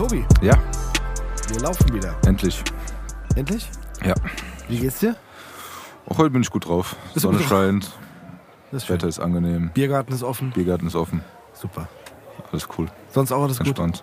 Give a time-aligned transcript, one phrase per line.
[0.00, 0.58] Tobi, Ja,
[1.48, 2.14] wir laufen wieder.
[2.26, 2.64] endlich.
[3.36, 3.68] Endlich?
[4.02, 4.14] Ja.
[4.66, 5.14] Wie geht's dir?
[6.06, 6.96] Auch heute bin ich gut drauf.
[7.12, 7.58] Bist Sonne gut drauf?
[7.58, 7.90] scheint,
[8.72, 8.88] Das.
[8.88, 10.52] Wetter ist angenehm, Biergarten ist offen.
[10.52, 11.22] Biergarten ist offen.
[11.52, 11.86] Super.
[12.50, 12.86] Alles cool.
[13.10, 13.66] Sonst auch alles gut?
[13.66, 14.02] Entspannt.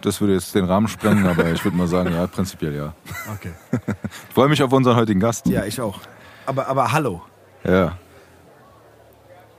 [0.00, 2.94] Das würde jetzt den Rahmen sprengen, aber ich würde mal sagen, ja, prinzipiell ja.
[3.34, 3.52] Okay.
[4.28, 5.46] Ich freue mich auf unseren heutigen Gast.
[5.46, 6.00] Ja, ich auch.
[6.46, 7.20] Aber, aber hallo.
[7.64, 7.98] Ja.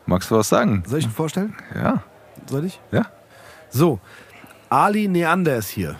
[0.07, 0.81] Magst du was sagen?
[0.87, 1.55] Soll ich ihn vorstellen?
[1.75, 2.01] Ja.
[2.49, 2.81] Soll ich?
[2.91, 3.05] Ja.
[3.69, 3.99] So,
[4.73, 5.99] Ali Neander ist hier.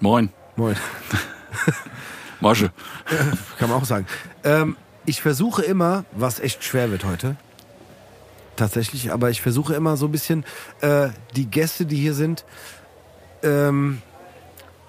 [0.00, 0.76] Moin, Moin.
[2.40, 2.70] Mosche.
[3.58, 4.06] Kann man auch sagen.
[4.44, 7.36] Ähm, ich versuche immer, was echt schwer wird heute,
[8.54, 10.44] tatsächlich, aber ich versuche immer so ein bisschen
[10.82, 12.44] äh, die Gäste, die hier sind,
[13.42, 14.02] ähm,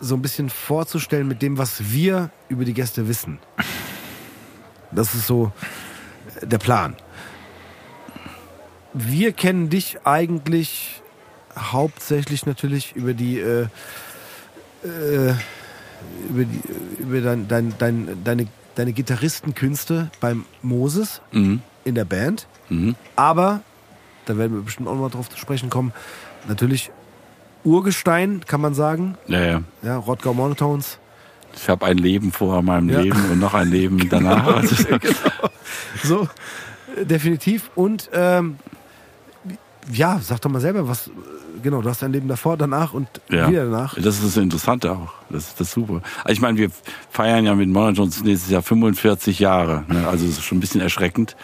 [0.01, 3.39] so ein bisschen vorzustellen mit dem, was wir über die Gäste wissen.
[4.91, 5.53] Das ist so
[6.41, 6.97] äh, der Plan.
[8.93, 11.01] Wir kennen dich eigentlich
[11.57, 13.67] hauptsächlich natürlich über die äh,
[14.83, 15.33] äh,
[16.29, 16.61] über, die,
[17.01, 21.61] über dein, dein, dein, deine, deine Gitarristenkünste beim Moses Mhm.
[21.83, 22.47] in der Band.
[22.69, 22.95] Mhm.
[23.15, 23.61] Aber,
[24.25, 25.93] da werden wir bestimmt auch noch mal drauf zu sprechen kommen,
[26.47, 26.91] natürlich
[27.63, 29.17] Urgestein, kann man sagen.
[29.27, 29.61] Ja, ja.
[29.81, 30.99] Ja, Rodgau Monotones.
[31.55, 32.99] Ich habe ein Leben vor meinem Ja.
[33.01, 34.45] Leben und noch ein Leben danach.
[34.57, 34.75] Also,
[36.03, 36.29] So,
[36.95, 37.71] äh, definitiv.
[37.75, 38.57] Und ähm,
[39.91, 41.09] ja, sag doch mal selber, was,
[41.69, 43.49] genau, du hast dein Leben davor, danach und ja.
[43.49, 43.95] wieder danach.
[43.95, 45.13] Das ist das Interessante auch.
[45.29, 46.01] Das ist das super.
[46.23, 46.69] Also ich meine, wir
[47.09, 49.83] feiern ja mit Mona Jones nächstes Jahr 45 Jahre.
[49.87, 50.07] Ne?
[50.07, 51.35] Also das ist schon ein bisschen erschreckend.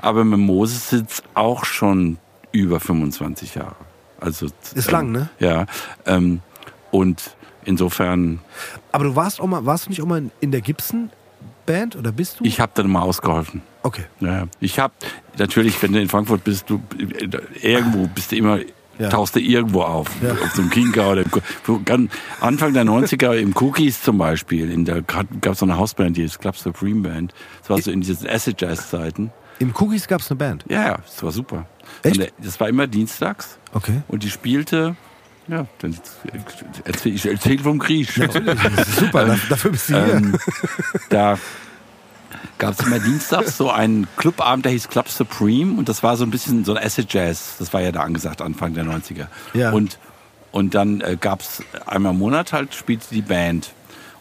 [0.00, 2.18] Aber mit Moses sitzt auch schon
[2.52, 3.76] über 25 Jahre.
[4.20, 5.28] Also Ist lang, ne?
[5.38, 5.66] Ja.
[6.04, 6.40] Ähm,
[6.90, 8.40] und insofern,
[8.92, 12.40] Aber du warst auch mal, warst du nicht auch mal in- der Gibson-Band oder bist
[12.40, 12.44] du?
[12.44, 13.62] ich habe dann mal ausgeholfen.
[13.82, 14.04] Okay.
[14.20, 14.92] Ja, ich habe
[15.38, 16.82] natürlich, wenn du in Frankfurt bist, du
[17.62, 18.58] irgendwo bist du immer
[19.00, 19.08] Ja.
[19.08, 20.32] tauchst du irgendwo auf, Ja.
[20.32, 21.24] auf so einem Kinker oder
[21.88, 22.08] im,
[22.40, 26.22] Anfang der 90er im Cookies zum Beispiel, in der gab es so eine Hausband, die
[26.22, 27.34] ist Club Supreme Band.
[27.60, 29.32] Das war so in diesen Acid Jazz Zeiten.
[29.58, 30.64] Im Cookies gab es eine Band.
[30.68, 31.66] Ja, ja, das war super.
[32.02, 32.20] Echt?
[32.20, 34.02] Äh, Das war immer dienstags Okay.
[34.08, 34.96] und die spielte.
[35.48, 35.98] Ja, dann
[36.84, 38.08] erzähl, ich erzähle vom Krieg.
[38.16, 40.14] Ist super, da- dafür bist du hier.
[40.14, 40.36] Ähm,
[41.08, 41.38] da
[42.60, 46.24] gab es immer dienstags so einen Clubabend, der hieß Club Supreme und das war so
[46.24, 47.56] ein bisschen so ein Acid Jazz.
[47.58, 49.26] Das war ja da angesagt, Anfang der 90er.
[49.54, 49.72] Ja.
[49.72, 49.98] Und,
[50.52, 53.72] und dann äh, gab es einmal im Monat halt, spielte die Band.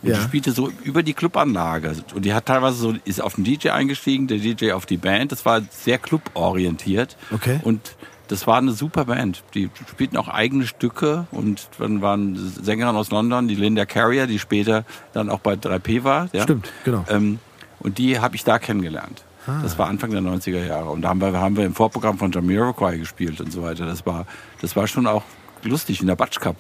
[0.02, 0.16] Und Ja.
[0.16, 1.94] die spielte so über die Clubanlage.
[2.16, 5.32] Und die hat teilweise so, ist auf den DJ eingestiegen, der DJ auf die Band.
[5.34, 7.18] Das war sehr cluborientiert.
[7.32, 7.60] Okay.
[7.64, 7.96] Und
[8.30, 9.44] das war eine super Band.
[9.56, 14.40] Die spielten auch eigene Stücke und dann waren Sängerin aus London, die Linda Carrier, die
[14.40, 16.30] später dann auch bei 3P war.
[16.32, 16.44] Ja?
[16.44, 17.06] Stimmt, genau.
[17.10, 17.40] Ähm,
[17.80, 19.24] und die habe ich da kennengelernt.
[19.48, 19.60] Ah.
[19.64, 20.90] Das war Anfang der 90er Jahre.
[20.90, 23.86] Und da haben wir, haben wir im Vorprogramm von Jamiroquai gespielt und so weiter.
[23.86, 24.26] Das war,
[24.62, 25.24] das war schon auch
[25.64, 26.58] lustig in der Batsch Cup.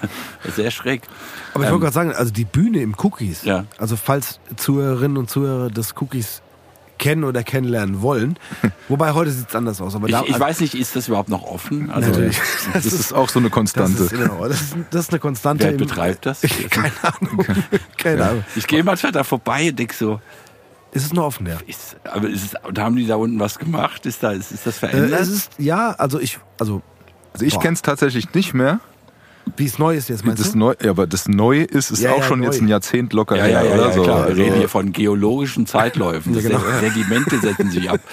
[0.56, 1.02] Sehr schräg.
[1.54, 3.64] Aber ich wollte gerade sagen, also die Bühne im Cookies, Ja.
[3.78, 6.42] also falls Zuhörerinnen und Zuhörer des Cookies
[6.98, 8.38] kennen oder kennenlernen wollen,
[8.88, 9.94] wobei heute sieht es anders aus.
[9.94, 11.90] Aber Ich, da, ich weiß nicht, ist das überhaupt noch offen?
[11.90, 12.40] Also, Natürlich.
[12.72, 14.02] Das ist auch so eine das Konstante.
[14.04, 15.64] ist, genau, das, ist, das ist eine Konstante.
[15.64, 16.40] Wer im- betreibt das?
[16.70, 17.44] Keine Ahnung.
[17.98, 18.44] Keine Ahnung.
[18.56, 20.20] Ich gehe manchmal da vorbei und denke so,
[20.96, 21.58] Ist es noch offen, ja?
[21.66, 24.06] ist, aber ist es, und haben die da unten was gemacht?
[24.06, 25.20] Ist, da, ist, ist das Äh, verändert?
[25.20, 26.82] es ist, ja, also ich, also
[27.32, 28.80] Also ich kenne es tatsächlich nicht mehr.
[29.56, 30.58] wie es neu ist jetzt, meinst Das du?
[30.58, 32.46] neu, ja, aber das Neue ist, ist Ja, auch ja, schon neu.
[32.46, 34.02] jetzt ein Jahrzehnt locker ja, ja, her, ja, oder ja, so.
[34.02, 34.18] klar.
[34.22, 36.34] Wir Also, reden hier von geologischen Zeitläufen.
[36.34, 36.80] Das Ja, genau.
[36.80, 38.00] Sedimente setzen sich ab.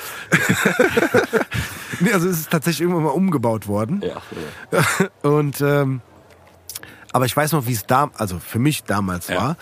[2.00, 4.02] Nee, also es ist tatsächlich irgendwann mal umgebaut worden.
[4.03, 4.22] Ja.
[5.29, 6.02] Und ähm,
[7.14, 9.36] aber ich weiß noch, wie es da, also für mich damals Ja.
[9.41, 9.58] war.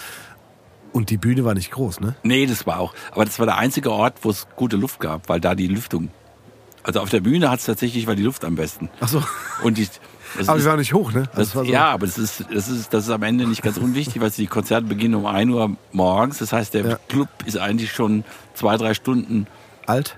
[0.94, 2.16] Und die Bühne war nicht groß, ne?
[2.24, 2.94] Nee, das war auch.
[3.12, 6.10] Aber das war der einzige Ort, wo es gute Luft gab, weil da die Lüftung.
[6.84, 8.90] Also auf der Bühne hat es tatsächlich war die Luft am besten.
[9.00, 9.24] Ach so.
[9.64, 9.88] Und die,
[10.38, 11.30] das Aber die war nicht hoch, ne?
[11.34, 13.62] Also das, war so, ja, aber das ist, das, ist, das ist am Ende nicht
[13.62, 16.40] ganz unwichtig, weil die Konzerte beginnen um 1 Uhr morgens.
[16.40, 17.00] Das heißt, der Ja.
[17.08, 18.24] Club ist eigentlich schon
[18.54, 19.48] zwei, drei Stunden
[19.86, 20.18] alt.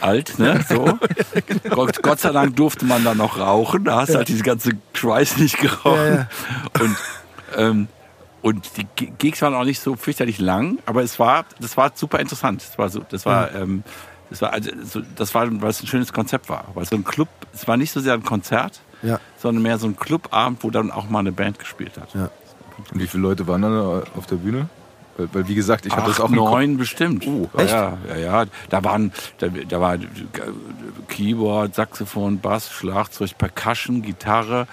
[0.00, 0.62] alt, ne?
[0.68, 0.98] So.
[1.70, 3.84] Gott, Gott sei Dank durfte man da noch rauchen.
[3.84, 5.96] Da hast du halt diese ganze Schweiß nicht geraucht.
[5.96, 6.28] Ja, ja.
[6.80, 6.96] Und,
[7.56, 7.88] ähm,
[8.42, 8.84] und die
[9.18, 12.62] Gigs waren auch nicht so fürchterlich lang, aber es war, das war super interessant.
[12.68, 13.82] Das war so, das war, ähm,
[14.30, 16.64] Das war, also, so- das war, weil es ein schönes Konzept war.
[16.74, 19.20] Weil so ein Club, es war nicht so sehr ein Konzert, Ja.
[19.36, 22.14] sondern mehr so ein Clubabend, wo dann auch mal eine Band gespielt hat.
[22.14, 22.30] Ja.
[22.92, 23.76] Und wie viele Leute waren dann
[24.16, 24.68] auf der Bühne?
[25.18, 27.26] Weil, weil wie gesagt, ich habe das auch neun bestimmt.
[27.26, 27.72] Oh, ja, echt?
[27.74, 28.44] ja, ja, ja.
[28.70, 29.98] Da waren, da, da war
[31.08, 34.66] Keyboard, Saxophon, Bass, Schlagzeug, Percussion, Gitarre,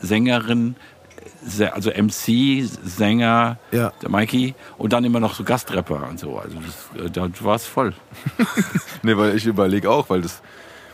[0.00, 0.76] Sängerin,
[1.72, 3.92] also MC, Sänger, Ja.
[4.02, 6.38] der Mikey und dann immer noch so Gastrapper und so.
[6.38, 6.56] Also
[6.94, 7.94] das, äh, da war es voll.
[9.02, 10.40] Nee, weil ich überlege auch, weil das.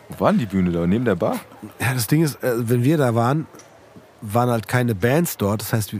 [0.08, 0.86] Wo waren die Bühne da?
[0.86, 1.38] Neben der Bar?
[1.78, 3.46] Ja, das Ding ist, äh, wenn wir da waren,
[4.22, 5.60] waren halt keine Bands dort.
[5.60, 5.90] Das heißt,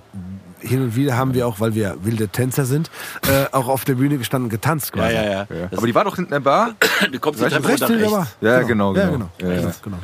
[0.60, 2.90] hin und wieder haben wir auch, weil wir wilde Tänzer sind,
[3.28, 5.14] äh, auch auf der Bühne gestanden und getanzt quasi.
[5.14, 5.46] Ja.
[5.76, 6.70] Aber die war doch hinter der Bar?
[7.12, 8.10] du kommst die Treppe Rechts runter rechts.
[8.12, 8.26] Bar.
[8.40, 9.12] Ja, genau, Ja, genau.
[9.12, 9.30] genau.
[9.42, 9.60] Ja, ja.
[9.60, 9.98] genau, genau.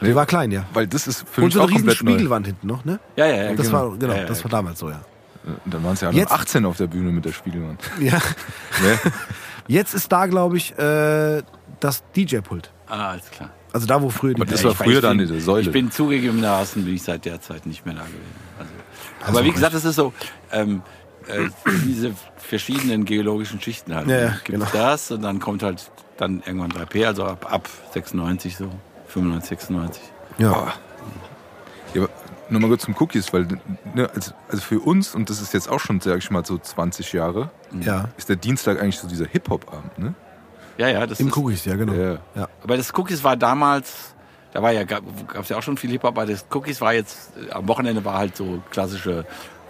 [0.00, 0.64] Die war klein, ja.
[0.74, 2.10] Weil das ist für Und mich so auch eine riesen komplett neu.
[2.12, 3.00] Spiegelwand hinten noch, ne?
[3.16, 3.54] Ja, ja, ja.
[3.54, 3.90] Das genau.
[3.92, 5.00] war, genau, Ja, ja, das war damals so, ja.
[5.64, 7.80] Und dann waren es ja Jetzt- noch 18 auf der Bühne mit der Spiegelwand.
[8.00, 8.18] ja.
[8.82, 8.98] Ne?
[9.68, 11.42] Jetzt ist da, glaube ich, äh,
[11.80, 12.70] das DJ-Pult.
[12.88, 13.50] Ah, alles klar.
[13.72, 15.62] Also da, wo früher die Aber das war ich früher weiß, dann bin- diese Säule.
[15.62, 18.22] Ich bin zugegebenermaßen bin ich seit der Zeit nicht mehr da gewesen.
[19.20, 20.12] Also, aber wie gesagt, es ist so,
[20.52, 20.82] ähm,
[21.26, 21.48] äh,
[21.84, 24.06] diese verschiedenen geologischen Schichten halt.
[24.08, 24.66] Ja, ja, Gibt genau.
[24.72, 28.70] das und dann kommt halt dann irgendwann 3P, also ab, ab 96 so,
[29.16, 30.02] 95, 96.
[30.38, 30.72] Ja.
[31.94, 32.10] Ja, aber
[32.50, 33.46] nur mal kurz zum Cookies, weil
[33.94, 36.58] ne, also, also für uns, und das ist jetzt auch schon, sag ich mal, so
[36.58, 38.08] 20 Jahre, ja.
[38.16, 40.14] ist der Dienstag eigentlich so dieser Hip-Hop-Abend, ne?
[40.78, 41.94] Ja, ja, das Im ist, Cookies, ja, genau.
[41.94, 42.18] Ja.
[42.34, 42.48] Ja.
[42.62, 44.14] Aber das Cookies war damals,
[44.52, 45.02] da war ja, gab
[45.40, 48.36] es ja auch schon viel Hip-Hop, aber das Cookies war jetzt, am Wochenende war halt
[48.36, 49.24] so klassische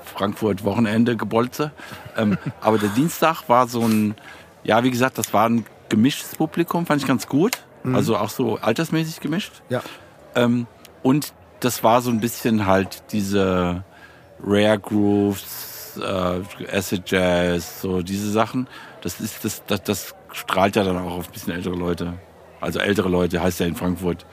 [0.05, 1.71] Frankfurt-Wochenende-Gebolze.
[2.17, 4.17] Ähm, aber der Dienstag war so ein,
[4.65, 7.66] ja, wie gesagt, das war ein gemischtes Publikum, fand ich ganz gut.
[7.95, 9.63] Also auch so altersmäßig gemischt.
[9.69, 9.83] Ja.
[10.35, 10.67] Ähm,
[11.03, 13.85] und das war so ein bisschen halt diese
[14.43, 18.69] Rare Grooves, äh, Acid Jazz, so diese Sachen.
[19.03, 22.15] Das ist das, das, das strahlt ja dann auch auf ein bisschen ältere Leute.
[22.61, 24.27] Also ältere Leute heißt ja in Frankfurt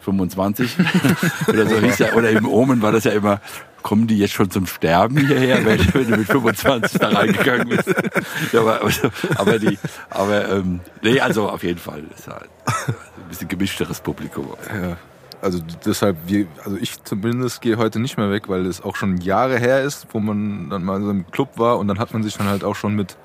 [0.00, 0.76] 25
[1.48, 3.40] oder so hieß ja, oder im Omen war das ja immer,
[3.82, 7.88] kommen die jetzt schon zum Sterben hierher, wenn du mit 25 da reingegangen bist.
[8.52, 8.90] Ja, aber, aber,
[9.36, 9.78] aber die,
[10.10, 14.48] aber ähm, nee, also auf jeden Fall ist halt ein bisschen gemischteres Publikum.
[14.72, 14.96] Ja.
[15.42, 19.16] Also deshalb, wir, also ich zumindest gehe heute nicht mehr weg, weil es auch schon
[19.18, 22.22] Jahre her ist, wo man dann mal so im Club war und dann hat man
[22.22, 23.16] sich dann halt auch schon mit,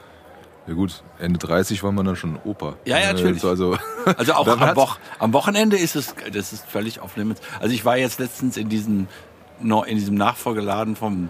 [0.66, 2.76] ja gut, Ende 30 war man dann schon Opa.
[2.86, 3.44] Ja, ja, Äh, natürlich.
[3.44, 3.78] Also,
[4.18, 7.42] Also auch am, Woch am Wochenende ist es, das ist völlig off limits.
[7.60, 9.08] Also ich war jetzt letztens in diesem, no-
[9.88, 11.30] in diesem Nachfolgeladen vom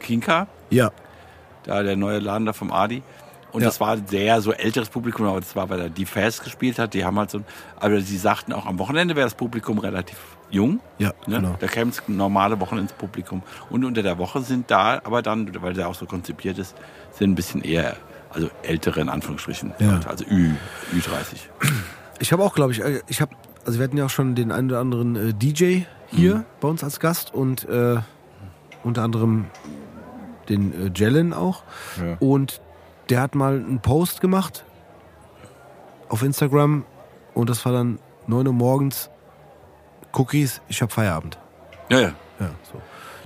[0.00, 0.90] Kinka, Ja.
[1.64, 3.02] da der neue Laden da vom Adi.
[3.52, 3.68] Und Ja.
[3.68, 6.92] das war sehr so älteres Publikum, aber das war, weil er die Fast gespielt hat.
[6.94, 7.40] Die haben halt so,
[7.78, 10.16] aber sie sagten auch, am Wochenende wäre das Publikum relativ
[10.50, 10.80] jung.
[10.98, 11.36] Ja, Ne?
[11.36, 11.56] genau.
[11.60, 13.42] Da käme das normale Wochenendspublikum.
[13.70, 16.74] Und unter der Woche sind da aber dann, weil der auch so konzipiert ist,
[17.12, 17.96] sind ein bisschen eher,
[18.30, 19.92] also ältere in Anführungsstrichen, Ja.
[19.92, 20.50] Leute, also Ü,
[20.92, 21.36] Ü30.
[22.18, 23.34] Ich habe auch, glaube ich, äh, ich habe,
[23.64, 25.82] also wir hatten ja auch schon den einen oder anderen äh, DJ
[26.14, 26.44] hier Mhm.
[26.60, 27.96] bei uns als Gast und äh,
[28.82, 29.46] unter anderem
[30.48, 31.62] den äh, Jellen auch.
[32.00, 32.16] Ja.
[32.20, 32.60] Und
[33.10, 34.64] der hat mal einen Post gemacht
[36.08, 36.84] auf Instagram
[37.34, 39.10] und das war dann 9 Uhr morgens.
[40.12, 41.38] Cookies, ich habe Feierabend.
[41.90, 42.12] Ja, ja.
[42.40, 42.80] Ja, so.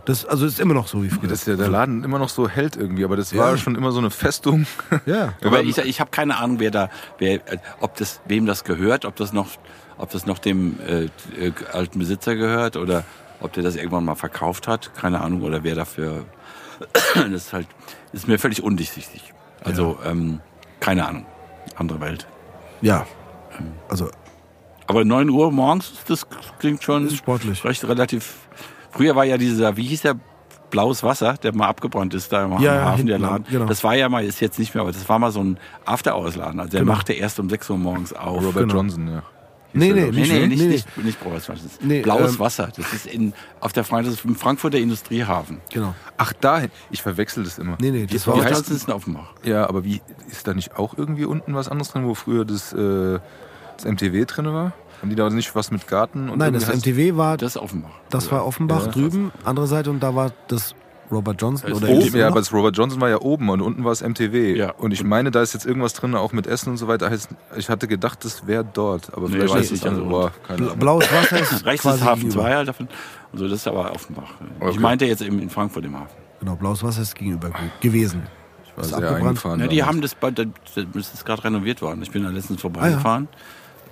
[0.05, 1.29] Das, also ist immer noch so wie früher.
[1.29, 3.41] dass ja der Laden immer noch so hält irgendwie, aber das Ja.
[3.43, 4.67] war schon immer so eine Festung.
[5.05, 5.34] ja.
[5.44, 6.88] Aber ich, ich habe keine Ahnung, wer da,
[7.19, 7.41] wer,
[7.81, 9.49] ob das, wem das gehört, ob das noch,
[9.98, 11.04] ob das noch dem äh,
[11.38, 13.05] äh, alten Besitzer gehört oder
[13.40, 16.24] ob der das irgendwann mal verkauft hat, keine Ahnung, oder wer dafür.
[17.14, 17.67] das ist halt,
[18.12, 19.32] ist mir völlig undurchsichtig.
[19.64, 20.40] Also ähm,
[20.81, 21.26] keine Ahnung,
[21.76, 22.26] andere Welt.
[22.81, 23.06] Ja.
[23.88, 24.08] Also,
[24.86, 26.26] Aber 9 Uhr morgens, das
[26.60, 27.64] klingt schon Ist sportlich.
[27.64, 28.34] recht relativ.
[28.93, 30.14] Früher war ja dieser, wie hieß der,
[30.70, 33.46] blaues Wasser, der mal abgebrannt ist da im Ja, ja, Hafen der Laden.
[33.50, 33.64] genau.
[33.64, 36.60] Das war ja mal, ist jetzt nicht mehr, aber das war mal so ein After-Hours-Laden.
[36.60, 36.93] Also der Genau.
[36.93, 38.43] machte erst um 6 Uhr morgens auf.
[38.44, 38.74] Robert Genau.
[38.74, 39.22] Johnson, ja.
[39.72, 41.63] Nee, nee, Nee, nicht, nee, nicht, nee, nicht, nicht blaues Wasser.
[41.63, 42.69] Das ist Nee, blaues ähm, Wasser.
[42.77, 45.60] Das ist in, auf der Frank das ist im Frankfurter Industriehafen.
[45.72, 45.94] Genau.
[46.17, 46.70] Ach, dahin.
[46.91, 47.77] Ich verwechsel das immer.
[47.81, 49.34] Nee, nee, das Wie war heißt das denn Offenbach?
[49.44, 52.72] Ja, aber wie ist da nicht auch irgendwie unten was anderes drin, wo früher das,
[52.72, 53.19] äh,
[53.77, 54.72] das MTW drin war?
[55.01, 56.29] Haben die da nicht was mit Garten?
[56.29, 57.91] Und Nein, das MTW war, Das ist Offenbach.
[58.10, 58.93] das war Offenbach Ja.
[58.93, 60.75] drüben, andere Seite und da war das
[61.10, 63.84] Robert Johnson oder Oben, MTV ja, aber das Robert Johnson war ja oben und unten
[63.84, 64.55] war es MTW.
[64.56, 64.72] Ja.
[64.72, 67.08] Und ich meine, da ist jetzt irgendwas drin, auch mit Essen und so weiter.
[67.10, 69.12] Heißt, ich hatte gedacht, das wäre dort.
[69.15, 70.03] Aber Nee, vielleicht weiß ist es ich also.
[70.48, 70.77] also, boah.
[70.77, 72.43] Blaues Wasser ist Rechts quasi ist Hafen gegenüber.
[72.43, 72.88] 2 halt davon.
[73.32, 74.31] Und so, das ist aber Offenbach.
[74.60, 74.79] Ich Okay.
[74.81, 76.17] meinte jetzt eben in Frankfurt im Hafen.
[76.41, 78.22] Genau, blaues Wasser ist gegenüber ge- gewesen.
[78.67, 79.27] Ich war ist sehr abgebrannt.
[79.27, 79.60] eingefahren.
[79.60, 80.46] Ja, die haben das, bei- das
[80.77, 82.00] ist gerade renoviert worden.
[82.03, 83.29] Ich bin da letztens vorbeigefahren.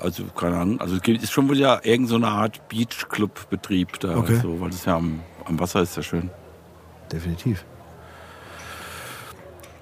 [0.01, 0.81] Also, keine Ahnung.
[0.81, 4.17] Also, es gibt- ist schon wieder irgendeine so eine Art Beach-Club-Betrieb da.
[4.19, 4.39] Okay.
[4.43, 6.31] So, weil das ja am, am Wasser ist ja schön.
[7.13, 7.65] Definitiv.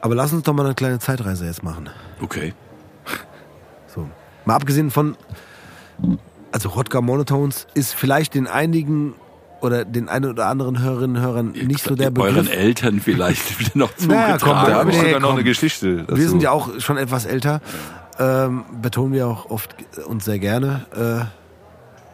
[0.00, 1.88] Aber lass uns doch mal eine kleine Zeitreise jetzt machen.
[2.21, 2.52] Okay.
[3.87, 4.09] So.
[4.45, 5.16] Mal abgesehen von,
[6.52, 9.14] also Rodger Monotones ist vielleicht den einigen
[9.62, 12.50] oder den einen oder anderen Hörerinnen und Hörern nicht so der Euren Begriff.
[12.54, 14.38] Eltern vielleicht noch Naja, zugetragen.
[14.61, 15.37] komm, Da habe ich Nee, sogar noch komm.
[15.37, 15.97] eine Geschichte.
[16.02, 16.16] dazu.
[16.19, 17.62] Wir sind ja auch schon etwas älter.
[18.19, 19.75] Ähm, betonen wir auch oft
[20.07, 21.31] und sehr gerne.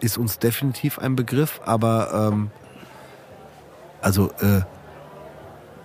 [0.00, 2.50] Äh, ist uns definitiv ein Begriff, aber ähm,
[4.00, 4.61] also äh,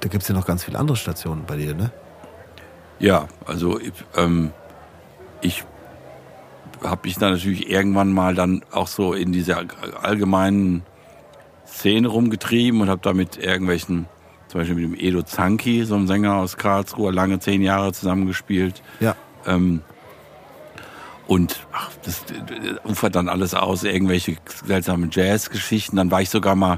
[0.06, 1.90] da gibt es ja noch ganz viele andere Stationen bei dir, ne?
[3.00, 4.52] Ja, also ich, ähm,
[5.42, 5.64] ich
[6.84, 9.64] habe mich dann natürlich irgendwann mal dann auch so in dieser
[10.04, 10.84] allgemeinen
[11.66, 14.06] Szene rumgetrieben und habe da mit irgendwelchen,
[14.48, 18.84] zum Beispiel mit dem Edo Zanki, so einem Sänger aus Karlsruhe, lange zehn Jahre zusammengespielt.
[19.00, 19.16] Ja.
[19.48, 19.82] Ähm,
[21.26, 25.98] und ach, das äh, ufert dann alles aus, irgendwelche seltsamen Jazzgeschichten.
[25.98, 26.78] Dann war ich sogar mal,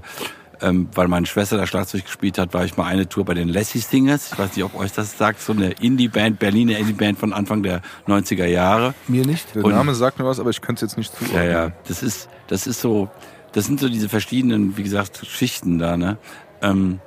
[0.62, 3.48] ähm, weil meine Schwester da Schlagzeug gespielt hat, war ich mal eine Tour bei den
[3.50, 4.32] Lassie Singers.
[4.34, 7.82] Ich weiß nicht, ob euch das sagt, so eine Indie-Band, Berliner Indie-Band von Anfang der
[8.08, 8.94] 90er Jahre.
[9.08, 9.54] Mir nicht?
[9.56, 11.36] Der Und- Name sagt mir was, aber ich könnte es jetzt nicht zuordnen.
[11.44, 13.10] Ja, ja, das ist, das ist so,
[13.52, 16.18] das sind so diese verschiedenen, wie gesagt, Schichten da, ne?
[16.62, 17.00] Ähm,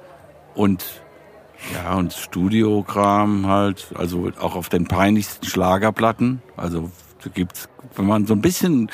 [0.54, 0.85] und
[1.75, 6.40] ja, und Studiokram halt, also auch auf den peinlichsten Schlagerplatten.
[6.57, 6.90] Also
[7.35, 8.90] gibt's, wenn man so ein bisschen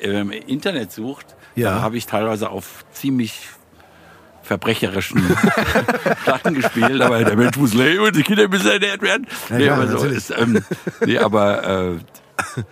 [0.00, 1.70] ähm, im Internet sucht, Ja.
[1.76, 3.48] da habe ich teilweise auf ziemlich
[4.44, 5.22] verbrecherischen
[6.24, 9.26] Platten gespielt, aber der Mensch muss leben und die Kinder müssen ernährt werden.
[9.48, 10.62] Ja, nee, klar, aber so ist, ähm,
[11.04, 12.62] nee, aber äh,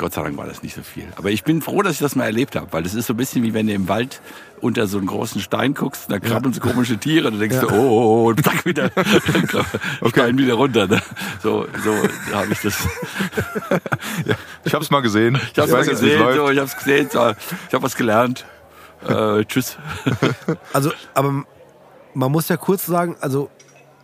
[0.00, 1.06] Gott sei Dank war das nicht so viel.
[1.16, 3.16] Aber ich bin froh, dass ich das mal erlebt habe, weil das ist so ein
[3.18, 4.22] bisschen wie wenn du im Wald
[4.60, 7.68] unter so einen großen Stein guckst, da krabbeln so komische Tiere, und dann denkst du,
[7.68, 8.90] oh, oh, oh, und zack wieder,
[10.00, 10.36] okay.
[10.36, 10.86] wieder runter.
[10.86, 11.02] Ne?
[11.42, 11.94] So, so
[12.34, 12.86] habe ich das.
[14.64, 15.38] Ich habe es mal gesehen.
[15.52, 17.34] Ich habe es es gesehen, so, ich habe es gesehen, so,
[17.68, 18.44] ich habe was gelernt.
[19.08, 19.78] Äh, tschüss.
[20.72, 21.44] Also, aber
[22.14, 23.50] man muss ja kurz sagen, also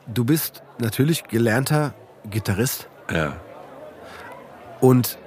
[0.07, 1.95] du bist natürlich gelernter
[2.31, 3.35] Gitarrist Ja.
[4.81, 5.19] und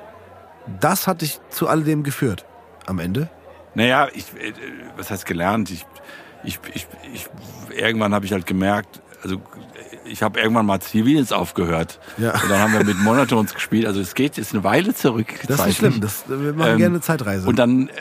[0.80, 2.46] das hat dich zu alledem geführt
[2.86, 3.30] am Ende.
[3.76, 4.54] Naja, ich, äh,
[4.98, 5.70] was heißt gelernt?
[5.72, 5.86] Ich,
[6.44, 7.30] ich, ich, ich,
[7.76, 9.42] irgendwann habe ich halt gemerkt, also
[10.06, 12.00] ich habe irgendwann mal Zivildienst aufgehört.
[12.18, 12.32] Ja.
[12.42, 13.86] Und dann haben wir mit Monotons gespielt.
[13.86, 15.28] Also es geht, ist eine Weile zurück.
[15.48, 16.02] Das ist nicht schlimm.
[16.02, 17.48] Das, wir machen Ähm, gerne Zeitreise.
[17.48, 17.92] Und dann, äh,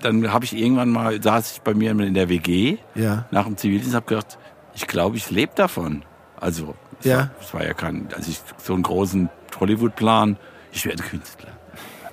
[0.00, 3.26] dann habe ich irgendwann mal, saß ich bei mir in der WG ja.
[3.30, 4.38] nach dem Zivildienst, habe gedacht,
[4.74, 6.04] ich glaube, ich lebe davon.
[6.40, 7.16] Also, es, Ja.
[7.16, 9.28] war, es war ja kein, also ich so einen großen
[9.58, 10.36] Hollywood-Plan,
[10.72, 11.50] ich werde Künstler.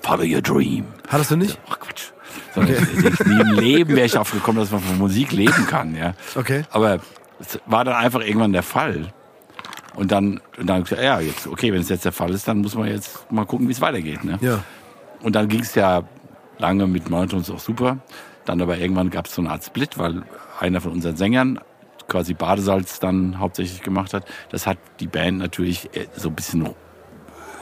[0.01, 0.85] Follow your dream.
[1.07, 1.59] Hattest du nicht?
[1.69, 2.11] Ach Quatsch.
[2.53, 5.65] Sondern ich, ich, nie im Leben wäre ich darauf gekommen, dass man von Musik leben
[5.67, 5.95] kann.
[5.95, 6.13] Ja.
[6.35, 6.63] Okay.
[6.71, 6.99] Aber
[7.39, 9.13] es war dann einfach irgendwann der Fall.
[9.95, 12.75] Und dann, und dann ja, jetzt, okay, wenn es jetzt der Fall ist, dann muss
[12.75, 14.23] man jetzt mal gucken, wie es weitergeht.
[14.23, 14.37] Ne?
[14.41, 14.63] Ja.
[15.21, 16.03] Und dann ging es ja
[16.57, 17.97] lange mit Monotons auch super.
[18.45, 20.23] Dann aber irgendwann gab es so eine Art Split, weil
[20.59, 21.59] einer von unseren Sängern
[22.07, 24.25] quasi Badesalz dann hauptsächlich gemacht hat.
[24.51, 26.67] Das hat die Band natürlich äh, so ein bisschen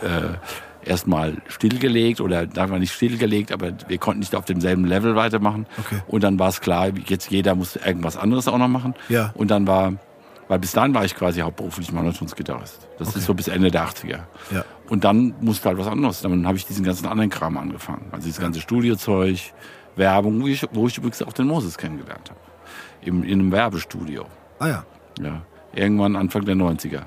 [0.02, 0.38] äh,
[0.86, 5.66] erstmal stillgelegt oder sagen wir nicht stillgelegt, aber wir konnten nicht auf demselben Level weitermachen.
[5.80, 6.00] Okay.
[6.08, 8.94] Und dann war es klar, jetzt jeder muss irgendwas anderes auch noch machen.
[9.08, 9.32] Ja.
[9.36, 9.94] Und dann war,
[10.50, 12.90] weil bis dahin war ich quasi hauptberuflich Monotons-Gitarrist.
[13.00, 13.20] Das Okay.
[13.20, 14.20] ist so bis Ende der 80er.
[14.52, 14.66] Ja.
[14.90, 16.22] Und dann musste halt was anderes.
[16.22, 18.08] Dann habe ich diesen ganzen anderen Kram angefangen.
[18.12, 19.40] Also dieses ganze Studiozeug,
[19.96, 22.40] Werbung, wo ich, wo ich übrigens auch den Moses kennengelernt habe.
[23.02, 24.26] Im, in einem Werbestudio.
[24.60, 24.86] Ah ja.
[25.20, 25.42] Ja.
[25.74, 27.04] Irgendwann Anfang der 90er.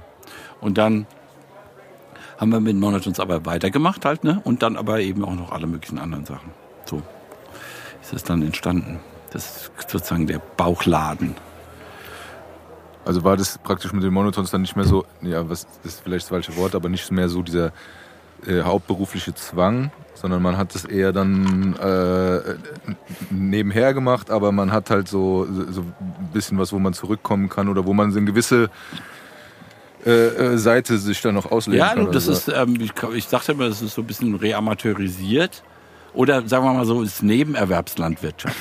[0.60, 1.06] Und dann
[2.38, 4.40] haben wir mit Monotons aber weitergemacht halt, ne?
[4.44, 6.50] Und dann aber eben auch noch alle möglichen anderen Sachen.
[6.84, 7.02] So
[8.02, 9.00] ist es dann entstanden.
[9.32, 11.34] Das ist sozusagen der Bauchladen.
[13.06, 16.00] Also war das praktisch mit den Monotons dann nicht mehr so, ja, was das ist
[16.02, 17.72] vielleicht das falsche Wort, aber nicht mehr so dieser
[18.46, 22.40] äh, hauptberufliche Zwang, sondern man hat es eher dann äh,
[23.30, 27.68] nebenher gemacht, aber man hat halt so, so ein bisschen was, wo man zurückkommen kann
[27.68, 28.70] oder wo man so eine gewisse
[30.04, 32.02] äh, äh, Seite sich dann noch ausleben Ja, kann.
[32.02, 35.62] oder das ist, ähm, ich, ich dachte immer, das ist so ein bisschen reamateurisiert.
[36.12, 38.56] Oder sagen wir mal so, ist Nebenerwerbslandwirtschaft.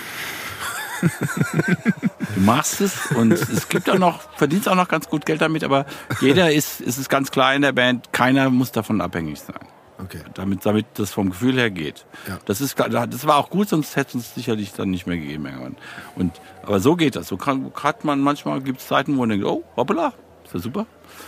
[1.02, 5.64] Du machst es und es gibt auch noch, verdienst auch noch ganz gut Geld damit,
[5.64, 5.86] aber
[6.22, 9.60] jeder ist, ist es ganz klar in der Band, keiner muss davon abhängig sein.
[9.98, 10.20] Okay.
[10.34, 12.06] Damit, damit das vom Gefühl her geht.
[12.28, 12.38] Ja.
[12.46, 15.46] Das ist das war auch gut, sonst hätte es uns sicherlich dann nicht mehr gegeben
[15.46, 15.78] irgendwann.
[16.16, 17.28] Und, aber so geht das.
[17.28, 20.60] So kann, hat man manchmal gibt es Zeiten, wo man denkt, oh, hoppala, ist ja
[20.60, 20.86] super.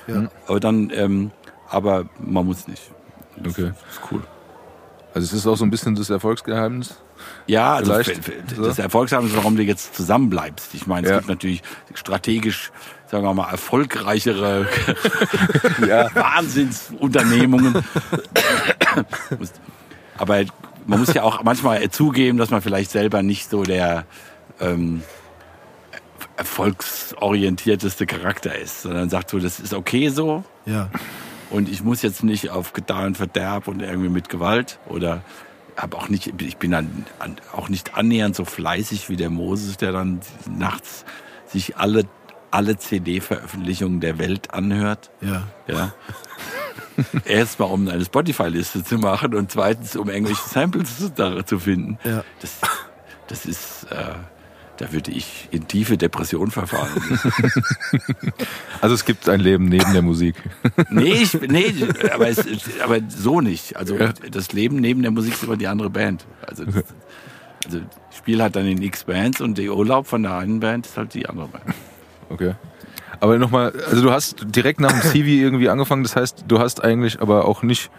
[0.07, 0.29] Ja.
[0.47, 1.31] Aber dann, ähm,
[1.69, 2.91] aber man muss nicht.
[3.37, 3.71] Das Okay.
[3.89, 4.21] Ist cool.
[5.13, 6.97] Also es ist auch so ein bisschen das Erfolgsgeheimnis.
[7.47, 7.93] Ja, also
[8.57, 10.73] das Erfolgsgeheimnis, warum du jetzt zusammenbleibst.
[10.73, 11.17] Ich meine, es Ja.
[11.17, 12.71] gibt natürlich strategisch,
[13.09, 14.67] sagen wir mal, erfolgreichere
[16.13, 17.83] Wahnsinnsunternehmungen.
[20.17, 20.43] Aber
[20.85, 24.05] man muss ja auch manchmal zugeben, dass man vielleicht selber nicht so der
[24.59, 25.03] ähm,
[26.37, 30.89] erfolgsorientierteste Charakter ist, sondern sagt so, das ist okay so, Ja.
[31.49, 35.21] Und ich muss jetzt nicht auf Gedeih und Verderb und irgendwie mit Gewalt oder
[35.77, 39.77] habe auch nicht, ich bin dann an, auch nicht annähernd so fleißig wie der Moses,
[39.77, 40.19] der dann
[40.49, 41.05] nachts
[41.45, 42.03] sich alle,
[42.51, 45.11] alle CD-Veröffentlichungen der Welt anhört.
[45.21, 45.43] Ja.
[45.67, 45.93] Ja.
[47.25, 50.97] Erstmal, um eine Spotify-Liste zu machen und zweitens, um englische Samples
[51.45, 51.99] zu finden.
[52.03, 52.23] Ja.
[52.41, 52.55] Das,
[53.27, 54.15] das ist, äh,
[54.77, 56.91] da würde ich in tiefe Depression verfallen.
[58.79, 60.35] Also es gibt ein Leben neben der Musik.
[60.91, 61.73] nee, ich, nee
[62.13, 62.45] aber, es,
[62.83, 63.75] aber so nicht.
[63.75, 63.97] Also
[64.29, 66.27] das Leben neben der Musik ist immer die andere Band.
[66.45, 66.83] Also, das,
[67.65, 67.79] also
[68.11, 70.95] ich spiele halt dann in X Bands und der Urlaub von der einen Band ist
[70.95, 71.63] halt die andere Band.
[72.29, 72.53] Okay.
[73.19, 76.83] Aber nochmal, also du hast direkt nach dem CV irgendwie angefangen, das heißt, du hast
[76.83, 77.89] eigentlich aber auch nicht,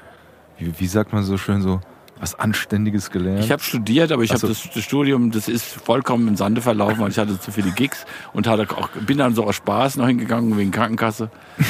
[0.59, 1.81] wie, wie sagt man so schön so,
[2.21, 3.45] was Anständiges gelernt.
[3.45, 4.49] Ich habe studiert, aber ich habe so.
[4.49, 8.05] das, das Studium, das ist vollkommen im Sande verlaufen, weil ich hatte zu viele Gigs
[8.33, 11.31] und hatte auch, bin dann so aus Spaß noch hingegangen wegen Krankenkasse.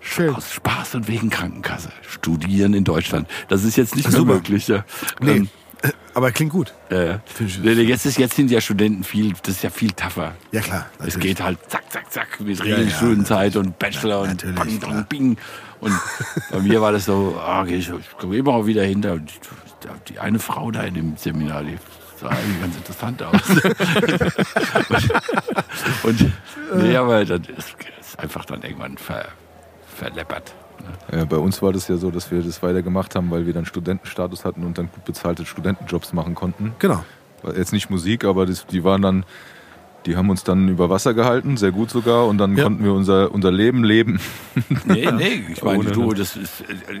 [0.00, 0.34] Schön.
[0.34, 1.90] Aus Spaß und wegen Krankenkasse.
[2.06, 3.28] Studieren in Deutschland.
[3.48, 4.34] Das ist jetzt nicht mehr Super.
[4.34, 4.66] möglich.
[4.68, 4.84] Ja.
[5.20, 5.48] Nee, Ähm,
[6.14, 6.74] aber klingt gut.
[6.90, 7.18] äh,
[7.64, 10.34] jetzt, ist, jetzt sind ja Studenten viel, das ist ja viel tougher.
[10.52, 10.86] Ja, klar.
[10.98, 11.22] Es natürlich.
[11.28, 14.92] geht halt zack, zack, zack mit ja, Regelstudenzeit und Bachelor und natürlich, bang, klar.
[14.92, 15.36] dong, bing.
[15.80, 15.92] Und
[16.50, 19.14] bei mir war das so, ah, okay, ich, ich komme immer auch wieder hinter.
[19.14, 19.32] Und
[20.08, 21.78] die eine Frau da in dem Seminar, die
[22.20, 23.40] sah eigentlich ganz interessant aus.
[26.02, 26.32] und,
[26.72, 29.28] und nee, aber das ist, ist einfach dann irgendwann ver,
[29.96, 30.54] verleppert.
[30.80, 30.88] ne?
[31.18, 33.64] Ja, bei uns war das ja so, dass wir das weitergemacht haben, weil wir dann
[33.64, 36.74] Studentenstatus hatten und dann gut bezahlte Studentenjobs machen konnten.
[36.78, 37.02] Genau.
[37.56, 39.24] Jetzt nicht Musik, aber das, die waren dann,
[40.06, 42.64] die haben uns dann über Wasser gehalten, sehr gut sogar, und dann Ja.
[42.64, 44.20] konnten wir unser, unser Leben leben.
[44.84, 46.36] Nee, nee, ich meine, Ohne du, das.
[46.36, 47.00] ist äh, äh,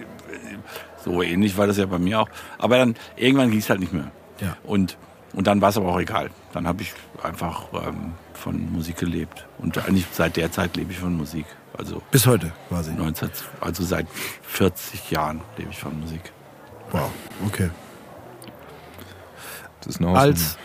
[1.04, 2.28] so ähnlich war das ja bei mir auch.
[2.58, 4.10] Aber dann irgendwann ging es halt nicht mehr.
[4.40, 4.56] Ja.
[4.64, 4.98] Und,
[5.32, 6.30] und dann war es aber auch egal.
[6.52, 6.92] Dann habe ich
[7.22, 9.46] einfach ähm, von Musik gelebt.
[9.58, 11.46] Und eigentlich seit der Zeit lebe ich von Musik.
[11.78, 12.92] Also Bis heute quasi.
[12.92, 13.30] 19,
[13.60, 14.06] also seit
[14.42, 16.20] 40 Jahren lebe ich von Musik.
[16.90, 17.10] Wow.
[17.46, 17.70] Okay.
[19.80, 20.58] Das ist eine Als,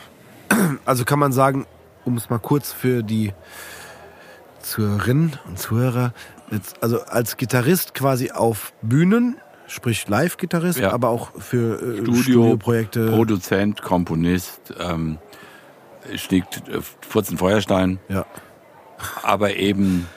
[0.86, 1.65] also kann man sagen,
[2.06, 3.34] um es mal kurz für die
[4.62, 6.13] Zuhörerinnen und Zuhörer,
[6.52, 9.38] jetzt, also als Gitarrist quasi auf Bühnen,
[9.68, 10.91] sprich Live-Gitarrist, Ja.
[10.91, 13.10] aber auch für äh, Studio, Studioprojekte.
[13.12, 15.18] Produzent, Komponist, ähm,
[16.15, 18.26] schlägt äh, Furzen Feuerstein, Ja.
[19.24, 20.08] aber eben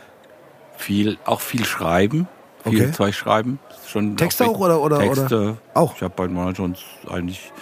[0.76, 2.28] viel, auch viel schreiben,
[2.64, 2.92] viel Okay.
[2.92, 3.58] Zeug schreiben.
[3.86, 5.56] Schon Texte auch oder- oder- Texte.
[5.74, 5.94] Auch?
[5.96, 7.52] Ich habe bei Monotones eigentlich,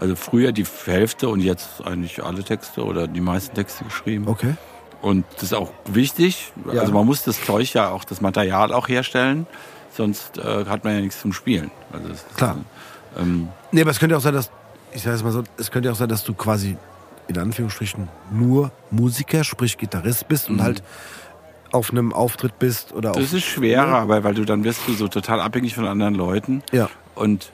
[0.00, 4.28] also früher die Hälfte und jetzt eigentlich alle Texte oder die meisten Texte geschrieben.
[4.28, 4.54] Okay.
[5.00, 6.52] Und das ist auch wichtig.
[6.72, 6.80] Ja.
[6.80, 9.46] Also man muss das Zeug ja auch, das Material auch herstellen,
[9.92, 11.70] sonst äh, hat man ja nichts zum Spielen.
[11.92, 12.56] Also das ist, Klar.
[13.18, 14.50] Ähm, Nee, aber es könnte auch sein, dass,
[14.92, 16.76] ich sage es mal so, es könnte auch sein, dass du quasi
[17.28, 20.82] in Anführungsstrichen nur Musiker, sprich Gitarrist bist und halt
[21.70, 23.18] auf einem Auftritt bist oder auf.
[23.18, 26.62] Das ist schwerer, aber weil du dann wirst du so total abhängig von anderen Leuten.
[26.72, 26.88] Ja.
[27.14, 27.52] Und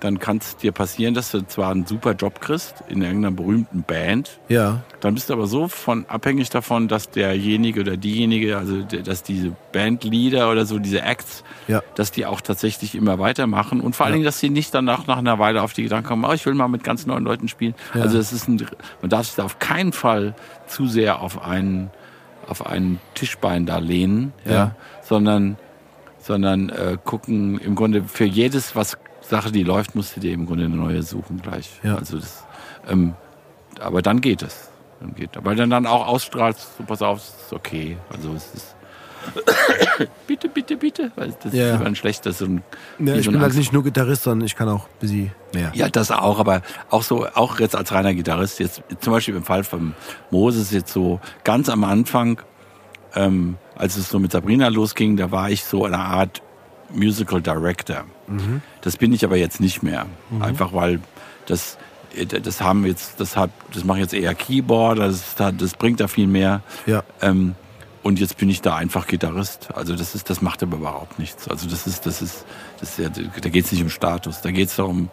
[0.00, 3.82] dann kann es dir passieren, dass du zwar einen super Job kriegst in irgendeiner berühmten
[3.82, 4.82] Band, Ja.
[5.00, 9.52] dann bist du aber so von abhängig davon, dass derjenige oder diejenige, also dass diese
[9.72, 11.82] Bandleader oder so diese Acts, Ja.
[11.94, 14.16] dass die auch tatsächlich immer weitermachen und vor allen Ja.
[14.16, 16.54] Dingen, dass sie nicht danach nach einer Weile auf die Gedanken kommen, oh, ich will
[16.54, 17.74] mal mit ganz neuen Leuten spielen.
[17.94, 18.02] Ja.
[18.02, 18.66] Also es ist ein,
[19.02, 20.34] man darf sich da auf keinen Fall
[20.66, 21.90] zu sehr auf einen
[22.48, 24.74] auf einen Tischbein da lehnen, ja, Ja.
[25.02, 25.56] sondern
[26.18, 28.98] sondern äh, gucken im Grunde für jedes was
[29.30, 31.70] Sache, die läuft, musst du dir im Grunde eine neue suchen gleich.
[31.82, 31.96] Ja.
[31.96, 32.44] Also das,
[32.88, 33.14] ähm,
[33.80, 34.68] aber dann geht es.
[35.00, 37.96] Dann geht, weil dann dann auch ausstrahlst, so pass auf, es ist okay.
[38.12, 38.76] Also es ist
[40.26, 41.70] bitte, bitte, bitte, weil das Ja.
[41.70, 42.62] ist immer ein schlechtes so ein,
[42.98, 45.72] ja ich so bin halt nicht nur Gitarrist, sondern ich kann auch ein bisschen mehr.
[45.74, 49.44] ja, das auch, aber auch so, auch jetzt als reiner Gitarrist, jetzt zum Beispiel im
[49.44, 49.94] Fall von
[50.30, 52.40] Moses jetzt so ganz am Anfang,
[53.14, 56.42] ähm, als es so mit Sabrina losging, da war ich so eine Art
[56.92, 58.04] Musical Director.
[58.82, 60.06] Das bin ich aber jetzt nicht mehr.
[60.40, 61.00] Einfach weil
[61.46, 61.78] das,
[62.42, 66.26] das haben jetzt, das hat, das mache jetzt eher Keyboard, das, das bringt da viel
[66.26, 66.62] mehr.
[66.86, 67.02] Ja.
[67.20, 67.54] Ähm,
[68.02, 69.68] und jetzt bin ich da einfach Gitarrist.
[69.74, 71.48] Also das ist, das macht aber überhaupt nichts.
[71.48, 72.44] Also das ist, das ist,
[72.80, 74.40] das ist ja, da geht es nicht um Status.
[74.40, 75.10] Da geht es darum,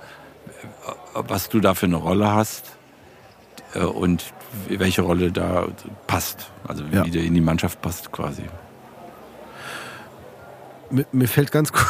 [1.15, 2.71] äh, was du da für eine Rolle hast
[3.73, 4.23] äh, und
[4.69, 5.67] welche Rolle da
[6.07, 6.49] passt.
[6.67, 7.03] Also Ja.
[7.05, 8.43] wie du in die Mannschaft passt quasi.
[11.11, 11.85] Mir, fällt ganz kur-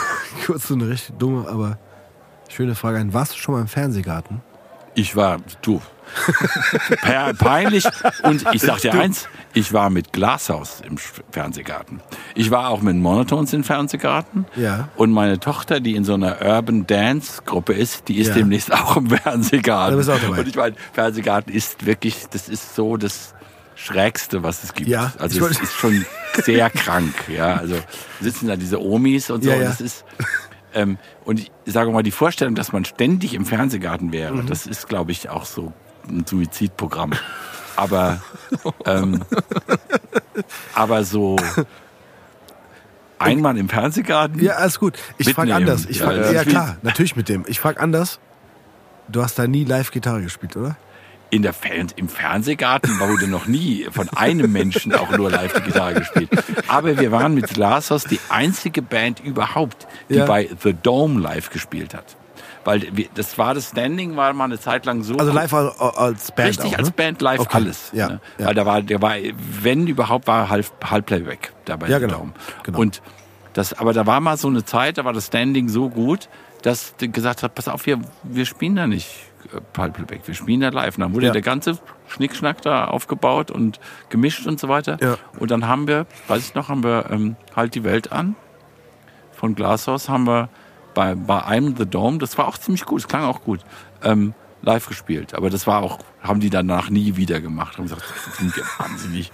[0.45, 1.77] kurz so eine richtig dumme, aber
[2.49, 3.13] schöne Frage ein.
[3.13, 4.41] Warst du schon mal im Fernsehgarten?
[4.95, 5.79] Ich war, du,
[7.03, 7.85] pe- peinlich.
[8.23, 12.01] Und ich sag dir eins, ich war mit Glashaus im Fernsehgarten.
[12.33, 14.45] Ich war auch mit Monotones im Fernsehgarten.
[14.55, 14.89] Ja.
[14.95, 18.33] Und meine Tochter, die in so einer Urban Dance Gruppe ist, die ist Ja.
[18.35, 19.91] demnächst auch im Fernsehgarten.
[19.91, 20.39] Da bist du auch dabei.
[20.39, 23.35] Und ich meine, Fernsehgarten ist wirklich, das ist so, das,
[23.77, 24.89] Schrägste, was es gibt.
[24.89, 26.03] Ja, also es ist schon
[26.43, 27.13] sehr krank.
[27.27, 27.75] Ja, also
[28.19, 29.49] sitzen da diese Omis und so.
[29.51, 29.67] Ja, und ja.
[29.69, 30.03] Das ist,
[30.73, 34.47] ähm, und ich sage mal, die Vorstellung, dass man ständig im Fernsehgarten wäre, Mhm.
[34.47, 35.73] das ist, glaube ich, auch so
[36.09, 37.13] ein Suizidprogramm.
[37.75, 38.19] Aber,
[38.85, 39.23] ähm,
[40.73, 41.35] aber so
[43.19, 44.41] einmal im Fernsehgarten.
[44.43, 44.95] Ja, alles gut.
[45.17, 45.85] Ich frage anders.
[45.85, 47.45] Ich Ja, frag, ja, wie- klar, natürlich mit dem.
[47.47, 48.19] Ich frage anders.
[49.07, 50.75] Du hast da nie live Gitarre gespielt, oder?
[51.29, 55.61] In der Fern im Fernsehgarten wurde noch nie von einem Menschen auch nur live die
[55.61, 56.29] Gitarre gespielt.
[56.67, 60.25] Aber wir waren mit Glasos die einzige Band überhaupt, die Ja.
[60.25, 62.15] bei The Dome live gespielt hat.
[62.63, 62.81] Weil
[63.15, 65.15] das war das Standing, war mal eine Zeit lang so.
[65.15, 66.93] Also live als, als Band Richtig, auch, als ne?
[66.95, 67.57] Band live Okay.
[67.57, 67.91] alles.
[67.93, 68.19] Ja, ne?
[68.37, 68.47] ja.
[68.47, 69.15] Weil da war, der war,
[69.61, 71.87] wenn überhaupt, war halb, halb Playback dabei.
[71.87, 72.27] Ja, genau,
[72.63, 72.79] genau.
[72.79, 73.01] Und
[73.53, 76.27] das, aber da war mal so eine Zeit, da war das Standing so gut,
[76.61, 79.07] dass gesagt hat, pass auf, wir, wir spielen da nicht
[79.77, 80.97] halb Playback, wir spielen da live.
[80.97, 81.31] Und dann wurde Ja.
[81.33, 83.79] der ganze Schnickschnack da aufgebaut und
[84.09, 84.97] gemischt und so weiter.
[85.01, 85.17] Ja.
[85.39, 88.35] Und dann haben wir, weiß ich noch, haben wir ähm, halt die Welt an
[89.31, 90.49] von Glasshouse haben wir
[90.95, 93.59] bei, bei einem The Dome, das war auch ziemlich gut, es klang auch gut,
[94.03, 94.33] ähm,
[94.63, 95.35] live gespielt.
[95.35, 97.77] Aber das war auch, haben die danach nie wieder gemacht.
[97.77, 99.31] Haben gesagt, das sind wahnsinnig.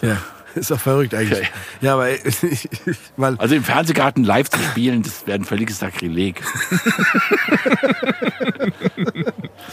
[0.00, 0.16] Ja,
[0.54, 1.38] ist doch verrückt eigentlich.
[1.38, 1.48] Okay.
[1.80, 2.10] Ja, aber
[2.42, 2.68] ich,
[3.16, 6.42] weil Also im Fernsehgarten live zu spielen, das wäre ein völliges Sakrileg.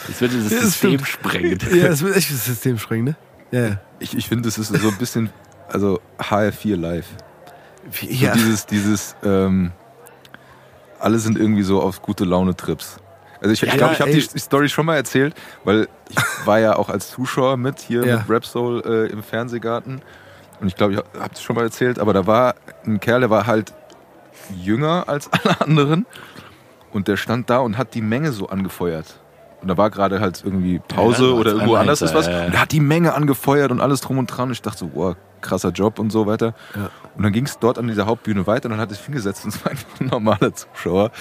[0.08, 1.08] Das würde das Ja, das System stimmt.
[1.08, 1.60] sprengen.
[1.74, 3.15] ja, das wird echt das System sprengen, ne?
[3.52, 3.82] Ja, ja.
[4.00, 5.30] Ich, ich finde, es ist so ein bisschen,
[5.68, 7.06] also HR4 live.
[7.92, 8.34] So ja.
[8.34, 9.72] dieses, dieses, ähm,
[11.00, 12.98] alle sind irgendwie so auf gute Laune-Trips.
[13.42, 15.88] Also ich Ja, glaube, ich, glaub, ja, ich habe die Story schon mal erzählt, weil
[16.10, 18.18] ich war ja auch als Zuschauer mit hier Ja.
[18.18, 20.02] mit Rap Soul äh, im Fernsehgarten.
[20.60, 23.30] Und ich glaube, ich habe es schon mal erzählt, aber da war ein Kerl, der
[23.30, 23.74] war halt
[24.56, 26.06] jünger als alle anderen.
[26.91, 29.19] Und der stand da und hat die Menge so angefeuert.
[29.62, 32.28] Und da war gerade halt irgendwie Pause Ja, oder irgendwo anders ist was.
[32.28, 32.45] Ja, ja.
[32.48, 34.48] Und er hat die Menge angefeuert und alles drum und dran.
[34.48, 36.54] Und ich dachte so, wow, krasser Job und so weiter.
[37.15, 39.54] Und dann ging es dort an dieser Hauptbühne weiter und dann hat es hingesetzt und
[39.56, 41.06] es war einfach ein normaler Zuschauer.
[41.06, 41.12] Und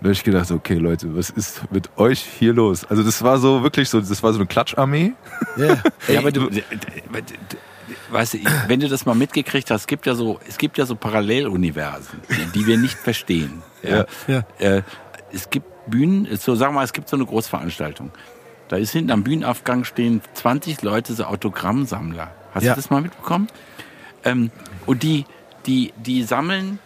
[0.00, 2.84] da habe ich gedacht, okay Leute, was ist mit euch hier los?
[2.84, 5.12] Also das war so wirklich so, das war so eine Klatscharmee.
[5.56, 5.76] ja.
[6.08, 6.48] Ja, aber du,
[8.10, 10.86] weißt du, wenn du das mal mitgekriegt hast, es gibt ja so, es gibt ja
[10.86, 13.62] so Paralleluniversen, die, die wir nicht verstehen.
[13.82, 14.06] Ja.
[14.26, 14.42] Ja.
[14.58, 14.82] Äh,
[15.32, 18.10] es gibt Bühnen, so sagen wir mal, es gibt so eine Großveranstaltung.
[18.68, 22.30] Da ist hinten am Bühnenaufgang stehen 20 Leute, so Autogrammsammler.
[22.54, 22.74] Hast Ja.
[22.74, 23.48] du das mal mitbekommen?
[24.24, 24.50] Ähm,
[24.86, 25.24] und die,
[25.66, 26.78] die, die sammeln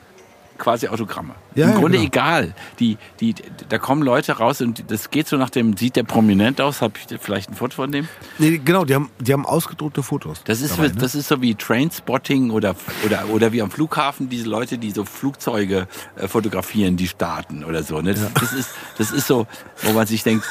[0.59, 1.35] quasi Autogramme.
[1.55, 2.09] Ja, Im ja, Grunde genau.
[2.09, 2.55] egal.
[2.79, 3.35] Die, die,
[3.69, 6.81] da kommen Leute raus und das geht so nach dem, sieht der prominent aus?
[6.81, 8.09] Hab ich vielleicht ein Foto von dem?
[8.39, 10.43] Nee, genau, die haben, die haben ausgedruckte Fotos.
[10.45, 10.95] Das ist, dabei, ne?
[10.99, 15.05] das ist so wie Trainspotting oder, oder, oder wie am Flughafen diese Leute, die so
[15.05, 15.87] Flugzeuge
[16.17, 18.01] äh, fotografieren, die starten oder so.
[18.01, 18.15] Ne?
[18.15, 19.47] Das, das, ist, das ist so,
[19.83, 20.45] wo man sich denkt,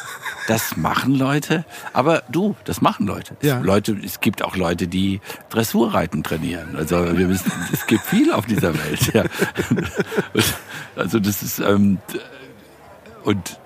[0.48, 1.66] das machen Leute.
[1.94, 3.36] Aber du, das machen Leute.
[3.42, 3.60] Ja.
[3.60, 6.76] Leute, es gibt auch Leute, die Dressurreiten trainieren.
[6.76, 9.14] Also wir wissen, es gibt viel auf dieser Welt.
[9.14, 9.24] Ja.
[10.34, 10.54] Und,
[10.95, 11.99] also das ist ähm,
[13.23, 13.60] und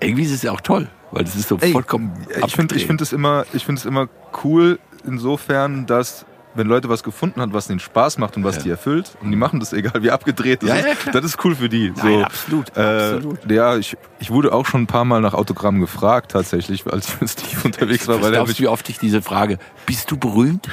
[0.00, 2.12] irgendwie ist es ja auch toll, weil das ist so Ey, vollkommen
[2.46, 4.08] Ich finde ich find es immer, ich finde es immer
[4.44, 8.62] cool insofern, dass wenn Leute was gefunden haben, was ihnen Spaß macht und was Ja.
[8.62, 11.44] die erfüllt, und die machen das egal wie abgedreht das Ja, ist, ja, das ist
[11.44, 11.92] cool für die.
[11.94, 13.50] Nein, absolut, Äh, absolut.
[13.50, 17.20] Ja, ich, ich wurde auch schon ein paar Mal nach Autogramm gefragt tatsächlich, als ich
[17.20, 19.58] mit Steve unterwegs war, Was weil er glaubst mich du, wie oft ich diese Frage,
[19.86, 20.68] bist du berühmt?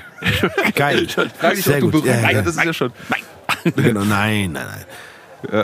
[0.75, 1.07] Geil.
[1.39, 1.91] fragt, Sehr ob du gut.
[2.03, 2.41] berühmt Ja, ja.
[2.41, 2.47] bist.
[2.47, 2.91] Das ist ja schon.
[3.75, 4.85] Genau, nein, nein, nein.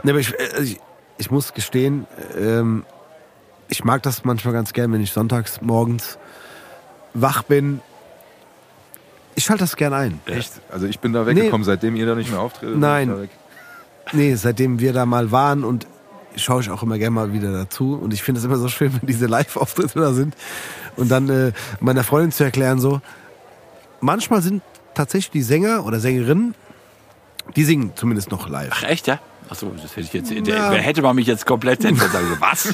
[0.03, 0.79] Nee, aber ich, äh, ich,
[1.17, 2.85] ich muss gestehen, ähm,
[3.69, 6.17] ich mag das manchmal ganz gern, wenn ich sonntags morgens
[7.13, 7.81] wach bin.
[9.35, 10.19] Ich schalte das gern ein.
[10.25, 10.51] Echt?
[10.69, 12.77] Also ich bin da weggekommen, seitdem ihr da nicht mehr auftretet.
[12.77, 13.29] Nein.
[14.11, 15.87] Nee, seitdem wir da mal waren und
[16.35, 17.95] schaue ich auch immer gerne mal wieder dazu.
[17.95, 20.35] Und ich finde es immer so schön, wenn diese Live-Auftritte da sind.
[20.97, 23.01] Und dann äh, meiner Freundin zu erklären, so,
[24.01, 24.61] manchmal sind
[24.93, 26.55] tatsächlich die Sänger oder Sängerinnen,
[27.55, 28.71] die singen zumindest noch live.
[28.73, 29.19] Ach echt, ja?
[29.51, 30.69] Achso, das hätte ich jetzt, Ja.
[30.69, 31.99] der, hätte man mich jetzt komplett sagen,
[32.39, 32.73] was?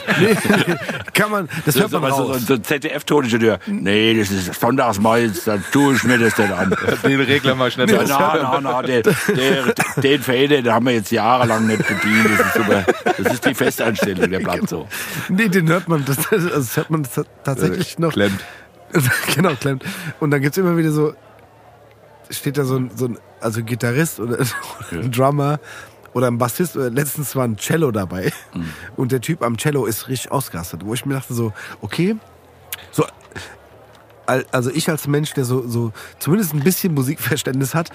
[1.16, 2.42] Kann man, das hört man so, so, raus.
[2.46, 3.58] so ein ZDF-Tonischeur.
[3.66, 6.76] Nee, das ist sonntags mal, da tue ich mir das denn an.
[7.04, 8.10] Den Regler mal schnell Ja, raus.
[8.10, 12.30] na, na, na, den, der, den Fader, den haben wir jetzt jahrelang nicht bedient.
[12.38, 12.86] Das ist super.
[13.06, 14.88] Das ist die Festanstellung, der bleibt so.
[15.30, 17.08] Nee, den hört man, das, das hört man
[17.44, 18.12] tatsächlich noch.
[18.14, 18.40] Klemmt.
[19.36, 19.84] genau, klemmt.
[20.20, 21.16] Und dann gibt's immer wieder so,
[22.30, 24.48] steht da so ein, so ein also Gitarrist oder, oder
[24.92, 25.60] ein Drummer
[26.18, 28.32] oder ein Bassist oder letztens war ein Cello dabei.
[28.96, 32.16] Und der Typ am Cello ist richtig ausgerastet, wo ich mir dachte so, okay,
[32.92, 33.06] so,
[34.26, 37.92] al- also ich als Mensch, der so, so zumindest ein bisschen Musikverständnis hat,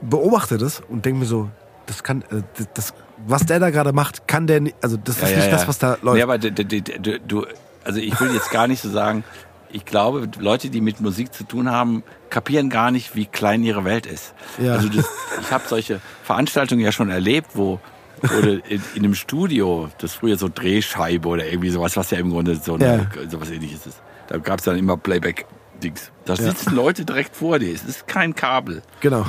[0.00, 1.50] beobachte das und denke mir so,
[1.86, 2.94] das kann, äh, das, das,
[3.26, 5.98] was der da gerade macht, kann der nicht, also das ist nicht das, was da
[6.02, 6.16] läuft.
[6.16, 7.44] Nee, aber d- d- d- d- du,
[7.84, 9.24] also ich will jetzt gar nicht so sagen,
[9.72, 13.84] ich glaube, Leute, die mit Musik zu tun haben, kapieren gar nicht, wie klein ihre
[13.84, 14.34] Welt ist.
[14.58, 14.74] Ja.
[14.74, 15.06] Also das,
[15.40, 17.80] ich habe solche Veranstaltungen ja schon erlebt, wo
[18.22, 22.30] oder in, in einem Studio, das früher so Drehscheibe oder irgendwie sowas, was ja im
[22.30, 24.00] Grunde so eine, sowas ähnliches ist.
[24.28, 26.10] Da gab es dann immer Playback-Dings.
[26.24, 27.74] Da sitzen Leute direkt vor dir.
[27.74, 28.82] Es ist kein Kabel.
[29.00, 29.26] Genau.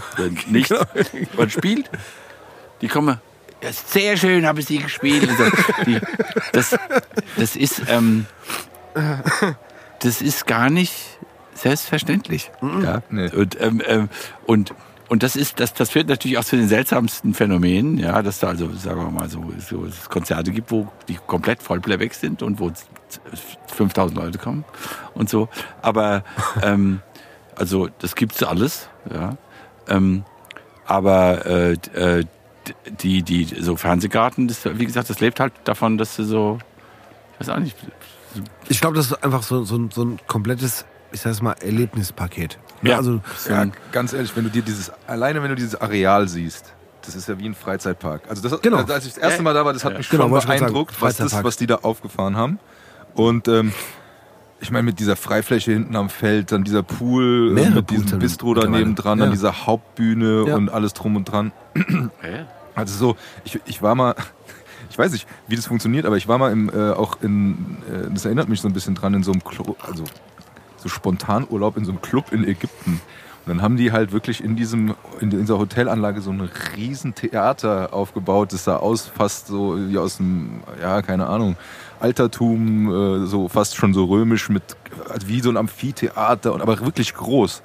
[0.47, 0.75] Nichts.
[1.37, 1.89] Man spielt.
[2.81, 3.19] Die kommen.
[3.63, 5.29] Ja, ist sehr schön, habe ich sie gespielt.
[5.85, 5.99] Die,
[6.51, 6.75] das,
[7.37, 8.25] das ist, ähm,
[10.01, 10.93] das ist gar nicht
[11.53, 12.51] selbstverständlich.
[12.61, 13.01] Ja.
[13.09, 13.29] Nee.
[13.29, 14.09] Und, ähm, ähm,
[14.45, 14.73] und
[15.11, 18.47] und das ist, das, das führt natürlich auch zu den seltsamsten Phänomenen, ja, dass da
[18.47, 22.61] also, sagen wir mal, so, so es Konzerte gibt, wo die komplett Vollplayback sind und
[22.61, 22.71] wo
[23.67, 24.63] 5000 Leute kommen
[25.13, 25.49] und so.
[25.81, 26.23] Aber
[26.63, 27.01] ähm,
[27.57, 29.35] also das gibt's alles, ja.
[29.89, 30.23] Ähm,
[30.85, 32.23] aber äh, äh,
[33.01, 36.59] die, die so Fernsehgarten, das, wie gesagt, das lebt halt davon, dass du so,
[37.33, 37.75] ich weiß auch nicht,
[38.69, 42.57] Ich glaube, das ist einfach so, so, ein- so ein komplettes, ich sag's mal, Erlebnispaket.
[42.81, 42.91] Ne?
[42.91, 42.97] Ja.
[42.97, 46.73] Also, Ja, ganz ehrlich, wenn du dir dieses, alleine wenn du dieses Areal siehst,
[47.05, 48.23] das ist ja wie ein Freizeitpark.
[48.29, 48.77] Also das, Genau.
[48.77, 49.97] als ich das erste Mal da war, das hat Ja.
[49.97, 52.59] mich Genau, schon beeindruckt, sagen, was, das, was die da aufgefahren haben.
[53.15, 53.73] Und ähm,
[54.59, 58.05] ich meine, mit dieser Freifläche hinten am Feld, dann dieser Pool, äh, Mehrere mit diesem
[58.05, 59.25] Pools Bistro daneben dran, Ja.
[59.25, 60.55] dann dieser Hauptbühne Ja.
[60.55, 61.51] und alles drum und dran.
[61.75, 64.15] ja, Also so, ich, ich war mal,
[64.91, 68.13] ich weiß nicht, wie das funktioniert, aber ich war mal im, äh, auch in, äh,
[68.13, 70.03] das erinnert mich so ein bisschen dran, in so einem, Klo, also
[70.75, 72.99] so Spontanurlaub in so einem Club in Ägypten.
[73.45, 76.41] Und dann haben die halt wirklich in diesem, in dieser Hotelanlage so ein
[76.75, 81.55] riesen Theater aufgebaut, das sah aus fast so wie aus dem, ja, keine Ahnung,
[82.01, 84.63] Altertum, äh, so fast schon so römisch mit,
[85.09, 87.63] also wie so ein Amphitheater, und aber wirklich groß.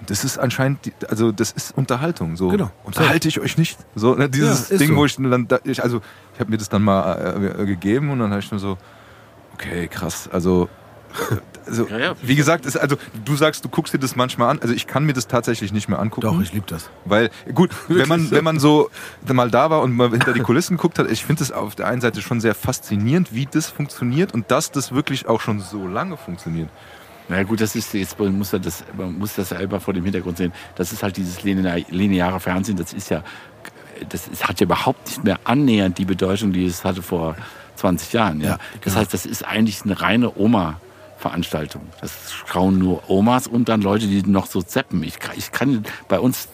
[0.00, 2.36] Und das ist anscheinend, also das ist Unterhaltung.
[2.36, 2.70] So Genau.
[2.84, 3.78] unterhalte ich euch nicht.
[3.94, 4.96] So ne, dieses Ja, Ding, so.
[4.96, 6.00] wo ich dann, da, ich, also
[6.34, 8.76] ich habe mir das dann mal äh, gegeben und dann habe ich nur so,
[9.54, 10.28] okay, krass.
[10.30, 10.68] Also,
[11.30, 12.14] äh, also Ja, ja.
[12.20, 14.58] wie gesagt, ist, also du sagst, du guckst dir das manchmal an.
[14.60, 16.26] Also ich kann mir das tatsächlich nicht mehr angucken.
[16.26, 16.90] doch, ich liebe das.
[17.06, 18.90] Weil, gut, wenn man, wenn man so
[19.32, 21.86] mal da war und mal hinter die Kulissen guckt hat, ich finde es auf der
[21.86, 25.86] einen Seite schon sehr faszinierend, wie das funktioniert und dass das wirklich auch schon so
[25.86, 26.68] lange funktioniert.
[27.28, 30.04] Na gut, das ist jetzt man muss das man muss das ja immer vor dem
[30.04, 30.52] Hintergrund sehen.
[30.76, 32.76] Das ist halt dieses linear, lineare Fernsehen.
[32.76, 33.22] Das ist ja
[34.08, 37.36] das ist, hat ja überhaupt nicht mehr annähernd die Bedeutung, die es hatte vor
[37.76, 38.40] 20 Jahren.
[38.40, 38.96] Ja, Ja, das genau.
[38.96, 40.80] heißt, das ist eigentlich eine reine Oma.
[41.16, 41.80] Veranstaltung.
[42.02, 42.12] Das
[42.44, 45.02] schauen nur Omas und dann Leute, die noch so zappen.
[45.02, 46.48] Ich, ich kann bei uns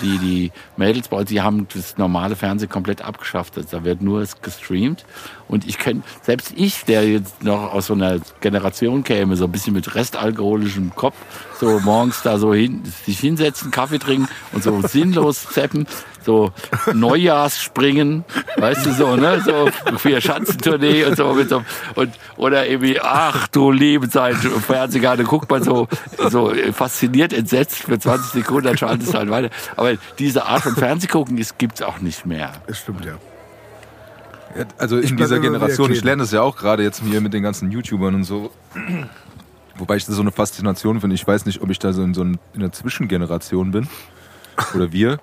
[0.00, 3.54] die, die Mädels bei uns, die haben das normale Fernsehen komplett abgeschafft.
[3.70, 5.04] Da wird nur gestreamt.
[5.48, 9.52] Und ich kenne, selbst ich, der jetzt noch aus so einer Generation käme, so ein
[9.52, 11.16] bisschen mit restalkoholischem Kopf,
[11.60, 15.86] so morgens da so hin, sich hinsetzen, Kaffee trinken und so sinnlos zappen,
[16.24, 16.52] so
[16.92, 18.24] Neujahrsspringen,
[18.56, 21.62] weißt du so, ne, so für Schanzentournee und so mit so
[21.94, 25.88] und oder irgendwie, ach du liebe Zeit, Fernsehgarten, guckt man so
[26.30, 29.50] so fasziniert, entsetzt für 20 Sekunden, dann schaltet es halt weiter.
[29.76, 32.52] Aber diese Art von Fernsehgucken ist gibt's auch nicht mehr.
[32.66, 33.12] Das stimmt, ja.
[34.56, 37.32] Ja, Also in bleib dieser Generation, ich lerne das ja auch gerade jetzt hier mit
[37.34, 38.50] den ganzen YouTubern und so.
[39.76, 41.14] Wobei ich das so eine Faszination finde.
[41.14, 43.88] Ich weiß nicht, ob ich da so in so ein- in einer Zwischengeneration bin.
[44.76, 45.18] Oder wir,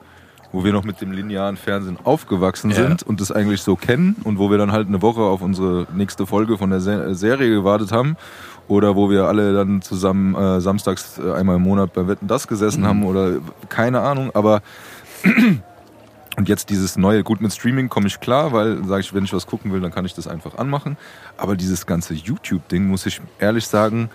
[0.52, 2.78] wo wir noch mit dem linearen Fernsehen aufgewachsen Ja.
[2.78, 5.88] sind und das eigentlich so kennen und wo wir dann halt eine Woche auf unsere
[5.94, 8.18] nächste Folge von der Se Serie gewartet haben.
[8.68, 12.48] Oder wo wir alle dann zusammen äh, samstags äh, einmal im Monat bei Wetten das
[12.48, 14.62] gesessen haben oder keine Ahnung, aber
[16.38, 19.34] und jetzt dieses neue, gut mit Streaming komme ich klar, weil sage ich, wenn ich
[19.34, 20.96] was gucken will, dann kann ich das einfach anmachen.
[21.38, 24.10] Aber dieses ganze YouTube-Ding, muss ich ehrlich sagen,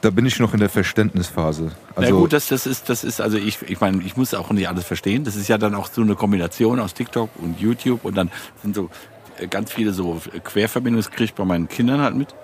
[0.00, 1.72] da bin ich noch in der Verständnisphase.
[1.96, 4.50] Also ja gut, das, das ist, das ist, also ich, ich meine, ich muss auch
[4.50, 5.24] nicht alles verstehen.
[5.24, 8.30] Das ist ja dann auch so eine Kombination aus TikTok und YouTube und dann
[8.62, 8.90] sind so
[9.38, 12.34] äh, ganz viele so Querverbindungen, das kriege ich bei meinen Kindern halt mit,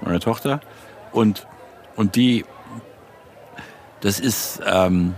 [0.00, 0.60] meiner Tochter.
[1.12, 1.46] Und,
[1.94, 2.44] und die,
[4.00, 5.14] das ist, ähm,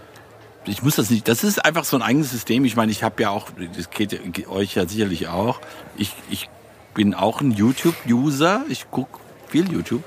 [0.66, 2.64] ich muss das nicht, das ist einfach so ein eigenes System.
[2.66, 5.60] Ich meine, ich habe ja auch, das geht euch ja sicherlich auch,
[5.96, 6.50] ich, ich
[6.94, 10.02] bin auch ein YouTube-User, ich gucke viel YouTube,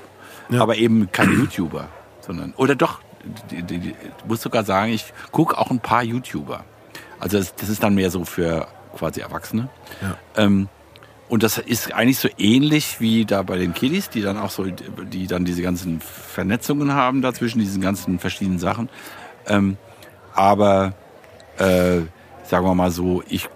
[0.58, 1.88] aber eben kein YouTuber,
[2.20, 3.00] sondern, oder doch,
[3.50, 6.64] ich muss sogar sagen, ich gucke auch ein paar YouTuber.
[7.18, 9.68] Also das, das ist dann mehr so für quasi Erwachsene.
[10.00, 10.16] Ja.
[10.36, 10.68] Ähm,
[11.28, 14.64] und das ist eigentlich so ähnlich wie da bei den Kiddies, die dann auch so,
[14.64, 18.88] die dann diese ganzen Vernetzungen haben da zwischen diesen ganzen verschiedenen Sachen.
[19.46, 19.76] Ähm,
[20.34, 20.94] aber
[21.58, 22.00] äh,
[22.42, 23.48] sagen wir mal so, ich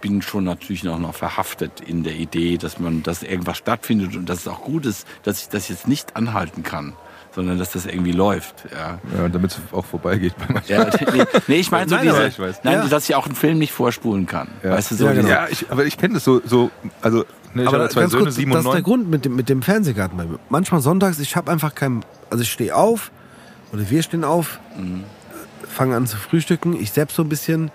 [0.00, 4.28] bin schon natürlich noch, noch verhaftet in der Idee, dass man, dass irgendwas stattfindet und
[4.28, 6.92] dass es auch gut ist, dass ich das jetzt nicht anhalten kann,
[7.34, 8.64] sondern dass das irgendwie läuft.
[8.72, 8.98] Ja.
[9.16, 10.34] Ja, damit es auch vorbeigeht.
[10.68, 12.60] Ja, nee, nee, ich meine so Nein, diese, ich weiß.
[12.62, 12.86] nein, Ja.
[12.88, 14.48] dass ich auch einen Film nicht vorspulen kann.
[14.62, 14.70] Ja.
[14.72, 15.28] Weißt du, so Ja, genau.
[15.28, 16.70] Ja, ich, aber ich kenne das so, so,
[17.02, 18.82] also Nee, ich aber habe zwei ganz Söhne, kurz, sieben das und ist der.
[18.82, 20.38] Grund mit dem, mit dem Fernsehgarten bei mir.
[20.50, 23.10] Manchmal sonntags, ich habe einfach keinen, also ich stehe auf
[23.72, 25.04] oder wir stehen auf, Mhm.
[25.66, 27.70] fangen an zu frühstücken, ich selbst so ein bisschen,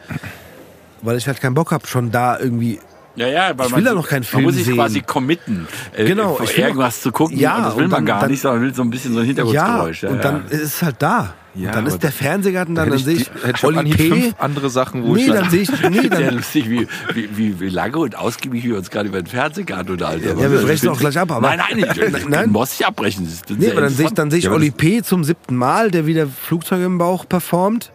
[1.02, 2.80] weil ich halt keinen Bock habe, schon da irgendwie
[3.16, 4.76] Ja, ja, weil Ich man will ja so- noch keinen Man Film muss sich sehen.
[4.76, 7.38] quasi committen, äh, Genau, ich will irgendwas noch- zu gucken.
[7.38, 9.14] Ja, und das will und man dann- gar dann- nicht, sondern will so ein bisschen
[9.14, 10.04] so ein ja, Hintergrundgeräusch.
[10.06, 11.34] und dann ist es halt da.
[11.54, 14.08] Ja, und dann ist der Fernsehgarten da, dann ich, sehe ich ich Anhieb P.
[14.10, 17.60] fünf andere Sachen, wo Nee, ich dann sehe ich, nee, dann, lustig, wie, wie, wie,
[17.60, 20.40] wie lange und ausgiebig wir uns gerade über den Fernsehgarten unterhalten.
[20.40, 22.46] Ja, wir brechen auch gleich ab, aber- Nein, nein, ich, ich, Nein.
[22.46, 23.26] ich muss nicht abbrechen.
[23.26, 25.02] Das nee, aber dann sehe ich, dann sehe ich Ja, Oli P.
[25.04, 27.92] zum siebten Mal, der wieder Flugzeuge im Bauch performt,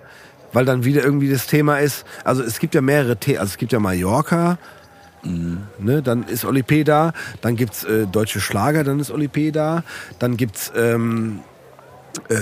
[0.56, 3.58] weil dann wieder irgendwie das Thema ist, also es gibt ja mehrere Themen, also es
[3.58, 4.56] gibt ja Mallorca,
[5.22, 6.82] Ne, dann ist Oli P.
[6.84, 9.50] da, dann gibt's äh, deutsche Schlager, dann ist Oli P.
[9.50, 9.82] da,
[10.20, 11.40] dann gibt's ähm,
[12.28, 12.36] äh,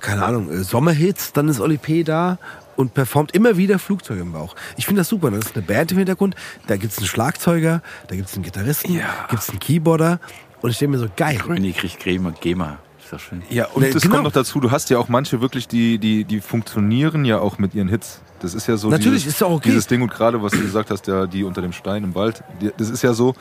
[0.00, 2.04] keine Ahnung, äh, Sommerhits, dann ist Oli P.
[2.04, 2.38] da
[2.76, 4.54] und performt immer wieder Flugzeuge im Bauch.
[4.76, 6.36] Ich finde das super, das ist eine Band im Hintergrund,
[6.68, 9.26] da gibt's einen Schlagzeuger, da gibt's einen Gitarristen, Ja.
[9.28, 10.20] gibt's einen Keyboarder
[10.62, 11.36] und ich denke mir so, geil.
[11.38, 12.78] Gröni kriegt Creme und GEMA.
[13.08, 13.42] Ist doch schön.
[13.48, 14.16] Ja, und Nee, es genau.
[14.16, 17.58] kommt noch dazu, du hast ja auch manche wirklich, die, die, die funktionieren ja auch
[17.58, 18.20] mit ihren Hits.
[18.40, 19.70] Das ist ja so Natürlich, dieses, ist auch okay.
[19.70, 22.42] dieses Ding und gerade, was du gesagt hast, ja, die unter dem Stein im Wald,
[22.60, 23.34] die, das ist ja so,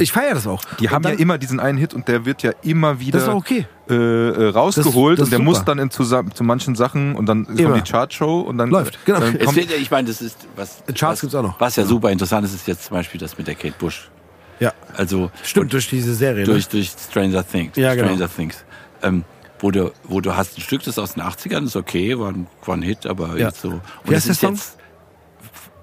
[0.00, 0.62] Ich feiere das auch.
[0.80, 3.18] die Und haben dann, ja immer diesen einen Hit und der wird ja immer wieder
[3.18, 3.66] Das ist auch okay.
[3.88, 5.66] äh, äh, rausgeholt Das- das und der ist muss super.
[5.74, 7.70] dann in zusammen, zu manchen Sachen und dann Immer.
[7.70, 9.20] kommt die Chartshow und dann Läuft, genau.
[9.20, 10.82] Dann Es kommt, wird, ich meine, das ist was.
[10.88, 11.58] Charts was, gibt's auch noch.
[11.60, 14.10] Was ja super interessant ist, ist jetzt zum Beispiel das mit der Kate Bush.
[14.58, 16.44] Ja, Also stimmt, durch diese Serie.
[16.44, 16.70] durch, ne?
[16.72, 17.76] durch Stranger Things.
[17.76, 18.08] Ja, genau.
[18.08, 18.62] Stranger Things.
[19.02, 19.24] Ähm,
[19.60, 22.28] wo du, wo du hast ein Stück, das ist aus den 80ern, ist okay, war
[22.30, 23.48] ein, war ein Hit, aber Ja.
[23.48, 23.68] jetzt so.
[23.68, 24.76] Und Wie heißt das der ist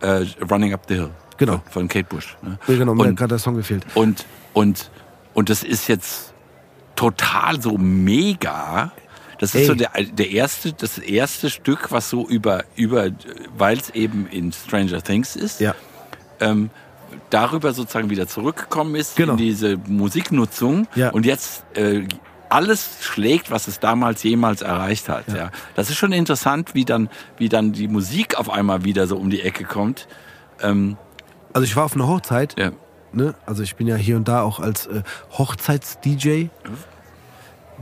[0.01, 1.09] jetzt äh, Running Up the Hill.
[1.37, 1.61] Genau.
[1.65, 2.35] Von, von Kate Bush.
[2.41, 2.57] Ne?
[2.67, 3.85] Ja, genau, mir hat und, gerade der Song gefehlt.
[3.93, 4.89] und, und,
[5.35, 6.33] und das ist jetzt
[6.95, 8.91] total so mega.
[9.39, 9.65] Das ist Ey.
[9.67, 13.09] so der, der erste, das erste Stück, was so über, über,
[13.55, 15.75] weil es eben in Stranger Things ist, Ja.
[16.39, 16.71] ähm,
[17.29, 19.33] darüber sozusagen wieder zurückgekommen ist Genau.
[19.33, 21.09] in diese Musiknutzung Ja.
[21.11, 22.07] und jetzt äh,
[22.49, 25.27] alles schlägt, was es damals jemals erreicht hat.
[25.27, 25.51] Ja.
[25.75, 29.29] Das ist schon interessant, wie dann, wie dann die Musik auf einmal wieder so um
[29.29, 30.07] die Ecke kommt.
[30.61, 30.97] Ähm,
[31.53, 32.71] Also ich war auf einer Hochzeit, ja.
[33.13, 33.33] ne?
[33.45, 35.03] also ich bin ja hier und da auch als äh,
[35.37, 36.47] Hochzeits-DJ,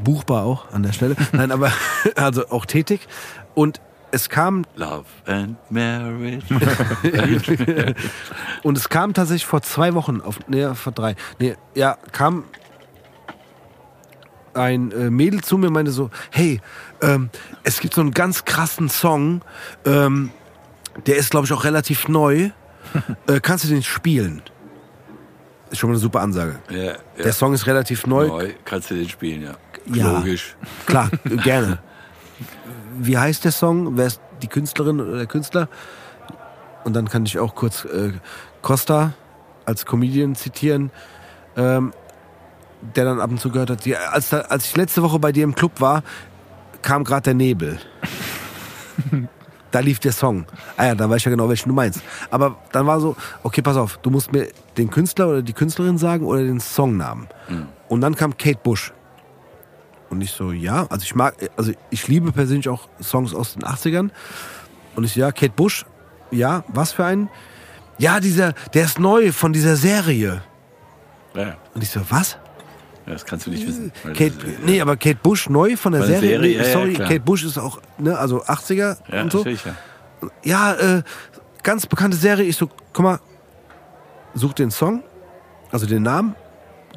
[0.04, 1.72] buchbar auch an der Stelle, nein, aber
[2.16, 3.08] also auch tätig
[3.54, 6.46] und es kam Love and Marriage.
[8.64, 12.46] und es kam tatsächlich vor zwei Wochen, auf, nee, vor drei, nee, ja, kam
[14.56, 16.62] ein äh, Mädel zu mir meinte so, hey,
[17.02, 17.30] ähm,
[17.64, 19.42] es gibt so einen ganz krassen Song,
[19.86, 20.32] ähm,
[21.06, 22.52] der ist glaube ich auch relativ neu,
[23.28, 24.42] äh, kannst du den spielen?
[25.72, 26.60] Ist schon mal eine super Ansage.
[26.70, 26.96] ja, ja.
[27.18, 28.28] Der Song ist relativ neu.
[28.28, 29.56] Neu kannst du den spielen, ja.
[29.94, 30.18] Ja.
[30.18, 30.56] Logisch.
[30.86, 31.10] Klar,
[31.44, 31.80] gerne.
[32.98, 33.98] Wie heißt der Song?
[33.98, 35.68] Wer ist die Künstlerin oder der Künstler?
[36.84, 38.14] Und dann kann ich auch kurz äh,
[38.62, 39.14] Costa
[39.66, 40.92] als Comedian zitieren,
[41.58, 41.94] ähm,
[42.96, 43.86] der dann ab und zu gehört hat.
[43.86, 46.04] Die, als, als ich letzte Woche bei dir im Club war,
[46.82, 47.80] kam gerade der Nebel.
[49.72, 50.46] da lief der Song.
[50.78, 52.02] Ah ja, dann weiß ich ja genau, welchen du meinst.
[52.30, 55.98] Aber dann war so, okay, pass auf, du musst mir den Künstler oder die Künstlerin
[55.98, 57.28] sagen oder den Songnamen.
[57.90, 58.94] Und dann kam Kate Bush.
[60.10, 63.64] Und ich so, ja, also ich mag, also ich liebe persönlich auch Songs aus den
[63.64, 64.12] 80ern.
[64.96, 65.86] Und ich so, ja, Kate Bush,
[66.32, 67.30] ja, was für einen?
[67.98, 70.42] Ja, dieser, der ist neu von dieser Serie.
[71.34, 71.56] Ja.
[71.74, 72.38] Und ich so, was?
[73.14, 73.92] Das kannst du nicht wissen.
[74.04, 74.32] Kate, äh,
[74.66, 76.30] nee, aber Kate Bush neu von der Von Serie?
[76.30, 77.08] Serie, nee, ja, ja, sorry, klar.
[77.08, 79.40] Kate Bush ist auch, ne, also 80er ja, und so.
[79.40, 79.76] natürlich, ja.
[80.44, 81.04] Ja, äh,
[81.62, 82.46] ganz bekannte Serie.
[82.46, 83.20] Ich so, guck mal,
[84.34, 85.04] such den Song,
[85.72, 86.36] also den Namen,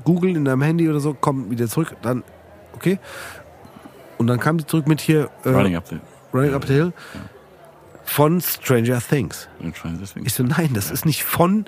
[0.04, 2.24] Google in deinem Handy oder so, komm wieder zurück, dann,
[2.74, 2.98] okay.
[4.16, 6.00] Und dann kam die zurück mit hier äh, Running Up the
[6.32, 6.92] Running Up the Hill
[8.04, 9.48] von Stranger Things.
[9.74, 10.26] Stranger Things.
[10.26, 11.66] Ich so, nein, das ist nicht von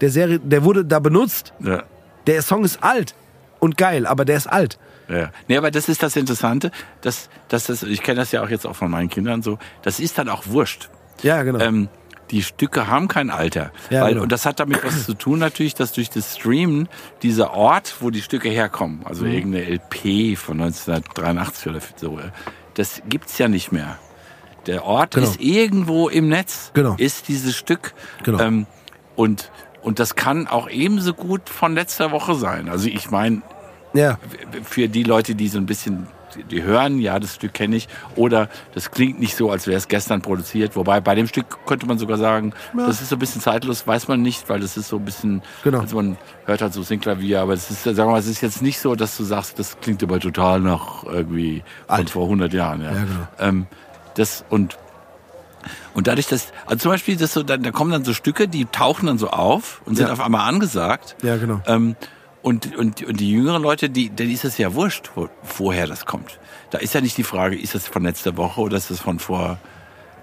[0.00, 1.52] der Serie, der wurde da benutzt.
[1.58, 1.82] Ja.
[2.26, 3.14] Der Song ist alt
[3.64, 4.78] und geil, aber der ist alt.
[5.08, 5.30] Ja.
[5.48, 6.70] Nee, aber das ist das Interessante,
[7.02, 10.00] dass, dass das, ich kenne das ja auch jetzt auch von meinen Kindern so, das
[10.00, 10.88] ist dann auch wurscht.
[11.22, 11.58] Ja, genau.
[11.60, 11.88] Ähm,
[12.30, 13.70] die Stücke haben kein Alter.
[13.90, 14.22] Ja, weil, genau.
[14.22, 16.88] Und das hat damit was zu tun natürlich, dass durch das Streamen
[17.22, 19.06] dieser Ort, wo die Stücke herkommen, Mhm.
[19.06, 22.18] also irgendeine LP von 1983 oder so,
[22.74, 23.98] das gibt's ja nicht mehr.
[24.66, 25.26] Der Ort Genau.
[25.28, 26.94] ist irgendwo im Netz, Genau.
[26.96, 27.92] ist dieses Stück.
[28.22, 28.40] Genau.
[28.40, 28.66] Ähm,
[29.16, 29.50] und,
[29.84, 32.68] und das kann auch ebenso gut von letzter Woche sein.
[32.68, 33.42] Also ich meine,
[33.92, 34.18] ja,
[34.64, 36.08] für die Leute, die so ein bisschen,
[36.50, 39.86] die hören, ja, das Stück kenne ich, oder das klingt nicht so, als wäre es
[39.86, 40.74] gestern produziert.
[40.74, 44.08] Wobei bei dem Stück könnte man sogar sagen, das ist so ein bisschen zeitlos, weiß
[44.08, 45.78] man nicht, weil das ist so ein bisschen, Genau.
[45.78, 46.16] also man
[46.46, 48.96] hört halt so Singklavier, aber es ist, sagen wir mal, es ist jetzt nicht so,
[48.96, 52.10] dass du sagst, das klingt aber total nach irgendwie von Alt.
[52.10, 52.82] vor 100 Jahren.
[52.82, 53.28] Ja, Ja, genau.
[53.38, 53.66] ähm,
[54.16, 54.76] das und
[55.94, 58.64] Und dadurch, dass, also zum Beispiel, das so, da, da kommen dann so Stücke, die
[58.66, 60.12] tauchen dann so auf und sind Ja.
[60.12, 61.16] auf einmal angesagt.
[61.22, 61.60] Ja, genau.
[61.66, 61.96] Ähm,
[62.42, 66.04] und, und, und die jüngeren Leute, die, denen ist es ja wurscht, wo, woher das
[66.04, 66.38] kommt.
[66.70, 69.18] Da ist ja nicht die Frage, ist das von letzter Woche oder ist das von
[69.18, 69.58] vor,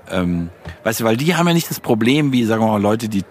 [0.10, 0.50] ähm,
[0.84, 3.24] weißt du, weil die haben ja nicht das Problem, wie, sagen wir mal, Leute, die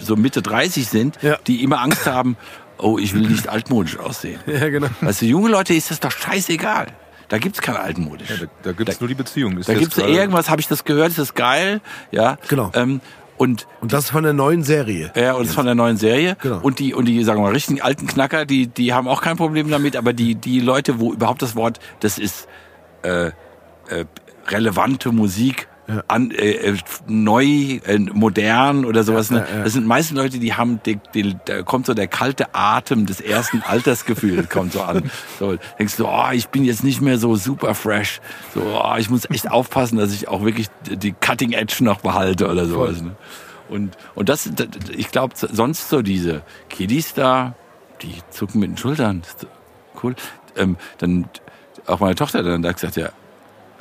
[0.00, 1.36] so Mitte 30 sind, Ja.
[1.46, 2.36] die immer Angst haben,
[2.78, 4.38] oh, ich will nicht altmodisch aussehen.
[4.46, 4.88] Ja, genau.
[5.00, 6.86] Weißt du, junge Leute ist das doch scheißegal.
[7.32, 8.28] Da gibt's kein altmodisch.
[8.28, 9.56] Ja, da da gibt es nur die Beziehung.
[9.56, 11.80] Ist Da gibt's irgendwas, habe ich das gehört, ist das geil,
[12.10, 12.36] ja.
[12.48, 12.70] Genau.
[12.74, 13.00] Ähm,
[13.38, 15.10] und Und das von der neuen Serie.
[15.16, 16.36] ja, und das von der neuen Serie.
[16.42, 16.60] Genau.
[16.60, 19.38] Und die, und die, sagen wir mal, richtigen alten Knacker, die, die haben auch kein
[19.38, 22.48] Problem damit, aber die, die Leute, wo überhaupt das Wort, das ist
[23.02, 23.32] äh, äh,
[24.48, 25.68] relevante Musik,
[26.08, 26.76] an, äh, äh,
[27.06, 29.30] neu, äh, modern oder sowas.
[29.30, 29.46] ne?
[29.48, 29.64] ja, ja.
[29.64, 33.20] Das sind meistens Leute, die haben, die, die, da kommt so der kalte Atem des
[33.20, 35.10] ersten Altersgefühls kommt so an.
[35.38, 38.20] So denkst du, oh, ich bin jetzt nicht mehr so super fresh.
[38.54, 42.48] So, oh, ich muss echt aufpassen, dass ich auch wirklich die Cutting Edge noch behalte
[42.48, 43.02] oder sowas.
[43.02, 43.16] Ne?
[43.68, 47.54] Und, und das, das ich glaube, sonst so diese Kiddies da,
[48.02, 49.22] die zucken mit den Schultern.
[50.02, 50.14] Cool.
[50.56, 51.26] Ähm, dann
[51.86, 53.10] auch meine Tochter dann da gesagt, ja,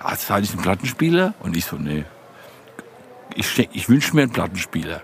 [0.03, 1.33] hast du eigentlich einen Plattenspieler?
[1.39, 2.05] Und ich so, nee.
[3.35, 5.01] Ich, ich wünsche mir einen Plattenspieler.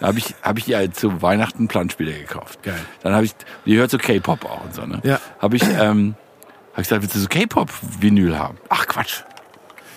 [0.00, 2.62] Da habe ich, hab ich ihr zu Weihnachten einen Plattenspieler gekauft.
[2.62, 2.80] Geil.
[3.02, 3.32] Dann habe ich,
[3.64, 5.00] die hört so K-Pop auch und so, ne?
[5.02, 5.20] Ja.
[5.38, 6.14] Habe ich, ähm,
[6.72, 8.58] hab ich gesagt, willst du so K-Pop-Vinyl haben?
[8.68, 9.22] Ach Quatsch.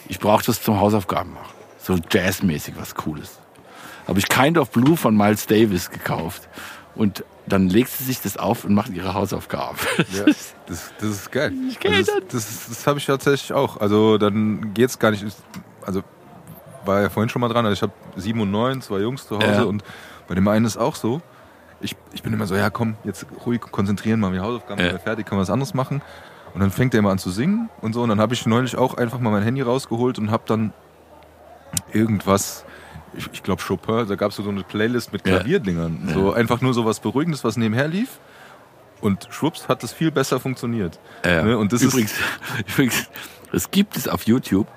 [0.07, 1.53] Ich brauche das zum Hausaufgaben machen.
[1.79, 3.39] So jazzmäßig, was Cooles.
[4.07, 6.47] Habe ich Kind of Blue von Miles Davis gekauft.
[6.95, 9.77] Und dann legt sie sich das auf und macht ihre Hausaufgaben.
[10.11, 10.23] Ja,
[10.67, 11.51] das, das ist geil.
[11.79, 13.77] kenn Also das das, das habe ich tatsächlich auch.
[13.81, 15.25] Also dann geht's gar nicht.
[15.85, 16.01] Also
[16.85, 17.65] war ja vorhin schon mal dran.
[17.65, 19.63] Also ich habe sieben und neun, zwei Jungs zu Hause Ja.
[19.63, 19.83] und
[20.27, 21.21] bei dem einen ist auch so.
[21.81, 24.85] Ich, ich bin immer so, ja komm, jetzt ruhig konzentrieren, machen wir Hausaufgaben, Ja.
[24.87, 26.01] sind wir fertig, können wir was anderes machen.
[26.53, 28.01] Und dann fängt er immer an zu singen und so.
[28.03, 30.71] Und dann habe ich neulich auch einfach mal mein Handy rausgeholt und habe dann
[31.91, 32.63] irgendwas,
[33.17, 35.37] ich, ich glaube Chopin, da gab es so eine Playlist mit Ja.
[35.37, 36.09] Klavierdingern.
[36.13, 38.19] So einfach nur so was Beruhigendes, was nebenher lief.
[39.01, 40.99] Und schwupps hat das viel besser funktioniert.
[41.25, 41.43] Ja.
[41.43, 41.57] Ne?
[41.57, 42.13] Und das übrigens,
[42.73, 43.09] übrigens,
[43.51, 44.67] es gibt es auf YouTube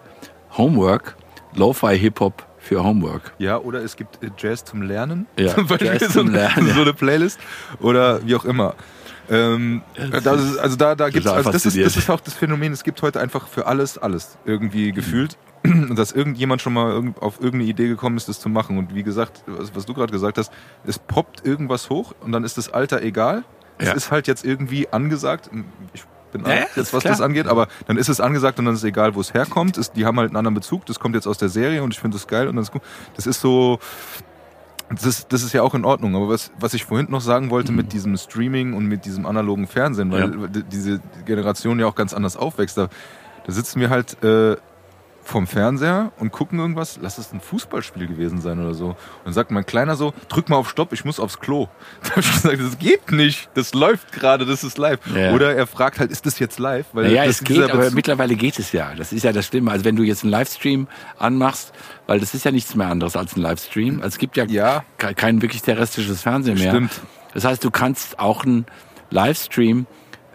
[0.56, 1.16] Homework,
[1.54, 3.26] Lo-Fi Hip-Hop für Homework.
[3.26, 5.26] ist, ja, oder es gibt äh, Jazz zum Lernen.
[5.38, 7.38] Ja, zum Beispiel Jazz so, zum Lernen, so eine Playlist.
[7.80, 8.74] Oder wie auch immer.
[9.30, 9.82] Ähm,
[10.22, 12.72] das ist, also da, da gibt's, total also das ist, das ist auch das Phänomen,
[12.72, 15.36] es gibt heute einfach für alles, alles irgendwie gefühlt.
[15.88, 18.78] Und dass irgendjemand schon mal auf irgendeine Idee gekommen ist, das zu machen.
[18.78, 20.52] Und wie gesagt, was, du gerade gesagt hast,
[20.86, 23.44] es poppt irgendwas hoch und dann ist das Alter egal.
[23.78, 23.94] Es Ja.
[23.94, 25.50] ist halt jetzt irgendwie angesagt.
[25.92, 27.12] Ich bin Ja, alt, jetzt was klar.
[27.12, 29.76] das angeht, aber dann ist es angesagt und dann ist es egal, wo es herkommt.
[29.78, 30.86] Es, die haben halt einen anderen Bezug.
[30.86, 32.82] Das kommt jetzt aus der Serie und ich finde das geil und das ist gut.
[33.16, 33.78] Das ist so,
[34.88, 36.14] das ist, das ist ja auch in Ordnung.
[36.16, 39.66] Aber was, was ich vorhin noch sagen wollte mit diesem Streaming und mit diesem analogen
[39.66, 40.46] Fernsehen, weil Ja.
[40.70, 42.88] diese Generation ja auch ganz anders aufwächst, da,
[43.44, 44.56] da sitzen wir halt äh,
[45.26, 48.90] vom Fernseher und gucken irgendwas, lass es ein Fußballspiel gewesen sein oder so.
[48.90, 51.66] Und dann sagt mein Kleiner so, drück mal auf Stopp, ich muss aufs Klo.
[52.04, 55.00] Da habe ich gesagt, das geht nicht, das läuft gerade, das ist live.
[55.14, 55.32] Ja.
[55.32, 56.86] Oder er fragt halt, ist das jetzt live?
[56.92, 58.94] Weil Naja, das es geht, aber mittlerweile geht es ja.
[58.96, 59.72] Das ist ja das Schlimme.
[59.72, 60.86] Also wenn du jetzt einen Livestream
[61.18, 61.72] anmachst,
[62.06, 63.96] weil das ist ja nichts mehr anderes als ein Livestream.
[63.96, 64.84] Also es gibt ja, Ja.
[64.96, 66.70] ke- kein wirklich terrestrisches Fernsehen mehr.
[66.70, 67.00] Stimmt.
[67.34, 68.64] Das heißt, du kannst auch einen
[69.10, 69.86] Livestream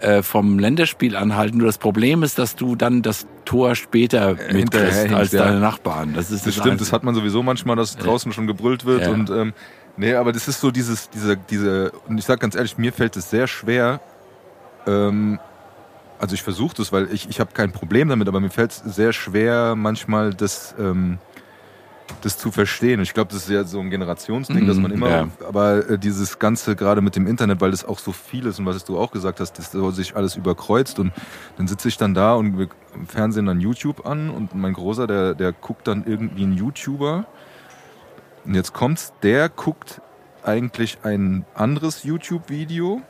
[0.02, 1.58] äh, vom Länderspiel anhalten.
[1.58, 5.46] Nur das Problem ist, dass du dann das Tor später mitkriegst hinterherhängst, als ja.
[5.46, 6.14] deine Nachbarn.
[6.14, 6.92] Das ist Das stimmt, das Einzige.
[6.94, 9.04] hat man sowieso manchmal, dass draußen schon gebrüllt wird.
[9.04, 9.12] Ja.
[9.12, 9.54] Und ähm,
[9.98, 13.16] nee, aber das ist so dieses, diese, diese, und ich sag ganz ehrlich, mir fällt
[13.16, 14.02] es sehr schwer,
[14.88, 15.40] ähm,
[16.20, 18.96] also ich versuche das, weil ich, ich habe kein Problem damit, aber mir fällt es
[18.96, 21.18] sehr schwer, manchmal das, ähm,
[22.22, 23.02] das zu verstehen.
[23.02, 25.28] Ich glaube, das ist ja so ein Generationsding, Mhm, dass man immer, ja.
[25.48, 28.66] aber äh, dieses Ganze gerade mit dem Internet, weil das auch so viel ist und
[28.66, 31.12] was du auch gesagt hast, dass so sich alles überkreuzt und
[31.58, 35.08] dann sitze ich dann da und wir im Fernsehen dann YouTube an und mein Großer,
[35.08, 37.26] der, der guckt dann irgendwie einen YouTuber
[38.46, 40.02] und jetzt kommt's, der guckt
[40.44, 43.02] eigentlich ein anderes YouTube-Video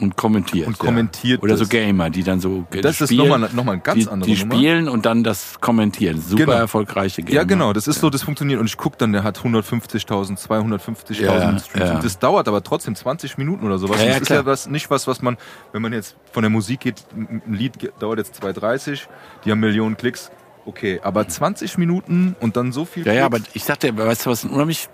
[0.00, 0.66] und kommentiert.
[0.68, 1.66] und kommentiert Oder so.
[1.66, 4.38] Gamer, die dann so Das ist spielen, nochmal noch mal eine ganz die, andere die
[4.38, 4.54] Nummer.
[4.54, 6.20] spielen und dann das kommentieren.
[6.20, 6.56] Super Genau.
[6.58, 7.34] erfolgreiche Gamer.
[7.34, 8.60] Ja, genau, das ist so, das funktioniert.
[8.60, 11.68] Und ich guck dann, der hat 150.000, 250.000 Ja, Streams.
[11.74, 11.94] ja.
[11.96, 13.98] Und das dauert aber trotzdem 20 Minuten oder sowas.
[14.00, 15.36] Ja, ja, das ist ja was, nicht was, was man,
[15.72, 19.00] wenn man jetzt von der Musik geht, ein ein Lied dauert jetzt 2,30,
[19.44, 20.30] die haben Millionen Klicks.
[20.64, 23.56] Okay, aber 20 Minuten und dann so viel Ja, ja, aber Klicks.
[23.56, 24.88] ich sagte, weißt du was, unheimlich,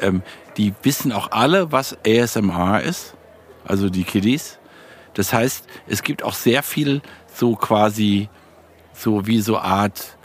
[0.00, 0.22] ähm,
[0.56, 3.14] die wissen auch alle, was ASMR ist,
[3.64, 4.58] also die Kiddies.
[5.14, 7.02] Das heißt, es gibt auch sehr viel
[7.34, 8.28] so quasi,
[8.92, 10.16] so wie so Art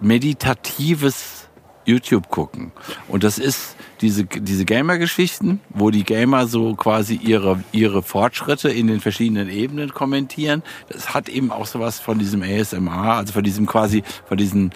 [0.00, 1.48] meditatives
[1.86, 2.72] YouTube gucken.
[3.08, 8.86] Und das ist diese, diese Gamer-Geschichten, wo die Gamer so quasi ihre, ihre Fortschritte in
[8.86, 10.62] den verschiedenen Ebenen kommentieren.
[10.88, 14.72] Das hat eben auch sowas von diesem ASMR, also von diesem quasi, von diesen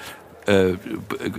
[0.49, 0.75] äh,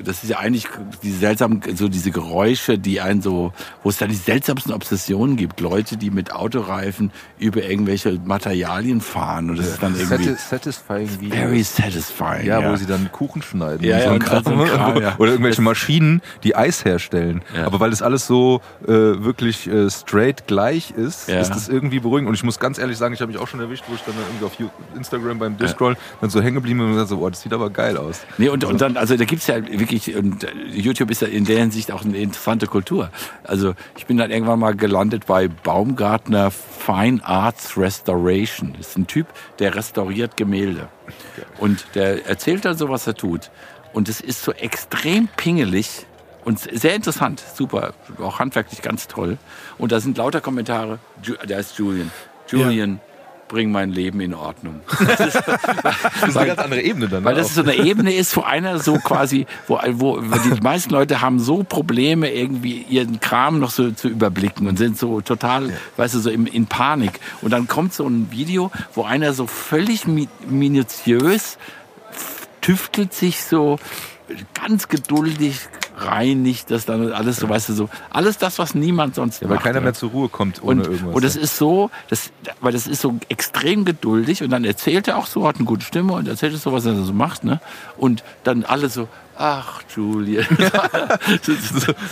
[0.03, 0.68] das ist ja eigentlich
[1.03, 3.51] die seltsamen, so diese Geräusche, die einen so,
[3.84, 5.60] wo es da die seltsamsten Obsessionen gibt.
[5.60, 11.07] Leute, die mit Autoreifen über irgendwelche Materialien fahren und das ist dann irgendwie Satis- Satisfying
[11.32, 12.45] very satisfying.
[12.45, 13.84] Ja, wo sie dann Kuchen schneiden.
[13.86, 14.43] Ja, ja, Kram.
[14.43, 15.16] so ein Kram, ja.
[15.18, 17.41] Oder irgendwelche Maschinen, die Eis herstellen.
[17.55, 17.66] Ja.
[17.66, 21.39] Aber weil das alles so äh, wirklich äh, straight gleich ist, Ja.
[21.39, 22.28] ist das irgendwie beruhigend.
[22.30, 24.16] Und ich muss ganz ehrlich sagen, ich habe mich auch schon erwischt, wo ich dann
[24.28, 27.41] irgendwie auf Instagram beim Discrollen dann so hängen geblieben bin und gesagt so, oh, das
[27.41, 28.22] sieht aber geil aus.
[28.38, 31.45] Nee, und, und dann, also da gibt's ja wirklich, und äh, YouTube ist ja in
[31.45, 33.10] der Hinsicht auch eine interessante Kultur.
[33.43, 38.76] Also ich bin dann irgendwann mal gelandet bei Baumgartner Fine Arts Restoration.
[38.78, 39.28] Das ist ein Typ,
[39.60, 40.89] der restauriert Gemälde.
[41.60, 43.50] Und der erzählt dann so, was er tut.
[43.93, 46.06] Und es ist so extrem pingelig
[46.45, 49.38] und sehr interessant, super, auch handwerklich ganz toll.
[49.78, 51.00] Und da sind lauter Kommentare.
[51.47, 52.12] Der ist Julian.
[52.47, 53.00] Julian,
[53.50, 54.80] bring mein Leben in Ordnung.
[55.10, 57.24] Das ist eine ganz andere Ebene dann.
[57.24, 57.39] Weil ne?
[57.41, 61.39] das so eine Ebene ist, wo einer so quasi, wo, wo die meisten Leute haben
[61.39, 66.20] so Probleme, irgendwie ihren Kram noch so zu überblicken und sind so total, weißt du,
[66.20, 67.20] so in, in Panik.
[67.41, 71.58] Und dann kommt so ein Video, wo einer so völlig mi minutiös
[72.62, 73.80] tüftelt sich so
[74.54, 75.60] ganz geduldig
[75.98, 79.56] reinigt das dann alles so, weißt du, so alles das, was niemand sonst ja, weil
[79.56, 79.66] macht.
[79.66, 79.84] keiner ja.
[79.84, 81.16] mehr zur Ruhe kommt ohne Und, irgendwas.
[81.16, 85.18] und das ist so, das, weil das ist so extrem geduldig und dann erzählt er
[85.18, 87.60] auch so, hat eine gute Stimme und erzählt es so, was er so macht, ne?
[87.98, 89.08] Und dann alle so,
[89.38, 90.46] ach, Julian.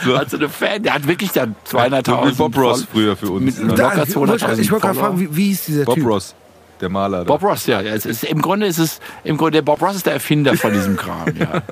[0.04, 2.06] so, hat so eine Fan, der hat wirklich dann 200.000.
[2.06, 3.58] so wie Bob Ross Voll- früher für uns.
[3.58, 3.76] Mit ne?
[3.76, 6.08] locker Da, ich 200.000 ich wollte gerade fragen, wie, wie hieß dieser Bob Typ?
[6.08, 6.36] Ross,
[6.82, 7.20] der Maler.
[7.20, 7.24] Da.
[7.26, 7.82] Bob Ross, ja.
[7.82, 10.56] ja es ist, Im Grunde ist es, im Grunde, der Bob Ross ist der Erfinder
[10.56, 11.62] von diesem Kram, ja.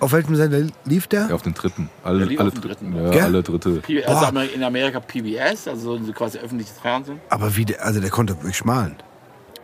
[0.00, 1.28] Auf welchem Sender lief der?
[1.28, 1.88] Ja, auf den dritten.
[2.04, 2.96] Alle, Der lief alle, auf dem dritten.
[2.96, 3.22] Ja, Gell?
[3.22, 3.70] alle dritte.
[3.76, 7.20] P- Also in Amerika PBS, also so quasi öffentliches Fernsehen.
[7.30, 8.96] Aber wie der, also der konnte wirklich malen.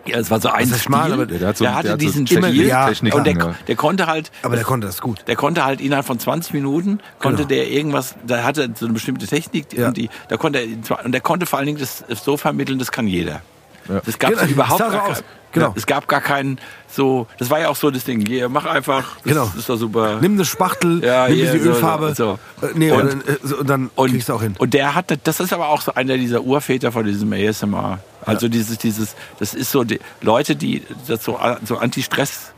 [0.07, 2.01] Ja, es war so ein ist schmal, aber der hat so- der hatte der hat
[2.01, 3.55] so diesen Technik- Stil ja, Technik und der, ja.
[3.67, 5.25] der konnte halt Aber der konnte das gut.
[5.27, 7.49] Der konnte halt innerhalb von 20 Minuten konnte Genau.
[7.49, 9.89] der irgendwas, da hatte so eine bestimmte Technik, Ja.
[9.89, 12.93] und die, da konnte er, und der konnte vor allen Dingen das so vermitteln, das
[12.93, 13.41] kann jeder.
[13.89, 14.01] Ja.
[14.05, 15.17] Das gab Genau, überhaupt so gar
[15.55, 15.73] Genau.
[15.77, 19.15] Es gab gar keinen so, das war ja auch so das Ding, hier, mach einfach,
[19.17, 19.51] das Genau.
[19.57, 20.19] ist doch super.
[20.21, 22.15] Nimm eine Spachtel, Ja, nimm hier, die so, Ölfarbe.
[22.15, 22.39] so.
[22.63, 24.55] Äh, nee, Und- und, äh, so, und dann kriegst du auch hin.
[24.59, 27.99] Und der hatte, das ist aber auch so einer dieser Urväter von diesem ASMR.
[28.27, 32.53] Also dieses, dieses, das ist so die Leute, die das so, so Anti-Stress,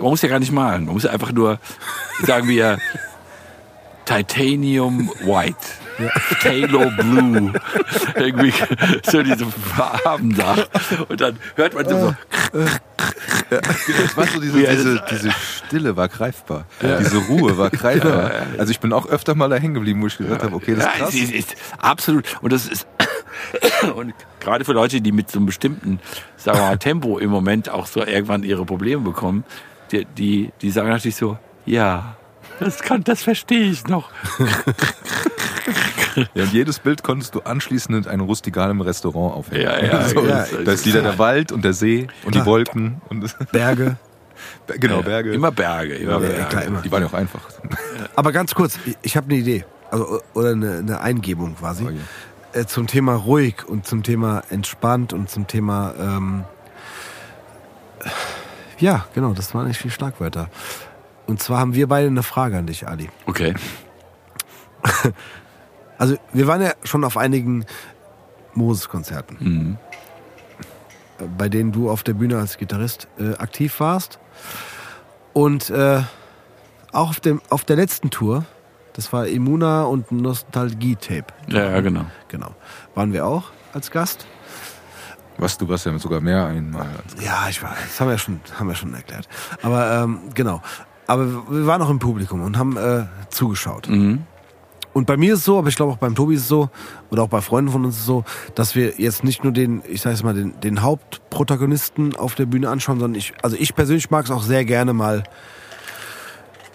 [0.00, 1.58] man muss ja gar nicht malen, man muss ja einfach nur,
[2.24, 2.78] sagen wir,
[4.04, 5.56] Titanium White.
[6.44, 7.52] Halo Blue.
[8.16, 8.52] Irgendwie
[9.10, 10.56] so diese Farben da.
[11.08, 12.14] Und dann hört man so,
[13.50, 16.66] Das war so diese, Ja, das- diese, diese Stille war greifbar.
[16.80, 18.30] Diese Ruhe war greifbar.
[18.58, 20.84] Also ich bin auch öfter mal da hängen geblieben, wo ich gesagt habe, okay, das
[20.84, 21.14] ist Ja, krass.
[21.14, 22.24] ist, ist absolut.
[22.42, 22.86] Und das ist
[23.94, 26.00] und gerade für Leute, die mit so einem bestimmten,
[26.36, 29.44] sagen wir mal, Tempo im Moment auch so irgendwann ihre Probleme bekommen,
[29.92, 32.16] die, die, die sagen natürlich so, ja,
[32.60, 34.10] das kann, das verstehe ich noch.
[36.34, 39.62] Ja, und jedes Bild konntest du anschließend in einem rustikalen Restaurant aufhängen.
[39.62, 42.42] Ja, ja, so, ja, da ist wieder der Wald und der See und Klar.
[42.44, 43.00] die Wolken.
[43.08, 43.96] Und Berge.
[44.80, 45.32] genau, Berge.
[45.32, 46.44] Immer Berge, immer Ja, Berge.
[46.48, 46.80] klar, immer.
[46.82, 47.42] Die waren ja auch einfach.
[48.16, 49.64] Aber ganz kurz, ich- habe eine Idee.
[49.92, 51.84] Also, oder eine, eine Eingebung quasi.
[51.86, 52.60] Oh je.
[52.60, 55.94] Äh, zum Thema ruhig und zum Thema entspannt und zum Thema.
[56.00, 56.44] Ähm,
[58.80, 60.48] ja, genau, das waren echt die Schlagwörter.
[61.28, 63.08] Und zwar haben wir beide eine Frage an dich, Ali.
[63.26, 63.54] Okay.
[65.98, 67.66] Also, wir waren ja schon auf einigen
[68.54, 69.78] Moses-Konzerten, Mhm.
[71.36, 74.20] bei denen du auf der Bühne als Gitarrist äh, aktiv warst.
[75.32, 76.02] Und äh,
[76.92, 78.44] auch auf, dem, auf der letzten Tour,
[78.92, 81.34] das war Imuna und Nostalgie-Tape.
[81.48, 82.04] Ja, ja, genau.
[82.28, 82.54] Genau.
[82.94, 84.24] Waren wir auch als Gast?
[85.36, 86.86] Was, du warst ja sogar mehr einmal.
[87.04, 89.28] Als Ja, ich war, das haben wir schon, haben wir schon erklärt.
[89.62, 90.62] Aber ähm, genau.
[91.08, 93.88] Aber wir waren auch im Publikum und haben äh, zugeschaut.
[93.88, 94.22] Mhm.
[94.92, 96.70] Und bei mir ist es so, aber ich glaube auch beim Tobi ist es so,
[97.10, 99.82] oder auch bei Freunden von uns ist es so, dass wir jetzt nicht nur den,
[99.88, 103.74] ich sag jetzt mal, den, den Hauptprotagonisten auf der Bühne anschauen, sondern ich, also ich
[103.74, 105.22] persönlich mag es auch sehr gerne mal,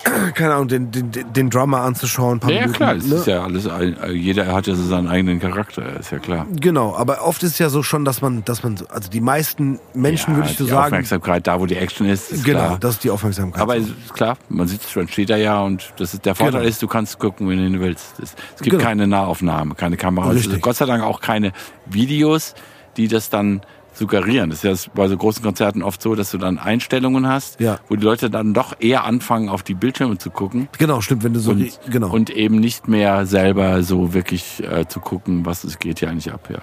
[0.36, 2.40] keine Ahnung, den, den, den Drummer anzuschauen.
[2.44, 3.16] Ja, Minuten, klar, es ne?
[3.16, 6.46] ist ja alles, ein, jeder hat ja so seinen eigenen Charakter, ist ja klar.
[6.60, 9.22] Genau, aber oft ist es ja so schon, dass man, dass man, so- also die
[9.22, 12.44] meisten Menschen, ja, würde ich so die sagen, Aufmerksamkeit da, wo die Action ist, ist
[12.44, 12.78] genau, klar.
[12.80, 13.62] das ist die Aufmerksamkeit.
[13.62, 16.70] Aber ist klar, man sitzt schon, steht da ja und das ist der Vorteil Genau.
[16.70, 18.20] ist, du kannst gucken, wenn du willst.
[18.22, 18.84] Es, gibt Genau.
[18.84, 20.34] keine Nahaufnahme, keine Kamera.
[20.62, 21.54] Gott sei Dank auch keine
[21.86, 22.56] Videos,
[22.98, 23.62] die das dann
[23.94, 24.50] suggerieren.
[24.50, 27.80] Das ist ja bei so großen Konzerten oft so, dass du dann Einstellungen hast, Ja.
[27.90, 30.68] wo die Leute dann doch eher anfangen, auf die Bildschirme zu gucken.
[30.78, 32.10] genau, stimmt, wenn du so, Und, genau.
[32.12, 36.32] und eben nicht mehr selber so wirklich äh, zu gucken, was es geht hier eigentlich
[36.34, 36.50] ab.
[36.50, 36.60] Ja.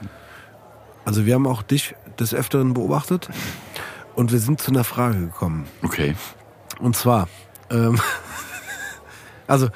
[1.04, 3.28] also wir haben auch dich des Öfteren beobachtet
[4.14, 5.66] und wir sind zu einer Frage gekommen.
[5.82, 6.14] Okay.
[6.80, 7.28] Und zwar,
[7.70, 7.98] Ähm,
[9.46, 9.68] also,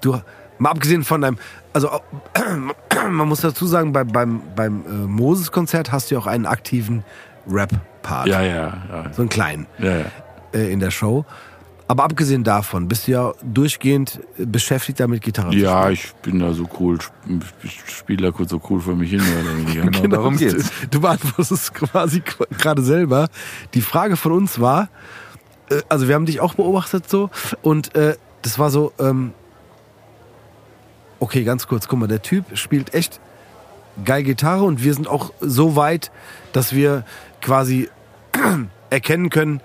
[0.00, 0.18] du,
[0.64, 1.38] mal abgesehen von deinem,
[1.72, 1.90] also
[3.10, 7.04] man muss dazu sagen, bei, beim, beim äh, Moses-Konzert hast du ja auch einen aktiven
[7.48, 8.26] Rap-Part.
[8.26, 8.54] Ja, ja,
[8.90, 9.12] ja.
[9.12, 10.04] So einen kleinen ja, ja.
[10.52, 11.24] äh, in der Show.
[11.86, 16.38] Aber abgesehen davon, bist du ja durchgehend äh, beschäftigt damit, Gitarre zu Ja, ich bin
[16.38, 16.98] da so cool,
[17.62, 19.20] ich spiele da kurz so cool für mich hin.
[19.20, 19.82] Weniger.
[19.90, 20.70] Genau, darum geht's.
[20.80, 23.28] Du, du beantwortest quasi qu- gerade selber.
[23.74, 24.88] Die Frage von uns war,
[25.68, 27.28] äh, also wir haben dich auch beobachtet so
[27.60, 29.34] und äh, das war so, ähm,
[31.20, 33.20] okay, ganz kurz, guck mal, der Typ spielt echt
[34.04, 36.10] geil Gitarre und wir sind auch so weit,
[36.52, 37.04] dass wir
[37.40, 37.88] quasi
[38.90, 39.60] erkennen können,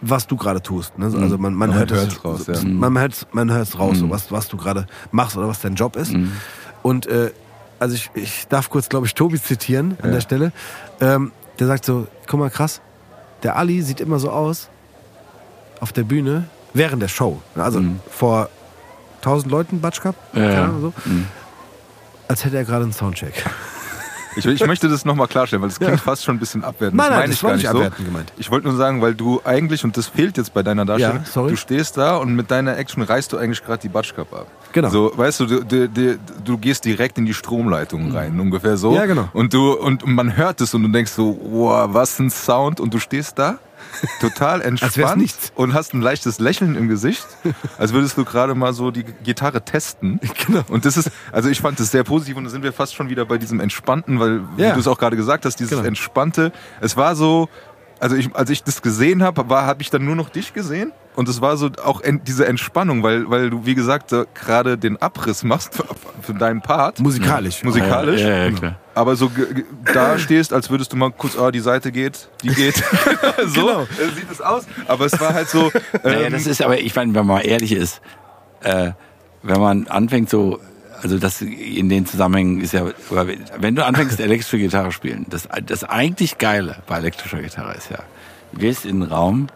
[0.00, 0.96] was du gerade tust.
[0.98, 1.06] Ne?
[1.06, 2.54] Also man, man, Man hört es raus, ja.
[2.64, 5.96] Man hört man hört's raus, so, was, was du gerade machst oder was dein Job
[5.96, 6.14] ist.
[6.82, 7.30] Und äh,
[7.80, 10.14] also ich, ich darf kurz, glaube ich, Tobi zitieren an Ja.
[10.16, 10.52] der Stelle.
[11.00, 12.80] Ähm, der sagt so, guck mal krass,
[13.42, 14.68] der Ali sieht immer so aus
[15.80, 16.44] auf der Bühne
[16.74, 17.40] während der Show.
[17.56, 18.50] Also vor
[19.28, 20.74] 1000 Leuten Batsch Cup, Ja, ja.
[20.80, 20.92] So,
[22.28, 23.44] als hätte er gerade einen Soundcheck.
[24.36, 26.96] Ich, ich möchte das nochmal klarstellen, weil es klingt fast schon ein bisschen abwertend.
[26.96, 27.78] Nein, nein, meine das ich war gar nicht nicht so.
[27.78, 28.32] abwertend gemeint.
[28.36, 31.42] Ich wollte nur sagen, weil du eigentlich, und das fehlt jetzt bei deiner Darstellung, Ja,
[31.48, 34.46] du stehst da und mit deiner Action reißt du eigentlich gerade die Batsch Cup ab.
[34.72, 34.90] Genau.
[34.90, 38.94] So, weißt du, du, du, du, gehst direkt in die Stromleitung rein, ungefähr so.
[38.94, 39.28] Ja, genau.
[39.32, 42.94] Und du und man hört es und du denkst so, wow, was ein Sound und
[42.94, 43.58] du stehst da
[44.20, 47.26] total entspannt und hast ein leichtes Lächeln im Gesicht,
[47.78, 50.20] als würdest du gerade mal so die Gitarre testen.
[50.46, 50.62] Genau.
[50.68, 53.08] Und das ist, also ich fand das sehr positiv und da sind wir fast schon
[53.10, 54.72] wieder bei diesem Entspannten, weil, wie Ja.
[54.74, 55.84] du es auch gerade gesagt hast, dieses Genau.
[55.84, 57.48] Entspannte, es war so,
[58.00, 60.92] also ich, als ich das gesehen habe, war, habe ich dann nur noch dich gesehen
[61.18, 64.78] und es war so auch en, diese Entspannung, weil, weil du, wie gesagt, so gerade
[64.78, 65.84] den Abriss machst für,
[66.22, 67.00] für deinen Part.
[67.00, 67.64] Musikalisch.
[67.64, 68.20] Musikalisch.
[68.20, 68.76] Ja, ja, ja, klar.
[68.94, 69.28] Aber so
[69.92, 72.76] da stehst, als würdest du mal kurz, ah, die Seite geht, die geht.
[73.48, 73.80] so Genau.
[73.82, 74.66] äh, sieht es aus.
[74.86, 75.72] Aber es war halt so.
[76.04, 78.00] Naja, ähm, das ist aber, ich meine, wenn man mal ehrlich ist,
[78.60, 78.92] äh,
[79.42, 80.60] wenn man anfängt so,
[81.02, 82.86] also das in den Zusammenhängen ist ja,
[83.58, 87.98] wenn du anfängst elektrische Gitarre spielen, das, das eigentlich Geile bei elektrischer Gitarre ist ja,
[88.52, 89.48] du gehst in den Raum,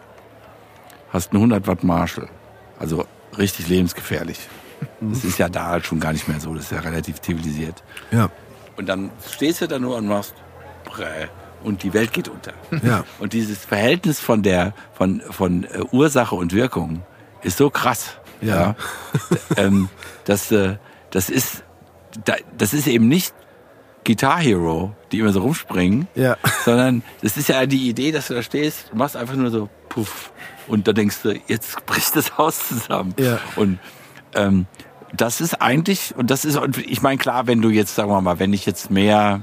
[1.13, 2.27] hast einen 100 Watt Marshall,
[2.79, 3.05] also
[3.37, 4.39] richtig lebensgefährlich.
[4.99, 7.83] Das ist ja da halt schon gar nicht mehr so, das ist ja relativ zivilisiert.
[8.11, 8.29] Ja.
[8.75, 10.33] Und dann stehst du da nur und machst
[10.83, 11.27] Prä
[11.63, 12.53] und die Welt geht unter.
[12.83, 13.05] Ja.
[13.19, 17.03] Und dieses Verhältnis von der von von äh, Ursache und Wirkung
[17.43, 18.17] ist so krass.
[18.41, 18.75] Ja.
[19.57, 19.89] ähm,
[20.25, 20.77] das äh,
[21.11, 21.63] das ist
[22.25, 23.33] da, das ist eben nicht
[24.05, 26.37] Guitar Hero, die immer so rumspringen, Ja.
[26.65, 29.69] sondern das ist ja die Idee, dass du da stehst, du machst einfach nur so
[29.89, 30.31] puff
[30.67, 33.13] und da denkst du, jetzt bricht das Haus zusammen.
[33.17, 33.39] Ja.
[33.55, 33.79] Und
[34.35, 34.65] ähm,
[35.15, 38.19] das ist eigentlich, und das ist, und ich meine, klar, wenn du jetzt, sagen wir
[38.21, 39.41] mal, wenn ich jetzt mehr,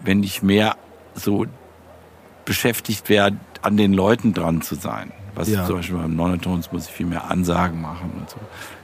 [0.00, 0.76] wenn ich mehr
[1.14, 1.46] so
[2.44, 5.12] beschäftigt wäre, an den Leuten dran zu sein.
[5.34, 5.66] Was Ja.
[5.66, 8.36] zum Beispiel beim Nonatones muss ich viel mehr Ansagen machen und so.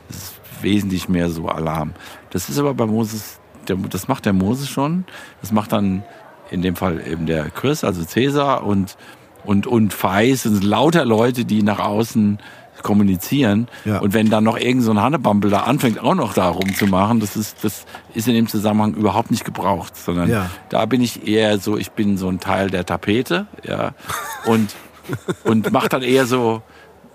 [0.09, 1.95] Das ist wesentlich mehr so Alarm.
[2.31, 3.39] Das ist aber bei Moses,
[3.69, 5.05] der, das macht der Moses schon.
[5.41, 6.03] Das macht dann
[6.51, 8.97] in dem Fall eben der Chris, also Cäsar und,
[9.45, 12.39] und, und Feis und lauter Leute, die nach außen
[12.83, 13.69] kommunizieren.
[13.85, 13.99] Ja.
[13.99, 17.37] Und wenn dann noch irgend so ein Hannebampel da anfängt, auch noch da rumzumachen, das
[17.37, 20.51] ist, das ist in dem Zusammenhang überhaupt nicht gebraucht, sondern Ja.
[20.69, 23.93] da bin ich eher so, ich bin so ein Teil der Tapete, ja,
[24.45, 24.75] und,
[25.45, 26.62] und mach dann eher so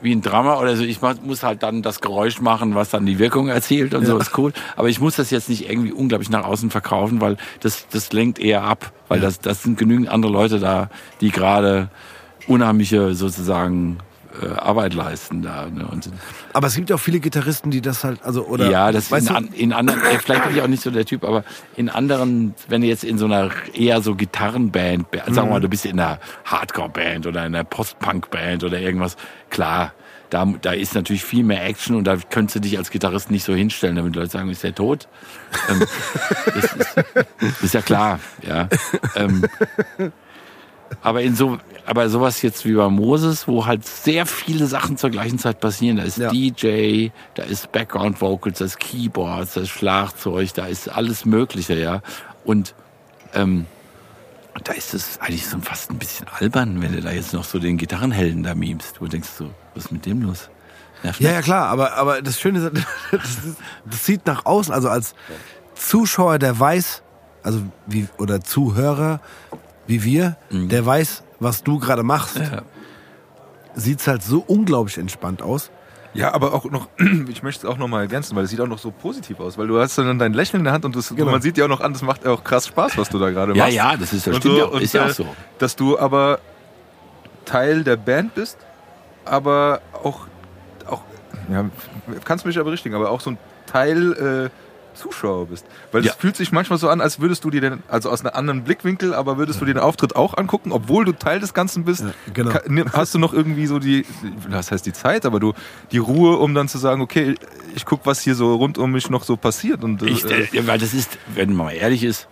[0.02, 0.84] wie ein Drama oder so.
[0.84, 4.38] Ich muss halt dann das Geräusch machen, was dann die Wirkung erzielt und so ist
[4.38, 4.54] cool.
[4.76, 8.40] Aber ich muss das jetzt nicht irgendwie unglaublich nach außen verkaufen, weil das, das lenkt
[8.40, 10.90] eher ab, weil das, das sind genügend andere Leute da,
[11.22, 11.90] die gerade
[12.48, 13.98] unheimliche sozusagen
[14.42, 15.68] äh, Arbeit leisten da.
[15.70, 15.88] Ne?
[15.88, 16.10] Und,
[16.54, 18.70] Aber es gibt ja auch viele Gitarristen, die das halt, also, oder.
[18.70, 21.24] ja, das weißt in, in anderen, äh, vielleicht bin ich auch nicht so der Typ,
[21.24, 21.44] aber
[21.76, 25.50] in anderen, wenn du jetzt in so einer eher so Gitarrenband, sagen wir Mhm.
[25.50, 29.16] mal, du bist in einer Hardcore-Band oder in einer Post-Punk-Band oder irgendwas,
[29.50, 29.94] klar,
[30.30, 33.44] da, da ist natürlich viel mehr Action und da könntest du dich als Gitarrist nicht
[33.44, 35.08] so hinstellen, damit Leute sagen, ist der tot?
[35.70, 35.80] Ähm,
[36.46, 38.68] das, ist, ist ja klar, ja.
[39.16, 39.44] Ähm,
[41.02, 45.10] aber in so, aber sowas jetzt wie bei Moses, wo halt sehr viele Sachen zur
[45.10, 45.98] gleichen Zeit passieren.
[45.98, 46.30] Da ist Ja.
[46.32, 51.76] DJ, da ist Background Vocals, da ist Keyboards, da ist Schlagzeug, da ist alles Mögliche,
[51.80, 52.02] ja.
[52.46, 52.74] Und
[53.34, 53.66] ähm,
[54.64, 57.60] da ist es eigentlich so fast ein bisschen albern, wenn du da jetzt noch so
[57.60, 58.98] den Gitarrenhelden da memst.
[59.00, 60.50] Du denkst so, was ist mit dem los?
[61.04, 62.72] Nervt Ja, ja, klar, aber, aber das Schöne ist,
[63.12, 65.16] das, ist- das sieht nach außen, also als
[65.76, 67.04] Zuschauer, der weiß,
[67.42, 69.22] also wie, oder Zuhörer,
[69.90, 72.62] wie wir, der weiß, was du gerade machst, Ja.
[73.74, 75.72] sieht's halt so unglaublich entspannt aus.
[76.14, 76.90] Ja, aber auch noch,
[77.28, 79.58] ich möchte es auch noch mal ergänzen, weil es sieht auch noch so positiv aus,
[79.58, 81.32] weil du hast dann dein Lächeln in der Hand und das, Genau.
[81.32, 83.54] man sieht ja auch noch an, das macht auch krass Spaß, was du da gerade
[83.56, 83.76] Ja, machst.
[83.76, 85.36] ja, das ist, das Und stimmt so, ja auch, und, ist ja äh, auch so.
[85.58, 86.40] Dass du aber
[87.46, 88.58] Teil der Band bist,
[89.26, 90.28] aber auch,
[90.88, 91.02] auch
[91.52, 91.66] ja,
[92.26, 95.66] kannst mich aber berichtigen, aber auch so ein Teil äh, Zuschauer bist.
[95.92, 96.14] Weil es Ja.
[96.14, 99.14] fühlt sich manchmal so an, als würdest du dir den, also aus einem anderen Blickwinkel,
[99.14, 102.04] aber würdest du dir den Auftritt auch angucken, obwohl du Teil des Ganzen bist.
[102.34, 102.52] genau.
[102.52, 104.06] ka- nimm- Hast du noch irgendwie so die,
[104.50, 105.54] das heißt die Zeit, aber du
[105.92, 107.36] die Ruhe, um dann zu sagen, okay,
[107.76, 109.84] ich guck, was hier so rund um mich noch so passiert.
[109.84, 112.28] Und, Ich, äh, äh, weil das ist, wenn man mal ehrlich ist,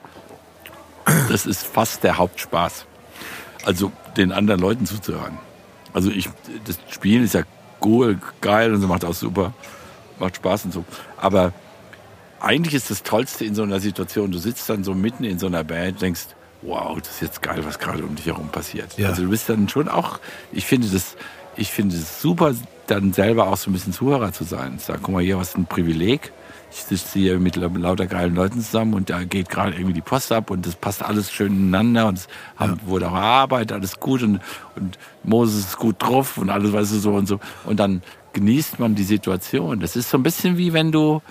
[1.30, 2.86] das ist fast der Hauptspaß.
[3.66, 5.38] Also den anderen Leuten zuzuhören.
[5.94, 6.30] Also ich,
[6.66, 7.44] das Spielen ist ja
[7.84, 9.54] cool, geil und so macht auch super,
[10.20, 10.86] macht Spaß und so.
[11.18, 11.54] Aber
[12.40, 15.48] eigentlich ist das Tollste in so einer Situation, du sitzt dann so mitten in so
[15.48, 16.28] einer Band, denkst,
[16.62, 18.98] wow, das ist jetzt geil, was gerade um dich herum passiert.
[18.98, 19.10] Ja.
[19.10, 20.20] Also du bist dann schon auch,
[20.52, 21.16] ich finde das,
[21.56, 22.54] ich finde es super,
[22.88, 24.80] dann selber auch so ein bisschen Zuhörer zu sein.
[24.80, 26.32] Sag, guck mal hier, was ein Privileg.
[26.72, 30.02] Ich sitze hier mit la- lauter geilen Leuten zusammen und da geht gerade irgendwie die
[30.02, 32.28] Post ab und das passt alles schön ineinander und es
[32.58, 34.42] haben, wurde auch erarbeitet, alles gut und,
[34.76, 37.40] und Moses ist gut drauf und alles, weißt du, so und so.
[37.66, 38.02] Und dann
[38.34, 39.80] genießt man die Situation.
[39.80, 41.22] Das ist so ein bisschen wie wenn du,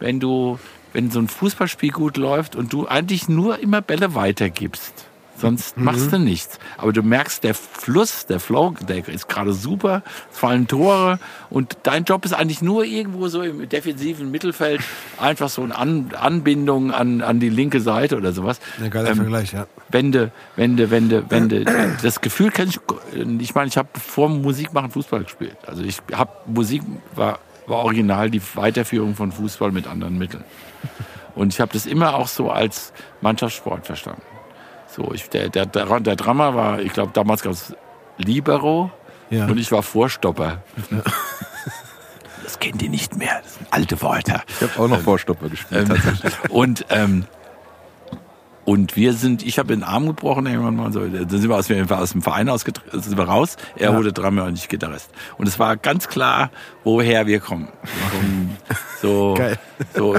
[0.00, 0.58] wenn du,
[0.92, 5.06] wenn so ein Fußballspiel gut läuft und du eigentlich nur immer Bälle weitergibst.
[5.36, 6.60] Sonst machst du nichts.
[6.78, 10.02] Aber du merkst, der Fluss, der Flow, der ist gerade super.
[10.30, 11.18] Es fallen Tore
[11.50, 14.80] und dein Job ist eigentlich nur irgendwo so im defensiven Mittelfeld
[15.18, 18.60] einfach so eine An Anbindung an, an die linke Seite oder sowas.
[18.80, 19.66] Ein geiler Ähm, Vergleich, ja.
[19.88, 21.64] Wende, Wende, Wende, Wende.
[22.00, 22.80] Das Gefühl kenne ich.
[23.40, 25.56] Ich meine, ich habe vor dem Musikmachen Fußball gespielt.
[25.66, 26.82] Also ich habe Musik
[27.16, 30.44] war war original die Weiterführung von Fußball mit anderen Mitteln.
[31.34, 34.22] Und ich habe das immer auch so als Mannschaftssport verstanden.
[34.88, 37.74] So, ich, der, der, der, der Drama war, ich glaube, damals gab es
[38.18, 38.92] Libero
[39.30, 39.46] Ja.
[39.46, 40.62] und ich war Vorstopper.
[42.44, 43.40] Das kennt ihr nicht mehr.
[43.42, 44.42] Das sind alte Wörter.
[44.48, 45.88] ich habe auch noch Vorstopper gespielt.
[45.88, 46.50] Ähm, tatsächlich.
[46.50, 47.24] und ähm,
[48.64, 51.70] und wir sind, ich habe den Arm gebrochen irgendwann mal so, dann sind wir aus,
[51.70, 53.56] aus dem Verein ausgetreten, sind wir raus.
[53.76, 53.96] Er Ja.
[53.96, 55.10] wurde Drummer und ich Gitarrist.
[55.36, 56.50] Und es war ganz klar,
[56.82, 57.68] woher wir kommen.
[59.02, 59.58] So, Geil.
[59.94, 60.16] so,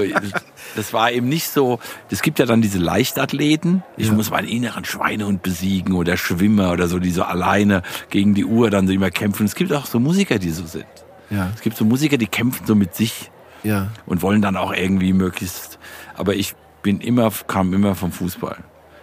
[0.76, 1.78] das war eben nicht so.
[2.10, 3.82] Es gibt ja dann diese Leichtathleten.
[3.96, 8.44] Ich muss meinen inneren Schweinehund besiegen oder Schwimmer oder so, die so alleine gegen die
[8.44, 9.46] Uhr dann so immer kämpfen.
[9.46, 10.86] Es gibt auch so Musiker, die so sind.
[11.30, 11.50] Ja.
[11.54, 13.30] Es gibt so Musiker, die kämpfen so mit sich
[13.64, 13.88] Ja.
[14.06, 15.78] und wollen dann auch irgendwie möglichst.
[16.16, 16.54] Aber ich
[16.86, 18.58] bin immer, kam immer vom Fußball.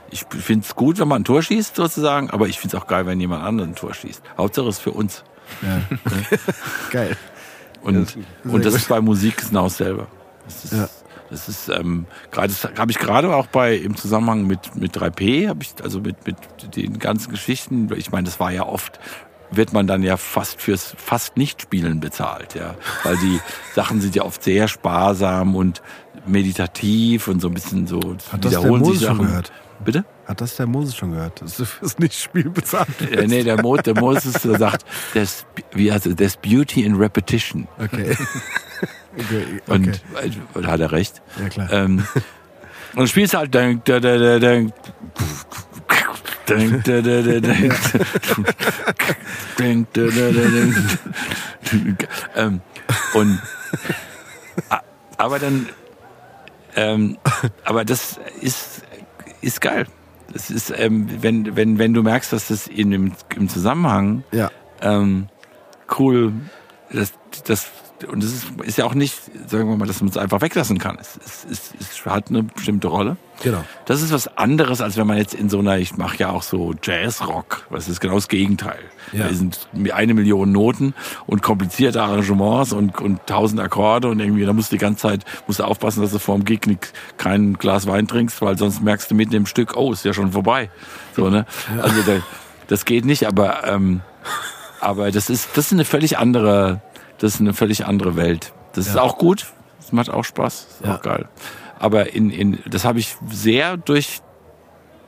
[0.10, 2.88] Ich finde es gut, wenn man ein Tor schießt, sozusagen, aber ich finde es auch
[2.88, 4.24] geil, wenn jemand anderen ein Tor schießt.
[4.38, 5.24] Hauptsache es ist für uns.
[5.62, 5.82] ja.
[6.92, 7.18] Geil.
[7.82, 8.24] Und, Sehr
[8.54, 8.82] und das gut.
[8.84, 10.08] ist bei Musik genau dasselbe.
[10.46, 10.88] Das ist, Ja.
[11.30, 15.50] das ist ähm, gerade das habe ich gerade auch bei im Zusammenhang mit mit 3P
[15.50, 16.38] habe ich also mit mit
[16.78, 17.90] den ganzen Geschichten.
[17.98, 19.02] Ich meine, das war ja oft
[19.52, 23.40] wird man dann ja fast fürs fast nicht spielen bezahlt, ja, weil die
[23.76, 25.82] Sachen sind ja oft sehr sparsam und
[26.26, 28.00] meditativ und so ein bisschen so
[28.32, 29.28] Hat das der Moses schon Sachen.
[29.28, 29.52] gehört?
[29.84, 30.06] Bitte?
[30.26, 31.42] Hat das der Moses schon gehört?
[31.42, 33.28] Dass du fürs Nichtspiel bezahlt Äh, wirst?
[33.28, 37.68] nee, der, Mo, der Moses der sagt, there's, wie heißt es, there's beauty in repetition.
[37.78, 38.16] Okay.
[39.18, 39.62] okay.
[39.68, 41.22] Und äh, hat er recht.
[41.42, 41.72] Ja, klar.
[41.72, 42.06] Ähm,
[42.96, 44.74] und du spielst halt denk, da, da, da, denk,
[46.48, 47.74] denk, da, da, da, denk,
[49.60, 52.08] denk, da, da, da, denk.
[52.36, 52.62] ähm,
[53.14, 53.40] und
[55.18, 55.68] aber dann
[56.76, 57.18] ähm,
[57.66, 58.84] aber das ist
[59.42, 59.88] ist geil.
[60.32, 64.50] Das ist ähm, wenn wenn wenn du merkst, dass das in dem im Zusammenhang Ja.
[64.82, 65.28] ähm,
[66.00, 66.34] cool.
[66.92, 67.14] Das,
[67.46, 67.72] das,
[68.08, 69.16] und das ist, ist ja auch nicht,
[69.48, 70.98] sagen wir mal, dass man es einfach weglassen kann.
[71.00, 73.18] Es, es, es, es hat eine bestimmte Rolle.
[73.42, 73.64] Genau.
[73.86, 76.44] Das ist was anderes, als wenn man jetzt in so einer, ich mache ja auch
[76.44, 78.80] so Jazzrock, das ist genau das Gegenteil.
[79.12, 79.28] Ja.
[79.28, 80.94] Da sind eine Million Noten
[81.26, 85.26] und komplizierte Arrangements und, und tausend Akkorde und irgendwie, da musst du die ganze Zeit,
[85.48, 88.82] musst du aufpassen, dass du vor dem Gig nix, kein Glas Wein trinkst, weil sonst
[88.82, 90.70] merkst du mitten im Stück, oh, ist ja schon vorbei.
[91.16, 91.46] So, ne?
[91.82, 92.22] Also da,
[92.68, 94.02] das geht nicht, aber, ähm,
[94.80, 96.82] aber das ist, das ist eine völlig andere,
[97.24, 98.52] das ist eine völlig andere Welt.
[98.74, 99.02] Das ist Ja.
[99.02, 100.96] auch gut, das macht auch Spaß, ist Ja.
[100.96, 101.28] auch geil.
[101.80, 104.22] Aber in, in, das habe ich sehr durch,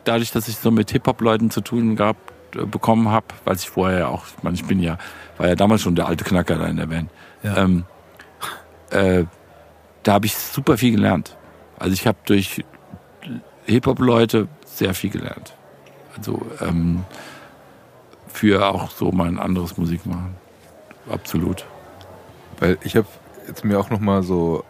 [0.06, 4.00] dadurch, dass ich so mit Hip-Hop-Leuten zu tun gehabt, äh, bekommen habe, weil ich vorher
[4.00, 4.98] ja auch, ich meine, ich bin ja,
[5.38, 7.10] war ja damals schon der alte Knacker da in der Band.
[7.44, 7.58] Ja.
[7.58, 7.84] Ähm,
[8.92, 9.26] äh,
[10.04, 11.36] da habe ich super viel gelernt.
[11.78, 12.64] Also ich habe durch
[13.66, 15.54] Hip-Hop-Leute sehr viel gelernt.
[16.18, 17.04] Also ähm,
[18.28, 20.36] für auch so mein anderes Musikmachen.
[21.10, 21.66] Absolut.
[22.60, 23.08] Weil ich habe
[23.48, 24.64] jetzt mir auch noch mal so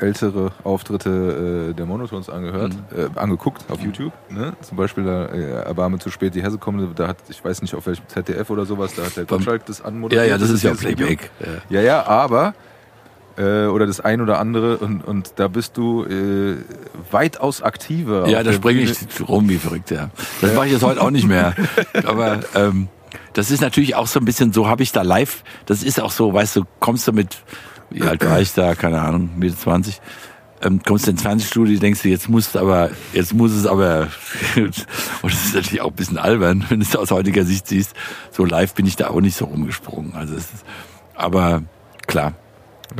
[0.00, 4.12] ältere Auftritte äh, der Monotons angehört, äh, angeguckt auf YouTube.
[4.30, 4.52] Ne?
[4.60, 7.74] Zum Beispiel da äh, Erbarme zu spät die Hesse kommen, da hat, ich weiß nicht
[7.74, 10.28] auf welchem ZDF oder sowas, da hat der Gottschalk das Ja, anmoderiert.
[10.28, 10.72] ja, das ist ja.
[10.74, 11.30] Playback.
[11.70, 11.80] Ja.
[11.80, 12.54] Ja, ja, aber
[13.36, 16.56] äh, oder das ein oder andere und, und da bist du äh,
[17.10, 18.28] weitaus aktiver.
[18.28, 18.96] Ja, da springe ich
[19.28, 20.10] rum wie verrückt, ja.
[20.40, 21.54] Das mache ich jetzt heute auch nicht mehr.
[22.04, 22.88] Aber ähm,
[23.38, 26.10] das ist natürlich auch so ein bisschen so, habe ich da live, das ist auch
[26.10, 27.36] so, weißt du, kommst du mit,
[27.88, 30.00] wie alt war ich da, keine Ahnung, Mitte 20,
[30.62, 34.08] ähm, kommst du ins Fernsehstudio, denkst du, jetzt musst aber, jetzt muss es aber,
[34.56, 34.74] und
[35.22, 37.94] das ist natürlich auch ein bisschen albern, wenn du es aus heutiger Sicht siehst,
[38.32, 40.64] so live bin ich da auch nicht so rumgesprungen, also es ist,
[41.14, 41.62] aber
[42.08, 42.34] klar,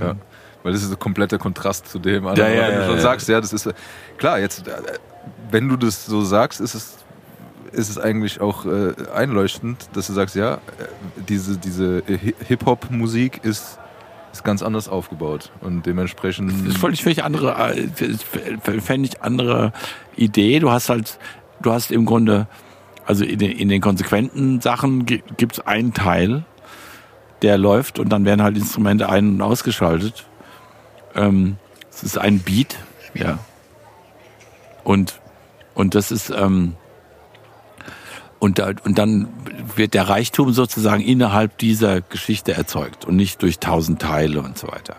[0.01, 0.15] Ja.
[0.63, 2.25] Weil das ist ein kompletter Kontrast zu dem.
[2.25, 3.01] Ja, ja, wenn du schon ja.
[3.01, 3.73] sagst, ja, das ist
[4.19, 4.73] klar, jetzt, äh,
[5.51, 6.97] wenn du das so sagst, ist es,
[7.73, 10.59] ist es eigentlich auch äh, einleuchtend, dass du sagst, ja, äh,
[11.29, 13.79] diese, diese Hi- Hip-Hop-Musik ist,
[14.33, 15.51] ist ganz anders aufgebaut.
[15.61, 16.51] Und dementsprechend.
[16.51, 19.73] Das ist völlig, völlig andere, äh, fände ich andere
[20.17, 20.59] Idee.
[20.61, 21.19] Du hast halt,
[21.61, 22.47] du hast im Grunde,
[23.07, 26.45] also in den, in den konsequenten Sachen gibt es einen Teil,
[27.43, 30.27] der läuft und dann werden halt Instrumente ein- und ausgeschaltet.
[31.15, 31.57] Ähm,
[31.91, 32.77] es ist ein Beat,
[33.15, 33.39] ja.
[34.85, 35.21] Und,
[35.75, 36.75] und das ist, ähm,
[38.39, 39.29] und, da, und dann
[39.77, 44.69] wird der Reichtum sozusagen innerhalb dieser Geschichte erzeugt und nicht durch tausend Teile und so
[44.69, 44.97] weiter.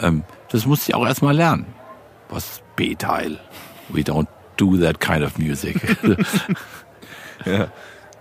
[0.00, 1.66] Ähm, das musste ich auch erstmal lernen.
[2.28, 3.38] Was B-Teil?
[3.88, 5.76] We don't do that kind of music.
[7.46, 7.68] Ja.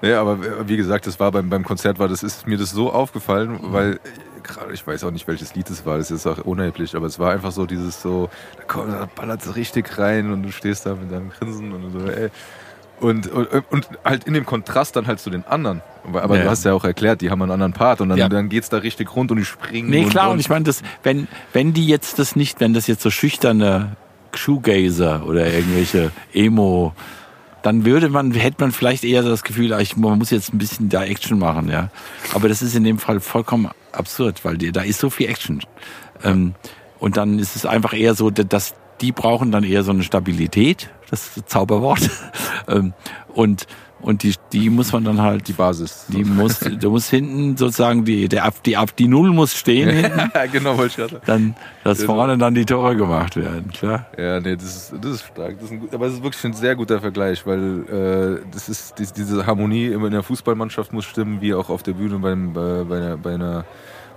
[0.01, 2.91] Ja, aber wie gesagt, das war beim, beim Konzert war das ist mir das so
[2.91, 3.97] aufgefallen, weil äh,
[4.43, 7.17] gerade ich weiß auch nicht welches Lied es war, das ist auch unerheblich, aber es
[7.17, 10.85] war einfach so dieses so, da kommt, da ballert es richtig rein und du stehst
[10.85, 12.29] da mit deinem Grinsen und so, ey.
[12.99, 15.81] Und, und, und halt in dem Kontrast dann halt zu den anderen.
[16.13, 16.43] Aber Ja.
[16.43, 18.27] du hast ja auch erklärt, die haben einen anderen Part und dann, Ja.
[18.29, 19.89] dann geht's da richtig rund und die springen.
[19.89, 22.87] nee, klar, und, und ich meine, das, wenn, wenn die jetzt das nicht, wenn das
[22.87, 23.95] jetzt so schüchterne
[24.33, 26.93] Shoegazer oder irgendwelche Emo,
[27.61, 30.57] dann würde man, hätte man vielleicht eher das Gefühl, ah, ich, man muss jetzt ein
[30.57, 31.89] bisschen da Action machen, ja.
[32.33, 35.61] Aber das ist in dem Fall vollkommen absurd, weil die, da ist so viel Action.
[36.23, 36.55] Ähm,
[36.99, 40.89] und dann ist es einfach eher so, dass die brauchen dann eher so eine Stabilität,
[41.09, 42.09] das ist das Zauberwort.
[42.67, 42.93] ähm,
[43.33, 43.67] und,
[44.01, 46.05] und die, die muss man dann halt, die Basis.
[46.09, 49.89] die muss, du musst hinten sozusagen die, der, Ab- die, Ab- die Null muss stehen
[49.95, 51.21] hinten, genau, wollte ich sagen.
[51.25, 52.13] dann, dass Genau.
[52.15, 54.07] vorne dann die Tore gemacht werden, klar.
[54.17, 55.55] Ja, nee, das ist, das ist stark.
[55.59, 58.97] Das ist ein, aber es ist wirklich ein sehr guter Vergleich, weil äh, das ist
[58.99, 62.53] dies- diese Harmonie immer in der Fußballmannschaft muss stimmen, wie auch auf der Bühne beim,
[62.53, 63.65] bei, bei, einer, bei, einer,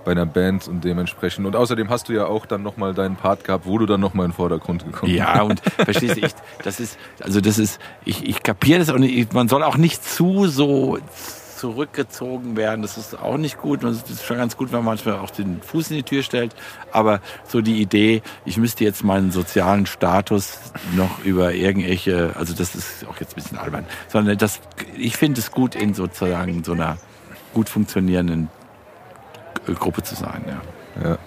[0.03, 1.45] bei einer Band und dementsprechend.
[1.45, 4.25] Und außerdem hast du ja auch dann nochmal deinen Part gehabt, wo du dann nochmal
[4.25, 6.33] in den Vordergrund gekommen Ja, und verstehst du, ich,
[6.63, 10.03] das ist, also das ist, ich, ich kapiere das auch nicht, man soll auch nicht
[10.03, 10.97] zu so
[11.61, 15.19] zurückgezogen werden, das ist auch nicht gut, das ist schon ganz gut, wenn man manchmal
[15.19, 16.55] auch den Fuß in die Tür stellt,
[16.91, 20.57] aber so die Idee, ich müsste jetzt meinen sozialen Status
[20.95, 24.59] noch über irgendwelche, also das ist auch jetzt ein bisschen albern, sondern das,
[24.97, 26.97] ich finde es gut in sozusagen so einer
[27.53, 28.49] gut funktionierenden
[29.79, 31.17] Gruppe zu sein, ja.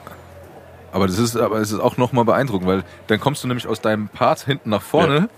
[0.93, 3.81] Aber das ist, aber es ist auch nochmal beeindruckend, weil dann kommst du nämlich aus
[3.81, 5.29] deinem Part hinten nach vorne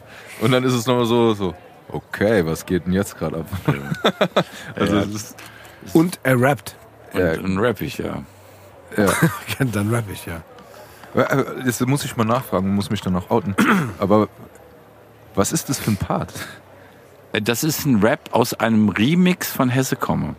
[0.41, 1.55] und dann ist es nochmal so, so,
[1.89, 3.47] okay, was geht denn jetzt gerade ab?
[4.75, 5.03] also Ja.
[5.03, 5.37] es ist,
[5.95, 6.77] Und er rappt.
[7.13, 7.33] Und, Ja.
[7.41, 8.23] und rapp ich, ja.
[8.97, 9.07] ja.
[9.73, 10.43] Dann rapp ich, ja.
[11.15, 13.55] Äh, Jetzt muss ich mal nachfragen, muss mich dann auch outen.
[13.99, 14.29] Aber
[15.35, 16.33] was ist das für ein Part?
[17.33, 20.35] Das ist ein Rap aus einem Remix von Hesse komme.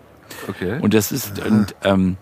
[0.48, 0.80] Okay.
[0.82, 2.18] Und das ist, und, ähm,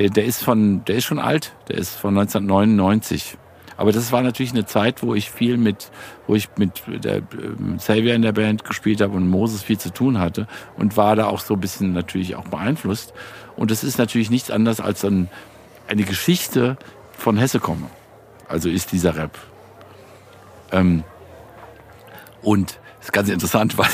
[0.00, 3.36] der, der ist von, der ist schon alt, der ist von 1999.
[3.76, 5.90] Aber das war natürlich eine Zeit, wo ich viel mit,
[6.26, 9.92] wo ich mit der ähm, Xavier in der Band gespielt habe und Moses viel zu
[9.92, 10.46] tun hatte
[10.78, 13.12] und war da auch so ein bisschen natürlich auch beeinflusst.
[13.56, 15.28] Und das ist natürlich nichts anderes als ein,
[15.86, 16.78] eine Geschichte
[17.12, 17.90] von Hesse komme.
[18.48, 19.38] Also ist dieser Rap.
[20.72, 21.04] Ähm,
[22.40, 23.90] und das ist ganz interessant, weil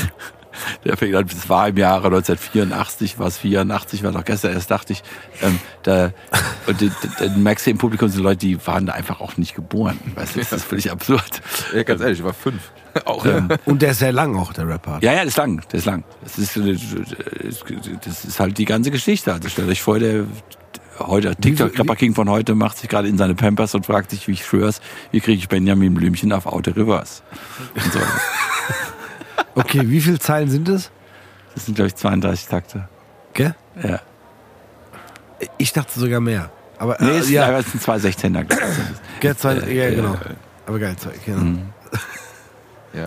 [0.85, 4.71] der fängt an, das war im Jahre 1984, war es 84, war doch gestern erst,
[4.71, 5.03] dachte ich,
[5.43, 6.13] ähm, da,
[6.67, 9.55] und dann dann merkst du im Publikum sind Leute, die waren da einfach auch nicht
[9.55, 9.99] geboren.
[10.15, 11.43] Weißt du, das ist völlig absurd.
[11.75, 12.71] ja, ganz ehrlich, ich war fünf.
[13.05, 13.27] auch.
[13.27, 15.03] Ähm, Und der ist sehr lang auch, der Rap-Part.
[15.03, 16.05] ja, ja, das ist lang, das ist lang.
[16.23, 16.77] Das ist, äh,
[18.05, 19.33] das ist halt die ganze Geschichte.
[19.33, 20.25] Also stellt euch vor, der
[20.99, 24.27] heute TikTok Rapper King von heute macht sich gerade in seine Pampers und fragt sich,
[24.29, 24.81] wie ich schwör's,
[25.11, 27.23] wie kriege ich Benjamin Blümchen auf Outer Rivers?
[27.75, 27.99] Und so.
[29.57, 30.91] Okay, wie viele Zeilen sind es?
[31.55, 32.89] Das sind glaube ich 32 Takte.
[33.33, 33.55] Gell?
[33.83, 34.01] Ja.
[35.59, 36.51] Ich dachte sogar mehr.
[36.79, 37.63] Aber Nee, äh, es, ja, ja.
[37.63, 38.45] sind zwei 16er.
[38.45, 39.21] glaub ich.
[39.21, 40.15] gell, zwei, ja, äh, genau.
[40.15, 40.19] äh,
[40.67, 41.41] Aber geil, zwei, genau.
[41.41, 41.73] Mhm.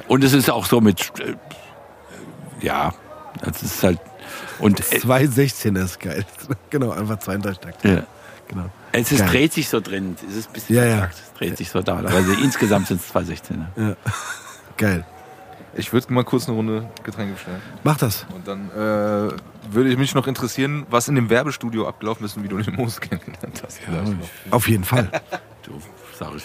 [0.07, 1.35] Und es ist auch so mit, äh,
[2.61, 2.93] ja,
[3.41, 3.99] das ist halt,
[4.59, 6.25] und äh, Zwei 16 ist geil.
[6.69, 7.87] genau, einfach 32 Takte.
[7.87, 8.03] ja.
[8.47, 8.65] Genau.
[8.93, 11.05] es ist, dreht sich so drin, es ist ein bisschen Ja, ja.
[11.11, 13.95] es dreht sich so da, aber also insgesamt sind es zwei 16er.
[14.77, 15.05] Geil.
[15.75, 17.61] Ich würde mal kurz eine Runde Getränke bestellen.
[17.83, 18.25] Mach das.
[18.33, 19.33] Und dann äh,
[19.71, 22.75] würde ich mich noch interessieren, was in dem Werbestudio abgelaufen ist und wie du den
[22.75, 23.79] Moos kennengelernt hast.
[23.81, 24.03] Ja,
[24.51, 25.09] Auf jeden Fall.
[25.63, 25.73] du,
[26.17, 26.43] sag ich.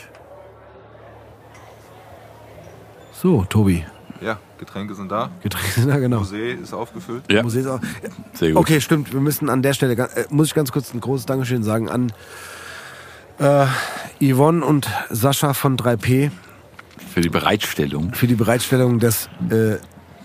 [3.13, 3.85] So, Tobi.
[4.21, 5.31] Ja, Getränke sind da.
[5.43, 6.19] Getränke, na genau.
[6.19, 7.25] Musee ist aufgefüllt.
[7.31, 7.81] Ja, Musee ist auch,
[8.35, 8.61] sehr gut.
[8.61, 9.13] Okay, stimmt.
[9.13, 12.13] Wir müssen an der Stelle, äh, muss ich ganz kurz ein großes Dankeschön sagen an
[13.39, 13.67] äh,
[14.21, 16.31] Yvonne und Sascha von 3P
[17.13, 18.13] Für die Bereitstellung.
[18.15, 19.77] für die Bereitstellung des äh,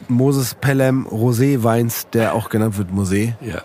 [0.08, 3.62] Moses Pelham Rosé Weins, der auch genannt wird Mosé, Ja.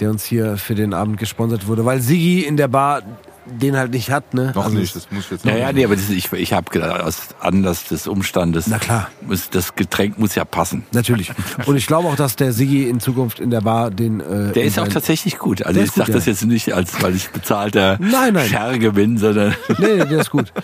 [0.00, 3.02] der uns hier für den Abend gesponsert wurde, weil Sigi in der Bar
[3.50, 4.52] den halt nicht hat, ne?
[4.54, 5.76] Noch Also nicht, das muss jetzt Ja, noch ja, machen.
[5.76, 9.08] nee, aber das, ich, ich habe gedacht, aus Anlass des Umstandes, Na klar.
[9.26, 10.84] muss, das Getränk muss ja passen.
[10.92, 11.32] Natürlich.
[11.64, 14.20] Und ich glaube auch, dass der Sigi in Zukunft in der Bar den.
[14.20, 15.62] Äh, Der in ist auch tatsächlich gut.
[15.62, 18.46] Also ich sage das jetzt nicht, als weil ich bezahlter Nein, nein.
[18.48, 20.52] Scherge bin, sondern Nee, nee, der ist gut.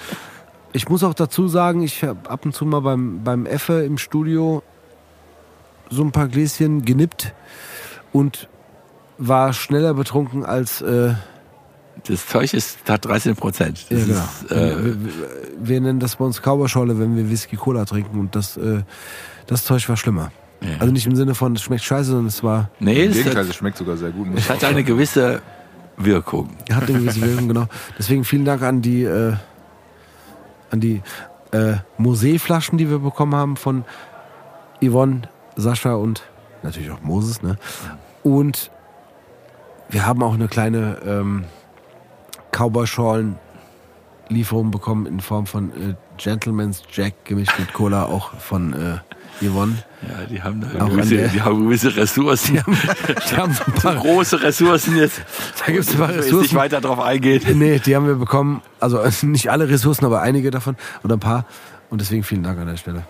[0.77, 3.97] Ich muss auch dazu sagen, ich habe ab und zu mal beim, beim Effe im
[3.97, 4.62] Studio
[5.89, 7.33] so ein paar Gläschen genippt
[8.12, 8.49] und
[9.18, 10.83] war schneller betrunken als.
[10.83, 11.14] Äh,
[12.09, 13.87] das Zeug ist, hat 13 Prozent.
[13.89, 14.18] ja, genau.
[14.18, 15.12] ist, äh, wir, wir-
[15.66, 18.83] wir nennen das bei uns Kauberscholle, wenn wir Whisky Cola trinken und das, äh,
[19.47, 20.33] das Zeug war schlimmer.
[20.61, 20.70] Ja.
[20.81, 23.45] Also nicht im Sinne von, es schmeckt scheiße, sondern es war, nee, Im es Gegenteil,
[23.45, 24.27] hat, es schmeckt sogar sehr gut.
[24.35, 25.41] es hat eine gewisse
[25.97, 26.51] Wirkung.
[26.72, 27.66] hat eine gewisse Wirkung, genau.
[27.99, 29.35] Deswegen vielen Dank an die, äh,
[30.75, 31.03] an die
[31.53, 33.85] äh, Mosee-Flaschen, die wir bekommen haben von
[34.83, 35.22] Yvonne,
[35.57, 36.25] Sascha und
[36.62, 37.41] natürlich auch Moses.
[37.43, 37.57] Ne?
[38.22, 38.70] Und
[39.89, 41.47] wir haben auch eine kleine ähm,
[42.51, 48.99] Cowboy-Schorlen-Lieferung bekommen in Form von äh, Gentleman's Jack gemischt mit Cola, auch von äh,
[49.51, 49.74] Yvonne.
[50.03, 52.55] Ja, die haben da gewisse, der- die haben gewisse Ressourcen.
[53.30, 55.22] Die haben so ein so paar, große Ressourcen jetzt.
[55.64, 56.40] da gibt's ein paar Ressourcen.
[56.42, 57.42] nicht weiter drauf eingehen.
[57.59, 58.62] Nee, die haben wir bekommen.
[58.80, 61.45] Also äh, nicht alle Ressourcen, aber einige davon oder ein paar.
[61.90, 63.05] Und deswegen vielen Dank an der Stelle.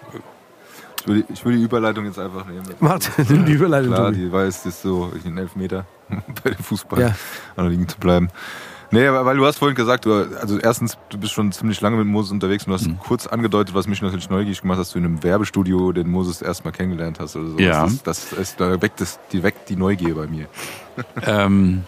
[1.01, 2.63] Ich will, die- ich will die Überleitung jetzt einfach nehmen.
[2.81, 3.93] Macht nimm die Überleitung.
[3.93, 4.17] Klar, Tobi.
[4.25, 5.85] die weiß, das ist so ein Elfmeter
[6.43, 7.07] bei dem Fußball Ja.
[7.57, 8.29] an der liegen zu bleiben.
[8.95, 12.07] Nee, weil du hast vorhin gesagt, du, also erstens, du bist schon ziemlich lange mit
[12.07, 12.99] Moses unterwegs und du hast Mhm.
[12.99, 16.41] kurz angedeutet, was mich natürlich neugierig gemacht hat, dass du in einem Werbestudio den Moses
[16.43, 17.59] erstmal kennengelernt hast oder so.
[17.59, 17.85] Ja.
[17.85, 20.47] Das, das ist, da weckt es, die weckt die Neugier bei mir.
[21.27, 21.83] Ähm,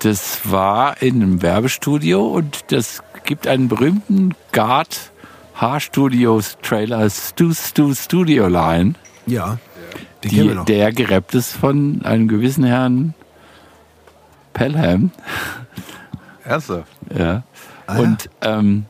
[0.00, 5.12] das war in einem Werbestudio und das gibt einen berühmten Guard
[5.54, 8.94] Haarstudios Trailer Stu Stu Studio Line,
[9.26, 9.58] Ja,
[10.24, 10.64] den kennen wir die, noch.
[10.64, 13.14] der gerappt ist von einem gewissen Herrn
[14.52, 15.10] Pelham.
[16.44, 16.90] Ernsthaft?
[17.16, 17.42] Ja.
[17.86, 18.86] Ah, und ähm,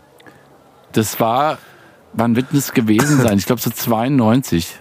[0.93, 1.59] das war,
[2.13, 3.39] wann wird das gewesen sein?
[3.39, 4.79] Ich glaube so 92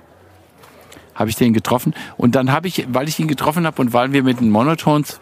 [1.16, 1.94] habe ich den getroffen.
[2.18, 5.20] Und dann habe ich, weil ich ihn getroffen habe und weil wir mit den Monotons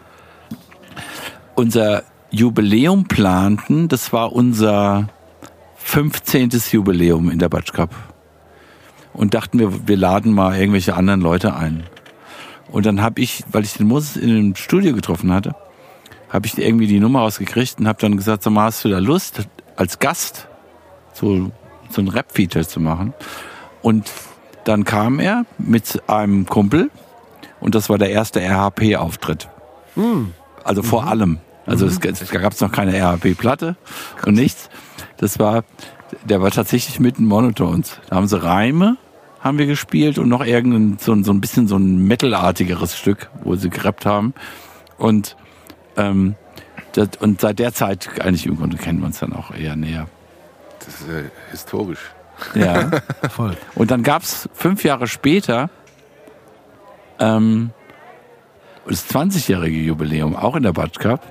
[1.54, 5.08] unser Jubiläum planten, das war unser
[5.76, 6.50] 15.
[6.70, 7.90] Jubiläum in der Batsch Cup.
[9.12, 11.84] Und dachten wir, wir laden mal irgendwelche anderen Leute ein.
[12.70, 15.54] Und dann habe ich, weil ich den Moses in dem Studio getroffen hatte,
[16.28, 18.98] habe ich irgendwie die Nummer rausgekriegt und habe dann gesagt, sag mal, hast du da
[18.98, 20.46] Lust, als Gast
[21.12, 21.50] so,
[21.90, 23.12] so ein Rap-Feature zu machen?
[23.82, 24.10] Und
[24.64, 26.90] dann kam er mit einem Kumpel
[27.60, 29.48] und das war der erste RHP-Auftritt.
[30.62, 31.38] Also vor allem.
[31.66, 33.76] Also es, es gab es noch keine RHP-Platte
[34.26, 34.70] und nichts.
[35.16, 35.64] Das war,
[36.24, 37.98] der war tatsächlich mitten Monotons.
[38.08, 38.96] Da haben sie Reime,
[39.40, 43.30] haben wir gespielt und noch irgendein, so, ein- so ein bisschen so ein Metal-artigeres Stück,
[43.42, 44.34] wo sie gerappt haben.
[44.98, 45.36] Und,
[45.96, 46.34] ähm,
[46.92, 50.06] das, und seit der Zeit, eigentlich im Grunde kennen wir uns dann auch eher näher.
[50.80, 52.00] Das ist ja historisch.
[52.54, 52.90] Ja.
[53.30, 53.56] Voll.
[53.74, 55.70] Und dann gab's fünf Jahre später
[57.18, 57.70] ähm,
[58.86, 61.30] das 20-jährige Jubiläum, auch in der Batsch Cup,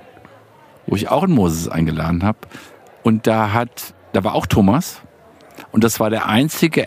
[0.88, 2.38] wo ich auch einen Moses eingeladen habe.
[3.04, 5.02] Und da hat, da war auch Thomas.
[5.72, 6.86] Und das war der einzige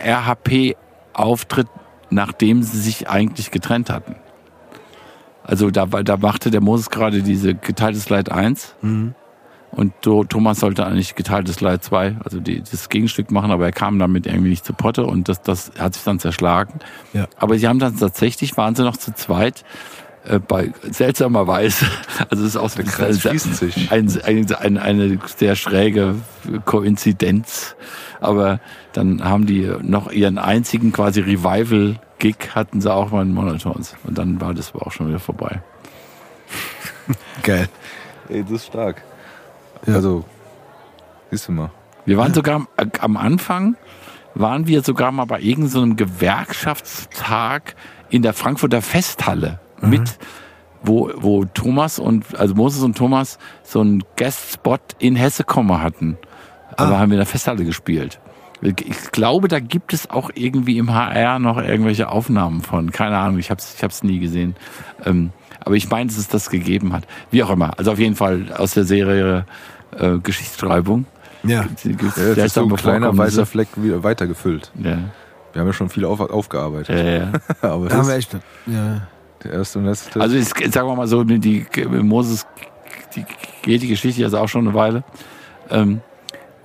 [1.15, 1.67] RHP-Auftritt,
[2.09, 4.15] nachdem sie sich eigentlich getrennt hatten.
[5.43, 8.75] Also da, da machte der Moses gerade diese geteiltes Leid 1.
[9.71, 13.71] Und Do- Thomas sollte eigentlich geteiltes Leid 2, also die, das Gegenstück machen, aber er
[13.71, 16.79] kam damit irgendwie nicht zu Potte und das, das hat sich dann zerschlagen.
[17.11, 17.27] Ja.
[17.37, 19.65] Aber sie haben dann tatsächlich, waren sie noch zu zweit,
[20.25, 21.85] äh, bei seltsamerweise,
[22.29, 23.91] also es ist auch so Der Kreis sehr- schließt sich.
[23.91, 26.15] ein, ein, ein, eine sehr schräge
[26.65, 27.75] Koinzidenz.
[28.21, 28.59] Aber
[28.93, 33.95] dann haben die noch ihren einzigen quasi Revival-Gig hatten sie auch mal in Monotons.
[34.05, 35.61] Und dann war das aber auch schon wieder vorbei.
[37.43, 37.67] Geil.
[38.29, 39.01] Ey, das ist stark.
[39.85, 39.95] Ja.
[39.95, 40.23] Also,
[41.31, 41.69] siehst du mal.
[42.05, 42.67] Wir waren sogar am-
[42.99, 43.75] am Anfang,
[44.35, 47.75] waren wir sogar mal bei irgendeinem so einem Gewerkschaftstag
[48.09, 49.59] in der Frankfurter Festhalle
[49.89, 50.17] mit,
[50.83, 56.17] wo, wo Thomas und, also Moses und Thomas so einen Guest-Spot in Hessekomme hatten.
[56.75, 58.19] Aber haben wir in der Festhalle gespielt.
[58.61, 62.91] Ich glaube, da gibt es auch irgendwie im HR noch irgendwelche Aufnahmen von.
[62.91, 64.55] Keine Ahnung, ich habe es ich hab's nie gesehen.
[65.05, 67.05] Ähm, aber ich meine, dass es das gegeben hat.
[67.29, 67.77] Wie auch immer.
[67.77, 69.45] Also auf jeden Fall aus der Serie
[69.97, 71.05] äh, Geschichtsschreibung.
[71.43, 71.65] Ja.
[71.83, 74.71] Die gibt's Ja, jetzt ist so ein kleiner weißer Fleck wieder weitergefüllt.
[74.75, 74.99] Ja.
[75.51, 76.97] Wir haben ja schon viel auf, aufgearbeitet.
[76.97, 77.31] Ja, ja.
[77.61, 78.37] Aber Da haben das wir echt.
[78.65, 79.07] Ja.
[79.43, 80.19] Der erste und letzte.
[80.19, 81.65] Also ist, sagen wir mal so, die,
[82.01, 82.45] Moses
[83.15, 83.25] die,
[83.61, 85.03] geht die Geschichte also auch schon eine Weile.
[85.69, 86.01] Ähm,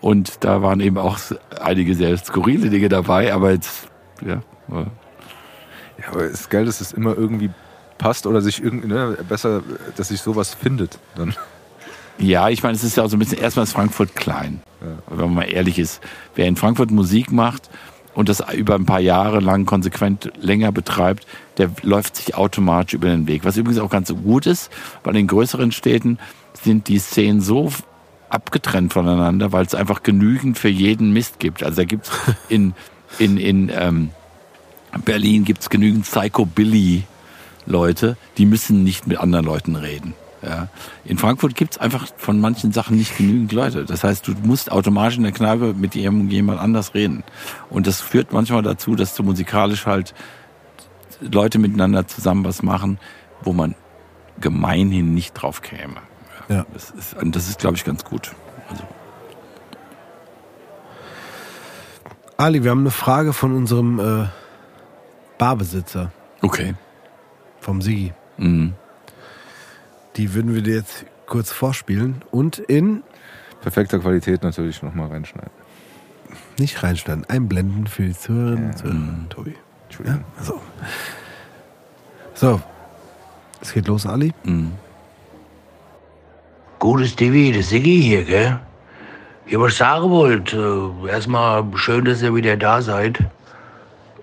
[0.01, 1.18] und da waren eben auch
[1.61, 3.89] einige sehr skurrile Dinge dabei, aber jetzt,
[4.24, 4.35] ja.
[4.70, 4.85] äh,
[5.99, 7.51] ja, aber es ist geil, dass es immer irgendwie
[7.99, 9.62] passt oder sich irgendwie, ne, besser,
[9.97, 10.99] dass sich sowas findet.
[11.16, 11.35] Dann.
[12.18, 14.62] Ja, ich meine, es ist ja auch so ein bisschen, erstmal ist Frankfurt klein.
[15.09, 16.01] Wenn man mal ehrlich ist.
[16.37, 17.68] Wer in Frankfurt Musik macht
[18.14, 21.26] und das über ein paar Jahre lang konsequent länger betreibt,
[21.59, 23.45] der läuft sich automatisch über den Weg.
[23.45, 24.71] Was übrigens auch ganz gut ist,
[25.05, 26.19] weil in größeren Städten
[26.63, 27.71] sind die Szenen so
[28.31, 31.63] abgetrennt voneinander, weil es einfach genügend für jeden Mist gibt.
[31.63, 32.11] Also da gibt's
[32.49, 32.75] in,
[33.19, 34.11] in, in ähm,
[35.05, 40.15] Berlin gibt's genügend Psycho-Billy-Leute, die müssen nicht mit anderen Leuten reden.
[40.43, 40.69] Ja.
[41.05, 43.85] In Frankfurt gibt's einfach von manchen Sachen nicht genügend Leute.
[43.85, 47.25] Das heißt, du musst automatisch in der Kneipe mit jemandem jemand anders reden.
[47.71, 50.15] Und das führt manchmal dazu, dass du musikalisch halt
[51.21, 52.99] Leute miteinander zusammen was machen,
[53.43, 53.75] wo man
[54.41, 55.97] gemeinhin nicht drauf käme.
[56.49, 56.64] Ja.
[56.73, 58.35] Das ist, und das ist glaube ich, ganz gut.
[58.71, 58.85] Also,
[62.37, 64.29] Ali, wir haben eine Frage von unserem äh,
[65.39, 66.12] Barbesitzer,
[66.43, 66.75] okay.
[67.61, 68.12] vom Sigi.
[68.37, 68.75] Mhm.
[70.16, 73.03] Die würden wir dir jetzt kurz vorspielen und in
[73.61, 75.51] Perfekter Qualität natürlich nochmal reinschneiden.
[76.59, 79.29] nicht reinstellen, einblenden für die Zuhörerinnen und Zuhörer.
[79.31, 79.55] Tobi.
[80.05, 80.18] Ja?
[80.18, 80.24] Entschuldigung.
[80.43, 80.61] So.
[82.34, 82.61] So.
[83.61, 84.32] Es geht los, Ali.
[84.45, 84.72] Mhm.
[86.78, 88.61] Gutes Stevie, das Siggi hier, gell?
[89.49, 93.18] Ja, was ich sagen wollte, äh, erstmal schön, dass ihr wieder da seid.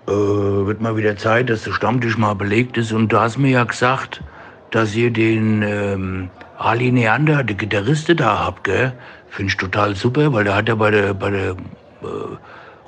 [0.06, 2.92] Äh, wird mal wieder Zeit, dass der Stammtisch mal belegt ist.
[2.92, 4.22] Und du hast mir ja gesagt,
[4.70, 8.92] dass ihr den ähm, Ali Neander, den Gitarriste da habt, gell?
[9.28, 12.36] Finde ich total super, weil der hat ja bei der, bei der äh,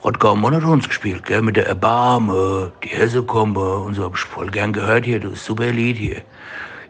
[0.05, 1.43] Rottgau Monotons gespielt, gell?
[1.43, 4.05] Mit der Erbarm, äh, die Hessekombe und so.
[4.05, 6.23] Hab ich voll gern gehört hier, das ist super Lied hier.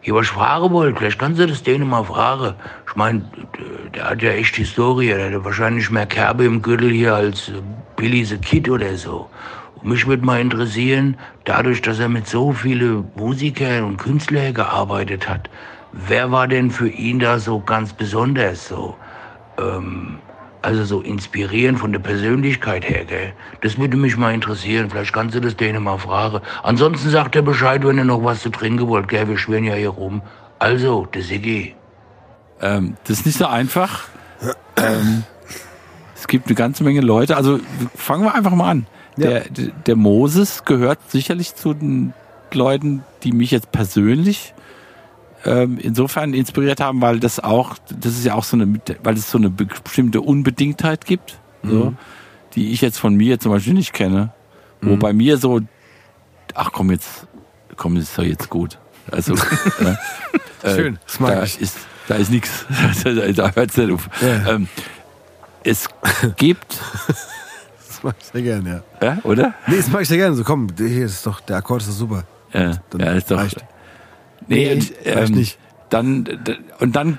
[0.01, 2.53] Hier, was ich fragen wollte, vielleicht kannst du das denen mal fragen.
[2.87, 3.23] Ich meine,
[3.95, 7.49] der hat ja echt Historie, der hat ja wahrscheinlich mehr Kerbe im Gürtel hier als
[7.49, 7.53] äh,
[7.95, 9.27] Billy the Kid oder so.
[9.81, 15.27] Und mich würde mal interessieren, dadurch, dass er mit so vielen Musikern und Künstlern gearbeitet
[15.27, 15.49] hat,
[15.93, 18.95] wer war denn für ihn da so ganz besonders so?
[19.57, 20.19] Ähm,
[20.61, 23.33] also so inspirierend von der Persönlichkeit her, gell?
[23.61, 24.89] Das würde mich mal interessieren.
[24.89, 26.41] Vielleicht kannst du das denen mal fragen.
[26.63, 29.27] Ansonsten sagt er Bescheid, wenn ihr noch was zu trinken wollt, gell?
[29.27, 30.21] Wir schwören ja hier rum.
[30.59, 31.75] Also, der Siggi.
[32.61, 34.05] Ähm, das ist nicht so einfach.
[34.75, 35.23] ähm,
[36.15, 37.37] es gibt eine ganze Menge Leute.
[37.37, 37.59] Also
[37.95, 38.87] fangen wir einfach mal an.
[39.15, 42.13] Der, der, der Moses gehört sicherlich zu den
[42.53, 44.53] Leuten, die mich jetzt persönlich
[45.45, 49.29] ähm, insofern inspiriert haben, weil das auch, das ist ja auch so eine, weil es
[49.31, 51.93] so eine bestimmte Unbedingtheit gibt, so,
[52.55, 54.31] die ich jetzt von mir zum Beispiel nicht kenne.
[54.81, 55.59] Wo bei mir so,
[56.53, 57.27] ach komm jetzt,
[57.75, 58.79] komm, das ist doch jetzt gut.
[59.11, 59.95] Also, äh,
[60.67, 61.59] äh, Schön, das mag da ich.
[61.59, 61.77] ist,
[62.07, 62.65] da ist nichts.
[63.35, 64.09] da hört's nicht auf.
[64.21, 64.53] Ja.
[64.53, 64.67] Ähm,
[65.63, 65.89] es
[66.37, 66.79] gibt,
[67.99, 69.07] Das mag ich sehr gerne, ja.
[69.15, 69.53] ja, oder?
[69.67, 70.33] Nee, das mag ich sehr gerne.
[70.33, 72.23] So, komm, hier ist doch, der Akkord ist doch super.
[72.53, 73.37] Ja, Dann ja ist doch.
[73.37, 73.57] reicht.
[74.49, 75.57] Nee, und, ähm, nicht.
[75.89, 76.25] Dann,
[76.79, 77.17] und dann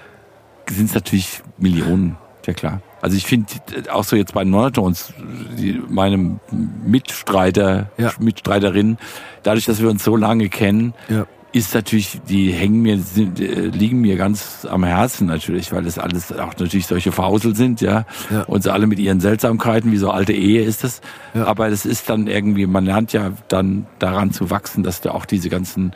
[0.69, 2.17] sind es natürlich Millionen,
[2.47, 2.83] ja klar.
[3.03, 3.47] Also ich finde
[3.91, 5.15] auch so jetzt bei den Monotones,
[5.59, 6.39] die, meine
[6.85, 8.13] Mitstreiter, Ja.
[8.21, 8.99] Mitstreiterinnen,
[9.43, 11.27] dadurch, dass wir uns so lange kennen, Ja.
[11.53, 15.99] ist natürlich, die hängen mir, sind, äh, liegen mir ganz am Herzen natürlich, weil das
[15.99, 18.05] alles auch natürlich solche Fausel sind, ja.
[18.31, 18.43] Ja.
[18.43, 21.01] Und sie alle mit ihren Seltsamkeiten, wie so alte Ehe ist das.
[21.35, 25.25] Aber das ist dann irgendwie, man lernt ja dann daran zu wachsen, dass du auch
[25.25, 25.93] diese ganzen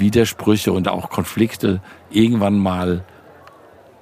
[0.00, 1.80] Widersprüche und auch Konflikte
[2.10, 3.04] irgendwann mal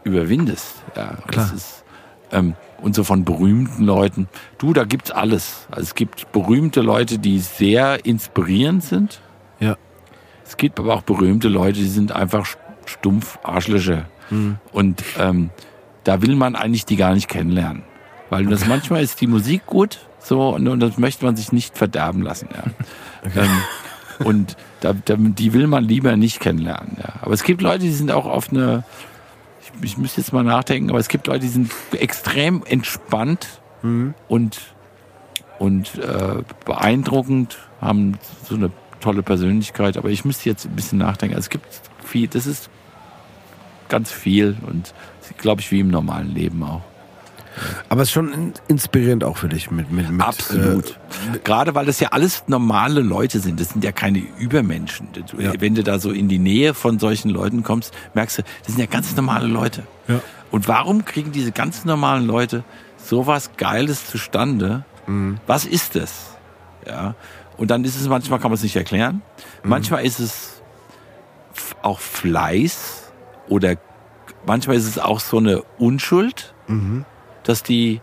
[0.05, 0.83] überwindest.
[0.97, 1.53] Ja, Klar.
[1.55, 1.85] Ist,
[2.33, 4.29] ähm, und so von berühmten Leuten.
[4.59, 5.67] Du, da gibt's alles.
[5.71, 9.21] Also es gibt berühmte Leute, die sehr inspirierend sind.
[9.61, 9.77] Ja.
[10.45, 12.47] Es gibt aber auch berühmte Leute, die sind einfach
[12.85, 14.07] stumpf Arschlöcher.
[14.73, 15.51] Und ähm,
[16.05, 17.83] da will man eigentlich die gar nicht kennenlernen.
[18.31, 21.79] Weil das manchmal ist die Musik gut, so, und, und das möchte man sich nicht
[21.79, 22.49] verderben lassen.
[22.53, 22.65] Ja.
[23.35, 26.97] Ähm, und da, da, die will man lieber nicht kennenlernen.
[26.99, 27.15] Ja.
[27.23, 28.85] Aber es gibt Leute, die sind auch auf eine,
[29.61, 33.61] ich, ich müsste jetzt mal nachdenken, aber es gibt Leute, die sind extrem entspannt
[34.29, 34.61] und,
[35.59, 38.71] und äh, beeindruckend, haben so eine
[39.01, 39.97] tolle Persönlichkeit.
[39.97, 41.37] Aber ich müsste jetzt ein bisschen nachdenken.
[41.37, 41.67] Also es gibt
[42.05, 42.69] viel, das ist
[43.89, 44.93] ganz viel und
[45.39, 46.83] glaube ich wie im normalen Leben auch.
[47.89, 50.99] Aber es ist schon in- inspirierend auch für dich mit, mit, mit Absolut.
[51.45, 53.61] Gerade weil das ja alles normale Leute sind.
[53.61, 55.09] Das sind ja keine Übermenschen.
[55.13, 55.53] Du, Ja.
[55.59, 58.79] Wenn du da so in die Nähe von solchen Leuten kommst, merkst du, das sind
[58.81, 59.85] ja ganz normale Leute.
[60.09, 60.21] Ja.
[60.51, 62.63] Und warum kriegen diese ganz normalen Leute
[62.97, 64.85] sowas Geiles zustande?
[65.07, 65.39] Mhm.
[65.47, 66.37] Was ist das?
[66.87, 67.15] Ja.
[67.57, 69.23] Und dann ist es manchmal, kann man es nicht erklären.
[69.63, 69.71] Mhm.
[69.71, 70.61] Manchmal ist es
[71.83, 73.11] auch Fleiß
[73.49, 73.77] oder
[74.47, 77.05] manchmal ist es auch so eine Unschuld, Mhm.
[77.47, 78.01] Dass die,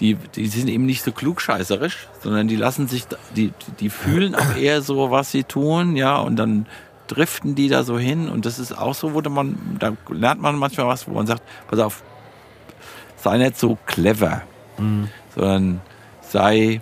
[0.00, 3.04] die, die sind eben nicht so klugscheißerisch, sondern die lassen sich,
[3.36, 6.66] die, die fühlen auch eher so, was sie tun, ja, und dann
[7.06, 8.28] driften die da so hin.
[8.28, 11.42] Und das ist auch so, wo man, da lernt man manchmal was, wo man sagt,
[11.68, 12.02] pass auf,
[13.16, 14.42] sei nicht so clever,
[15.34, 15.80] sondern
[16.22, 16.80] sei,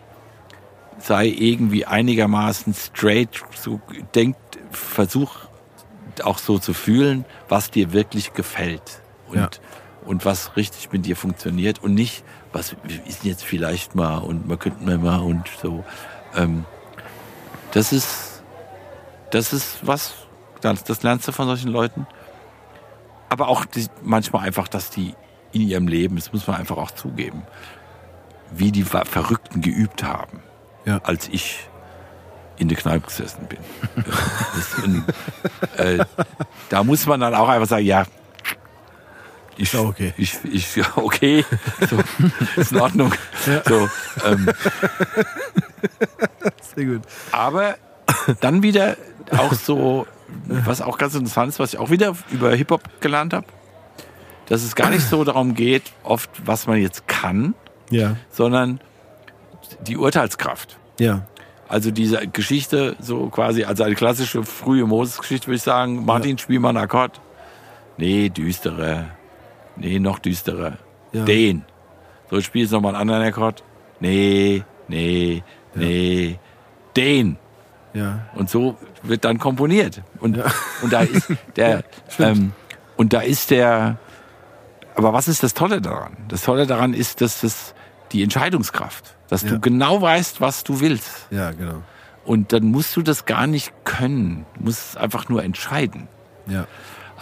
[0.98, 3.80] sei irgendwie einigermaßen straight, so
[4.14, 4.38] denkt,
[4.70, 5.36] versuch
[6.22, 9.02] auch so zu fühlen, was dir wirklich gefällt.
[9.28, 9.48] Und, Ja.
[10.04, 12.76] Und was richtig mit dir funktioniert und nicht, was
[13.06, 15.84] ist jetzt vielleicht mal und man könnte mal mal und so.
[16.36, 16.64] Ähm,
[17.72, 18.42] das ist,
[19.30, 20.14] das ist was,
[20.60, 22.06] das, das lernst du von solchen Leuten.
[23.28, 25.14] Aber auch die, manchmal einfach, dass die
[25.52, 27.42] in ihrem Leben, das muss man einfach auch zugeben,
[28.52, 30.40] wie die Ver- Verrückten geübt haben,
[30.84, 31.00] Ja.
[31.04, 31.68] als ich
[32.56, 33.58] in der Kneipe gesessen bin.
[34.84, 35.04] Ein,
[35.76, 36.04] äh,
[36.68, 38.04] da muss man dann auch einfach sagen, ja,
[39.56, 40.12] ich, Ja, okay.
[40.16, 41.44] ich, ich, ja, okay,
[41.88, 41.98] so,
[42.60, 43.12] ist in Ordnung.
[43.66, 43.88] So,
[44.24, 44.48] ähm,
[46.74, 47.02] Sehr gut.
[47.32, 47.76] aber
[48.40, 48.96] dann wieder
[49.36, 50.06] auch so,
[50.46, 53.46] was auch ganz interessant ist, was ich auch wieder über Hip-Hop gelernt habe,
[54.46, 57.54] dass es gar nicht so darum geht, oft, was man jetzt kann,
[57.90, 58.16] Ja.
[58.30, 58.80] sondern
[59.86, 60.76] die Urteilskraft.
[61.00, 61.26] Ja.
[61.68, 66.60] Also diese Geschichte, so quasi, also eine klassische frühe Moses-Geschichte, würde ich sagen, Martin, spiel
[66.60, 67.20] mal einen Akkord.
[67.96, 69.06] Nee, düstere.
[69.76, 70.78] Nee, noch düsterer.
[71.12, 71.24] Ja.
[71.24, 71.64] Den.
[72.30, 73.62] So, spiel jetzt nochmal einen anderen Akkord.
[74.00, 75.42] Nee, nee,
[75.74, 76.38] nee.
[76.96, 77.36] Den.
[77.92, 78.26] Ja.
[78.34, 80.02] Und so wird dann komponiert.
[80.20, 80.38] Und,
[80.82, 81.84] und da ist der,
[82.18, 82.52] ähm,
[82.96, 83.98] und da ist der,
[84.96, 86.16] aber was ist das Tolle daran?
[86.28, 87.74] Das Tolle daran ist, dass das
[88.12, 89.50] die Entscheidungskraft, dass Ja.
[89.50, 91.26] du genau weißt, was du willst.
[91.30, 91.82] Ja, genau.
[92.24, 94.46] Und dann musst du das gar nicht können.
[94.56, 96.08] Du musst es einfach nur entscheiden.
[96.46, 96.66] Ja.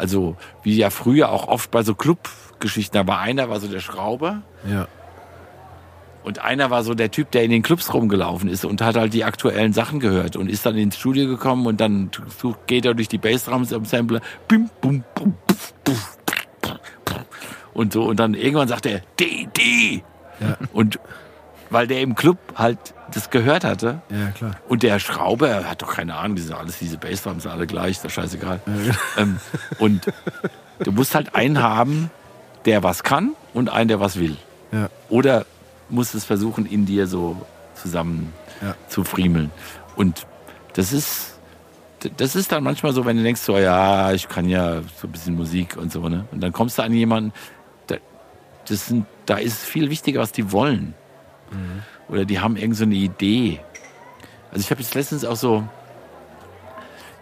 [0.02, 3.78] Also, wie ja früher auch oft bei so Clubgeschichten, da war einer, war so der
[3.78, 4.88] Schrauber Ja.
[6.24, 9.14] und einer war so der Typ, der in den Clubs rumgelaufen ist und hat halt
[9.14, 12.10] die aktuellen Sachen gehört und ist dann ins Studio gekommen und dann
[12.66, 16.18] geht er durch die Bassdrums am Sampler bim, bum, bum, puff, puff,
[16.60, 17.24] puff, puff.
[17.72, 20.02] und so und dann irgendwann sagt er die, die.
[20.40, 20.56] Ja.
[20.72, 20.98] Und
[21.72, 22.78] weil der im Club halt
[23.12, 24.52] das gehört hatte Ja, klar.
[24.68, 28.04] und der Schrauber hat doch keine Ahnung, die sind alles diese Bassdrums alle gleich, ist
[28.04, 28.60] doch scheißegal.
[29.18, 29.38] ähm,
[29.78, 30.06] und
[30.82, 32.10] du musst halt einen haben,
[32.64, 34.36] der was kann und einen, der was will.
[34.72, 34.88] Ja.
[35.10, 35.44] Oder
[35.90, 37.36] musst es versuchen, in dir so
[37.74, 38.32] zusammen
[38.62, 38.74] Ja.
[38.88, 39.50] zu friemeln.
[39.96, 40.26] Und
[40.74, 41.38] das ist,
[42.16, 45.12] das ist dann manchmal so, wenn du denkst, so, ja, ich kann ja so ein
[45.12, 46.24] bisschen Musik und so, ne?
[46.32, 47.32] Und dann kommst du an jemanden,
[47.88, 47.96] da,
[48.68, 50.94] das sind, da ist viel wichtiger, was die wollen.
[52.08, 53.60] Oder die haben irgend so eine Idee.
[54.50, 55.66] Also ich habe jetzt letztens auch so,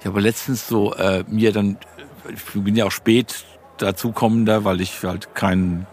[0.00, 1.76] ich habe letztens so äh, mir dann,
[2.32, 3.44] ich bin ja auch spät
[3.78, 5.86] dazukommender, weil ich halt kein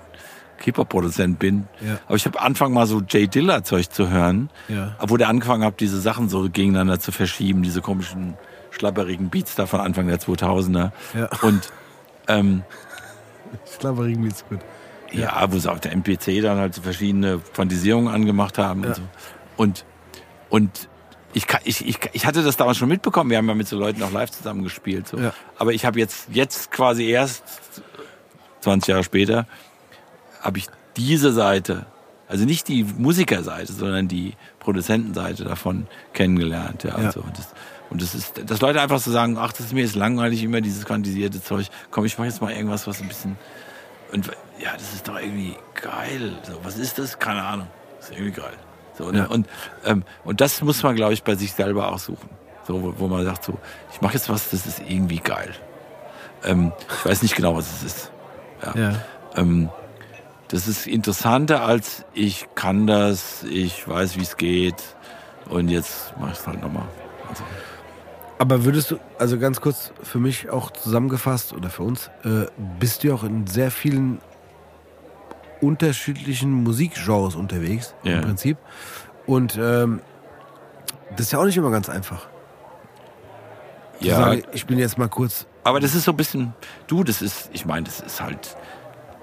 [0.59, 1.67] Hip-Hop-Produzent bin.
[1.79, 1.99] Ja.
[2.07, 4.95] Aber ich habe angefangen mal so Jay Diller Zeug zu hören, Ja.
[4.99, 8.33] wo der angefangen hat, diese Sachen so gegeneinander zu verschieben, diese komischen
[8.71, 10.91] schlapperigen Beats da von Anfang der 2000er.
[11.13, 11.29] Ja.
[11.41, 11.71] Und
[12.27, 12.63] ähm,
[13.79, 14.59] Schlabbering ist gut.
[15.11, 18.89] Ja, wo sie auf der MPC dann halt so verschiedene Fantasierungen angemacht haben Ja.
[18.89, 19.01] und so.
[19.57, 19.85] Und,
[20.49, 20.89] und
[21.33, 23.29] ich, ich, ich, ich hatte das damals schon mitbekommen.
[23.29, 25.07] Wir haben ja mit so Leuten auch live zusammen gespielt.
[25.07, 25.17] So.
[25.17, 25.33] Ja.
[25.57, 27.43] Aber ich habe jetzt, jetzt quasi erst
[28.61, 29.45] 20 Jahre später,
[30.41, 31.85] habe ich diese Seite,
[32.27, 36.83] also nicht die Musikerseite, sondern die Produzentenseite davon kennengelernt.
[36.83, 37.05] Ja, Ja.
[37.05, 37.19] Und, so.
[37.21, 37.47] und, das,
[37.89, 40.61] und das ist, dass Leute einfach so sagen, ach, das ist mir jetzt langweilig, immer
[40.61, 41.67] dieses quantisierte Zeug.
[41.91, 43.37] Komm, ich mache jetzt mal irgendwas, was ein bisschen
[44.11, 44.27] und
[44.59, 46.33] ja, das ist doch irgendwie geil.
[46.43, 47.19] So, was ist das?
[47.19, 47.67] Keine Ahnung.
[47.99, 48.53] Das ist irgendwie geil.
[48.97, 49.19] So, ne?
[49.19, 49.25] Ja.
[49.25, 49.47] und,
[49.85, 52.29] ähm, und das muss man, glaube ich, bei sich selber auch suchen.
[52.65, 53.57] So, wo, wo man sagt, so,
[53.93, 55.53] ich mache jetzt was, das ist irgendwie geil.
[56.43, 58.11] Ähm, ich weiß nicht genau, was es ist.
[58.63, 58.75] Ja.
[58.75, 58.95] Ja.
[59.35, 59.69] Ähm,
[60.49, 64.81] das ist interessanter als ich kann das, ich weiß, wie es geht
[65.49, 66.87] und jetzt mache ich es halt nochmal.
[67.29, 67.43] Also,
[68.39, 72.45] Aber würdest du, also ganz kurz für mich auch zusammengefasst oder für uns, äh,
[72.79, 74.19] bist du auch in sehr vielen
[75.61, 78.17] unterschiedlichen Musikgenres unterwegs Ja.
[78.17, 78.57] im Prinzip.
[79.25, 80.01] Und ähm,
[81.11, 82.27] das ist ja auch nicht immer ganz einfach.
[83.99, 85.47] Ja, sagen, ich bin jetzt mal kurz.
[85.63, 86.53] Aber das ist so ein bisschen,
[86.85, 88.55] du, das ist, ich meine, das ist halt,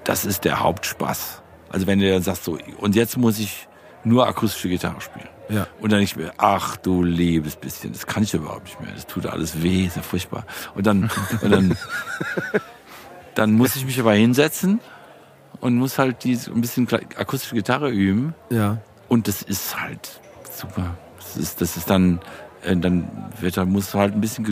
[0.03, 1.41] das ist der Hauptspaß.
[1.69, 3.67] Also wenn du dann sagst so, und jetzt muss ich
[4.05, 5.27] nur akustische Gitarre spielen.
[5.49, 5.67] Ja.
[5.79, 9.05] Und dann nicht mehr, ach du liebes bisschen, das kann ich überhaupt nicht mehr, das
[9.05, 10.45] tut alles weh, ist ja furchtbar.
[10.73, 11.09] Und dann,
[11.41, 11.77] und dann,
[13.35, 14.79] dann muss ich mich aber hinsetzen
[15.59, 18.33] und muss halt diese ein bisschen akustische Gitarre üben.
[18.49, 18.77] Ja.
[19.07, 20.19] Und das ist halt
[20.51, 22.21] super, Das ist, das ist dann,
[22.63, 23.07] äh, dann
[23.39, 24.45] wird, muss halt ein bisschen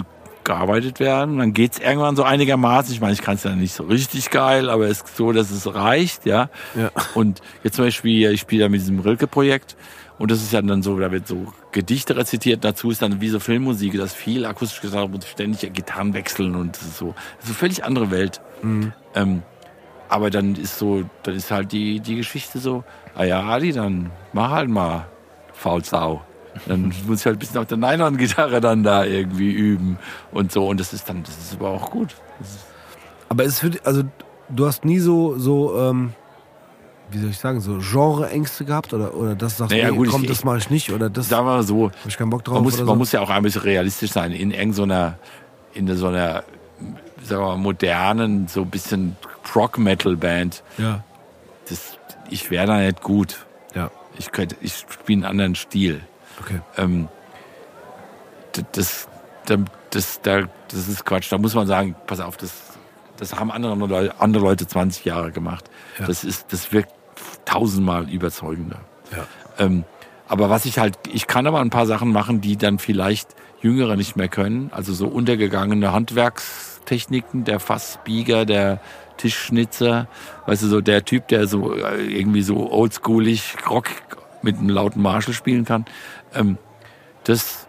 [0.44, 1.38] ge- gearbeitet werden.
[1.38, 2.94] Dann geht's irgendwann so einigermaßen.
[2.94, 5.52] Ich meine, ich kann es ja nicht so richtig geil, aber es ist so, dass
[5.52, 6.50] es reicht, ja.
[6.76, 6.92] Ja.
[7.14, 9.76] Und jetzt zum Beispiel, ich spiele da mit diesem Rilke-Projekt
[10.20, 13.30] und das ist ja dann so, da wird so Gedichte rezitiert, dazu ist dann wie
[13.30, 17.46] so Filmmusik, das viel akustisch gesagt und ständig Gitarren wechseln und das ist so, das
[17.46, 18.42] ist eine völlig andere Welt.
[19.16, 19.42] Ähm,
[20.10, 22.84] aber dann ist so, dann ist halt die, die Geschichte so,
[23.16, 25.08] ah ja, Ali, dann mach halt mal
[25.54, 26.22] Faulsau.
[26.68, 29.98] Dann muss ich halt ein bisschen auf der Nylon-Gitarre dann da irgendwie üben
[30.32, 30.68] und so.
[30.68, 32.16] Und das ist dann, das ist aber auch gut.
[33.30, 34.04] Aber es dich, also
[34.50, 36.14] du hast nie so, so, ähm,
[37.10, 40.12] wie soll ich sagen, so Genre-Ängste gehabt oder, oder das sagst Naja, nee, gut, ich-
[40.12, 42.44] komm, ich- das mache ich nicht oder das wir mal so, habe ich keinen Bock
[42.44, 42.96] drauf man muss, man so.
[42.96, 44.32] muss ja auch ein bisschen realistisch sein.
[44.32, 45.18] In irgendeiner,
[45.74, 46.44] in so einer,
[47.24, 51.04] sagen wir mal, modernen, so ein bisschen Prog-Metal-Band, ja,
[51.70, 51.98] das,
[52.30, 53.46] ich wäre da nicht gut.
[53.74, 56.02] ja, Ich könnte, ich spiele einen anderen Stil.
[56.40, 56.62] Okay.
[56.78, 57.08] ähm,
[58.74, 59.08] das,
[59.46, 59.58] da-
[59.90, 61.32] das, da, das ist Quatsch.
[61.32, 62.52] Da muss man sagen, pass auf, das,
[63.18, 65.70] das haben andere Leute, andere Leute 20 Jahre gemacht.
[66.00, 66.08] Ja.
[66.08, 66.92] Das ist, das wirkt
[67.46, 68.80] tausendmal überzeugender.
[69.12, 69.26] Ja.
[69.60, 69.84] Ähm,
[70.28, 73.30] aber was ich halt, ich kann aber ein paar Sachen machen, die dann vielleicht
[73.62, 74.72] Jüngere nicht mehr können.
[74.74, 78.80] Also so untergegangene Handwerkstechniken, der Fassbieger, der
[79.18, 80.08] Tischschnitzer,
[80.48, 83.90] weißt du, so der Typ, der so äh, irgendwie so oldschoolig Rock
[84.42, 85.86] mit einem lauten Marshall spielen kann.
[86.36, 86.58] Ähm,
[87.24, 87.68] das,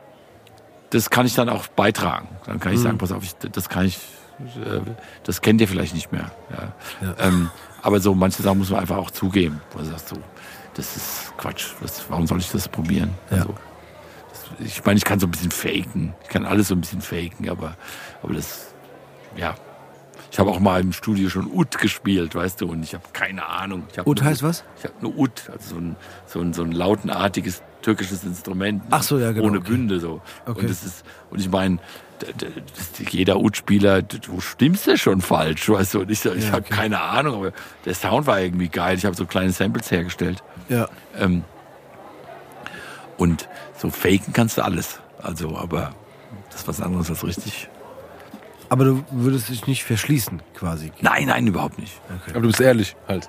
[0.90, 2.28] das kann ich dann auch beitragen.
[2.46, 3.98] Dann kann ich sagen, pass auf, ich, das kann ich,
[4.56, 4.80] äh,
[5.24, 6.30] das kennt ihr vielleicht nicht mehr.
[6.50, 6.72] Ja.
[7.06, 7.14] Ja.
[7.18, 7.50] Ähm,
[7.82, 9.60] aber so manche Sachen muss man einfach auch zugeben.
[9.72, 10.16] Wo du sagst so,
[10.74, 11.72] das ist Quatsch.
[11.80, 13.14] Das, warum soll ich das probieren?
[13.30, 13.38] Ja.
[13.38, 13.54] Also,
[14.30, 16.14] das, ich meine, ich kann so ein bisschen faken.
[16.22, 17.76] Ich kann alles so ein bisschen faken, aber,
[18.22, 18.74] aber das,
[19.36, 19.54] ja.
[20.30, 23.46] Ich habe auch mal im Studio schon Ut gespielt, weißt du, und ich habe keine
[23.46, 23.84] Ahnung.
[23.92, 24.64] Ich hab Ut heißt was?
[24.78, 25.96] Ich habe nur Ut, also so ein,
[26.26, 28.82] so ein, so ein lautenartiges türkisches Instrument.
[28.90, 29.68] Ach so, ja, genau, Ohne okay.
[29.70, 30.22] Bünde so.
[30.46, 30.60] Okay.
[30.62, 31.78] Und das ist, und ich meine,
[33.10, 36.00] jeder Ut-Spieler, du stimmst ja schon falsch, weißt du.
[36.00, 36.74] Und ich, ich Ja, habe okay.
[36.74, 37.52] keine Ahnung, aber
[37.84, 38.96] der Sound war irgendwie geil.
[38.96, 40.42] Ich habe so kleine Samples hergestellt.
[40.68, 40.88] Ja.
[41.18, 41.44] Ähm,
[43.18, 45.00] und so faken kannst du alles.
[45.22, 45.94] Also, aber
[46.50, 47.68] das ist was anderes als richtig.
[48.70, 50.90] Aber du würdest dich nicht verschließen, quasi.
[51.00, 52.00] Nein, nein, überhaupt nicht.
[52.30, 53.28] Aber du bist ehrlich halt.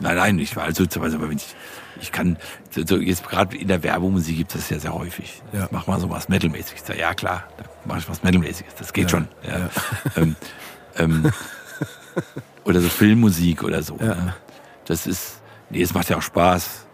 [0.00, 1.54] Nein, nein, ich war also zum Beispiel, wenn ich,
[2.00, 2.36] ich kann,
[2.70, 5.42] so, jetzt gerade in der Werbemusik gibt es das ja sehr häufig.
[5.52, 5.68] Ja.
[5.70, 6.88] Mach mal so was Metalmäßiges.
[6.88, 8.74] Ja, Ja klar, da mach ich was Metalmäßiges.
[8.76, 9.28] Das geht schon.
[9.46, 9.70] Ja.
[10.16, 10.36] Ähm,
[10.96, 11.32] ähm,
[12.64, 13.96] oder so Filmmusik oder so.
[14.00, 14.14] Ja.
[14.14, 14.34] Ne?
[14.86, 15.40] Das ist,
[15.70, 16.86] nee, es macht ja auch Spaß.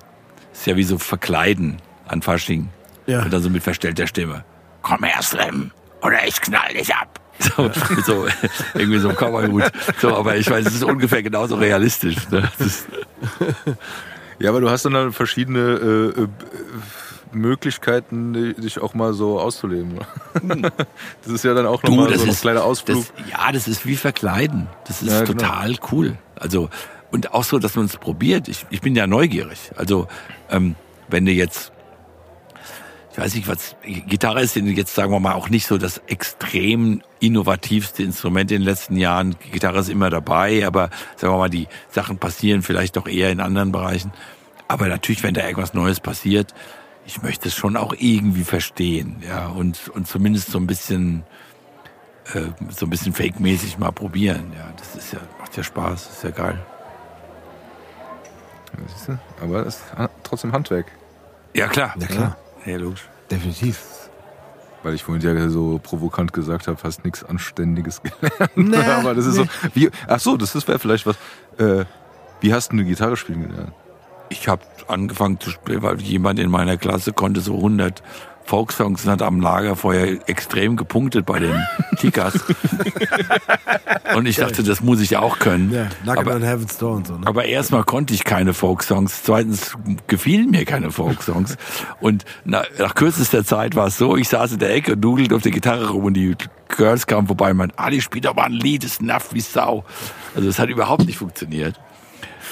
[0.53, 2.69] ist ja wie so Verkleiden an Fasching.
[3.07, 3.23] Ja.
[3.23, 4.45] Und dann so mit verstellter Stimme.
[4.83, 5.71] Komm her, Slim,
[6.03, 7.21] oder ich knall dich ab.
[7.39, 7.71] So,
[8.05, 8.27] so
[8.75, 9.65] irgendwie so ein Cowboy-Hut.
[10.01, 12.17] So, aber ich weiß, es ist ungefähr genauso realistisch.
[12.31, 12.49] Ne?
[14.39, 15.59] Ist, Ja, aber du hast dann verschiedene
[16.17, 16.29] äh, äh,
[17.33, 19.99] Möglichkeiten, dich auch mal so auszuleben.
[21.23, 23.05] Das ist ja dann auch nochmal so ein kleiner Ausflug.
[23.17, 24.69] Das, ja, das ist wie Verkleiden.
[24.87, 25.33] Das ist Ja, genau.
[25.43, 26.17] total cool.
[26.37, 26.69] Also,
[27.11, 28.49] und auch so, dass man es probiert.
[28.49, 29.73] Ich, ich bin ja neugierig.
[29.77, 30.07] Also,
[30.51, 30.77] ähm,
[31.09, 31.73] wenn du jetzt,
[33.17, 37.01] ich weiß nicht, was, Gitarre ist jetzt, sagen wir mal, auch nicht so das extrem
[37.19, 39.37] innovativste Instrument in den letzten Jahren.
[39.53, 43.41] Gitarre ist immer dabei, aber sagen wir mal, die Sachen passieren vielleicht doch eher in
[43.41, 44.13] anderen Bereichen.
[44.69, 46.53] Aber natürlich, wenn da irgendwas Neues passiert,
[47.07, 51.23] ich möchte es schon auch irgendwie verstehen, ja, und, und zumindest so ein bisschen,
[52.35, 54.53] äh, so ein bisschen fake-mäßig mal probieren.
[54.55, 56.59] Ja, das ist ja, macht ja Spaß, ist ja geil.
[59.41, 59.85] Aber es ist
[60.23, 60.93] trotzdem Handwerk.
[61.55, 61.95] Ja, klar.
[61.99, 62.37] Ja, klar.
[62.67, 63.09] Ja, logisch.
[63.31, 63.83] Definitiv.
[64.83, 68.57] Weil ich vorhin ja so provokant gesagt habe, hast nichts Anständiges gelernt.
[68.57, 69.45] Nee, Aber das ist nee.
[69.45, 69.69] so.
[69.75, 71.17] Wie, ach so, das wäre vielleicht was.
[71.59, 71.85] Äh,
[72.41, 73.73] wie hast du eine Gitarre spielen gelernt?
[74.29, 78.03] Ich habe angefangen zu spielen, weil jemand in meiner Klasse konnte so 100
[78.47, 81.67] Folksongs und hat am Lagerfeuer extrem gepunktet bei den
[81.97, 82.35] Kickers.
[84.17, 85.73] und ich dachte, das muss ich auch können.
[85.73, 87.19] Ja, Knock aber, on Heaven's Door und so.
[87.19, 87.27] Ne?
[87.27, 89.23] aber erstmal konnte ich keine Folksongs.
[89.25, 91.57] Zweitens gefielen mir keine Folksongs.
[92.01, 95.35] und na, nach kürzester Zeit war es so, ich saß in der Ecke und nudelte
[95.35, 96.37] auf der Gitarre rum und die
[96.69, 99.41] Girls kamen vorbei und meinten, Ali, spiel doch mal ein Lied, das ist naff wie
[99.41, 99.85] Sau.
[100.35, 101.81] Also es hat überhaupt nicht funktioniert.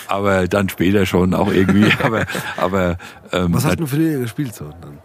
[0.08, 1.90] Aber dann später schon auch irgendwie.
[2.02, 2.26] aber
[2.56, 2.98] aber
[3.32, 4.70] ähm, Was hast du für die gespielt so?
[4.80, 4.98] Dann?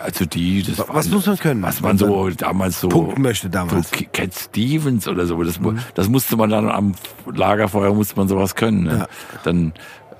[0.00, 1.62] Also die, das Was waren- muss man können?
[1.62, 3.90] Was man so damals so Punkten möchte damals.
[3.90, 6.94] so Cat Stevens oder so, das, mu- das musste man dann am
[7.32, 8.84] Lagerfeuer musste man sowas können.
[8.84, 8.98] Ne?
[9.00, 9.06] Ja.
[9.44, 9.72] Dann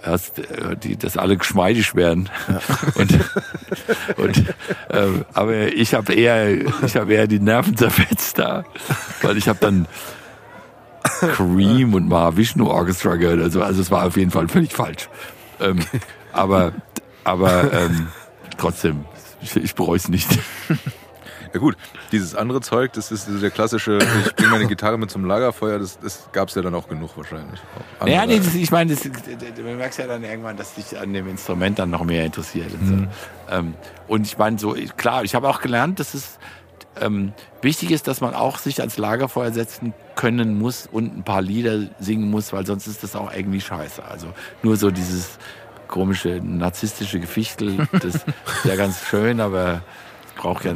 [0.05, 2.28] erst äh, die, dass alle geschmeidig werden.
[2.94, 3.19] Und,
[4.19, 4.44] und
[4.90, 6.48] ähm, aber ich habe eher,
[6.85, 8.65] ich habe eher die Nerven zerfetzt da,
[9.23, 9.86] weil ich habe dann
[11.35, 13.40] Cream und Mahavishnu Orchestra gehört.
[13.40, 15.09] Also, also es war auf jeden Fall völlig falsch.
[15.61, 15.81] Ähm,
[16.32, 16.73] aber
[17.24, 18.09] aber ähm,
[18.59, 19.05] trotzdem,
[19.41, 20.29] ich, ich bereue es nicht.
[21.55, 21.77] Ja gut,
[22.13, 25.99] dieses andere Zeug, das ist der klassische, ich bringe meine Gitarre mit zum Lagerfeuer, das,
[25.99, 27.59] das gab es ja dann auch genug wahrscheinlich.
[27.99, 31.15] Auch Ja, nee, das, ich meine, das, du merkst ja dann irgendwann, dass dich an
[31.15, 32.75] dem Instrument dann noch mehr interessiert.
[32.75, 33.09] Und, Mhm.
[33.49, 33.55] so.
[33.55, 33.75] ähm,
[34.07, 36.39] und ich meine, so klar, ich habe auch gelernt, dass es
[37.01, 37.33] ähm,
[37.63, 41.85] wichtig ist, dass man auch sich ans Lagerfeuer setzen können muss und ein paar Lieder
[42.01, 44.05] singen muss, weil sonst ist das auch irgendwie scheiße.
[44.05, 44.27] Also
[44.63, 45.39] nur so dieses
[45.89, 48.27] komische narzisstische Gefichtel, das ist
[48.65, 49.83] ja ganz schön, aber
[50.27, 50.73] es braucht ja,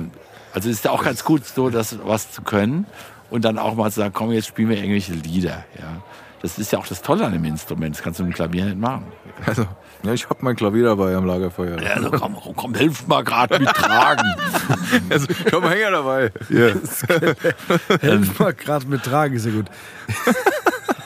[0.53, 2.87] also es ist ja auch ganz gut, so das was zu können
[3.31, 5.65] und dann auch mal zu sagen, komm, jetzt spielen wir irgendwelche Lieder.
[5.78, 6.03] Ja,
[6.43, 7.95] das ist ja auch das Tolle an dem Instrument.
[7.95, 9.05] Das kannst du mit dem Klavier nicht machen.
[9.47, 9.66] Also,
[10.03, 11.81] ja, ich habe mein Klavier dabei am Lagerfeuer.
[11.81, 14.35] Ja, also komm, komm, hilf mal gerade mit tragen.
[15.11, 16.32] Also, ich einen Hänger dabei.
[16.49, 16.69] Ja.
[18.01, 19.66] Helf mal gerade mit Tragen, ist ja gut.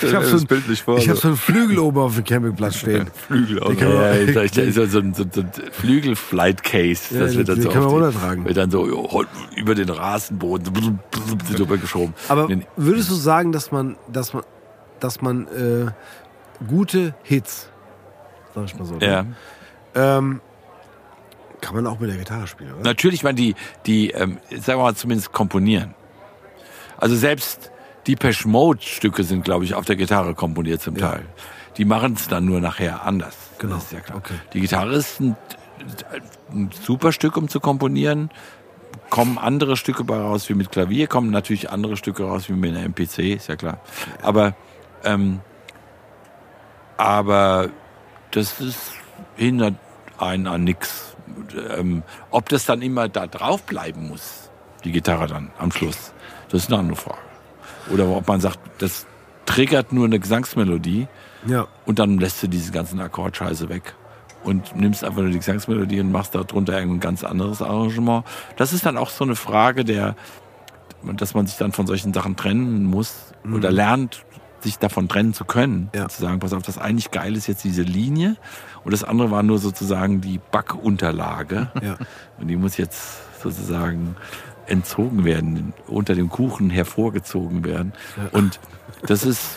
[0.00, 1.22] Ich habe Das so, ein- ich hab so.
[1.22, 3.10] so einen Flügel oben auf dem Campingplatz stehen.
[3.26, 3.72] Flügel noch.
[3.72, 7.14] Ja, da ist so, so, ein- so, so ein Flügel-Flight-Case.
[7.14, 8.44] Ja, das wird dann so kann man runtertragen.
[8.44, 8.86] Wird dann so
[9.56, 10.98] über den Rasenboden
[11.54, 12.14] drüber geschoben.
[12.28, 14.42] Aber würdest du sagen, dass man, dass man,
[15.00, 15.86] dass man äh,
[16.66, 17.68] gute Hits,
[18.54, 19.06] sag ich mal so, ne?
[19.06, 20.18] ja.
[20.18, 20.40] ähm,
[21.60, 22.82] kann man auch mit der Gitarre spielen, oder?
[22.82, 23.54] Natürlich, man die,
[23.86, 25.94] die ähm, sagen wir mal, zumindest komponieren.
[26.96, 27.70] Also selbst
[28.08, 28.16] die
[28.46, 31.26] Mode-Stücke sind, glaube ich, auf der Gitarre komponiert zum Teil.
[31.76, 33.36] Die machen es dann nur nachher anders.
[33.58, 33.74] Genau.
[33.74, 34.18] Das ist ja klar.
[34.18, 34.34] Okay.
[34.54, 35.36] Die Gitarre ist ein,
[36.50, 38.30] ein super Stück, um zu komponieren.
[39.10, 42.74] Kommen andere Stücke bei raus wie mit Klavier, kommen natürlich andere Stücke raus wie mit
[42.74, 43.78] einer MPC, ist ja klar.
[44.22, 44.54] Aber,
[45.04, 45.40] ähm,
[46.96, 47.68] aber
[48.30, 48.92] das ist,
[49.36, 49.74] hindert
[50.18, 51.14] einen an nix.
[51.76, 54.50] Ähm, ob das dann immer da drauf bleiben muss,
[54.84, 56.12] die Gitarre dann am Schluss,
[56.48, 57.27] das ist eine andere Frage.
[57.90, 59.06] Oder ob man sagt, das
[59.46, 61.06] triggert nur eine Gesangsmelodie
[61.46, 61.66] Ja.
[61.86, 63.94] und dann lässt du diese ganzen Akkordscheiße weg
[64.44, 68.24] und nimmst einfach nur die Gesangsmelodie und machst darunter irgendein ganz anderes Arrangement.
[68.56, 70.16] Das ist dann auch so eine Frage der,
[71.16, 74.24] dass man sich dann von solchen Sachen trennen muss oder lernt,
[74.60, 75.88] sich davon trennen zu können.
[75.94, 76.08] Ja.
[76.08, 78.36] Zu sagen, pass auf, das eigentlich geil ist jetzt diese Linie
[78.84, 81.70] und das andere war nur sozusagen die Backunterlage.
[81.82, 81.96] Ja.
[82.38, 84.16] Und die muss jetzt sozusagen
[84.68, 87.92] entzogen werden, unter dem Kuchen hervorgezogen werden.
[88.32, 88.60] Und
[89.06, 89.56] das ist,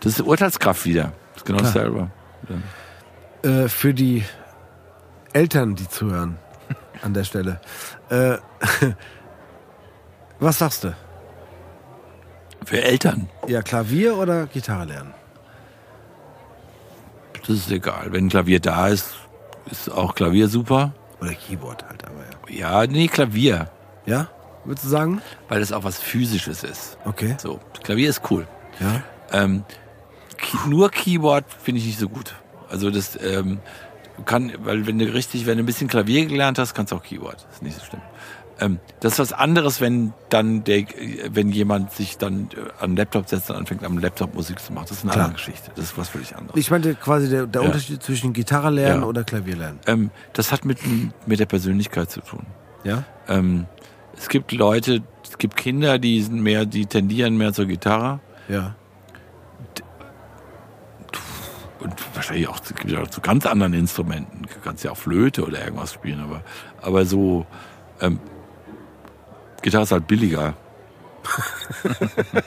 [0.00, 1.12] das ist Urteilskraft wieder.
[1.32, 1.72] Das ist genau Klar.
[1.72, 2.10] dasselbe.
[3.42, 4.24] Äh, für die
[5.32, 6.38] Eltern, die zuhören,
[7.02, 7.60] an der Stelle.
[8.08, 8.36] Äh,
[10.38, 10.94] was sagst du?
[12.64, 15.12] Für Eltern, Ja, Klavier oder Gitarre lernen?
[17.46, 18.06] das ist egal.
[18.10, 19.10] Wenn Klavier da ist,
[19.70, 20.92] ist auch Klavier super.
[21.20, 22.80] Oder Keyboard halt, aber ja.
[22.82, 23.68] Ja, nee, Klavier.
[24.06, 24.28] Ja?
[24.64, 25.20] Würdest du sagen?
[25.48, 26.98] Weil das auch was Physisches ist.
[27.04, 27.36] Okay.
[27.38, 28.46] So, Klavier ist cool.
[28.80, 29.02] Ja.
[29.32, 29.64] Ähm,
[30.66, 32.34] nur Keyboard finde ich nicht so gut.
[32.68, 33.58] Also das ähm,
[34.24, 37.02] kann, weil wenn du richtig, wenn du ein bisschen Klavier gelernt hast, kannst du auch
[37.02, 37.36] Keyboard.
[37.46, 38.02] Das ist nicht so schlimm.
[38.60, 40.84] Ähm, das ist was anderes, wenn dann der,
[41.28, 44.72] wenn jemand sich dann äh, an den Laptop setzt und anfängt am Laptop Musik zu
[44.72, 44.86] machen.
[44.88, 45.24] Das ist eine Klar.
[45.26, 45.70] andere Geschichte.
[45.74, 46.56] Das ist was völlig anderes.
[46.58, 47.66] Ich meinte quasi der, der Ja.
[47.68, 49.08] Unterschied zwischen Gitarre lernen Ja.
[49.08, 49.80] oder Klavier lernen.
[49.86, 50.78] Ähm, das hat mit,
[51.26, 52.46] mit der Persönlichkeit zu tun.
[52.84, 53.02] Ja?
[53.28, 53.66] Ähm,
[54.16, 58.20] es gibt Leute, es gibt Kinder, die sind mehr, die tendieren mehr zur Gitarre.
[58.48, 58.74] Ja.
[61.84, 64.42] und wahrscheinlich auch, gibt auch zu ganz anderen Instrumenten.
[64.42, 66.42] Du kannst ja auch Flöte oder irgendwas spielen, aber,
[66.80, 67.46] aber so,
[68.00, 68.18] ähm,
[69.62, 70.54] Gitarre ist halt billiger.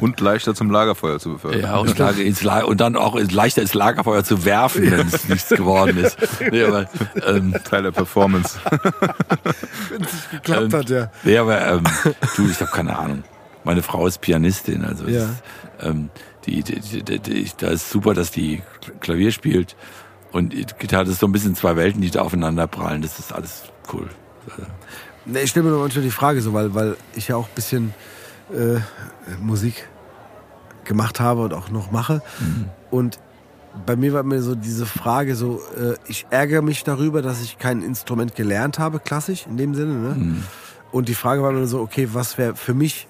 [0.00, 1.60] Und leichter zum Lagerfeuer zu befördern.
[1.60, 5.28] Ja, und, Lager, ins La und dann auch leichter ins Lagerfeuer zu werfen, wenn es
[5.28, 6.16] nichts geworden ist.
[6.50, 6.88] Nee, aber,
[7.26, 8.58] ähm, Teil der Performance.
[10.30, 11.10] Geklappt Ähm, hat, ja.
[11.24, 11.84] nee, aber ähm,
[12.36, 13.24] du, ich habe keine Ahnung.
[13.64, 15.24] Meine Frau ist Pianistin, also es Ja.
[15.24, 15.42] ist,
[15.80, 16.10] ähm,
[16.46, 18.62] die, die, die, die, die, da ist super, dass die
[19.00, 19.76] Klavier spielt
[20.32, 23.02] und die Gitarre das ist so ein bisschen zwei Welten, die da aufeinander prallen.
[23.02, 24.08] Das ist alles cool.
[25.30, 27.54] Nee, ich stelle mir nur manchmal die Frage so, weil, weil ich ja auch ein
[27.54, 27.92] bisschen
[28.50, 28.80] äh,
[29.40, 29.86] Musik
[30.84, 32.22] gemacht habe und auch noch mache.
[32.90, 33.20] Und
[33.84, 37.58] bei mir war mir so diese Frage so, äh, ich ärgere mich darüber, dass ich
[37.58, 39.94] kein Instrument gelernt habe, klassisch in dem Sinne.
[39.94, 40.14] Ne?
[40.92, 43.06] Und die Frage war mir so, okay, was wäre für mich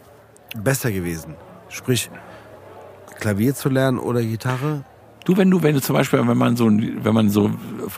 [0.57, 1.37] besser gewesen?
[1.69, 2.11] Sprich,
[3.21, 4.85] Klavier zu lernen oder Gitarre?
[5.29, 7.51] Du, wenn du, wenn du zum Beispiel, wenn man so, wenn man so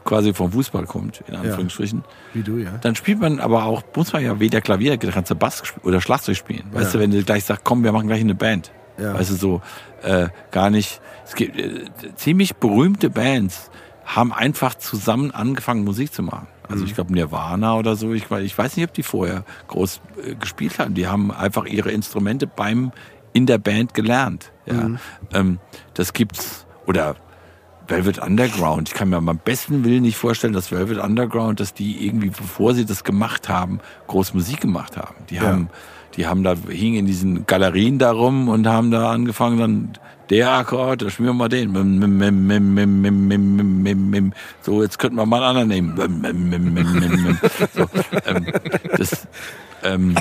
[0.05, 2.02] quasi vom Fußball kommt, in Anführungsstrichen,
[2.35, 2.73] Wie du, ja.
[2.81, 6.36] dann spielt man aber auch, muss man ja weder Klavier, kannst du Bass oder Schlagzeug
[6.36, 6.65] spielen.
[6.73, 8.73] Weißt du, wenn du gleich sagst, komm, wir machen gleich eine Band.
[8.98, 9.15] Ja.
[9.15, 9.62] Weißt du, so,
[10.02, 11.85] äh, gar nicht, es gibt äh,
[12.16, 13.70] ziemlich berühmte Bands,
[14.05, 16.48] haben einfach zusammen angefangen, Musik zu machen.
[16.69, 20.01] Also ich glaube Nirvana oder so, ich, weiß- ich weiß nicht, ob die vorher groß
[20.27, 20.94] äh, gespielt haben.
[20.94, 22.90] Die haben einfach ihre Instrumente beim,
[23.32, 24.51] in der Band gelernt.
[24.66, 24.90] Ja.
[25.32, 25.59] Ähm,
[25.94, 27.15] das gibt's, oder
[27.87, 28.89] Velvet Underground.
[28.89, 32.75] Ich kann mir am besten Willen nicht vorstellen, dass Velvet Underground, dass die irgendwie, bevor
[32.75, 35.15] sie das gemacht haben, groß Musik gemacht haben.
[35.31, 35.43] Die ja.
[35.43, 35.71] haben,
[36.17, 39.93] die haben da, hingen in diesen Galerien da rum und haben da angefangen, dann
[40.31, 41.73] der Akkord, da spielen wir mal den.
[44.62, 47.41] So, jetzt könnten wir mal einen anderen nehmen.
[47.73, 47.87] So,
[48.27, 48.47] ähm,
[48.97, 49.29] das,
[49.85, 50.17] ähm,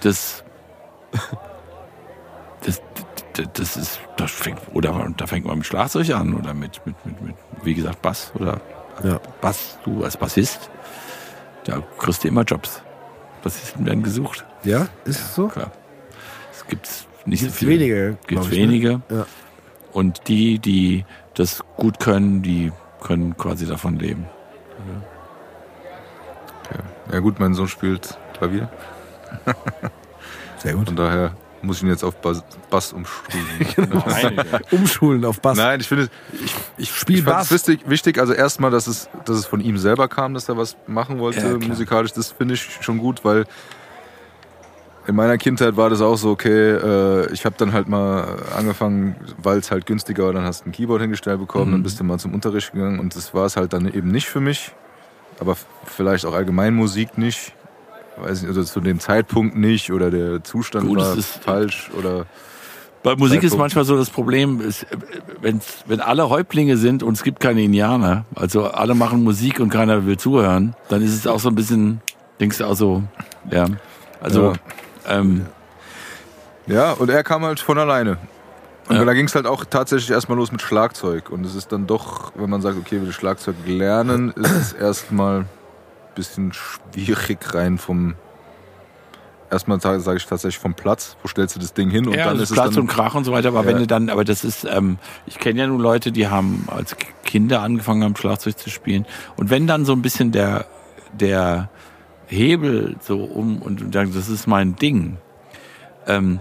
[0.00, 0.44] das,
[2.64, 2.82] das,
[3.46, 7.20] das, ist, das fängt, oder da fängt man mit Schlagzeug an oder mit, mit, mit,
[7.22, 8.60] mit wie gesagt, Bass oder
[9.02, 9.20] Ja.
[9.40, 10.70] Bass, du als Bassist,
[11.64, 12.82] da kriegst du immer Jobs.
[13.42, 15.46] Bassisten werden gesucht, Ja, ist es so?
[15.48, 15.70] klar.
[16.52, 16.88] Es gibt
[17.26, 17.80] nicht Gibt's so viele.
[17.80, 18.50] wenige, Gibt ne?
[18.50, 19.02] wenige.
[19.10, 19.26] Ja.
[19.92, 21.04] Und die, die
[21.34, 24.26] das gut können, die können quasi davon leben.
[27.12, 28.68] Ja gut, mein Sohn spielt Klavier.
[30.58, 30.86] Sehr gut.
[30.88, 31.32] Von daher
[31.62, 33.46] muss ich ihn jetzt auf Bass, Bass umschulen.
[34.70, 35.56] Umschulen auf Bass.
[35.58, 36.08] Nein, ich finde,
[36.44, 37.50] ich, ich, Spiel ich Bass.
[37.50, 40.76] wichtig, wichtig, also erstmal, dass es, dass es von ihm selber kam, dass er was
[40.86, 42.12] machen wollte Ja, musikalisch.
[42.12, 43.44] Das finde ich schon gut, weil
[45.06, 49.16] in meiner Kindheit war das auch so, okay, äh, ich habe dann halt mal angefangen,
[49.38, 51.72] weil es halt günstiger war, dann hast du ein Keyboard hingestellt bekommen, Mhm.
[51.72, 54.28] dann bist du mal zum Unterricht gegangen und das war es halt dann eben nicht
[54.28, 54.72] für mich.
[55.40, 55.56] Aber
[55.86, 57.54] vielleicht auch allgemein Musik nicht.
[58.20, 62.26] Weiß nicht, oder zu dem Zeitpunkt nicht oder der Zustand Gut, war ist- falsch oder
[63.02, 64.96] Bei Musik ist manchmal so das Problem, ist, äh,
[65.40, 69.68] wenn's, wenn alle Häuptlinge sind und es gibt keine Indianer, also alle machen Musik und
[69.70, 72.00] keiner will zuhören, dann ist es auch so ein bisschen,
[72.40, 73.04] denkst du auch so,
[73.50, 73.66] ja,
[74.20, 74.54] also,
[75.08, 75.46] ähm,
[76.66, 78.18] Ja, und er kam halt von alleine.
[78.88, 79.04] Und Ja.
[79.04, 81.30] da ging es halt auch tatsächlich erstmal los mit Schlagzeug.
[81.30, 85.44] Und es ist dann doch, wenn man sagt, okay, will Schlagzeug lernen, ist es erstmal
[86.18, 88.14] bisschen schwierig rein vom.
[89.50, 91.16] Erstmal sage sag ich tatsächlich vom Platz.
[91.22, 92.06] Wo stellst du das Ding hin?
[92.06, 93.66] Und ja, dann das ist es Platz dann, und Krach und so weiter, aber Ja.
[93.66, 96.94] wenn du dann, aber das ist, ähm, ich kenne ja nun Leute, die haben als
[97.24, 99.06] Kinder angefangen haben, Schlagzeug zu spielen.
[99.36, 100.66] Und wenn dann so ein bisschen der,
[101.18, 101.70] der
[102.26, 105.16] Hebel so um und sagst, das ist mein Ding,
[106.06, 106.40] ähm,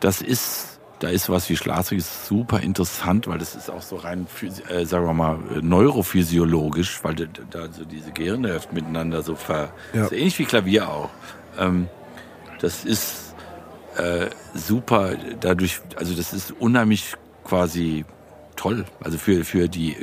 [0.00, 0.67] das ist,
[1.00, 1.54] da ist was wie
[1.96, 4.26] ist super interessant, weil das ist auch so rein,
[4.68, 9.70] äh, sagen wir mal, äh, neurophysiologisch, weil da, da so diese Gehirnhälften miteinander so ver,
[9.92, 10.08] Ja.
[10.08, 11.10] so ähnlich wie Klavier auch.
[11.58, 11.88] Ähm,
[12.60, 13.34] das ist
[13.96, 17.14] äh, super, dadurch, also das ist unheimlich
[17.44, 18.04] quasi
[18.56, 19.96] toll, also für, für die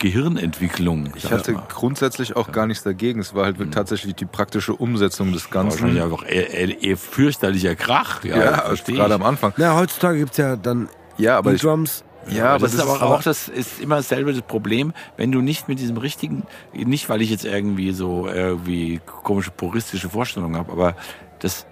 [0.00, 1.12] Gehirnentwicklung.
[1.14, 1.62] ich hatte mal.
[1.68, 3.20] grundsätzlich auch gar nichts dagegen.
[3.20, 5.80] Es war halt wirklich tatsächlich die praktische Umsetzung des Ganzen.
[5.82, 8.24] Wahrscheinlich einfach eher, eher, eher fürchterlicher Krach.
[8.24, 9.20] Ja, Ja, verstehe gerade ich.
[9.20, 9.52] am Anfang.
[9.56, 12.04] Na, heutzutage gibt's ja dann Ja, aber ich, E-Drums.
[12.28, 15.40] ja, aber das, ist aber aber auch, das ist immer dasselbe das Problem, wenn du
[15.40, 16.44] nicht mit diesem richtigen,
[16.74, 20.96] nicht weil ich jetzt irgendwie so irgendwie komische puristische Vorstellungen habe, aber
[21.40, 21.66] das,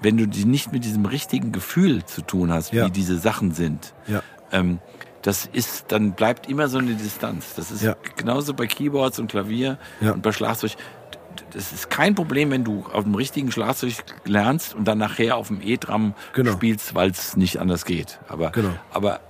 [0.00, 2.86] wenn du die nicht mit diesem richtigen Gefühl zu tun hast, Ja.
[2.86, 4.22] wie diese Sachen sind, Ja.
[4.52, 4.78] ähm,
[5.22, 7.54] das ist, dann bleibt immer so eine Distanz.
[7.54, 7.96] Das ist Ja.
[8.16, 10.12] genauso bei Keyboards und Klavier Ja.
[10.12, 10.72] und bei Schlagzeug.
[11.52, 13.94] Das ist kein Problem, wenn du auf dem richtigen Schlagzeug
[14.24, 16.52] lernst und dann nachher auf dem E-Drum Genau.
[16.52, 18.20] spielst, weil es nicht anders geht.
[18.28, 18.70] Aber, Genau.
[18.92, 19.20] aber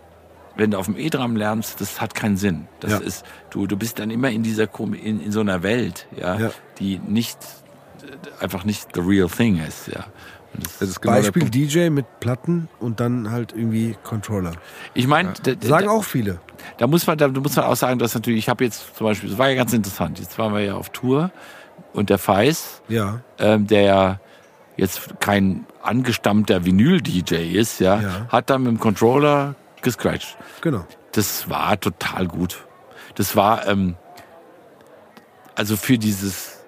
[0.56, 2.66] wenn du auf dem E-Drum lernst, das hat keinen Sinn.
[2.80, 2.98] Das Ja.
[2.98, 6.50] ist, du, du bist dann immer in dieser in, in so einer Welt, Ja.
[6.78, 7.38] die nicht
[8.40, 10.04] einfach nicht the real thing ist, ja.
[10.54, 11.48] Das, das ist genau Beispiel.
[11.48, 14.52] DJ mit Platten und dann halt irgendwie Controller.
[14.94, 16.40] ich meine, Sagen auch viele.
[16.78, 19.30] Da muss man, da muss man auch sagen, dass natürlich, ich habe jetzt zum Beispiel,
[19.30, 21.30] das war ja ganz interessant, jetzt waren wir ja auf Tour
[21.94, 23.20] und der Feis, Ja.
[23.38, 24.20] ähm, der ja
[24.76, 28.26] jetzt kein angestammter Vinyl-DJ ist, ja, Ja.
[28.28, 30.36] hat dann mit dem Controller gescratcht.
[30.60, 30.86] Genau.
[31.12, 32.64] Das war total gut.
[33.16, 33.96] Das war, ähm,
[35.54, 36.61] also für dieses,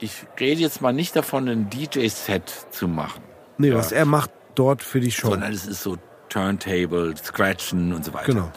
[0.00, 3.22] ich rede jetzt mal nicht davon, ein DJ-Set zu machen,
[3.58, 5.30] Nee, was er macht dort für die Show.
[5.30, 5.96] sondern es ist so
[6.28, 8.26] Turntable, Scratchen und so weiter.
[8.32, 8.52] Genau.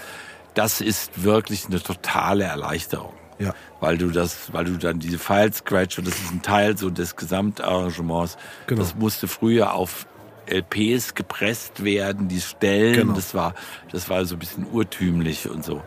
[0.54, 3.14] Das ist wirklich eine totale Erleichterung.
[3.40, 3.54] Ja.
[3.80, 6.90] Weil du das, weil du dann diese Files scratch und das ist ein Teil so
[6.92, 8.38] des Gesamtarrangements.
[8.68, 8.82] Genau.
[8.82, 10.06] Das musste früher auf
[10.48, 13.14] LPs gepresst werden, die Stellen, Genau.
[13.14, 13.56] das war,
[13.92, 15.82] das war so ein bisschen urtümlich und so.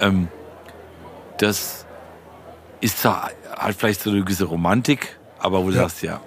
[0.00, 0.28] Ähm,
[1.38, 1.86] das
[2.80, 5.82] ist zwar, hat vielleicht so eine gewisse Romantik, aber wo du Ja.
[5.82, 6.20] sagst, ja,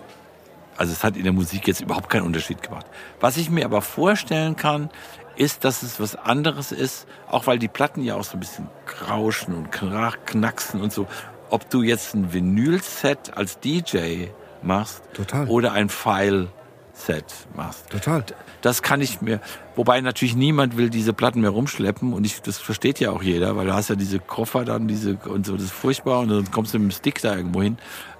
[0.78, 2.86] also es hat in der Musik jetzt überhaupt keinen Unterschied gemacht.
[3.20, 4.90] Was ich mir aber vorstellen kann,
[5.36, 8.70] ist, dass es was anderes ist, auch weil die Platten ja auch so ein bisschen
[8.86, 11.08] krauschen und knacksen und so.
[11.50, 14.28] Ob du jetzt ein Vinyl-Set als DJ
[14.62, 15.48] machst Total.
[15.48, 17.26] oder ein File-Set
[17.56, 17.90] machst.
[17.90, 18.24] Total.
[18.64, 19.42] Das kann ich mir,
[19.76, 23.58] wobei natürlich niemand will diese Platten mehr rumschleppen und ich, das versteht ja auch jeder,
[23.58, 26.50] weil du hast ja diese Koffer dann, diese und so, das ist furchtbar und dann
[26.50, 27.78] kommst du mit dem Stick da irgendwo hin.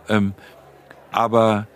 [0.10, 0.34] Ähm,
[1.12, 1.68] aber,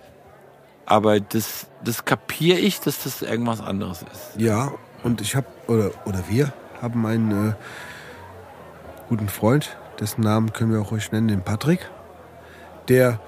[0.86, 4.32] aber das, das kapiere ich, dass das irgendwas anderes ist.
[4.38, 7.54] Ja, und ich habe, oder, oder wir haben ein, äh,
[9.08, 11.90] guten Freund, dessen Namen können wir auch ruhig nennen, den Patrick,
[12.90, 13.22] der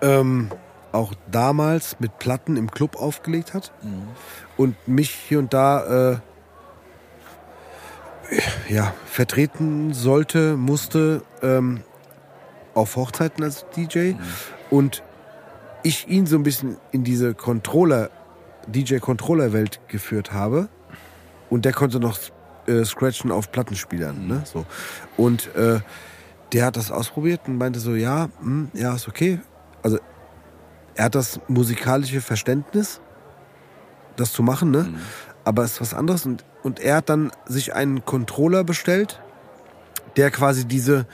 [0.00, 0.50] ähm,
[0.92, 3.72] auch damals mit Platten im Club aufgelegt hat
[4.56, 6.16] und mich hier und da äh,
[8.68, 11.82] ja, vertreten sollte, musste ähm,
[12.74, 14.12] auf Hochzeiten als DJ
[14.70, 15.02] und
[15.82, 18.10] ich ihn so ein bisschen in diese Controller,
[18.66, 20.68] DJ-Controller-Welt geführt habe
[21.48, 22.18] und der konnte noch
[22.66, 24.42] äh, scratchen auf Plattenspielern, ne?
[24.44, 24.66] So.
[25.16, 25.80] Und äh,
[26.52, 29.40] der hat das ausprobiert und meinte so, ja, hm, ja, ist okay.
[29.82, 29.98] Also
[30.96, 33.00] er hat das musikalische Verständnis,
[34.16, 34.88] das zu machen, ne?
[35.44, 36.26] Aber es ist was anderes.
[36.26, 39.20] Und, und er hat dann sich einen Controller bestellt,
[40.16, 41.06] der quasi diese,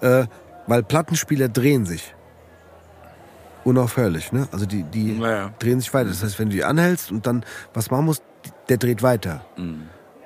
[0.00, 0.26] äh,
[0.66, 2.14] weil Plattenspieler drehen sich.
[3.64, 4.46] Unaufhörlich, ne?
[4.52, 5.50] Also die, die Ja, ja.
[5.58, 6.08] drehen sich weiter.
[6.08, 8.22] Das heißt, wenn du die anhältst und dann was machen musst,
[8.68, 9.44] der dreht weiter.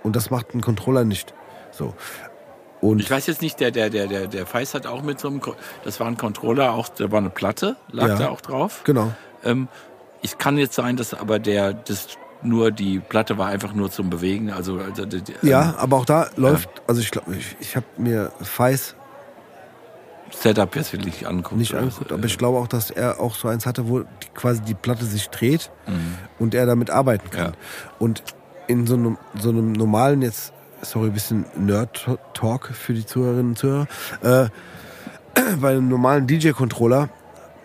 [0.03, 1.33] Und das macht ein Controller nicht.
[1.71, 1.95] So.
[2.83, 5.29] Und Ich weiß jetzt nicht, der, der, der, der, der Feist hat auch mit so
[5.29, 5.41] einem,
[5.85, 8.17] das war ein Controller, auch, da war eine Platte, lag Ja.
[8.17, 8.83] da auch drauf.
[8.85, 9.13] genau.
[9.43, 9.69] Ähm,
[10.23, 12.09] ich kann jetzt sein, dass aber der, das
[12.43, 16.29] nur die Platte war einfach nur zum Bewegen, also, also die, Ja, aber auch da
[16.37, 18.95] läuft, also ich glaube, ich, ich habe mir Feis
[20.31, 21.59] Setup jetzt wirklich angucken.
[21.59, 24.63] nicht angeguckt, aber ich glaube auch, dass er auch so eins hatte, wo die, quasi
[24.63, 25.71] die Platte sich dreht
[26.39, 27.53] und er damit arbeiten kann.
[27.53, 27.59] Ja.
[27.99, 28.23] Und
[28.69, 30.53] in so einem, so einem normalen, jetzt,
[30.83, 33.89] sorry, ein bisschen Nerd-Talk für die Zuhörerinnen und Zuhörer,
[34.23, 34.49] äh,
[35.61, 37.09] bei einem normalen DJ-Controller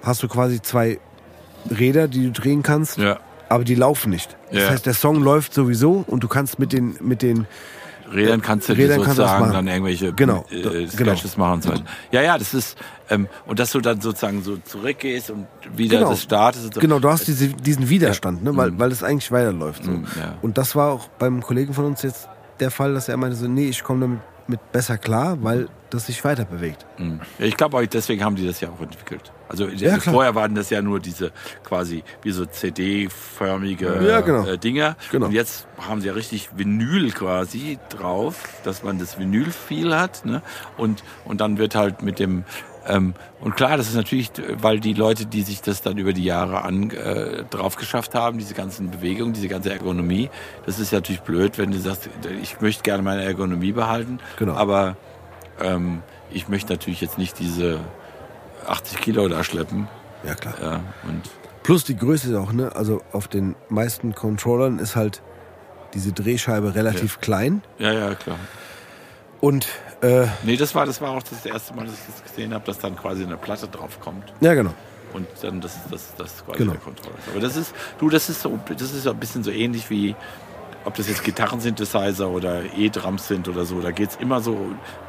[0.02, 0.99] hast du quasi zwei
[1.69, 3.19] Räder, die du drehen kannst, Ja.
[3.49, 4.35] aber die laufen nicht.
[4.51, 4.69] Das Ja.
[4.69, 7.47] heißt, der Song läuft sowieso und du kannst mit den, mit den
[8.13, 11.83] Rädern kannst du Rädern sozusagen dann irgendwelche Genau, äh, Sketches machen und so weiter.
[12.11, 12.77] Ja, ja, das ist,
[13.09, 16.11] ähm, und dass du dann sozusagen so zurückgehst und wieder Genau.
[16.11, 16.65] das startest.
[16.65, 16.79] Und so.
[16.81, 18.55] Genau, du hast diese, diesen Widerstand, ne?
[18.55, 19.83] weil, weil es eigentlich weiterläuft.
[19.85, 19.91] So.
[19.91, 20.35] Mhm, ja.
[20.43, 22.29] Und das war auch beim Kollegen von uns jetzt
[22.59, 26.05] der Fall, dass er meinte so, nee, ich komme damit mit besser klar, weil das
[26.05, 26.85] sich weiter bewegt.
[26.99, 29.31] Ja, ich glaube, deswegen haben die das ja auch entwickelt.
[29.47, 30.13] Also Ja, klar.
[30.13, 31.31] vorher waren das ja nur diese
[31.63, 34.45] quasi wie so CD-förmige Ja, genau.
[34.45, 34.95] äh, Dinger.
[35.11, 35.27] Genau.
[35.27, 40.26] Und jetzt haben sie ja richtig Vinyl quasi drauf, dass man das Vinyl viel hat.
[40.26, 40.41] Ne?
[40.77, 42.43] Und, und dann wird halt mit dem
[42.88, 44.30] ähm, und klar, das ist natürlich,
[44.61, 48.38] weil die Leute, die sich das dann über die Jahre an äh, drauf geschafft haben,
[48.38, 50.30] diese ganzen Bewegungen, diese ganze Ergonomie,
[50.67, 52.07] das ist natürlich blöd, wenn du sagst,
[52.43, 54.53] ich möchte gerne meine Ergonomie behalten, Genau.
[54.53, 54.97] aber
[55.59, 57.80] ähm, ich möchte natürlich jetzt nicht diese
[58.67, 59.87] 80 Kilo da schleppen.
[60.23, 60.53] Ja, klar.
[60.61, 60.73] Ja,
[61.07, 61.21] und
[61.63, 62.75] Plus die Größe auch, ne?
[62.75, 65.21] Also auf den meisten Controllern ist halt
[65.93, 67.61] diese Drehscheibe relativ klein.
[67.79, 68.37] ja, ja, klar.
[69.41, 69.67] Und
[70.01, 72.65] äh, Nee, das war, das war auch das erste Mal, dass ich das gesehen habe,
[72.65, 74.73] dass dann quasi eine Platte drauf kommt ja, genau.
[75.13, 76.71] und dann das, das, das quasi Genau.
[76.73, 77.29] der Controller ist.
[77.31, 80.15] Aber das ist, du, das ist so, das ist so ein bisschen so ähnlich wie,
[80.85, 83.81] ob das jetzt Gitarrensynthesizer oder E-Drums sind oder so.
[83.81, 84.57] Da geht's immer so,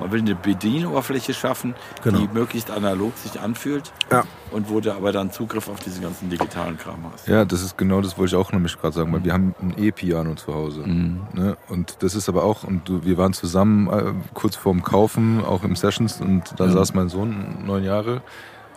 [0.00, 2.18] man will eine Bedienoberfläche schaffen, Genau.
[2.18, 4.24] die möglichst analog sich anfühlt Ja.
[4.50, 7.28] und wo du aber dann Zugriff auf diesen ganzen digitalen Kram hast.
[7.28, 9.74] Ja, das ist genau das wollte ich auch nämlich gerade sagen, weil wir haben ein
[9.76, 10.80] E-Piano zu Hause.
[10.88, 11.56] Ne?
[11.68, 15.76] Und das ist aber auch, und wir waren zusammen äh, kurz vorm Kaufen, auch im
[15.76, 18.22] Sessions, und da saß mein Sohn, neun Jahre,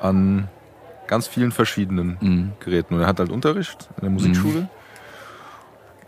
[0.01, 0.47] an
[1.07, 2.51] ganz vielen verschiedenen Mhm.
[2.59, 2.93] Geräten.
[2.95, 4.69] Und er hat halt Unterricht in der Musikschule.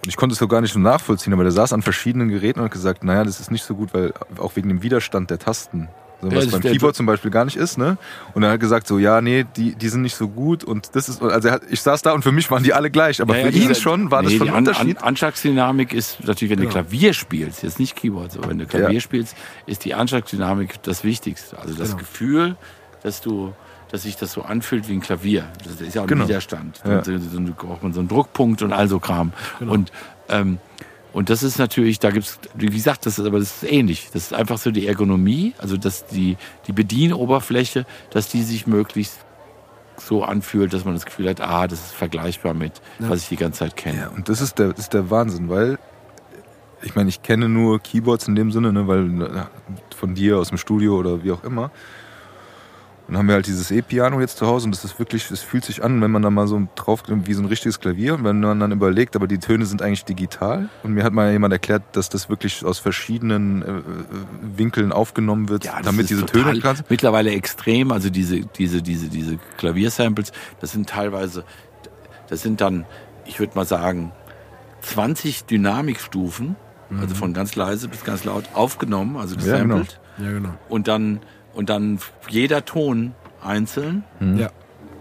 [0.04, 2.60] Und ich konnte es so gar nicht so nachvollziehen, aber der saß an verschiedenen Geräten
[2.60, 5.38] und hat gesagt, naja, das ist nicht so gut, weil auch wegen dem Widerstand der
[5.40, 5.90] Tasten.
[6.24, 7.98] So, was das- beim Keyboard zum Beispiel gar nicht ist, ne?
[8.36, 11.10] Und er hat gesagt so, ja, nee, die, die sind nicht so gut und das
[11.10, 13.48] ist, also hat, ich saß da und für mich waren die alle gleich, aber Ja,
[13.48, 14.98] für ja, ihn schon war das nee, schon die ein An- Unterschied.
[15.00, 16.70] An Anschlagsdynamik ist natürlich, wenn Genau.
[16.70, 21.04] du Klavier spielst, jetzt nicht Keyboard, so wenn du Klavier spielst, ist die Anschlagsdynamik das
[21.04, 21.58] Wichtigste.
[21.58, 22.00] Also das Genau.
[22.02, 22.56] Gefühl,
[23.02, 23.54] dass du,
[23.92, 25.46] dass sich das so anfühlt wie ein Klavier.
[25.64, 26.28] Das ist ja auch ein Genau.
[26.28, 26.82] Widerstand.
[26.86, 27.04] Ja.
[27.04, 27.12] So,
[27.58, 29.34] braucht man so einen Druckpunkt und all so Kram.
[29.60, 29.74] Genau.
[29.74, 29.92] Und
[30.30, 30.60] ähm,
[31.14, 34.10] und das ist natürlich, da gibt's, wie gesagt, das ist aber das ist ähnlich.
[34.14, 36.38] Das ist einfach so die Ergonomie, also dass die,
[36.68, 39.20] die Bedienoberfläche, dass die sich möglichst
[39.98, 43.36] so anfühlt, dass man das Gefühl hat, ah, das ist vergleichbar mit, was ich die
[43.36, 44.00] ganze Zeit kenne.
[44.00, 45.78] Ja, und das ist der, das ist der Wahnsinn, weil
[46.82, 49.48] ich meine, ich kenne nur Keyboards in dem Sinne, ne, weil
[49.96, 51.72] von dir aus dem Studio oder wie auch immer.
[53.12, 55.66] Dann haben wir halt dieses E-Piano jetzt zu Hause und das ist wirklich, es fühlt
[55.66, 58.40] sich an, wenn man da mal so drauf wie so ein richtiges Klavier und wenn
[58.40, 61.84] man dann überlegt, aber die Töne sind eigentlich digital und mir hat mal jemand erklärt,
[61.92, 63.66] dass das wirklich aus verschiedenen äh,
[64.58, 66.90] Winkeln aufgenommen wird, Ja, damit diese Töne kannst.
[66.90, 67.92] mittlerweile extrem.
[67.92, 70.32] Also diese, diese, diese, diese Klaviersamples,
[70.62, 71.44] das sind teilweise,
[72.30, 72.86] das sind dann,
[73.26, 74.14] ich würde mal sagen,
[74.84, 76.56] 20 Dynamikstufen,
[77.00, 79.76] also von ganz leise bis ganz laut aufgenommen, also Ja, genau.
[79.80, 80.00] gesampelt.
[80.18, 80.50] Ja, genau.
[80.70, 81.20] Und dann,
[81.54, 82.00] und dann
[82.30, 83.14] jeder Ton
[83.44, 84.04] einzeln.
[84.38, 84.50] Ja.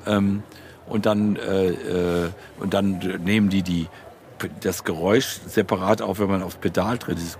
[0.06, 0.42] Ähm,
[0.86, 3.88] und dann äh, äh, und dann nehmen die die
[4.60, 7.18] das Geräusch separat auf, wenn man aufs Pedal tritt.
[7.18, 7.38] Dieses.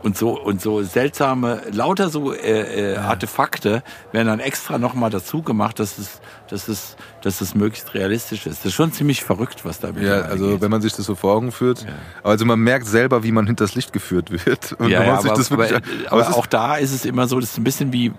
[0.00, 5.42] Und so, und so seltsame, lauter so äh, äh, Artefakte werden dann extra nochmal dazu
[5.42, 8.60] gemacht, dass es, dass, es, dass es möglichst realistisch ist.
[8.60, 10.60] Das ist schon ziemlich verrückt, was da Ja, also geht.
[10.60, 11.84] wenn man sich das so vor Augen führt.
[12.22, 14.72] Also man merkt selber, wie man hinters Licht geführt wird.
[14.74, 17.40] Und ja, ja, aber, das wirklich, aber, aber aber auch da ist es immer so,
[17.40, 18.12] das ist ein bisschen wie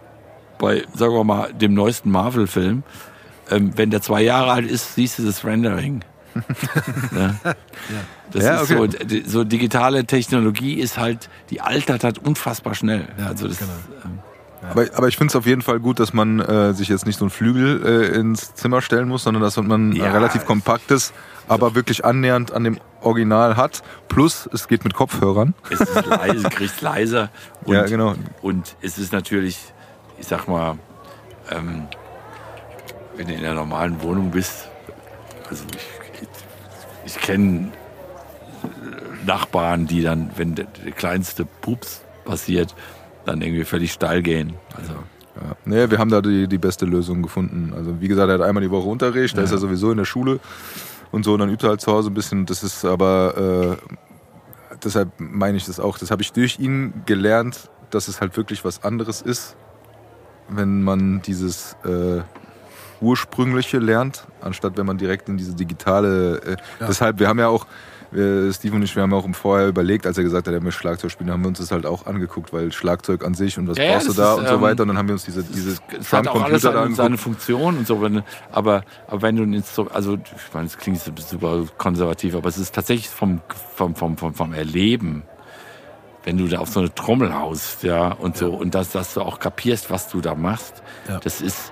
[0.57, 2.83] bei, sagen wir mal, dem neuesten Marvel-Film.
[3.49, 6.03] Ähm, wenn der zwei Jahre alt ist, siehst du das Rendering.
[7.11, 7.35] ne?
[8.31, 9.21] Das Ja, ist okay.
[9.25, 13.07] so, so digitale Technologie ist halt, die altert halt unfassbar schnell.
[13.25, 13.71] also das, genau.
[14.05, 14.19] ähm,
[14.61, 17.17] aber, aber ich finde es auf jeden Fall gut, dass man äh, sich jetzt nicht
[17.17, 21.13] so einen Flügel äh, ins Zimmer stellen muss, sondern dass man Ja, ein relativ kompaktes,
[21.47, 23.81] aber wirklich annähernd an dem Original hat.
[24.09, 25.55] Plus, es geht mit Kopfhörern.
[25.69, 27.29] es ist leise, du kriegst leiser.
[27.65, 28.15] Und, Ja, genau.
[28.41, 29.57] Und es ist natürlich,
[30.19, 30.77] ich sag mal,
[31.51, 31.87] ähm,
[33.15, 34.67] wenn du in einer normalen Wohnung bist,
[35.49, 35.98] also ich,
[37.09, 37.71] ich, kenne
[39.25, 42.75] Nachbarn, die dann, wenn der, der kleinste Pups passiert,
[43.25, 44.53] dann irgendwie völlig steil gehen.
[44.75, 44.93] Also
[45.35, 45.55] Ja.
[45.65, 47.73] Nee, wir haben da die, die beste Lösung gefunden.
[47.75, 50.05] Also wie gesagt, er hat einmal die Woche Unterricht, da ist er sowieso in der
[50.05, 50.39] Schule
[51.11, 52.45] und so, und dann übt er halt zu Hause ein bisschen.
[52.45, 57.69] Das ist aber, äh, deshalb meine ich das auch, das habe ich durch ihn gelernt,
[57.89, 59.55] dass es halt wirklich was anderes ist,
[60.49, 62.21] wenn man dieses äh,
[63.01, 66.41] ursprüngliche lernt, anstatt wenn man direkt in diese digitale.
[66.41, 66.55] Äh,
[66.87, 67.65] Deshalb, wir haben ja auch,
[68.11, 70.53] äh, Steve und ich, wir haben ja auch im Vorher überlegt, als er gesagt hat,
[70.53, 73.57] er möchte Schlagzeug spielen, haben wir uns das halt auch angeguckt, weil Schlagzeug an sich
[73.57, 74.81] und was Ja, ja, brauchst du da ist, und so ähm, weiter.
[74.83, 77.05] Und dann haben wir uns diese, diese es hat auch alles Drum-Computer da seine, seine
[77.05, 77.23] angeguckt.
[77.23, 78.01] Funktion und so.
[78.01, 82.49] Wenn, aber, aber wenn du ein Instrument, also ich meine, es klingt super konservativ, aber
[82.49, 83.41] es ist tatsächlich vom,
[83.75, 85.23] vom, vom, vom, vom Erleben,
[86.23, 89.21] wenn du da auf so eine Trommel haust, ja, und so, und dass, dass du
[89.21, 91.19] auch kapierst, was du da machst, Ja.
[91.19, 91.71] das ist,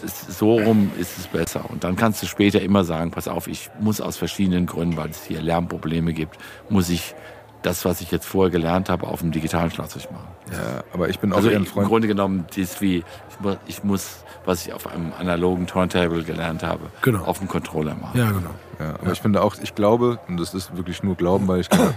[0.00, 1.68] das, so rum ist es besser.
[1.70, 5.10] Und dann kannst du später immer sagen, pass auf, ich muss aus verschiedenen Gründen, weil
[5.10, 6.36] es hier Lärmprobleme gibt,
[6.68, 7.14] muss ich
[7.62, 10.26] das, was ich jetzt vorher gelernt habe, auf dem digitalen Schlagzeug machen.
[10.50, 11.86] Ja, aber ich bin auch Also eher ein im Freund.
[11.86, 16.64] Grunde genommen, das wie, ich muss, ich muss, was ich auf einem analogen Turntable gelernt
[16.64, 17.22] habe, Genau.
[17.24, 18.18] auf dem Controller machen.
[18.18, 18.50] Ja, genau.
[18.80, 21.70] Ja, aber ich finde auch, ich glaube, und das ist wirklich nur Glauben, weil ich
[21.70, 21.94] kann,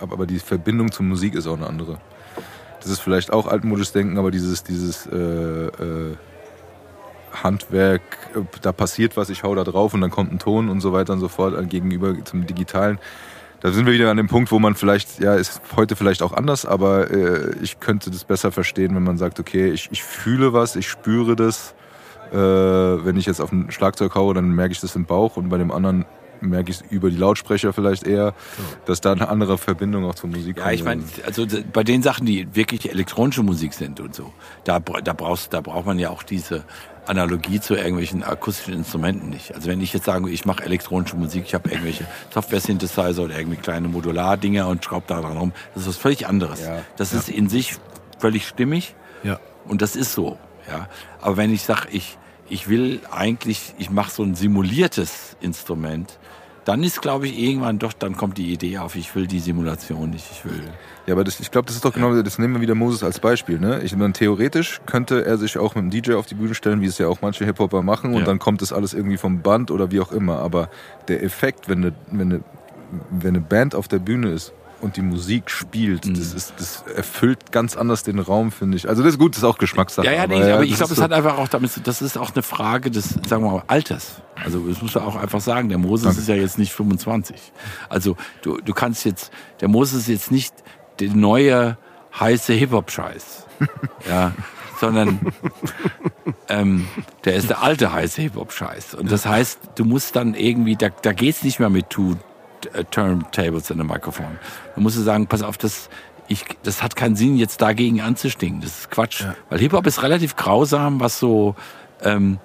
[0.00, 1.98] aber die Verbindung zur Musik ist auch eine andere.
[2.80, 6.16] Das ist vielleicht auch altmodisch denken, aber dieses, dieses äh, äh,
[7.42, 8.02] Handwerk,
[8.34, 10.92] äh, da passiert was, ich hau da drauf und dann kommt ein Ton und so
[10.92, 12.98] weiter und so fort äh, gegenüber zum Digitalen.
[13.60, 16.32] Da sind wir wieder an dem Punkt, wo man vielleicht, ja, ist heute vielleicht auch
[16.32, 20.52] anders, aber äh, ich könnte das besser verstehen, wenn man sagt, okay, ich, ich fühle
[20.52, 21.74] was, ich spüre das.
[22.32, 25.48] Äh, wenn ich jetzt auf ein Schlagzeug haue, dann merke ich das im Bauch und
[25.48, 26.04] bei dem anderen
[26.40, 28.34] merke ich es über die Lautsprecher vielleicht eher,
[28.84, 30.74] dass da eine andere Verbindung auch zur Musik Ja, kommt.
[30.74, 34.32] ich meine, also bei den Sachen, die wirklich elektronische Musik sind und so,
[34.64, 36.64] da, da brauchst, da braucht man ja auch diese
[37.08, 39.54] Analogie zu irgendwelchen akustischen Instrumenten nicht.
[39.54, 43.58] Also wenn ich jetzt sage, ich mache elektronische Musik, ich habe irgendwelche Software-Synthesizer oder irgendwie
[43.58, 46.62] kleine Modulardinger und schraube da dran rum, das ist was völlig anderes.
[46.62, 47.76] Ja, das ist in sich
[48.18, 48.94] völlig stimmig.
[49.22, 49.38] Ja.
[49.66, 50.38] Und das ist so,
[50.68, 50.88] ja.
[51.20, 52.18] Aber wenn ich sage, ich,
[52.48, 56.18] ich will eigentlich, ich mache so ein simuliertes Instrument,
[56.66, 60.10] dann ist, glaube ich, irgendwann doch, dann kommt die Idee auf, ich will die Simulation
[60.10, 60.64] nicht, ich will.
[61.06, 63.20] Ja, aber das, ich glaube, das ist doch genau, das nehmen wir wieder Moses als
[63.20, 63.60] Beispiel.
[63.60, 63.80] Ne?
[63.84, 66.86] Ich meine, theoretisch könnte er sich auch mit einem DJ auf die Bühne stellen, wie
[66.86, 68.24] es ja auch manche Hip-Hopper machen, und Ja.
[68.26, 70.38] dann kommt das alles irgendwie vom Band oder wie auch immer.
[70.40, 70.68] Aber
[71.06, 72.40] der Effekt, wenn eine, wenn eine,
[73.10, 76.14] wenn eine Band auf der Bühne ist und die Musik spielt, Mhm.
[76.14, 78.88] das, ist, das erfüllt ganz anders den Raum, finde ich.
[78.88, 80.06] Also das ist gut, das ist auch Geschmackssache.
[80.06, 82.16] Ja, ja, nee, aber ich das glaube, es hat einfach auch damit, zu- das ist
[82.18, 84.22] auch eine Frage des, sagen wir mal, Alters.
[84.42, 87.36] Also das muss man auch einfach sagen, der Moses ist ja jetzt nicht 25.
[87.88, 89.30] Also du, du kannst jetzt,
[89.60, 90.54] der Moses ist jetzt nicht
[91.00, 91.78] der neue
[92.18, 93.46] heiße Hip-Hop-Scheiß.
[94.08, 94.32] ja,
[94.80, 95.18] sondern
[96.48, 96.86] ähm,
[97.24, 98.94] der ist der alte heiße Hip-Hop-Scheiß.
[98.94, 102.14] Und das heißt, du musst dann irgendwie, da, da geht's nicht mehr mit äh,
[102.90, 104.38] Turntables in einem Mikrofon.
[104.74, 105.88] Da musst du sagen, pass auf, das,
[106.28, 108.60] ich, das hat keinen Sinn, jetzt dagegen anzustinken.
[108.60, 109.24] Das ist Quatsch.
[109.48, 111.54] Weil Hip-Hop ist relativ grausam, was so,
[112.02, 112.38] ähm,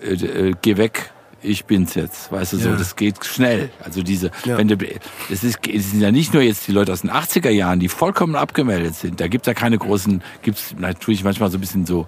[0.00, 1.10] äh, äh, geh weg,
[1.42, 2.32] ich bin's jetzt.
[2.32, 2.76] Weißt du, so, Ja.
[2.76, 3.70] das geht schnell.
[3.84, 4.58] Also diese, Ja.
[4.58, 7.50] wenn du, das ist, es sind ja nicht nur jetzt die Leute aus den 80er
[7.50, 9.20] Jahren, die vollkommen abgemeldet sind.
[9.20, 12.06] Da gibt's ja keine großen, gibt's natürlich manchmal so ein bisschen so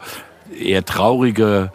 [0.58, 1.72] eher traurige,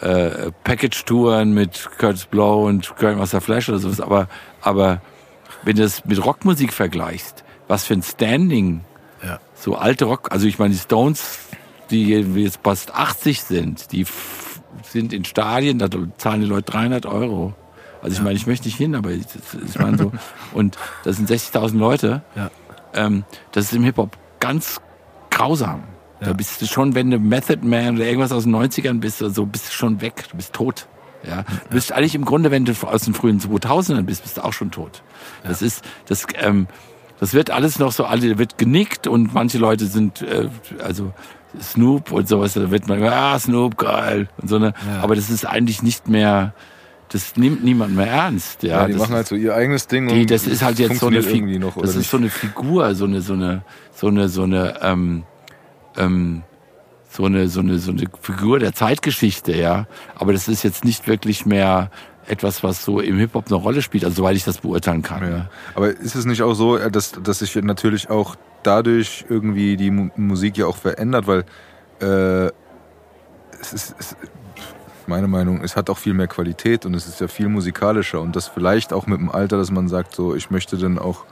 [0.00, 4.28] äh, Package-Touren mit Curtis Blow und Grandmaster Flash oder sowas, aber,
[4.60, 5.00] aber
[5.64, 8.82] wenn du das mit Rockmusik vergleichst, was für ein Standing
[9.22, 9.38] Ja.
[9.54, 11.38] so alte Rock, also ich meine die Stones,
[11.90, 14.06] die jetzt fast 80 sind, die
[14.82, 15.88] sind in Stadien, da
[16.18, 17.54] zahlen die Leute 300 Euro.
[18.02, 19.24] Also ich meine, ich möchte nicht hin, aber ich,
[19.66, 20.12] ich meine so,
[20.54, 22.22] und das sind 60.000 Leute.
[22.36, 22.50] Ja.
[22.94, 24.80] Ähm, das ist im Hip-Hop ganz
[25.30, 25.84] grausam.
[26.20, 26.32] Da Ja.
[26.34, 29.46] bist du schon, wenn du Method Man oder irgendwas aus den 90ern bist, oder so
[29.46, 30.86] bist du schon weg, du bist tot.
[31.26, 34.44] Ja, du bist eigentlich im Grunde, wenn du aus den frühen 2000ern bist, bist du
[34.44, 35.02] auch schon tot.
[35.42, 36.66] Das ist, das, ähm,
[37.20, 40.48] Das wird alles noch so, alle wird genickt und manche Leute sind, äh,
[40.82, 41.12] also
[41.60, 44.28] Snoop und sowas, da wird man, ah, Snoop, geil.
[44.42, 45.00] Und so eine, Ja.
[45.00, 46.52] Aber das ist eigentlich nicht mehr,
[47.10, 48.64] das nimmt niemand mehr ernst.
[48.64, 50.08] Ja, Ja, die das machen halt so ihr eigenes Ding.
[50.08, 52.10] die, und das ist halt jetzt so eine, noch, das ist nicht?
[52.10, 55.22] so eine Figur, so eine, so eine, so eine, so eine, ähm,
[55.96, 56.42] ähm,
[57.14, 59.86] so eine, so eine, so eine Figur der Zeitgeschichte, ja.
[60.16, 61.90] Aber das ist jetzt nicht wirklich mehr
[62.26, 65.22] etwas, was so im Hip-Hop eine Rolle spielt, also soweit ich das beurteilen kann.
[65.22, 65.50] Ja.
[65.74, 68.34] Aber ist es nicht auch so, äh, dass, dass sich natürlich auch
[68.64, 71.44] dadurch irgendwie die Mu Musik ja auch verändert, weil
[72.00, 72.50] äh,
[73.60, 74.16] es ist, es,
[75.06, 78.34] meine Meinung, es hat auch viel mehr Qualität und es ist ja viel musikalischer und
[78.34, 81.24] das vielleicht auch mit dem Alter, dass man sagt, so ich möchte dann auch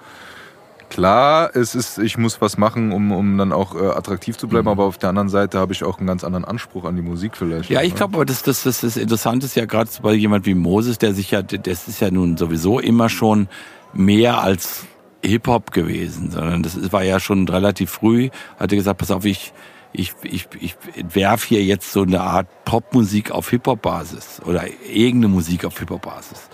[0.92, 4.68] klar, es ist, ich muss was machen, um, um dann auch äh, attraktiv zu bleiben,
[4.68, 7.36] aber auf der anderen Seite habe ich auch einen ganz anderen Anspruch an die Musik
[7.36, 7.70] vielleicht.
[7.70, 7.96] Ja, ich ne?
[7.96, 11.14] glaube, aber das, das, das, das Interessante ist ja gerade bei jemand wie Moses, der
[11.14, 13.48] sich ja, das ist ja nun sowieso immer schon
[13.94, 14.84] mehr als
[15.24, 18.28] Hip-Hop gewesen, sondern das war ja schon relativ früh,
[18.58, 19.54] hat er gesagt, pass auf, ich,
[19.94, 20.76] ich, ich, ich
[21.14, 26.50] werf hier jetzt so eine Art Popmusik auf Hip-Hop-Basis oder irgendeine Musik auf Hip-Hop-Basis.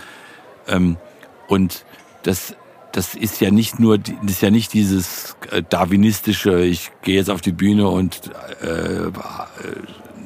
[0.68, 0.96] Ähm,
[1.48, 1.84] und
[2.22, 2.54] das,
[2.98, 7.30] das ist ja nicht nur, das ist ja nicht dieses äh, darwinistische, ich gehe jetzt
[7.30, 9.12] auf die Bühne und äh,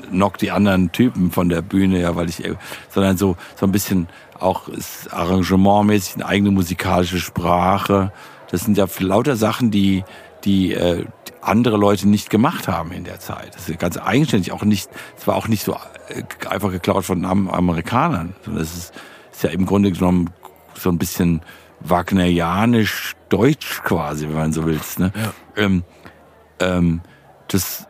[0.09, 2.55] knock die anderen Typen von der Bühne, ja, weil ich, äh,
[2.89, 4.09] sondern so, so ein bisschen
[4.40, 4.70] auch
[5.11, 8.11] arrangementmäßig eine eigene musikalische Sprache.
[8.51, 10.03] Das sind ja lauter Sachen, die,
[10.44, 11.05] die, äh,
[11.43, 13.55] andere Leute nicht gemacht haben in der Zeit.
[13.55, 14.89] Das ist ganz eigenständig, auch nicht,
[15.19, 15.77] es war auch nicht so
[16.09, 18.94] äh, einfach geklaut von Am Amerikanern, sondern es ist,
[19.31, 20.31] ist ja im Grunde genommen
[20.74, 21.43] so ein bisschen
[21.84, 24.80] wagnerianisch deutsch quasi, wenn man so will.
[24.98, 25.12] Ne?
[25.56, 25.84] Ähm,
[26.60, 27.00] ähm,
[27.48, 27.86] das,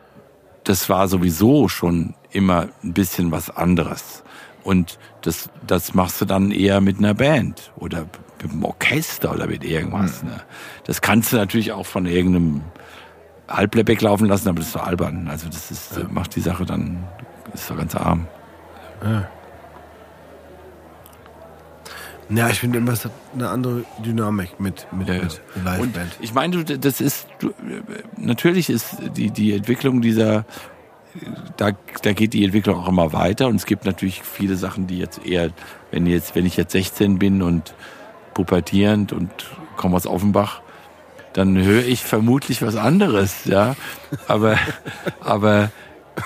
[0.64, 4.24] das war sowieso schon immer ein bisschen was anderes.
[4.64, 8.06] Und das, das machst du dann eher mit einer Band oder
[8.43, 10.23] mit einem Orchester oder mit irgendwas.
[10.23, 10.40] Ne?
[10.85, 12.62] Das kannst du natürlich auch von irgendeinem
[13.48, 15.28] Halblebeck laufen lassen, aber das ist so albern.
[15.28, 17.05] Also das ist, macht die Sache dann,
[17.52, 18.27] ist so ganz arm.
[19.05, 19.28] Ja,
[22.51, 25.23] ich finde immer, es hat eine andere Dynamik mit, mit, Ja, ja.
[25.23, 26.17] mit Liveband.
[26.21, 27.53] ich meine, du, das ist, du,
[28.17, 30.45] natürlich ist die, die Entwicklung dieser,
[31.57, 31.73] da,
[32.03, 35.25] da geht die Entwicklung auch immer weiter und es gibt natürlich viele Sachen, die jetzt
[35.27, 35.51] eher,
[35.91, 37.75] wenn jetzt, wenn ich jetzt 16 bin und
[38.35, 39.31] pubertierend und
[39.77, 40.63] komme aus Offenbach,
[41.33, 43.75] dann höre ich vermutlich was anderes, ja.
[44.29, 44.59] Aber,
[45.21, 45.71] aber,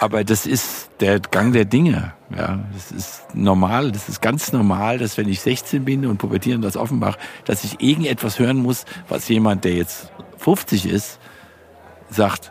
[0.00, 2.64] aber das ist der Gang der Dinge, ja.
[2.72, 6.76] Das ist normal, das ist ganz normal, dass wenn ich 16 bin und pubertierend aus
[6.76, 11.18] Offenbach, dass ich irgendetwas hören muss, was jemand, der jetzt 50 ist,
[12.10, 12.50] sagt,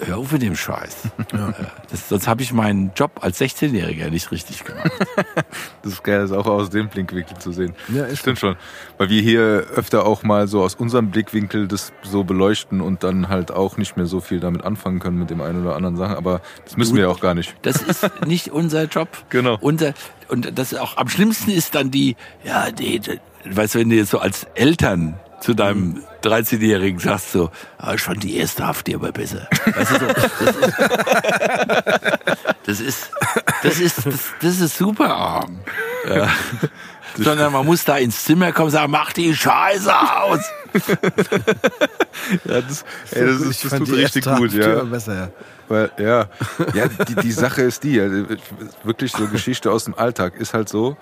[0.00, 0.96] hör auf mit dem Scheiß.
[1.32, 1.52] Äh,
[1.90, 4.90] Das, sonst habe ich meinen Job als 16-Jähriger nicht richtig gemacht.
[5.82, 7.74] Das ist geil, das auch aus dem Blickwinkel zu sehen.
[7.92, 8.56] Ja, ist Stimmt schon.
[8.96, 13.28] Weil wir hier öfter auch mal so aus unserem Blickwinkel das so beleuchten und dann
[13.28, 16.16] halt auch nicht mehr so viel damit anfangen können mit dem einen oder anderen Sachen.
[16.16, 17.54] Aber das müssen wir ja auch gar nicht.
[17.62, 19.08] Das ist nicht unser Job.
[19.28, 19.58] Genau.
[19.60, 19.92] Unser,
[20.28, 24.10] und das auch am schlimmsten ist dann die, ja, das- weißt du, wenn du jetzt
[24.10, 29.12] so als Eltern zu deinem 13-Jährigen sagst so, ah, ich fand die erste Haft aber
[29.12, 29.46] besser.
[29.66, 30.06] Weißt du, so,
[32.64, 33.10] das ist, das ist,
[33.62, 35.60] das ist, das, das ist super arm.
[36.08, 36.30] Ja.
[37.18, 40.40] Sondern man muss da ins Zimmer kommen und sagen, mach die Scheiße aus.
[42.44, 44.82] Ja, das, ey, das, ist, das tut richtig gut, ja.
[44.84, 45.28] besser, ja.
[45.68, 46.26] Weil, ja,
[46.72, 48.24] ja die, die Sache ist die, also,
[48.82, 50.96] wirklich so Geschichte aus dem Alltag ist halt so,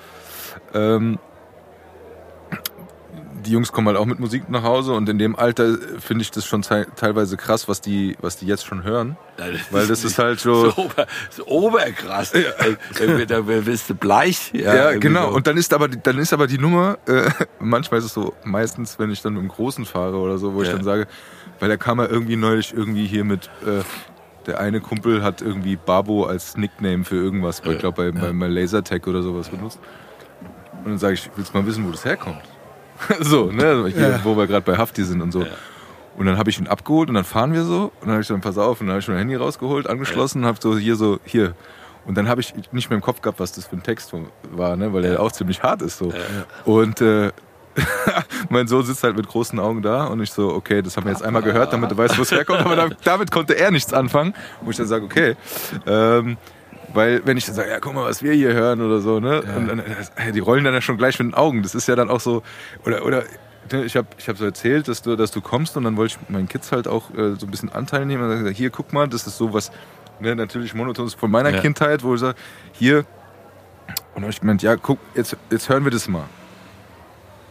[0.75, 1.21] ähm,
[3.43, 6.31] die Jungs kommen halt auch mit Musik nach Hause und in dem Alter finde ich
[6.31, 9.17] das schon te teilweise krass, was die, was die jetzt schon hören.
[9.71, 12.33] Weil das ist halt so, so, ober, so oberkrass.
[12.33, 12.47] Ey,
[12.99, 14.53] Da, da bist du bleich.
[14.55, 15.31] Ja, Ja, genau.
[15.31, 15.37] so.
[15.37, 17.29] Und dann ist aber die- dann ist aber die Nummer, äh,
[17.61, 20.63] manchmal ist es so, meistens, wenn ich dann mit dem Großen fahre oder so, wo
[20.63, 20.75] ich Ja.
[20.75, 21.07] dann sage,
[21.61, 23.83] weil da kam er irgendwie neulich irgendwie hier mit, äh,
[24.47, 28.49] der eine Kumpel hat irgendwie Babo als Nickname für irgendwas, ich glaube bei, bei, bei
[28.49, 29.79] Lasertag oder sowas benutzt.
[30.85, 32.41] Und dann sage ich, willst du mal wissen, wo das herkommt?
[33.21, 34.21] so, ne, hier, Ja.
[34.25, 35.45] wo wir gerade bei Hafti sind und so.
[36.17, 38.29] Und dann habe ich ihn abgeholt und dann fahren wir so und dann habe ich
[38.29, 40.97] dann, pass auf, und dann habe ich mein Handy rausgeholt, angeschlossen und habe so hier
[40.97, 41.55] so, hier.
[42.05, 44.13] Und dann habe ich nicht mehr im Kopf gehabt, was das für ein Text
[44.51, 46.13] war, ne, weil der auch ziemlich hart ist so.
[46.65, 47.31] Und äh,
[48.51, 51.13] mein Sohn sitzt halt mit großen Augen da und ich so, okay, das haben wir
[51.13, 53.95] jetzt einmal gehört, damit du weißt, wo es herkommt, aber damit, damit konnte er nichts
[53.95, 54.35] anfangen.
[54.61, 55.37] Wo ich dann sage, okay,
[55.87, 56.37] ähm,
[56.95, 59.43] weil wenn ich dann sage, ja, guck mal, was wir hier hören oder so, ne,
[59.43, 61.63] und dann, äh, die rollen dann ja schon gleich mit den Augen.
[61.63, 62.43] Das ist ja dann auch so,
[62.85, 63.25] oder, oder
[63.71, 66.17] ne, ich habe ich hab so erzählt, dass du, dass du kommst und dann wollte
[66.21, 68.71] ich meinen Kids halt auch äh, so ein bisschen Anteil nehmen und dann gesagt, hier,
[68.71, 69.71] guck mal, das ist so was,
[70.21, 71.61] ne, natürlich monotones von meiner Ja.
[71.61, 72.37] Kindheit, wo ich sage,
[72.73, 76.25] hier, und dann hab ich gemeint, ja, guck, jetzt, jetzt hören wir das mal.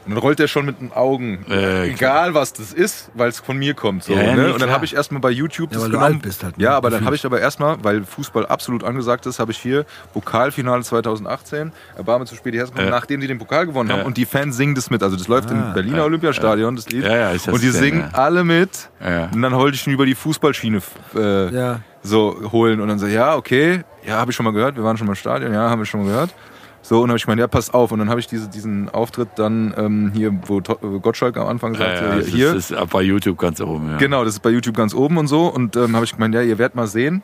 [0.05, 3.39] Und dann rollt er schon mit den Augen, Äh, egal was das ist, weil es
[3.39, 4.03] von mir kommt.
[4.03, 4.45] So, Ja, ja, ne?
[4.47, 6.13] nee, Und dann habe ich erstmal bei YouTube Ja, das weil du genommen.
[6.15, 6.63] alt bist halt, ne?
[6.63, 9.85] Ja, aber dann habe ich aber erstmal, weil Fußball absolut angesagt ist, habe ich hier
[10.13, 12.89] Pokalfinale 2018, Erbarme zu spät die Hessen, Ja.
[12.89, 13.97] nachdem die den Pokal gewonnen Ja.
[13.97, 15.03] haben und die Fans singen das mit.
[15.03, 17.03] Also das läuft im Berliner Olympiastadion, das Lied.
[17.03, 18.17] Ja, ja, und die singen ja.
[18.17, 18.89] alle mit.
[18.99, 19.29] Ja.
[19.33, 20.79] Und dann wollte ich ihn über die Fußballschiene
[21.15, 21.79] äh, Ja.
[22.03, 24.97] so holen und dann so, ja, okay, ja, habe ich schon mal gehört, wir waren
[24.97, 26.33] schon mal im Stadion, ja, haben wir schon mal gehört.
[26.81, 27.91] So, und dann habe ich gemeint, ja, pass auf.
[27.91, 31.73] Und dann habe ich diese, diesen Auftritt dann ähm, hier, wo wo Gottschalk am Anfang
[31.73, 32.55] Ja, sagte, ja, das hier.
[32.55, 33.91] ist, ist bei YouTube ganz oben.
[33.91, 33.97] Ja.
[33.97, 35.47] Genau, das ist bei YouTube ganz oben und so.
[35.47, 37.21] Und ähm, habe ich gemeint, ja, ihr werdet mal sehen,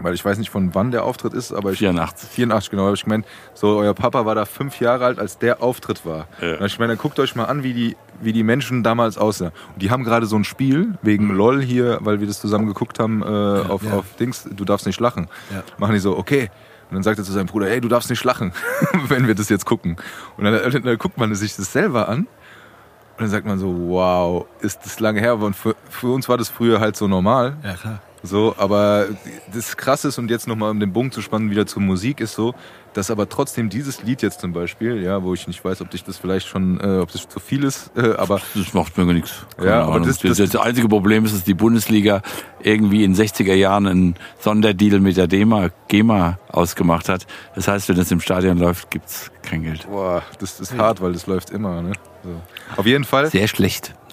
[0.00, 2.28] weil ich weiß nicht, von wann der Auftritt ist, aber ich 84.
[2.30, 5.62] 84, genau, habe ich gemeint, so, euer Papa war da fünf Jahre alt, als der
[5.62, 6.28] Auftritt war.
[6.40, 6.60] Ja.
[6.60, 9.52] Hab ich dann guckt euch mal an, wie die, wie die Menschen damals aussahen.
[9.74, 13.00] Und die haben gerade so ein Spiel, wegen LOL hier, weil wir das zusammen geguckt
[13.00, 13.92] haben, äh, auf, ja.
[13.92, 15.28] auf Dings, du darfst nicht lachen.
[15.52, 15.62] Ja.
[15.78, 16.50] Machen die so, okay.
[16.92, 18.52] Und dann sagt er zu seinem Bruder, ey, du darfst nicht lachen,
[19.08, 19.96] wenn wir das jetzt gucken.
[20.36, 22.18] Und dann, dann, dann guckt man sich das selber an.
[22.18, 25.38] Und dann sagt man so, wow, ist das lange her.
[25.38, 27.56] Und für, für uns war das früher halt so normal.
[27.64, 28.00] Ja, klar.
[28.24, 29.06] So, aber
[29.52, 32.34] das Krasse ist, und jetzt nochmal um den Bogen zu spannen, wieder zur Musik, ist
[32.34, 32.54] so,
[32.94, 36.04] dass aber trotzdem dieses Lied jetzt zum Beispiel, ja, wo ich nicht weiß, ob dich
[36.04, 39.44] das vielleicht schon, äh, ob das zu viel ist, äh, aber Das macht mir nichts.
[39.56, 40.06] Keine Ja, aber Ahnung.
[40.06, 42.22] das- das, das- das, einzige Problem ist, dass die Bundesliga
[42.60, 47.26] irgendwie in den 60er Jahren einen Sonderdeal mit der DEMA, GEMA ausgemacht hat.
[47.56, 49.88] Das heißt, wenn das im Stadion läuft, gibt's kein Geld.
[49.90, 51.92] boah, das ist hart, weil das läuft immer, ne?
[52.22, 52.40] So.
[52.76, 53.28] Auf jeden Fall.
[53.30, 53.94] Sehr schlecht.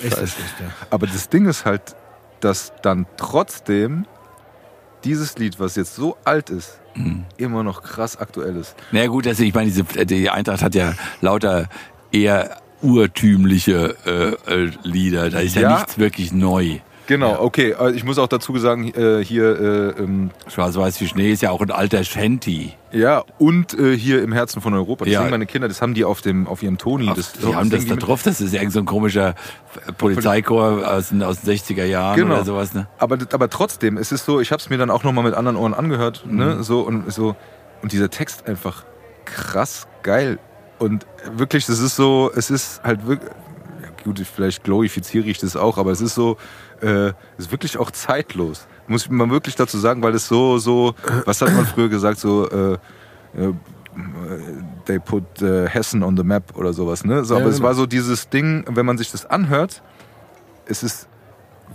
[0.00, 0.70] Echt schlecht, ja.
[0.90, 1.82] Aber das Ding ist halt,
[2.40, 4.06] dass dann trotzdem
[5.04, 7.24] dieses Lied, was jetzt so alt ist, Mhm.
[7.36, 8.74] immer noch krass aktuell ist.
[8.90, 11.68] Na ja, gut, also ich meine, diese, die Eintracht hat ja lauter
[12.10, 15.30] eher urtümliche äh, äh, Lieder.
[15.30, 15.76] Da ist ja, Ja.
[15.76, 16.78] nichts wirklich neu.
[17.08, 17.74] Genau, okay.
[17.80, 19.58] äh, Ich muss auch dazu sagen, äh, hier,
[19.98, 22.74] äh, ähm, Schwarz-Weiß wie Schnee ist ja auch ein alter Shanty.
[22.92, 25.04] ja, und äh, hier im Herzen von Europa.
[25.06, 25.20] Das Ja.
[25.20, 27.10] singen meine Kinder, das haben die auf dem, auf ihrem Toni.
[27.16, 29.34] Das, die haben das da drauf, das ist irgend so ein komischer
[29.96, 32.34] Polizeichor aus den, aus den 60er Jahren Genau.
[32.36, 32.74] oder sowas.
[32.74, 32.86] Ne?
[32.98, 35.56] Aber, aber trotzdem, es ist so, ich habe es mir dann auch nochmal mit anderen
[35.56, 36.36] Ohren angehört, Mhm.
[36.36, 37.36] ne, so und so
[37.82, 38.84] und dieser Text einfach
[39.24, 40.38] krass geil
[40.78, 41.06] und
[41.36, 43.30] wirklich, das ist so, es ist halt wirklich,
[43.82, 46.36] ja, gut, vielleicht glorifiziere ich das auch, aber es ist so,
[46.82, 50.58] äh, es ist wirklich auch zeitlos, muss ich mal wirklich dazu sagen, weil es so,
[50.58, 50.94] so,
[51.24, 52.74] was hat man früher gesagt, so, äh,
[53.36, 53.52] äh,
[54.86, 57.68] they put äh, Hessen on the map oder sowas, ne, so, Ja, aber es genau.
[57.68, 59.82] war so dieses Ding, wenn man sich das anhört,
[60.66, 61.08] es ist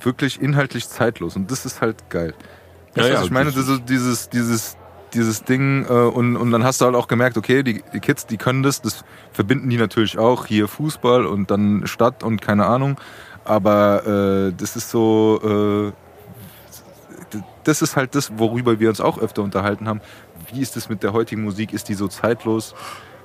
[0.01, 2.33] wirklich inhaltlich zeitlos und das ist halt geil.
[2.95, 4.77] Ja, ja, ich meine, dieses, dieses,
[5.13, 8.25] dieses Ding äh, und, und dann hast du halt auch gemerkt, okay, die, die Kids,
[8.25, 12.65] die können das, das verbinden die natürlich auch, hier Fußball und dann Stadt und keine
[12.65, 12.97] Ahnung,
[13.45, 19.41] aber äh, das ist so, äh, das ist halt das, worüber wir uns auch öfter
[19.41, 20.01] unterhalten haben.
[20.51, 21.73] Wie ist es mit der heutigen Musik?
[21.73, 22.75] Ist die so zeitlos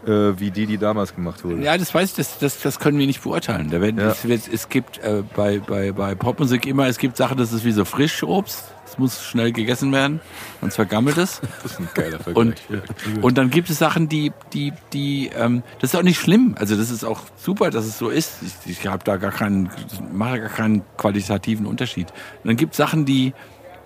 [0.06, 1.62] äh, wie die, die damals gemacht wurde?
[1.62, 3.70] Ja, das weiß ich, das, das, das können wir nicht beurteilen.
[3.70, 4.14] Da werden, Ja.
[4.28, 7.72] es, es gibt äh, bei, bei, bei Popmusik immer, es gibt Sachen, das ist wie
[7.72, 8.72] so Frischobst.
[8.90, 10.20] Es muss schnell gegessen werden,
[10.60, 11.40] sonst vergammelt es.
[11.62, 12.36] Das ist ein geiler Vergleich.
[12.36, 16.54] Und, und dann gibt es Sachen, die, die, die, ähm, das ist auch nicht schlimm.
[16.58, 18.34] Also das ist auch super, dass es so ist.
[18.66, 19.70] Ich, ich habe da gar keinen,
[20.12, 22.10] mache gar keinen qualitativen Unterschied.
[22.42, 23.34] Und dann gibt es Sachen, die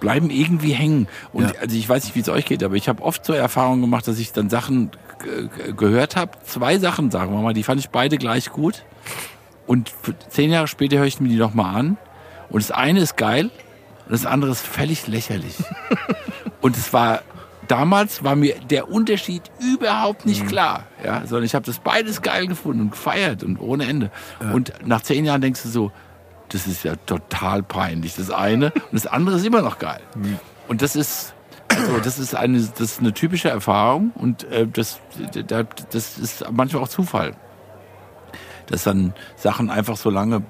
[0.00, 1.08] bleiben irgendwie hängen.
[1.32, 1.52] Und Ja.
[1.60, 4.06] also ich weiß nicht, wie es euch geht, aber ich habe oft so Erfahrungen gemacht,
[4.08, 4.90] dass ich dann Sachen
[5.22, 6.32] g- gehört habe.
[6.44, 8.84] Zwei Sachen, sagen wir mal, die fand ich beide gleich gut.
[9.66, 9.92] Und
[10.28, 11.96] zehn Jahre später höre ich mir die nochmal an.
[12.50, 13.50] Und das eine ist geil
[14.06, 15.54] und das andere ist völlig lächerlich.
[16.60, 17.22] und es war
[17.68, 22.46] damals war mir der Unterschied überhaupt nicht klar, ja, sondern ich habe das beides geil
[22.46, 24.10] gefunden und gefeiert und ohne Ende.
[24.52, 25.92] Und nach zehn Jahren denkst du so,
[26.50, 30.00] das ist ja total peinlich, das eine und das andere ist immer noch geil.
[30.68, 31.34] Und das ist
[31.68, 35.00] also das ist eine das ist eine typische Erfahrung und äh, das
[35.46, 37.32] da- das ist manchmal auch Zufall,
[38.66, 40.42] dass dann Sachen einfach so lange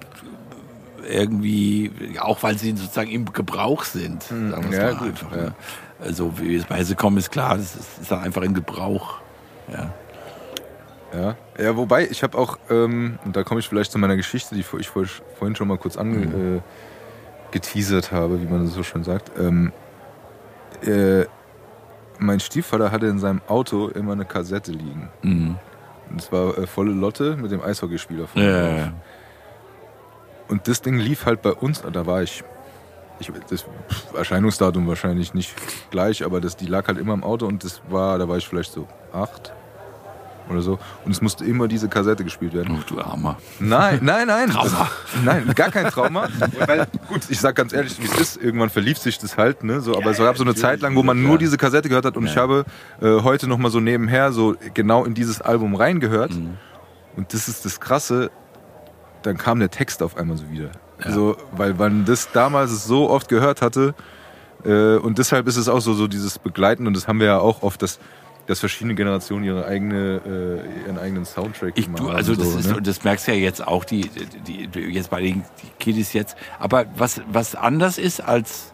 [1.08, 4.22] irgendwie, auch weil sie sozusagen im Gebrauch sind.
[4.24, 5.32] Sagen wir es ja, mal gut, einfach.
[5.36, 5.42] ja.
[5.42, 5.54] ne?
[6.00, 9.18] Also wie es bei Hesse kommen ist klar, das ist, ist dann einfach in Gebrauch.
[9.72, 9.92] Ja.
[11.14, 14.54] Ja, ja wobei ich habe auch, ähm, und da komme ich vielleicht zu meiner Geschichte,
[14.54, 15.04] die ich vor-
[15.38, 16.60] vorhin schon mal kurz angeteasert äh,
[17.52, 19.30] geteasert habe, wie man so schön sagt.
[19.38, 19.72] Ähm,
[20.84, 21.26] äh,
[22.18, 25.08] mein Stiefvater hatte in seinem Auto immer eine Kassette liegen.
[25.22, 25.56] Mhm.
[26.10, 28.92] Und es war äh, volle Lotte mit dem Eishockeyspieler von Ja, ja, ja.
[30.52, 32.44] Und das Ding lief halt bei uns, da war ich,
[33.20, 33.64] ich das
[34.14, 35.54] Erscheinungsdatum wahrscheinlich nicht
[35.90, 38.46] gleich, aber das, die lag halt immer im Auto und das war, da war ich
[38.46, 39.54] vielleicht so acht
[40.50, 40.78] oder so.
[41.06, 42.76] Und es musste immer diese Kassette gespielt werden.
[42.78, 43.38] Oh, du Armer.
[43.60, 44.50] Nein, nein, nein.
[44.50, 44.90] Trauma.
[45.14, 46.28] Das, nein, gar kein Trauma.
[46.66, 49.80] Weil, gut, ich sag ganz ehrlich, wie es ist, irgendwann verlief sich das halt, ne?
[49.80, 52.18] So, aber es gab so eine Zeit lang, wo man nur diese Kassette gehört hat
[52.18, 52.66] und ich habe
[53.00, 56.32] äh, heute nochmal so nebenher so genau in dieses Album reingehört.
[57.16, 58.30] Und das ist das Krasse,
[59.22, 60.70] dann kam der Text auf einmal so wieder.
[61.08, 63.94] So, weil man das damals so oft gehört hatte.
[64.64, 67.38] Äh, und deshalb ist es auch so, so dieses Begleiten, und das haben wir ja
[67.38, 67.98] auch oft, dass,
[68.46, 72.70] dass verschiedene Generationen ihre eigene, äh, ihren eigenen Soundtrack Ich, du, also das so, ist,
[72.70, 72.82] ne?
[72.82, 74.08] das merkst du ja jetzt auch, die,
[74.46, 76.36] die, die jetzt bei den die Kiddies jetzt.
[76.60, 78.72] Aber was, was anders ist als,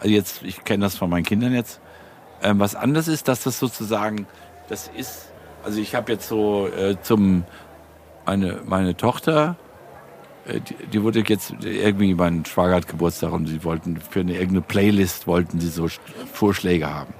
[0.00, 1.80] also jetzt, ich kenne das von meinen Kindern jetzt,
[2.42, 4.26] ähm, was anders ist, dass das sozusagen,
[4.68, 5.30] das ist,
[5.64, 7.44] also ich habe jetzt so äh, zum,
[8.26, 9.56] meine, meine Tochter,
[10.46, 14.32] äh, die, die wurde jetzt irgendwie, mein Schwager hat Geburtstag und sie wollten für eine
[14.32, 15.88] irgendeine Playlist wollten sie so
[16.32, 17.14] Vorschläge haben.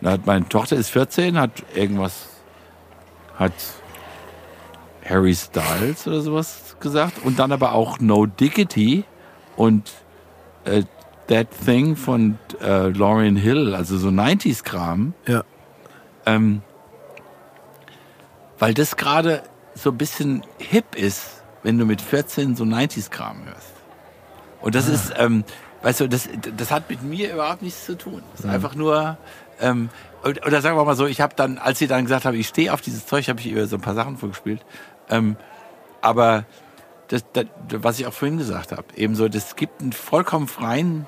[0.00, 2.28] Und da hat meine Tochter ist 14, hat irgendwas,
[3.36, 3.52] hat
[5.04, 9.04] Harry Styles oder sowas gesagt und dann aber auch No Diggity
[9.56, 9.90] und
[10.64, 10.82] äh,
[11.28, 15.14] That Thing von äh, Lauryn Hill, also so 90s-Kram.
[15.28, 15.44] Ja.
[16.26, 16.62] Ähm,
[18.58, 19.42] weil das gerade
[19.82, 23.72] so ein bisschen hip ist, wenn du mit 14 so 90s-Kram hörst.
[24.60, 25.44] Und das ist, ähm,
[25.82, 28.22] weißt du, das, das hat mit mir überhaupt nichts zu tun.
[28.32, 29.16] Das ist einfach nur,
[29.60, 29.88] ähm,
[30.22, 32.48] oder, oder sagen wir mal so, ich habe dann, als sie dann gesagt haben, ich
[32.48, 34.60] stehe auf dieses Zeug, habe ich ihr so ein paar Sachen vorgespielt.
[35.08, 35.36] Ähm,
[36.02, 36.44] aber
[37.08, 41.06] das, das, was ich auch vorhin gesagt habe, eben so, das gibt einen vollkommen freien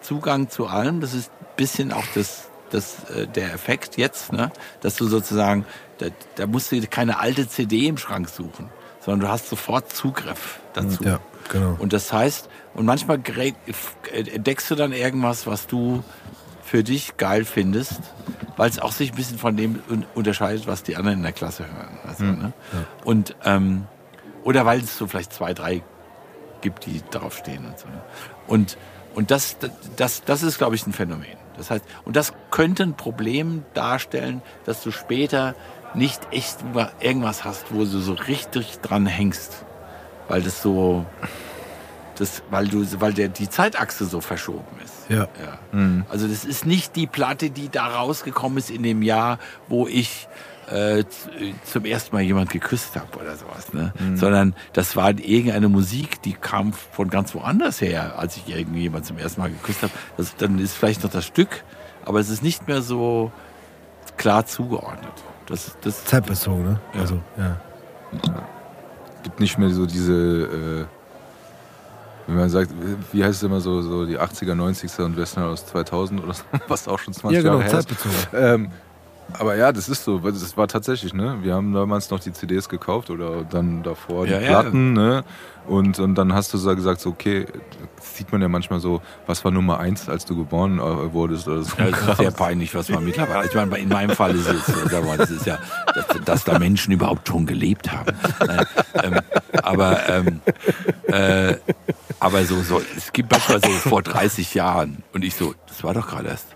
[0.00, 1.00] Zugang zu allem.
[1.00, 4.50] Das ist ein bisschen auch das, das, äh, der Effekt jetzt, ne?
[4.80, 5.66] dass du sozusagen,
[5.98, 6.06] da,
[6.36, 8.68] da musst du keine alte CD im Schrank suchen,
[9.00, 11.04] sondern du hast sofort Zugriff dazu.
[11.04, 11.76] Ja, genau.
[11.78, 13.20] Und das heißt, und manchmal
[14.12, 16.02] entdeckst du dann irgendwas, was du
[16.62, 18.00] für dich geil findest,
[18.56, 21.32] weil es auch sich ein bisschen von dem un- unterscheidet, was die anderen in der
[21.32, 21.98] Klasse hören.
[22.06, 22.52] Also, ne?
[23.04, 23.86] Und ähm,
[24.42, 25.82] oder weil es so vielleicht zwei, drei
[26.60, 27.86] gibt, die drauf stehen und so.
[27.86, 28.00] ne?
[28.46, 28.76] Und
[29.14, 29.56] und das
[29.96, 31.36] das das ist glaube ich ein Phänomen.
[31.56, 35.54] Das heißt, und das könnte ein Problem darstellen, dass du später
[35.94, 36.58] nicht echt
[37.00, 39.64] irgendwas hast, wo du so richtig dran hängst,
[40.28, 41.06] weil das so
[42.16, 45.10] das weil du weil der die Zeitachse so verschoben ist.
[45.10, 45.28] Ja.
[45.44, 45.58] Ja.
[46.08, 49.38] Also das ist nicht die Platte, die da rausgekommen ist in dem Jahr,
[49.68, 50.28] wo ich
[50.70, 51.04] äh,
[51.64, 53.92] zum ersten Mal jemand geküsst habe oder sowas, ne?
[54.14, 59.18] Sondern das war irgendeine Musik, die kam von ganz woanders her, als ich irgendjemand zum
[59.18, 59.92] ersten Mal geküsst habe.
[60.16, 61.64] Das, dann ist vielleicht noch das Stück,
[62.04, 63.30] aber es ist nicht mehr so
[64.16, 65.12] klar zugeordnet.
[65.46, 66.80] Das, das, Zeitbezogen, ne?
[66.94, 67.00] Ja.
[67.00, 67.56] Also, ja.
[69.22, 70.84] gibt nicht mehr so diese, äh,
[72.26, 72.70] wenn man sagt,
[73.12, 76.44] wie heißt es immer so, so die 80er, 90er und Western aus 2000 oder so,
[76.68, 77.88] was auch schon 20 Ja, genau, Jahre her ist.
[77.88, 78.16] zeitbezogen.
[78.34, 78.70] Ähm,
[79.32, 81.38] aber ja, das ist so, das war tatsächlich, ne?
[81.42, 84.50] Wir haben damals noch die CDs gekauft oder dann davor Ja, die ja.
[84.60, 85.24] Platten, ne?
[85.66, 87.46] Und, und dann hast du so gesagt, so, okay,
[87.96, 91.48] das sieht man ja manchmal so, was war Nummer eins, als du geboren äh, wurdest
[91.48, 91.76] oder so.
[91.78, 93.46] Ja, das ist sehr peinlich, was man mittlerweile.
[93.48, 94.66] Ich meine, in meinem Fall ist es,
[95.16, 95.58] das ist ja,
[95.94, 98.14] dass, dass da Menschen überhaupt schon gelebt haben.
[99.02, 99.20] Ähm,
[99.62, 100.40] aber ähm,
[101.06, 101.56] äh,
[102.20, 105.94] aber so, so, es gibt manchmal so vor 30 Jahren und ich so, das war
[105.94, 106.48] doch gerade erst.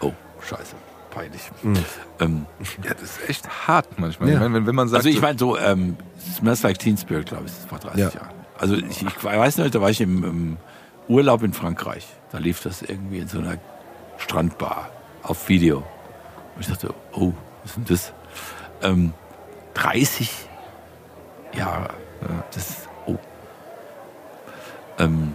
[0.00, 0.74] Oh, scheiße,
[1.14, 1.42] peinlich.
[2.20, 2.46] Ähm,
[2.82, 4.28] Ja, das ist echt hart manchmal.
[4.28, 4.34] Ja.
[4.36, 5.96] Ich meine, wenn, wenn man sagt, also ich meine so, ähm,
[6.36, 8.08] Smells Like Teen Spirit, glaube ich, ist vor 30 Ja.
[8.10, 8.34] Jahren.
[8.58, 10.56] Also ich, ich weiß nicht, da war ich im, im
[11.08, 12.06] Urlaub in Frankreich.
[12.32, 13.58] Da lief das irgendwie in so einer
[14.18, 14.90] Strandbar
[15.22, 15.78] auf Video.
[16.54, 17.32] Und ich dachte, oh,
[17.62, 18.12] was ist denn das?
[18.82, 19.12] Ähm,
[19.74, 20.30] 30
[21.56, 21.90] Jahre.
[22.22, 23.16] Ja, das ist, oh.
[24.98, 25.34] Ähm,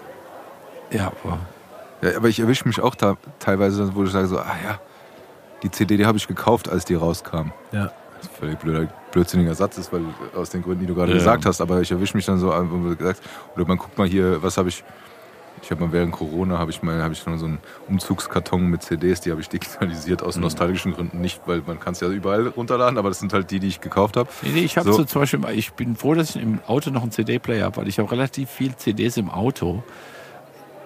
[0.90, 1.38] ja, aber
[2.04, 4.78] Ja, aber ich erwische mich auch da teilweise, wo ich sage so, ah ja,
[5.62, 7.52] die CD, die habe ich gekauft, als die rauskam.
[7.72, 7.90] Ja.
[8.18, 10.02] Das ist völlig blöder, blödsinniger Satz ist, weil
[10.36, 11.18] aus den Gründen, die du gerade Ja.
[11.18, 13.22] gesagt hast, aber ich erwische mich dann so, wo du gesagt
[13.56, 14.84] oder man guckt mal hier, was habe ich,
[15.62, 17.58] ich habe mal während Corona, habe ich mal, habe ich noch so einen
[17.88, 22.00] Umzugskarton mit CDs, die habe ich digitalisiert aus nostalgischen Gründen, nicht, weil man kann es
[22.00, 24.28] ja überall runterladen, aber das sind halt die, die ich gekauft habe.
[24.42, 24.98] Nee, nee, ich habe so.
[24.98, 25.04] So.
[25.04, 27.98] zum Beispiel, ich bin froh, dass ich im Auto noch einen CD-Player habe, weil ich
[27.98, 29.82] habe relativ viel CDs im Auto.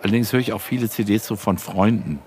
[0.02, 2.20] Allerdings höre ich auch viele CDs so von Freunden,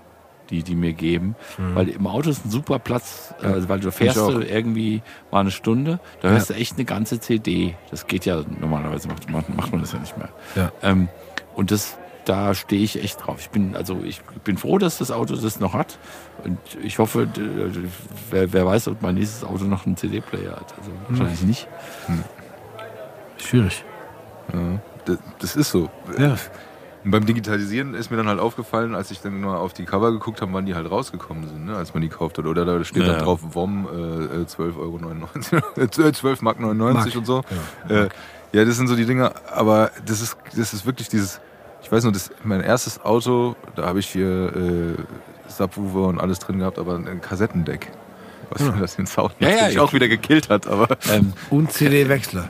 [0.49, 1.35] die die mir geben,
[1.73, 5.51] weil im Auto ist ein super Platz, äh, weil du fährst du irgendwie mal eine
[5.51, 7.75] Stunde, da hörst du echt eine ganze CD.
[7.89, 10.29] Das geht ja normalerweise macht, macht, macht man das ja nicht mehr.
[10.55, 10.71] Ja.
[10.83, 11.07] Ähm,
[11.55, 13.37] und das da stehe ich echt drauf.
[13.39, 15.97] Ich bin also ich bin froh, dass das Auto das noch hat
[16.43, 17.27] und ich hoffe,
[18.29, 20.73] wer, wer weiß, ob mein nächstes Auto noch einen CD-Player hat.
[20.77, 21.67] Also wahrscheinlich nicht.
[23.37, 23.83] Schwierig.
[25.05, 25.89] Das, das ist so.
[26.17, 26.35] Ja.
[27.03, 30.11] Und beim Digitalisieren ist mir dann halt aufgefallen, als ich dann mal auf die Cover
[30.11, 32.45] geguckt habe, wann die halt rausgekommen sind, ne, als man die gekauft hat.
[32.45, 33.13] Oder da steht Ja.
[33.13, 37.17] dann drauf WOM äh, äh, 12,99 Euro, äh, 12 Mark 99 Mark.
[37.17, 37.43] und so.
[37.89, 38.03] Ja.
[38.03, 38.09] Äh,
[38.53, 41.39] ja, das sind so die Dinge, aber das ist, das ist wirklich dieses,
[41.81, 44.95] ich weiß nur, das, mein erstes Auto, da habe ich hier äh,
[45.51, 47.91] Subwoofer und alles drin gehabt, aber ein Kassettendeck.
[48.51, 50.89] Was mir das den Sound Ja, ja, natürlich ich- auch wieder gekillt hat, aber.
[51.09, 52.49] Ähm, Und CD-Wechsler.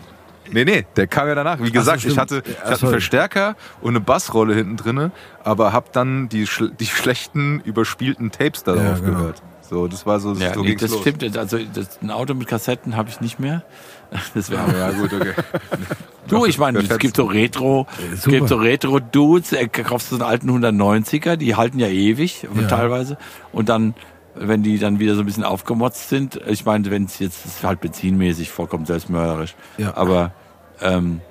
[0.51, 1.59] Nee, nee, der kam ja danach.
[1.61, 2.13] Wie gesagt, stimmt.
[2.13, 5.11] ich hatte, ich Ja, hatte einen Verstärker und eine Bassrolle hinten drinne,
[5.43, 6.47] aber hab dann die,
[6.79, 9.17] die schlechten, überspielten Tapes darauf Ja, genau.
[9.19, 9.41] gehört.
[9.69, 10.99] So, das war so, ja, so nee, das los.
[10.99, 11.37] stimmt.
[11.37, 13.63] Also das, ein Auto mit Kassetten habe ich nicht mehr.
[14.33, 15.31] Das wäre Ja, gut, okay.
[16.27, 20.21] Du, ich meine, es gibt so Retro, es gibt so Retro-Dudes, äh, kaufst du so
[20.23, 22.67] einen alten 190er, die halten ja ewig, Ja.
[22.67, 23.17] teilweise.
[23.53, 23.93] Und dann,
[24.35, 27.79] wenn die dann wieder so ein bisschen aufgemotzt sind, ich meine, wenn es jetzt, halt
[27.79, 29.55] benzinmäßig, vollkommen selbstmörderisch.
[29.77, 29.95] Ja.
[29.95, 30.33] Aber,
[30.81, 31.21] ähm,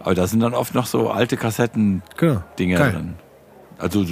[0.00, 2.90] aber da sind dann oft noch so alte Kassetten-Dinger Genau.
[2.90, 3.14] Drin.
[3.78, 4.04] Also,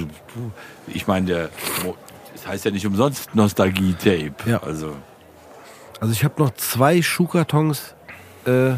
[0.87, 1.49] ich meine, der,
[2.33, 4.33] das heißt ja nicht umsonst Nostalgie-Tape.
[4.49, 4.61] Ja.
[4.63, 4.95] Also,
[5.99, 7.95] Also ich habe noch zwei Schuhkartons
[8.45, 8.73] äh,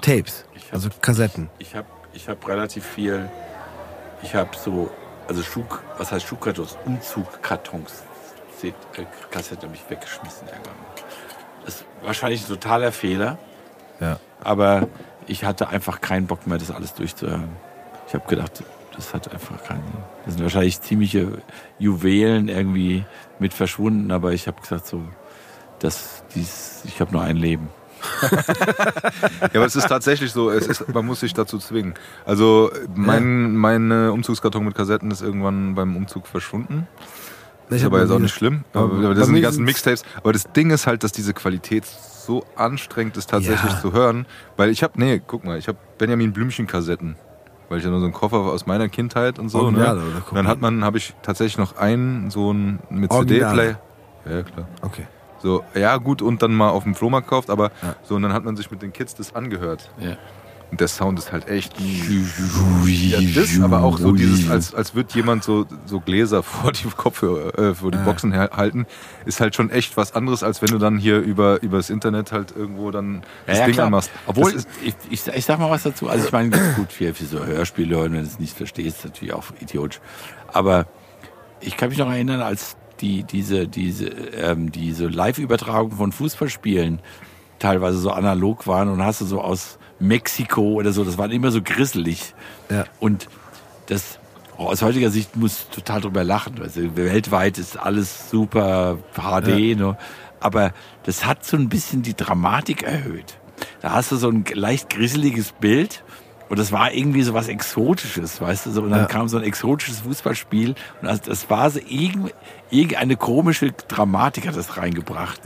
[0.00, 1.50] Tapes, hab- also Kassetten.
[1.58, 3.28] Ich habe ich hab relativ viel.
[4.22, 4.90] Ich habe so,
[5.28, 5.64] also Schuh,
[5.98, 6.76] was heißt Schuhkartons?
[6.84, 8.02] Umzugkartons.
[8.58, 10.74] Seht, äh, Kassette habe ich weggeschmissen irgendwann.
[11.64, 13.38] Das ist wahrscheinlich ein totaler Fehler,
[14.00, 14.18] Ja.
[14.42, 14.88] aber
[15.26, 17.48] ich hatte einfach keinen Bock mehr, das alles durchzuhören.
[18.08, 18.62] Ich habe gedacht,
[18.94, 19.82] das hat einfach keinen.
[20.24, 21.42] Das sind wahrscheinlich ziemliche
[21.78, 23.04] Juwelen irgendwie
[23.38, 25.02] mit verschwunden, aber ich habe gesagt, so,
[25.80, 27.68] das, dies, ich habe nur ein Leben.
[29.40, 31.94] Ja, aber es ist tatsächlich so, es ist, man muss sich dazu zwingen.
[32.26, 36.86] Also mein, mein äh, Umzugskarton mit Kassetten ist irgendwann beim Umzug verschwunden.
[37.70, 38.64] Ich Ist aber jetzt auch nicht schlimm.
[38.72, 40.02] Aber Aber, das sind die ganzen Mixtapes.
[40.16, 41.84] Aber das Ding ist halt, dass diese Qualität
[42.24, 43.80] so anstrengend ist, tatsächlich Ja.
[43.80, 44.26] zu hören.
[44.56, 47.16] Weil ich habe, nee, guck mal, ich habe Benjamin Blümchen-Kassetten.
[47.68, 49.58] Weil ich ja nur so einen Koffer aus meiner Kindheit und so.
[49.60, 50.02] Original, ne?
[50.30, 53.12] Und dann hat man, habe ich tatsächlich noch einen, so einen mit.
[53.12, 53.78] CD-Player.
[54.28, 54.68] Ja, klar.
[54.82, 55.06] Okay.
[55.38, 57.96] So, ja gut, und dann mal auf dem Flohmarkt gekauft, aber Ja.
[58.02, 59.90] so, und dann hat man sich mit den Kids das angehört.
[59.98, 60.16] Ja.
[60.70, 61.72] Und der Sound ist halt echt.
[62.84, 66.88] Ja, das, aber auch so dieses, als, als würde jemand so, so Gläser vor die
[66.88, 68.86] Kopfhörer, äh, vor die Boxen her- halten,
[69.24, 72.32] ist halt schon echt was anderes, als wenn du dann hier über, über das Internet
[72.32, 74.10] halt irgendwo dann das Ding anmachst.
[74.26, 76.08] Obwohl, ist, ich, ich, ich sag mal was dazu.
[76.08, 79.32] Also ich meine, gut für, für so Hörspiele hören, wenn du es nicht verstehst, natürlich
[79.32, 80.00] auch idiotisch.
[80.52, 80.86] Aber
[81.60, 87.00] ich kann mich noch erinnern, als die, diese, diese, ähm, diese Live-Übertragung von Fußballspielen
[87.64, 91.50] teilweise so analog waren und hast du so aus Mexiko oder so, das war immer
[91.50, 92.34] so grisselig.
[92.70, 92.84] Ja.
[93.00, 93.28] Und
[93.86, 94.18] das
[94.58, 96.60] oh, aus heutiger Sicht muss total drüber lachen.
[96.60, 99.96] Also weltweit ist alles super HD, ne?
[100.40, 100.72] aber
[101.04, 103.38] das hat so ein bisschen die Dramatik erhöht.
[103.80, 106.04] Da hast du so ein leicht grisseliges Bild
[106.50, 108.82] und das war irgendwie so was Exotisches, weißt du so.
[108.82, 109.06] Und dann Ja.
[109.06, 110.70] kam so ein exotisches Fußballspiel
[111.00, 112.34] und das, das war so irgend-
[112.70, 115.40] irgendeine komische Dramatik hat das reingebracht.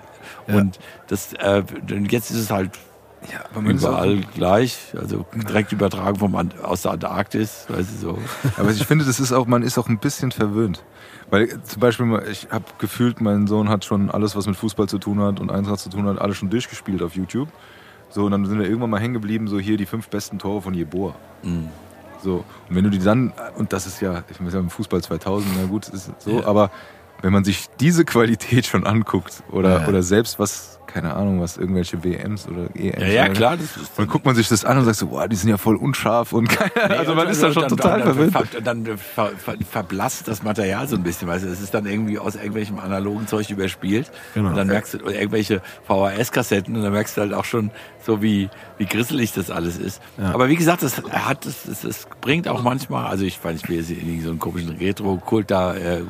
[0.49, 1.63] Und das, äh,
[2.09, 2.71] jetzt ist es halt
[3.33, 8.19] ja, überall gleich, also direkt übertragen vom Ant- aus der Antarktis, weißt du so.
[8.57, 10.85] Aber ich finde, das ist auch, man ist auch ein bisschen verwöhnt.
[11.31, 14.89] Weil äh, zum Beispiel, ich habe gefühlt, mein Sohn hat schon alles, was mit Fußball
[14.89, 17.49] zu tun hat und Eintracht zu tun hat, alles schon durchgespielt auf YouTube.
[18.11, 20.63] So, und dann sind wir irgendwann mal hängen geblieben, so hier die fünf besten Tore
[20.63, 21.15] von Jeboa.
[21.43, 21.69] Mhm.
[22.23, 25.53] So, und wenn du die dann, und das ist ja, ich ja, im Fußball 2000,
[25.61, 26.47] na gut, ist so, Ja.
[26.47, 26.71] aber
[27.23, 29.89] wenn man sich diese Qualität schon anguckt oder, Ja.
[29.89, 32.99] oder selbst was, keine Ahnung, was irgendwelche WMs oder EMs.
[33.01, 33.57] Ja, ja, klar.
[33.59, 35.51] Das ist Und dann guckt man sich das an und sagt so, boah, die sind
[35.51, 38.37] ja voll unscharf und keine, also man und ist da schon dann, total dann, verwöhnt.
[38.65, 41.85] Dann, dann ver, ver, verblasst das Material so ein bisschen, weißt du, es ist dann
[41.85, 44.11] irgendwie aus irgendwelchem analogen Zeug überspielt.
[44.33, 44.49] Genau.
[44.49, 47.71] Und dann merkst du, irgendwelche VHS-Kassetten und dann merkst du halt auch schon
[48.07, 50.01] so, wie, wie grisselig das alles ist.
[50.17, 53.69] Aber wie gesagt, das hat, das, das, das bringt auch manchmal, also ich weiß, ich
[53.69, 56.01] will jetzt irgendwie so einen komischen Retro-Kult da, äh,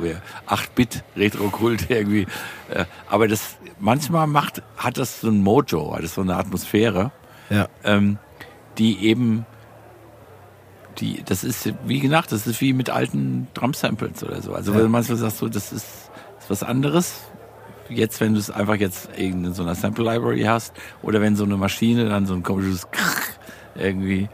[0.98, 2.26] 8-Bit-Retro-Kult irgendwie,
[2.70, 7.12] äh, aber das, manchmal macht, hat das so ein Mojo, hat das so eine Atmosphäre
[7.50, 7.68] Ja.
[7.84, 8.18] ähm,
[8.78, 9.46] die eben,
[10.98, 14.52] die, das ist, wie gesagt, das ist wie mit alten Drum-Samples oder so.
[14.52, 15.86] Also, wenn du manchmal sagst, so, das ist,
[16.38, 17.20] ist was anderes.
[17.88, 21.56] Jetzt, wenn du es einfach jetzt in so einer Sample-Library hast oder wenn so eine
[21.56, 23.22] Maschine dann so ein komisches Krrr
[23.76, 24.28] irgendwie,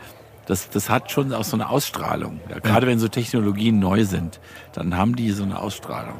[0.46, 2.40] das, das hat schon auch so eine Ausstrahlung.
[2.50, 4.40] Ja, gerade wenn so Technologien neu sind,
[4.72, 6.16] dann haben die so eine Ausstrahlung.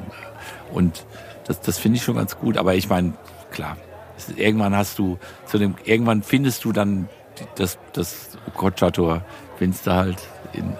[0.75, 1.05] Und
[1.45, 2.57] das, das finde ich schon ganz gut.
[2.57, 3.13] Aber ich meine,
[3.51, 3.77] klar,
[4.17, 7.09] es irgendwann hast du zu dem, irgendwann findest du dann
[7.55, 9.23] das, das Okocha-Tor,
[9.57, 10.17] findest du halt
[10.53, 10.73] in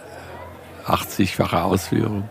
[0.85, 2.29] 80-facher Ausführung.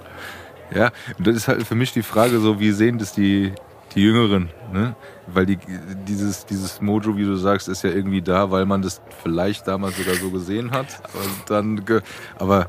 [0.74, 3.52] Ja, und das ist halt für mich die Frage so, wie sehen das die,
[3.94, 4.96] die Jüngeren, ne?
[5.26, 5.58] Weil die,
[6.06, 9.96] dieses, dieses Mojo, wie du sagst, ist ja irgendwie da, weil man das vielleicht damals
[9.96, 10.86] sogar so gesehen hat.
[11.14, 12.02] Und dann,
[12.38, 12.68] aber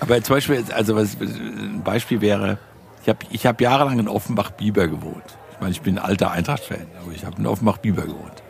[0.00, 2.58] Aber zum Beispiel, also was, ein Beispiel wäre,
[3.06, 5.38] ich habe ich hab jahrelang in Offenbach-Bieber gewohnt.
[5.52, 8.42] Ich meine, ich bin ein alter Eintracht-Fan, aber ich habe in Offenbach-Bieber gewohnt.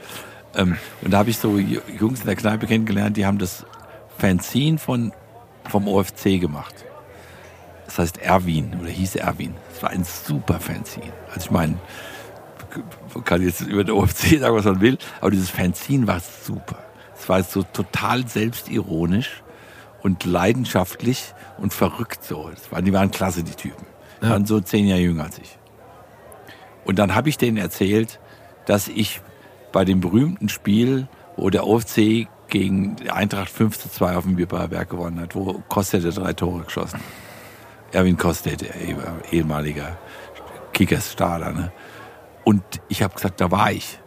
[0.54, 3.66] Ähm, und da habe ich so Jungs in der Kneipe kennengelernt, die haben das
[4.16, 5.12] Fanzine von,
[5.68, 6.74] vom OFC gemacht.
[7.84, 9.54] Das heißt Erwin oder hieß Erwin.
[9.74, 11.12] Das war ein super Fanzine.
[11.28, 11.76] Also ich meine,
[13.12, 16.78] man kann jetzt über den OFC sagen, was man will, aber dieses Fanzine war super.
[17.14, 19.42] Es war so total selbstironisch
[20.02, 22.48] und leidenschaftlich und verrückt so.
[22.48, 23.95] Das waren, die waren klasse, die Typen.
[24.22, 25.58] Die waren so zehn Jahre jünger als ich.
[26.84, 28.20] Und dann habe ich denen erzählt,
[28.64, 29.20] dass ich
[29.72, 34.88] bei dem berühmten Spiel, wo der OFC gegen Eintracht 5 zu 2 auf dem Bierberg
[34.88, 37.00] gewonnen hat, wo Kostet der drei Tore geschossen.
[37.92, 38.74] Erwin Kostet, der
[39.32, 39.98] ehemaliger
[40.72, 41.52] Kickers-Starter.
[41.52, 41.72] Ne?
[42.44, 43.98] Und ich habe gesagt, da war ich.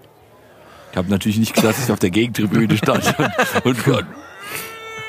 [0.92, 3.14] Ich habe natürlich nicht gesagt, dass ich auf der Gegentribüne stand.
[3.64, 4.06] Und, und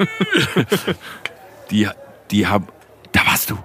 [1.70, 1.88] die,
[2.30, 2.66] die haben,
[3.12, 3.58] da warst du.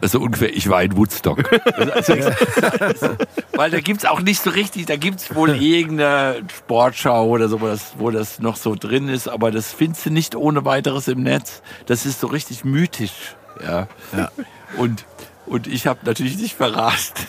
[0.00, 1.38] Also ungefähr, ich war in Woodstock.
[1.90, 3.08] Also, also,
[3.52, 7.66] weil da gibt's auch nicht so richtig, da gibt's wohl irgendeine Sportschau oder so, wo
[7.66, 11.22] das, wo das noch so drin ist, aber das findest du nicht ohne weiteres im
[11.22, 11.62] Netz.
[11.86, 13.34] Das ist so richtig mythisch.
[13.62, 13.88] Ja.
[14.16, 14.30] Ja.
[14.76, 15.04] Und,
[15.46, 17.26] und ich habe natürlich nicht verrast.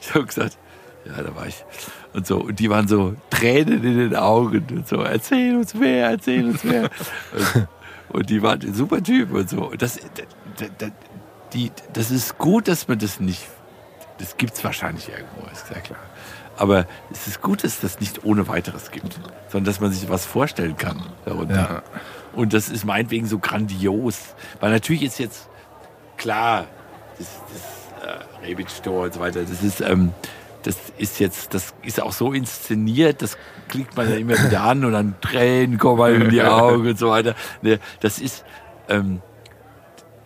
[0.00, 0.58] Ich habe gesagt,
[1.06, 1.64] ja, da war ich.
[2.12, 6.10] Und so, und die waren so Tränen in den Augen und so, erzähl uns mehr,
[6.10, 6.90] erzähl uns mehr.
[7.32, 7.68] Und,
[8.10, 9.70] und die waren ein super Typ und so.
[9.70, 9.98] Und das,
[10.56, 10.90] das, das,
[11.54, 13.46] die, das ist gut, dass man das nicht,
[14.18, 15.98] das gibt's wahrscheinlich irgendwo, ist sehr klar.
[16.56, 19.18] Aber es ist gut, dass das nicht ohne weiteres gibt,
[19.48, 21.54] sondern dass man sich was vorstellen kann darunter.
[21.54, 21.82] Ja.
[22.32, 24.34] Und das ist meinetwegen so grandios.
[24.60, 25.48] Weil natürlich ist jetzt
[26.16, 26.66] klar,
[27.18, 27.28] das,
[28.02, 30.12] das äh, Rebic-Tor und so weiter, das ist, ähm,
[30.62, 33.36] das ist jetzt, das ist auch so inszeniert, das
[33.68, 37.10] klickt man ja immer wieder an und dann Tränen kommen in die Augen und so
[37.10, 37.34] weiter.
[37.62, 38.44] Ne, Das ist,
[38.88, 39.20] ähm,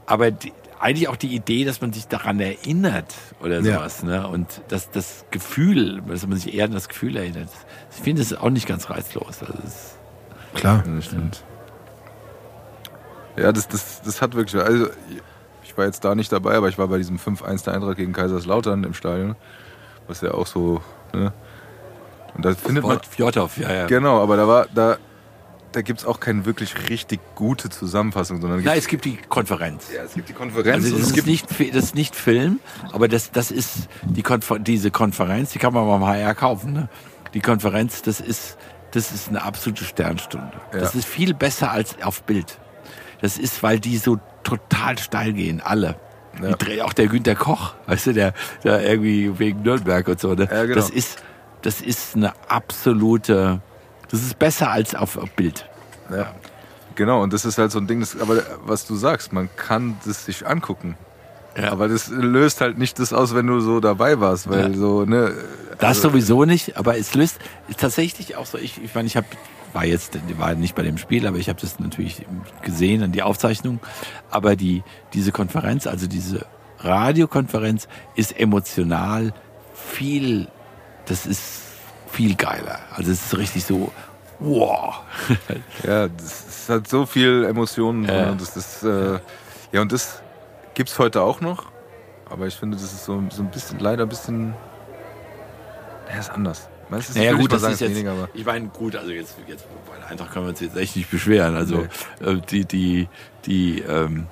[0.07, 3.79] aber die, eigentlich auch die Idee, dass man sich daran erinnert oder Ja.
[3.79, 4.27] sowas, ne?
[4.29, 7.49] Und das, das Gefühl, dass man sich eher an das Gefühl erinnert.
[7.97, 9.41] Ich finde das auch nicht ganz reizlos.
[9.43, 9.97] Also das,
[10.55, 10.83] Klar.
[10.87, 11.45] Ja, das stimmt.
[13.37, 14.61] Ja, das, das, das hat wirklich.
[14.61, 14.89] Also,
[15.63, 18.13] ich war jetzt da nicht dabei, aber ich war bei diesem 5-1 der Eintracht gegen
[18.13, 19.37] Kaiserslautern im Stadion.
[20.09, 20.81] Was ja auch so.
[21.13, 21.33] Ne?
[22.35, 22.99] Und da findet man.
[23.09, 23.87] Fjordhoff, ja, ja.
[23.87, 24.67] Genau, aber da war.
[24.75, 24.97] Da,
[25.73, 29.87] da gibt es auch keine wirklich richtig gute Zusammenfassung, sondern Nein, es gibt die Konferenz.
[29.95, 32.61] ja, es gibt die Konferenz Also das es ist, gibt nicht, das ist nicht Film,
[32.93, 36.73] aber das, das ist die Konfer diese Konferenz, die kann man beim HR kaufen.
[36.73, 36.89] Ne?
[37.35, 38.57] Die Konferenz, das ist,
[38.93, 40.53] das ist eine absolute Sternstunde.
[40.73, 40.99] Das Ja.
[41.01, 42.59] ist viel besser als auf Bild.
[43.21, 45.97] Das ist, weil die so total steil gehen, alle.
[46.41, 46.85] Ja.
[46.85, 48.33] Auch der Günter Koch, weißt du, der,
[48.63, 50.35] der irgendwie wegen Nürnberg und so.
[50.35, 50.49] Ne?
[50.51, 50.77] Ja, genau.
[50.77, 51.19] Das ist,
[51.63, 53.61] das ist eine absolute,
[54.11, 55.69] das ist besser als auf, auf Bild.
[56.11, 56.33] Ja.
[56.95, 59.97] Genau, und das ist halt so ein Ding, das, aber was du sagst, man kann
[60.05, 60.97] das sich angucken.
[61.57, 61.71] Ja.
[61.73, 64.77] Aber das löst halt nicht das aus, wenn du so dabei warst, weil Ja.
[64.77, 65.33] so, ne.
[65.79, 68.59] Das sowieso nicht, aber es löst ist tatsächlich auch so.
[68.59, 69.25] Ich, ich meine, ich hab,
[69.73, 72.27] war jetzt war nicht bei dem Spiel, aber ich habe das natürlich
[72.63, 73.79] gesehen an die Aufzeichnung.
[74.31, 74.83] Aber die
[75.15, 76.47] diese Konferenz, also diese
[76.81, 79.33] Radiokonferenz, ist emotional
[79.75, 80.49] viel.
[81.07, 81.63] Das ist
[82.19, 82.81] viel geiler.
[82.97, 83.93] Also es ist richtig so.
[84.41, 85.03] Wow.
[85.85, 88.05] Ja, das halt so viel Emotionen.
[88.07, 88.31] Ja.
[88.33, 89.21] und Das ist, äh,
[89.71, 90.21] ja, und das
[90.75, 91.67] gibt's heute auch noch.
[92.29, 94.53] Aber ich finde, das ist so, so ein bisschen, leider ein bisschen.
[96.13, 96.69] Ja, ist anders.
[96.89, 97.91] Meinst du, Naja, gut, das sagen, ist jetzt.
[97.95, 100.77] weniger, aber ich meine, gut, also jetzt, jetzt bei der Eintracht können wir uns jetzt
[100.77, 101.55] echt nicht beschweren.
[101.55, 101.87] Also
[102.21, 103.09] äh, die, die,
[103.45, 104.27] die, ähm,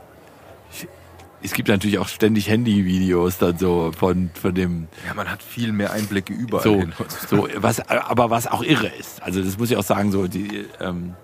[1.47, 5.73] es gibt natürlich auch ständig Handyvideos dann so von, von dem ja, man hat viel
[5.73, 6.93] mehr Einblicke überall so, hin.
[7.29, 9.23] so was, aber was auch irre ist.
[9.23, 11.15] Also das muss ich auch sagen, so die, ähm,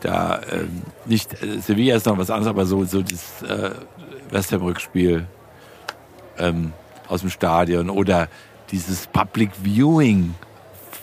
[0.00, 3.70] da ähm, nicht äh, Sevilla ist noch was anderes, aber so so das äh,
[4.30, 5.26] West Ham Rückspiel
[6.38, 6.72] ähm,
[7.08, 8.28] aus dem Stadion oder
[8.70, 10.34] dieses Public Viewing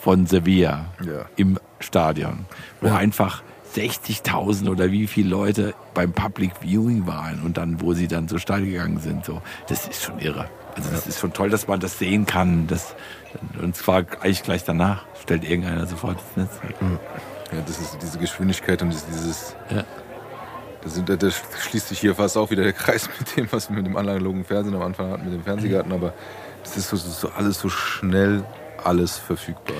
[0.02, 1.26] von Sevilla Ja.
[1.36, 2.46] im Stadion,
[2.80, 2.96] wo Ja.
[2.96, 3.42] einfach
[3.74, 8.38] 60.000 oder wie viele Leute beim Public Viewing waren und dann, wo sie dann so
[8.38, 10.48] steil gegangen sind, so, das ist schon irre.
[10.76, 12.66] Also das ist schon toll, dass man das sehen kann.
[12.66, 12.94] Das,
[13.60, 16.60] und zwar eigentlich gleich danach stellt irgendeiner sofort das Netz.
[17.52, 19.84] Ja, das ist diese Geschwindigkeit und dieses, Ja.
[20.82, 23.76] das sind, da schließt sich hier fast auch wieder der Kreis mit dem, was wir
[23.76, 26.14] mit dem analogen Fernsehen am Anfang hatten, mit dem Fernsehgarten, aber
[26.62, 28.42] das ist so, das ist so alles so schnell,
[28.82, 29.76] alles verfügbar.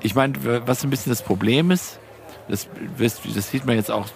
[0.00, 0.34] Ich meine,
[0.66, 1.98] was ein bisschen das Problem ist,
[2.48, 2.68] das,
[2.98, 4.06] das sieht man jetzt auch,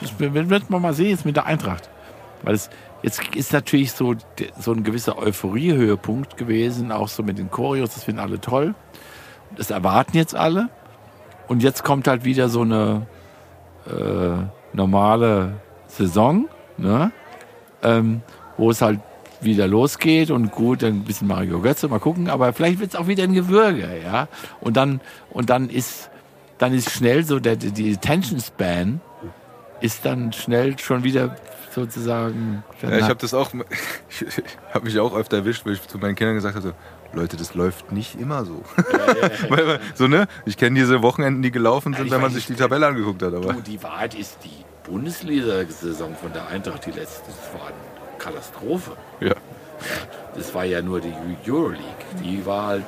[0.00, 1.90] das wird man mal sehen jetzt mit der Eintracht.
[2.42, 2.70] Weil es
[3.02, 4.14] jetzt ist natürlich so,
[4.58, 8.74] so ein gewisser Euphorie-Höhepunkt gewesen, auch so mit den Choreos, das finden alle toll.
[9.56, 10.68] Das erwarten jetzt alle.
[11.46, 13.06] Und jetzt kommt halt wieder so eine
[13.86, 16.48] äh, normale Saison,
[16.78, 17.12] ne?
[17.82, 18.22] ähm,
[18.56, 19.00] wo es halt
[19.40, 22.96] wieder losgeht und gut, dann ein bisschen Mario Götze, mal gucken, aber vielleicht wird es
[22.96, 24.28] auch wieder ein Gewürge, ja.
[24.60, 26.10] Und dann, und dann ist,
[26.58, 29.00] dann ist schnell so der, die Attention Span
[29.80, 31.36] ist dann schnell schon wieder
[31.74, 32.62] sozusagen.
[32.80, 33.50] Ja, ich habe das auch,
[34.08, 34.26] ich
[34.72, 36.74] habe mich auch öfter erwischt, weil ich zu meinen Kindern gesagt habe,
[37.12, 38.62] Leute, das läuft nicht immer so.
[39.48, 40.26] Weil, weil- so ne?
[40.46, 43.32] Ich kenne diese Wochenenden, die gelaufen sind, wenn man sich die Tabelle angeguckt hat.
[43.34, 48.18] Aber Du, die Wahrheit ist, die Bundesliga-Saison von der Eintracht, die letzte, das war eine
[48.18, 48.92] Katastrophe.
[49.20, 49.34] ja.
[50.34, 51.12] Das war ja nur die
[51.46, 51.82] Euroleague.
[52.24, 52.84] Die war halt,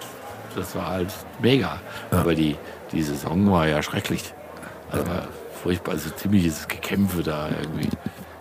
[0.57, 1.79] das war halt mega.
[2.11, 2.57] Aber die,
[2.93, 4.35] die Saison war ja schrecklich.
[4.91, 5.29] Also war
[5.63, 7.89] furchtbar, also ziemliches Gekämpfe da irgendwie.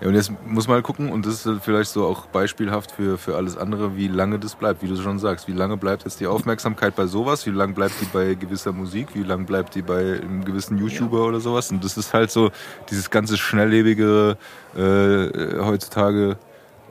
[0.02, 3.18] Ja, und jetzt muss man halt gucken, und das ist vielleicht so auch beispielhaft für,
[3.18, 5.48] für alles andere, wie lange das bleibt, wie du schon sagst.
[5.48, 7.46] Wie lange bleibt jetzt die Aufmerksamkeit bei sowas?
[7.46, 9.10] Wie lange bleibt die bei gewisser Musik?
[9.14, 11.72] Wie lange bleibt die bei einem gewissen YouTuber oder sowas?
[11.72, 12.52] Und das ist halt so
[12.90, 14.38] dieses ganze schnelllebige
[14.76, 16.38] äh, heutzutage.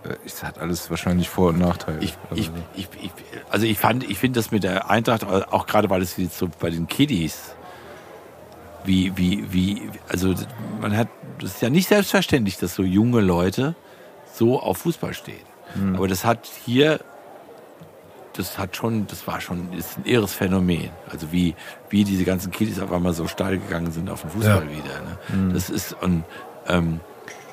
[0.04, 1.98] Äh, es hat alles wahrscheinlich Vor- und Nachteile.
[2.00, 2.42] Ich, Also,
[2.76, 3.10] ich, ich,
[3.50, 6.48] also ich fand, ich finde das mit der Eintracht, auch gerade weil es jetzt so
[6.60, 7.54] bei den Kiddies,
[8.84, 10.34] wie, wie, wie, also
[10.80, 11.08] man hat,
[11.40, 13.74] das ist ja nicht selbstverständlich, dass so junge Leute
[14.34, 15.44] so auf Fußball stehen.
[15.96, 17.00] Aber das hat hier,
[18.34, 20.90] das hat schon, das war schon, ist ein irres Phänomen.
[21.10, 21.54] Also wie,
[21.88, 24.70] wie diese ganzen Kiddies auf einmal so steil gegangen sind auf den Fußball Ja.
[24.70, 25.00] wieder.
[25.46, 25.52] Ne?
[25.54, 26.24] Das ist, und,
[26.68, 27.00] ähm,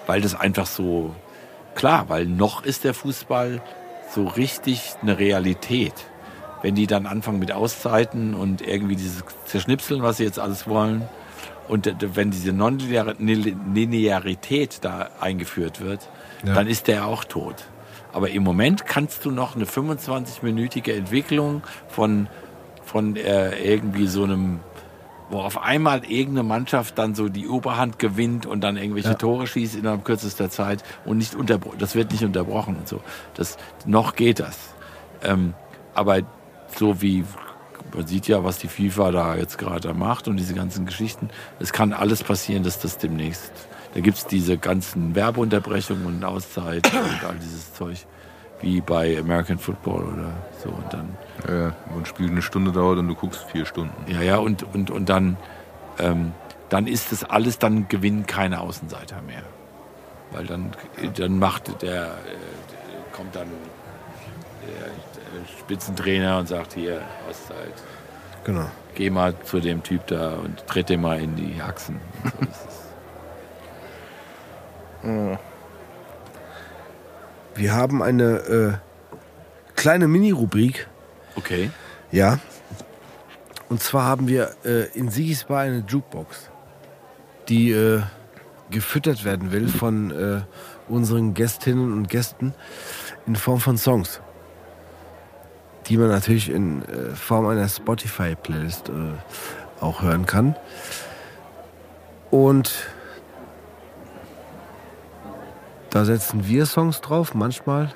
[0.06, 1.16] weil das einfach so,
[1.76, 3.62] klar, weil noch ist der Fußball
[4.14, 5.94] so richtig eine Realität.
[6.62, 11.08] Wenn die dann anfangen mit Auszeiten und irgendwie dieses Zerschnipseln, was sie jetzt alles wollen,
[11.68, 16.08] und wenn diese Non-Linearität da eingeführt wird,
[16.46, 16.54] Ja.
[16.56, 17.56] dann ist der auch tot.
[18.14, 22.28] Aber im Moment kannst du noch eine 25-minütige Entwicklung von,
[22.84, 24.60] von äh, irgendwie so einem,
[25.32, 29.16] wo auf einmal irgendeine Mannschaft dann so die Oberhand gewinnt und dann irgendwelche Ja.
[29.16, 33.02] Tore schießt innerhalb kürzester Zeit und nicht unterbrochen, das wird nicht unterbrochen und so.
[33.36, 34.58] Das, noch geht das.
[35.24, 35.54] Ähm,
[35.94, 36.20] aber
[36.76, 37.24] so wie,
[37.94, 41.30] man sieht ja, was die FIFA da jetzt gerade macht und diese ganzen Geschichten,
[41.60, 43.52] es kann alles passieren, dass das demnächst,
[43.94, 48.06] da gibt's diese ganzen Werbeunterbrechungen und Auszeiten und all dieses Zeug,
[48.62, 50.34] wie bei American Football oder
[50.64, 50.70] so.
[50.70, 51.10] Und dann
[51.48, 53.94] ja, wo ein Spiel eine Stunde dauert und du guckst vier Stunden.
[54.12, 55.38] ja, ja, und, und, und dann,
[56.00, 56.34] ähm,
[56.70, 59.44] dann ist das alles, dann gewinnen keine Außenseiter mehr.
[60.32, 60.72] Weil dann,
[61.16, 63.48] dann macht der, äh, kommt dann
[64.68, 64.88] der,
[65.60, 67.74] Spitzentrainer und sagt hier, Auszeit,
[68.44, 68.66] Genau.
[68.96, 72.00] geh mal zu dem Typ da und tritt dem mal in die Haxen.
[72.40, 72.50] Und
[75.04, 75.38] so,
[77.56, 78.74] Wir haben eine äh,
[79.76, 80.88] kleine Mini-Rubrik.
[81.36, 81.72] Okay.
[82.12, 82.40] Ja.
[83.70, 86.50] Und zwar haben wir äh, in Sigis Bar eine Jukebox,
[87.48, 88.02] die äh,
[88.70, 90.42] gefüttert werden will von äh,
[90.90, 92.54] unseren Gästinnen und Gästen
[93.28, 94.22] in Form von Songs,
[95.88, 100.56] die man natürlich in äh, Form einer Spotify-Playlist äh, auch hören kann.
[102.30, 102.88] Und
[105.90, 107.94] da setzen wir Songs drauf, manchmal,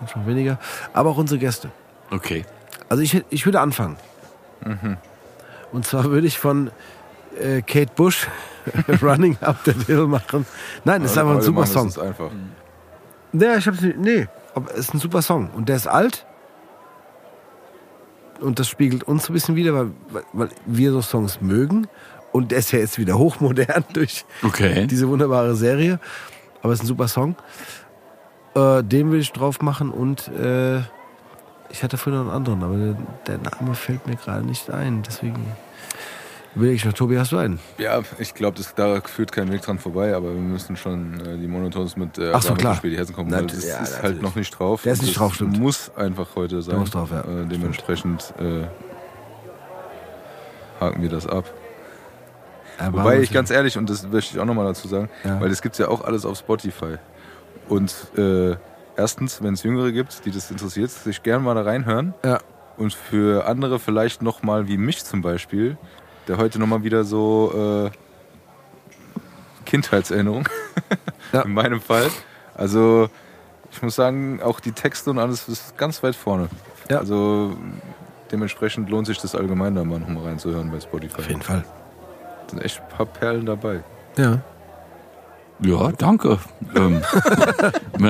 [0.00, 0.58] manchmal weniger,
[0.92, 1.70] aber auch unsere Gäste.
[2.10, 2.44] Okay.
[2.88, 3.96] Also ich, ich würde anfangen.
[5.72, 6.70] Und zwar würde ich von
[7.38, 8.26] äh, Kate Bush
[9.02, 10.46] Running Up the Hill machen.
[10.84, 11.86] Nein, das ist einfach ein super machen, Song.
[11.86, 12.30] Das ist einfach.
[13.32, 15.50] Nee, ich hab's nicht, nee, aber es ist ein super Song.
[15.50, 16.24] Und der ist alt.
[18.40, 21.88] Und das spiegelt uns ein bisschen wieder, weil, weil, weil wir so Songs mögen.
[22.32, 24.86] Und der ist ja jetzt wieder hochmodern durch Okay.
[24.86, 25.98] diese wunderbare Serie.
[26.62, 27.36] Aber es ist ein super Song.
[28.54, 30.80] Äh, den will ich drauf machen und äh,
[31.70, 32.96] ich hatte vorhin noch einen anderen, aber der,
[33.26, 35.02] der Name fällt mir gerade nicht ein.
[35.02, 35.46] Deswegen
[36.54, 36.92] will ich noch.
[36.92, 37.60] Tobi, hast du einen?
[37.78, 41.46] Ja, ich glaube, da führt kein Weg dran vorbei, aber wir müssen schon äh, die
[41.46, 42.74] Monotons mit äh, Ach so, klar.
[42.74, 44.02] Spiel die Herzen kommen, weil das ja, ist natürlich.
[44.02, 44.82] halt noch nicht drauf.
[44.82, 45.58] Der ist nicht das drauf, stimmt.
[45.58, 46.78] muss einfach heute sein.
[46.78, 47.20] muss drauf, ja.
[47.20, 48.64] Äh, dementsprechend äh,
[50.80, 51.44] haken wir das ab.
[52.78, 55.40] Äh, Wobei ich ganz ehrlich, und das möchte ich auch nochmal dazu sagen, Ja.
[55.40, 56.96] weil das gibt's ja auch alles auf Spotify.
[57.68, 58.56] Und äh,
[58.98, 62.12] erstens, wenn es Jüngere gibt, die das interessiert, sich gerne mal da reinhören.
[62.24, 62.38] Ja.
[62.76, 65.76] Und für andere vielleicht nochmal, wie mich zum Beispiel,
[66.28, 67.90] der heute nochmal wieder so äh,
[69.64, 70.48] Kindheitserinnerung,
[71.32, 71.42] Ja.
[71.42, 72.08] in meinem Fall.
[72.54, 73.08] Also
[73.70, 76.48] ich muss sagen, auch die Texte und alles ist ganz weit vorne.
[76.90, 76.98] Ja.
[76.98, 77.56] Also
[78.32, 81.18] dementsprechend lohnt sich das allgemein da mal nochmal reinzuhören bei Spotify.
[81.18, 81.64] Auf jeden Fall.
[82.46, 83.82] Da sind echt ein paar Perlen dabei.
[84.16, 84.40] Ja.
[85.60, 86.38] Ja, danke.
[86.76, 87.02] Ähm,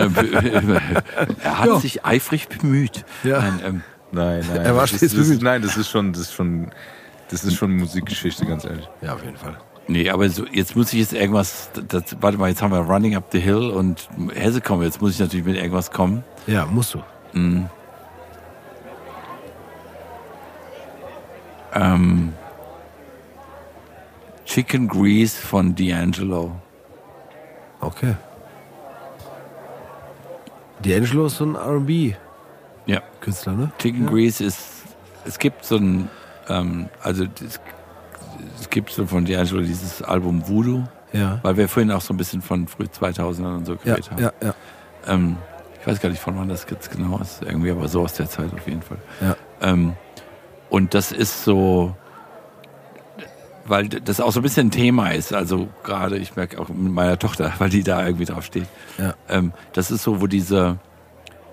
[1.43, 1.81] er hat Ja.
[1.81, 3.05] sich eifrig bemüht.
[3.25, 3.41] Ja.
[3.41, 4.65] Nein, ähm, Nein, nein.
[4.65, 5.43] Er war das, stets das bemüht.
[5.43, 6.71] Nein, das ist schon, das ist schon,
[7.31, 8.89] das ist schon Musikgeschichte, ganz ehrlich.
[9.03, 9.57] Ja, auf jeden Fall.
[9.87, 13.17] Nee, aber so, jetzt muss ich jetzt irgendwas, das, warte mal, jetzt haben wir Running
[13.17, 16.25] Up the Hill und Hesse kommen, jetzt muss ich natürlich mit irgendwas kommen.
[16.47, 17.03] Ja, musst du.
[21.75, 22.33] Ähm,
[24.47, 26.53] Chicken Grease von D'Angelo.
[27.81, 28.15] Okay.
[30.83, 32.15] D'Angelo ist so ein R&B.
[32.87, 33.03] Ja.
[33.21, 33.71] Künstler, ne?
[33.79, 34.85] Chicken Grease ist,
[35.25, 36.09] es gibt so ein,
[36.49, 37.61] ähm, also es,
[38.61, 41.41] es gibt so von D'Angelo dieses Album Voodoo, Ja.
[41.43, 44.23] weil wir vorhin auch so ein bisschen von früh 2000ern und so Ja, geredet haben.
[44.23, 44.55] ja, ja.
[45.07, 45.37] Ähm,
[45.81, 48.29] ich weiß gar nicht, von wann das jetzt genau ist, irgendwie, aber so aus der
[48.29, 48.99] Zeit auf jeden Fall.
[49.21, 49.37] Ja.
[49.61, 49.95] Ähm,
[50.71, 51.95] und das ist so,
[53.69, 56.93] weil das auch so ein bisschen ein Thema ist, also gerade, ich merke auch mit
[56.93, 58.67] meiner Tochter, weil die da irgendwie drauf steht.
[58.99, 59.15] Ja.
[59.29, 60.79] Ähm, das ist so, wo diese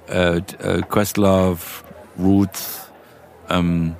[0.08, 1.60] äh, äh, Questlove,
[2.18, 2.90] Roots,
[3.50, 3.96] ähm,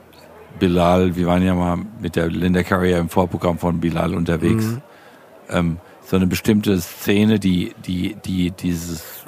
[0.60, 4.66] Bilal, wir waren ja mal mit der Linda Carrier im Vorprogramm von Bilal unterwegs.
[4.66, 4.82] Mhm.
[5.50, 9.26] Ähm, so eine bestimmte Szene, die, die, die, dieses,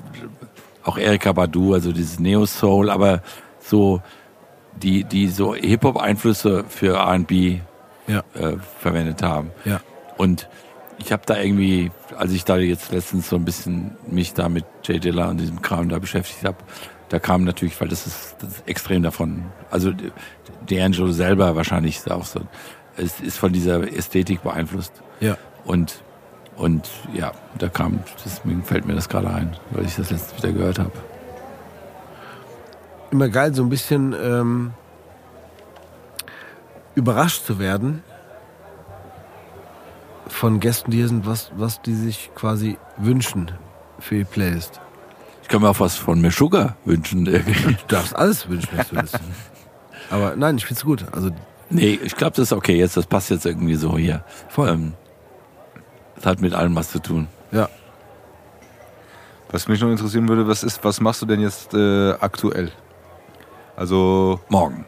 [0.83, 3.21] auch Erika Badu, also dieses Neo-Soul, aber
[3.59, 4.01] so,
[4.81, 7.59] die, die so Hip-Hop-Einflüsse für R&B
[8.07, 8.23] Ja.
[8.33, 9.51] äh, verwendet haben.
[9.65, 9.81] Ja.
[10.17, 10.49] Und
[10.99, 14.65] ich habe da irgendwie, als ich da jetzt letztens so ein bisschen mich da mit
[14.83, 16.57] Jay Dilla und diesem Kram da beschäftigt habe,
[17.09, 19.91] da kam natürlich, weil das ist, das ist extrem davon, also
[20.67, 22.41] D'Angelo selber wahrscheinlich ist auch so,
[22.97, 24.91] es ist von dieser Ästhetik beeinflusst.
[25.19, 25.37] Ja.
[25.65, 26.01] Und,
[26.55, 30.53] und ja, da kam, deswegen fällt mir das gerade ein, weil ich das letztens wieder
[30.53, 30.91] gehört habe.
[33.11, 34.73] Immer geil, so ein bisschen ähm,
[36.97, 38.03] überrascht zu werden
[40.27, 43.51] von Gästen, die hier sind, was, was die sich quasi wünschen
[43.99, 44.81] für die Playlist.
[45.43, 47.27] Ich kann mir auch was von Meshuggah wünschen.
[47.27, 47.75] irgendwie.
[47.75, 49.19] Du darfst alles wünschen, was du willst.
[50.09, 51.05] Aber nein, ich find's gut.
[51.11, 51.29] Also
[51.69, 54.23] nee, ich glaube, das ist okay jetzt, das passt jetzt irgendwie so hier.
[54.49, 54.69] voll.
[54.69, 54.93] Ähm,
[56.15, 57.27] das hat mit allem was zu tun.
[57.51, 57.69] ja.
[59.49, 62.69] Was mich noch interessieren würde, was ist, was machst du denn jetzt äh, aktuell?
[63.77, 64.85] Also, Morgen.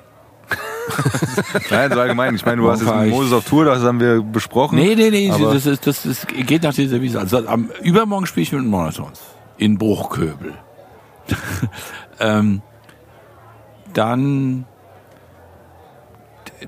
[1.69, 2.35] nein, so allgemein.
[2.35, 4.77] Ich meine, du warst jetzt mit Moses auf Tour, das haben wir besprochen.
[4.77, 7.19] Nee, nee, nee, das, ist, das, ist, geht nach dieser Wiese.
[7.19, 9.21] Also am übermorgen spiele ich mit den Monotons
[9.57, 10.53] in Bruchköbel.
[12.19, 12.61] ähm,
[13.93, 14.65] dann,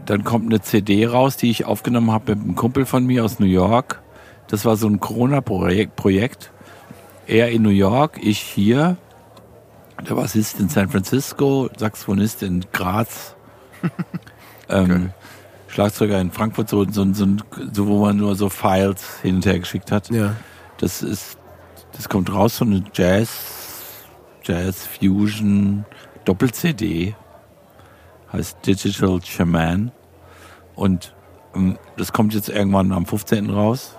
[0.06, 3.40] dann kommt eine CD raus, die ich aufgenommen habe mit einem Kumpel von mir aus
[3.40, 4.02] New York.
[4.48, 5.96] Das war so ein Corona-Projekt.
[5.96, 6.52] Projekt.
[7.28, 8.98] Er in New York, ich hier.
[10.10, 13.36] Der Bassist in San Francisco, Saxophonist in Graz.
[14.70, 15.12] Ähm,
[15.68, 17.28] Schlagzeuger in Frankfurt, so, so, so,
[17.72, 20.10] so, wo man nur so Files hin und her geschickt hat.
[20.10, 20.36] Ja.
[20.78, 21.38] Das ist,
[21.94, 23.30] das kommt raus, so eine Jazz,
[24.44, 25.86] Jazz Fusion
[26.26, 27.16] Doppel-CD.
[28.34, 29.92] Heißt Digital Shaman.
[30.76, 31.14] Und
[31.56, 33.50] ähm, das kommt jetzt irgendwann am 15.
[33.50, 33.98] raus.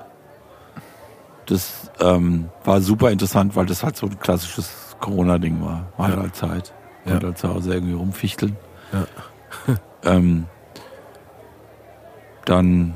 [1.47, 5.93] Das ähm, war super interessant, weil das halt so ein klassisches Corona-Ding war.
[5.97, 6.73] War halt Zeit.
[7.05, 7.13] Ja.
[7.13, 8.57] Konnte halt zu Hause irgendwie rumfichteln.
[8.93, 9.07] Ja.
[10.05, 10.47] Ähm,
[12.45, 12.95] dann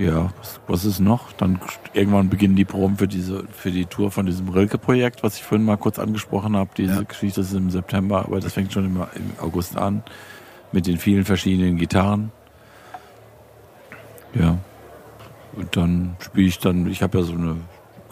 [0.00, 1.30] ja, was, was ist noch?
[1.32, 1.60] Dann
[1.92, 5.66] irgendwann beginnen die Proben für diese, für die Tour von diesem Rilke-Projekt, was ich vorhin
[5.66, 6.70] mal kurz angesprochen habe.
[6.74, 7.02] Diese Ja.
[7.02, 10.02] Geschichte ist im September, aber das fängt schon im, im August an
[10.72, 12.32] mit den vielen verschiedenen Gitarren.
[14.32, 14.56] Ja.
[15.52, 17.56] Und dann spiele ich dann, ich habe ja so eine,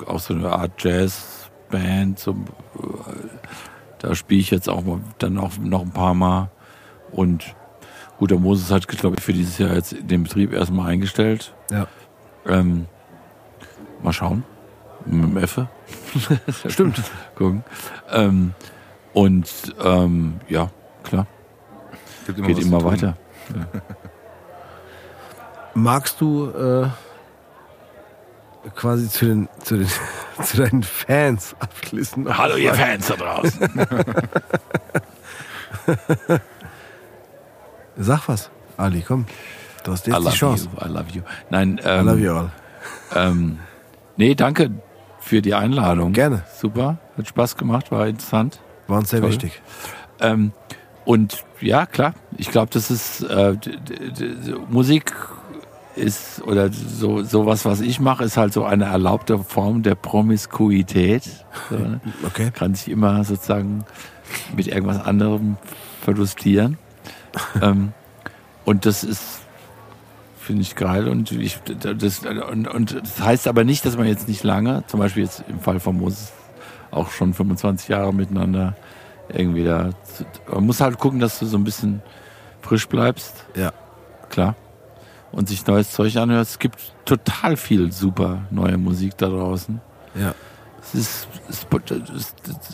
[0.06, 2.36] auch so eine Art Jazz-Band, so, äh,
[4.00, 6.50] da spiele ich jetzt auch mal, dann auch noch ein paar Mal.
[7.12, 7.54] Und
[8.18, 11.54] gut, der Moses hat, glaube ich, für dieses Jahr jetzt den Betrieb erstmal eingestellt.
[11.70, 11.86] Ja.
[12.46, 12.86] Ähm,
[14.02, 14.44] mal schauen.
[15.04, 15.68] Mit dem Effe.
[16.68, 17.02] Stimmt.
[17.34, 17.64] Gucken.
[18.10, 18.54] Ähm,
[19.12, 19.48] und
[19.82, 20.70] ähm, ja,
[21.02, 21.26] klar,
[22.26, 23.16] Gibt geht immer weiter.
[25.74, 26.88] Magst du äh,
[28.74, 29.88] quasi zu den, zu den
[30.42, 32.36] zu deinen Fans abschließen?
[32.36, 33.86] Hallo ihr Fans da draußen.
[37.98, 39.26] Sag was, Ali, komm.
[39.84, 40.68] Du hast I jetzt die love Chance.
[40.72, 41.22] you, I love you.
[41.50, 42.50] Nein, I ähm, love you all.
[43.14, 43.58] Ähm,
[44.16, 44.70] nee, danke
[45.20, 46.12] für die Einladung.
[46.12, 46.44] Gerne.
[46.56, 48.60] Super, hat Spaß gemacht, war interessant.
[48.86, 49.30] War uns sehr Toll.
[49.30, 49.60] wichtig.
[50.20, 50.52] Ähm,
[51.04, 53.56] und ja, klar, ich glaube, das ist äh,
[54.68, 55.12] Musik
[55.96, 61.24] ist oder so sowas, was ich mache, ist halt so eine erlaubte Form der Promiskuität.
[61.68, 62.00] So, ne?
[62.24, 62.50] Okay.
[62.54, 63.84] Kann sich immer sozusagen
[64.54, 65.56] mit irgendwas anderem
[66.00, 66.78] verlustieren.
[67.62, 67.92] ähm,
[68.64, 69.40] und das ist,
[70.38, 71.08] finde ich geil.
[71.08, 75.00] Und, ich, das, und, und das heißt aber nicht, dass man jetzt nicht lange, zum
[75.00, 76.32] Beispiel jetzt im Fall von Moses,
[76.90, 78.74] auch schon 25 Jahre miteinander
[79.28, 79.90] irgendwie da.
[80.50, 82.02] Man muss halt gucken, dass du so ein bisschen
[82.62, 83.44] frisch bleibst.
[83.54, 83.72] Ja.
[84.30, 84.54] Klar.
[85.32, 86.52] Und sich neues Zeug anhörst.
[86.52, 89.80] Es gibt total viel super neue Musik da draußen.
[90.14, 90.34] Ja.
[90.80, 91.28] Es ist,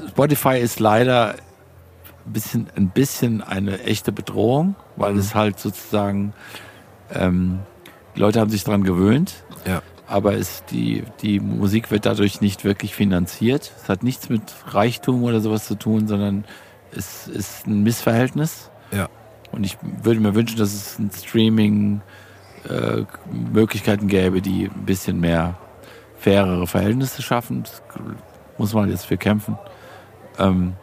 [0.09, 1.35] Spotify ist leider
[2.27, 6.33] ein bisschen, ein bisschen eine echte Bedrohung, weil es halt sozusagen,
[7.13, 7.61] ähm,
[8.17, 9.83] die Leute haben sich daran gewöhnt, Ja.
[10.07, 13.73] aber es, die, die Musik wird dadurch nicht wirklich finanziert.
[13.83, 16.45] Es hat nichts mit Reichtum oder sowas zu tun, sondern
[16.93, 18.71] ist, ist ein Missverhältnis.
[18.93, 19.09] Ja.
[19.53, 22.01] Und ich würde mir wünschen, dass es ein Streaming
[22.69, 23.03] äh,
[23.53, 25.57] Möglichkeiten gäbe, die ein bisschen mehr
[26.19, 27.65] fairere Verhältnisse schaffen.
[27.65, 27.83] Das
[28.57, 29.59] muss man jetzt für kämpfen.
[30.39, 30.75] Ähm,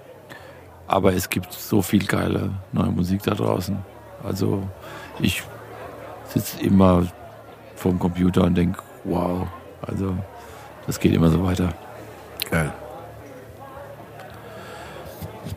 [0.91, 3.77] aber es gibt so viel geile neue Musik da draußen.
[4.23, 4.61] Also
[5.19, 5.41] ich
[6.27, 7.07] sitze immer
[7.75, 9.47] vorm Computer und denke, wow,
[9.81, 10.17] also
[10.85, 11.73] das geht immer so weiter.
[12.49, 12.73] Geil.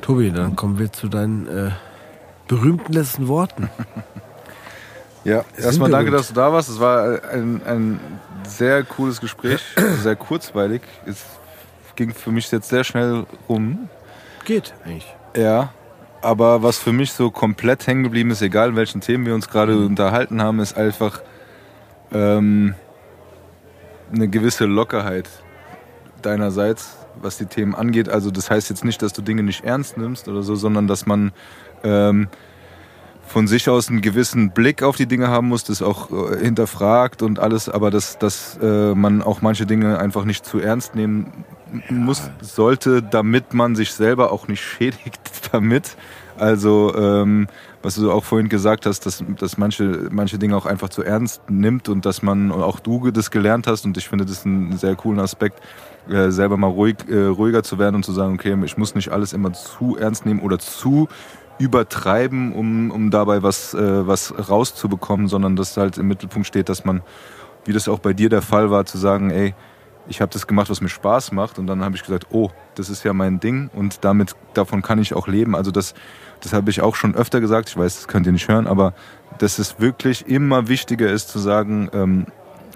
[0.00, 1.70] Tobi, dann kommen wir zu deinen äh,
[2.46, 3.70] berühmten letzten Worten.
[5.26, 6.68] Ja, erstmal danke, dass du da warst.
[6.68, 7.98] Es war ein, ein
[8.46, 9.62] sehr cooles Gespräch,
[10.02, 10.82] sehr kurzweilig.
[11.06, 11.24] Es
[11.96, 13.88] ging für mich jetzt sehr schnell rum.
[14.44, 15.14] Geht eigentlich.
[15.36, 15.72] Ja,
[16.22, 19.48] aber was für mich so komplett hängen geblieben ist, egal in welchen Themen wir uns
[19.48, 21.20] gerade unterhalten haben, ist einfach
[22.12, 22.74] ähm,
[24.12, 25.28] eine gewisse Lockerheit
[26.22, 28.08] deinerseits, was die Themen angeht.
[28.08, 31.04] Also das heißt jetzt nicht, dass du Dinge nicht ernst nimmst oder so, sondern dass
[31.04, 31.32] man
[31.82, 32.28] ähm,
[33.26, 37.22] von sich aus einen gewissen Blick auf die Dinge haben muss, das auch äh, hinterfragt
[37.22, 41.44] und alles, aber dass, dass äh, man auch manche Dinge einfach nicht zu ernst nehmen
[41.88, 45.96] muss, sollte, damit man sich selber auch nicht schädigt damit.
[46.36, 47.46] Also, ähm,
[47.82, 51.42] was du auch vorhin gesagt hast, dass, dass manche, manche Dinge auch einfach zu ernst
[51.48, 54.76] nimmt und dass man, und auch du das gelernt hast und ich finde das einen
[54.76, 55.60] sehr coolen Aspekt,
[56.08, 59.10] äh, selber mal ruhig, äh, ruhiger zu werden und zu sagen, okay, ich muss nicht
[59.10, 61.08] alles immer zu ernst nehmen oder zu
[61.58, 66.84] übertreiben, um, um dabei was, äh, was rauszubekommen, sondern dass halt im Mittelpunkt steht, dass
[66.84, 67.02] man,
[67.64, 69.54] wie das auch bei dir der Fall war, zu sagen, ey,
[70.06, 72.90] ich habe das gemacht, was mir Spaß macht und dann habe ich gesagt, oh, das
[72.90, 75.56] ist ja mein Ding und damit davon kann ich auch leben.
[75.56, 75.94] Also das,
[76.40, 77.68] das habe ich auch schon öfter gesagt.
[77.68, 78.94] Ich weiß, das könnt ihr nicht hören, aber
[79.38, 82.26] dass es wirklich immer wichtiger ist zu sagen, ähm,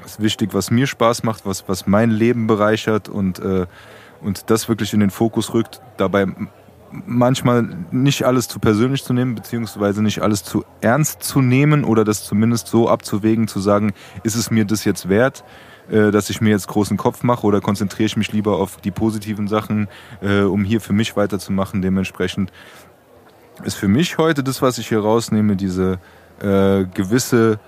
[0.04, 3.66] es ist wichtig, was mir Spaß macht, was, was mein Leben bereichert und, äh,
[4.22, 5.80] und das wirklich in den Fokus rückt.
[5.98, 6.26] Dabei
[6.90, 12.04] manchmal nicht alles zu persönlich zu nehmen, beziehungsweise nicht alles zu ernst zu nehmen oder
[12.04, 13.92] das zumindest so abzuwägen, zu sagen,
[14.22, 15.44] ist es mir das jetzt wert,
[15.88, 19.48] dass ich mir jetzt großen Kopf mache oder konzentriere ich mich lieber auf die positiven
[19.48, 19.88] Sachen,
[20.20, 21.82] äh, um hier für mich weiterzumachen.
[21.82, 22.52] Dementsprechend
[23.64, 25.98] ist für mich heute das, was ich hier rausnehme, diese
[26.40, 27.58] äh, gewisse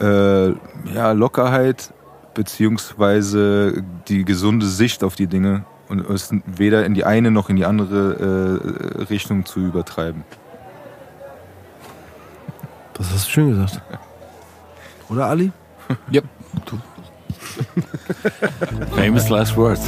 [0.00, 0.50] äh,
[0.94, 1.92] ja, Lockerheit
[2.34, 7.56] beziehungsweise die gesunde Sicht auf die Dinge und es weder in die eine noch in
[7.56, 10.24] die andere äh, Richtung zu übertreiben.
[12.94, 13.82] Das hast du schön gesagt.
[15.08, 15.52] Oder Ali?
[16.12, 16.24] Yep.
[18.96, 19.86] Famous last words.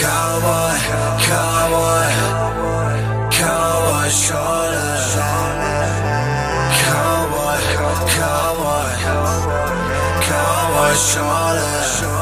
[0.00, 0.76] Cowboy,
[1.28, 2.08] cowboy,
[3.36, 4.96] cowboy shoulder.
[6.80, 7.60] Cowboy,
[8.16, 8.88] cowboy,
[10.24, 12.21] cowboy shoulder.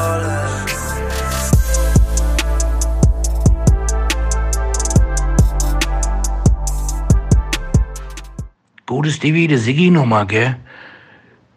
[8.91, 10.57] Gutes Stevie, der Siggi nochmal, gell?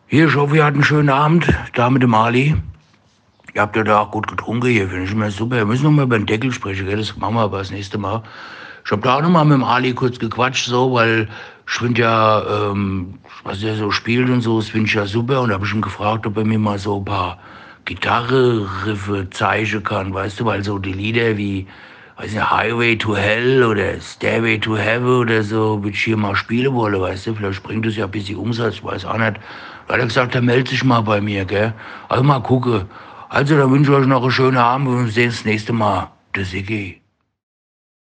[0.06, 2.54] Hier, ich hoffe, ihr hattet einen schönen Abend, da mit dem Ali.
[3.52, 5.56] Ihr habt ja da auch gut getrunken hier, finde ich immer super.
[5.56, 6.98] Wir müssen nochmal über den Deckel sprechen, gell?
[6.98, 8.22] Das machen wir aber das nächste Mal.
[8.84, 11.28] Ich hab da auch nochmal mit dem Ali kurz gequatscht, so, weil
[11.66, 15.40] ich finde ja, ähm, was er so spielt und so, das finde ich ja super.
[15.40, 17.40] Und da habe ich ihn gefragt, ob er mir mal so ein paar
[17.84, 21.66] Gitarre-Riffe zeigen kann, weißt du, weil so die Lieder wie,
[22.16, 26.74] weiß nicht, Highway to Hell oder Stairway to Heaven oder so, ich hier mal spielen
[26.74, 29.38] wollen, weißt du, vielleicht bringt es ja ein bisschen Umsatz, ich weiß auch nicht.
[29.86, 31.74] Da hat er gesagt, er meldet sich mal bei mir, gell.
[32.08, 32.86] Also mal gucken.
[33.28, 35.72] Also, dann wünsche ich euch noch einen schönen Abend und wir sehen uns das nächste
[35.72, 36.10] Mal.
[36.34, 37.03] Der Siggi.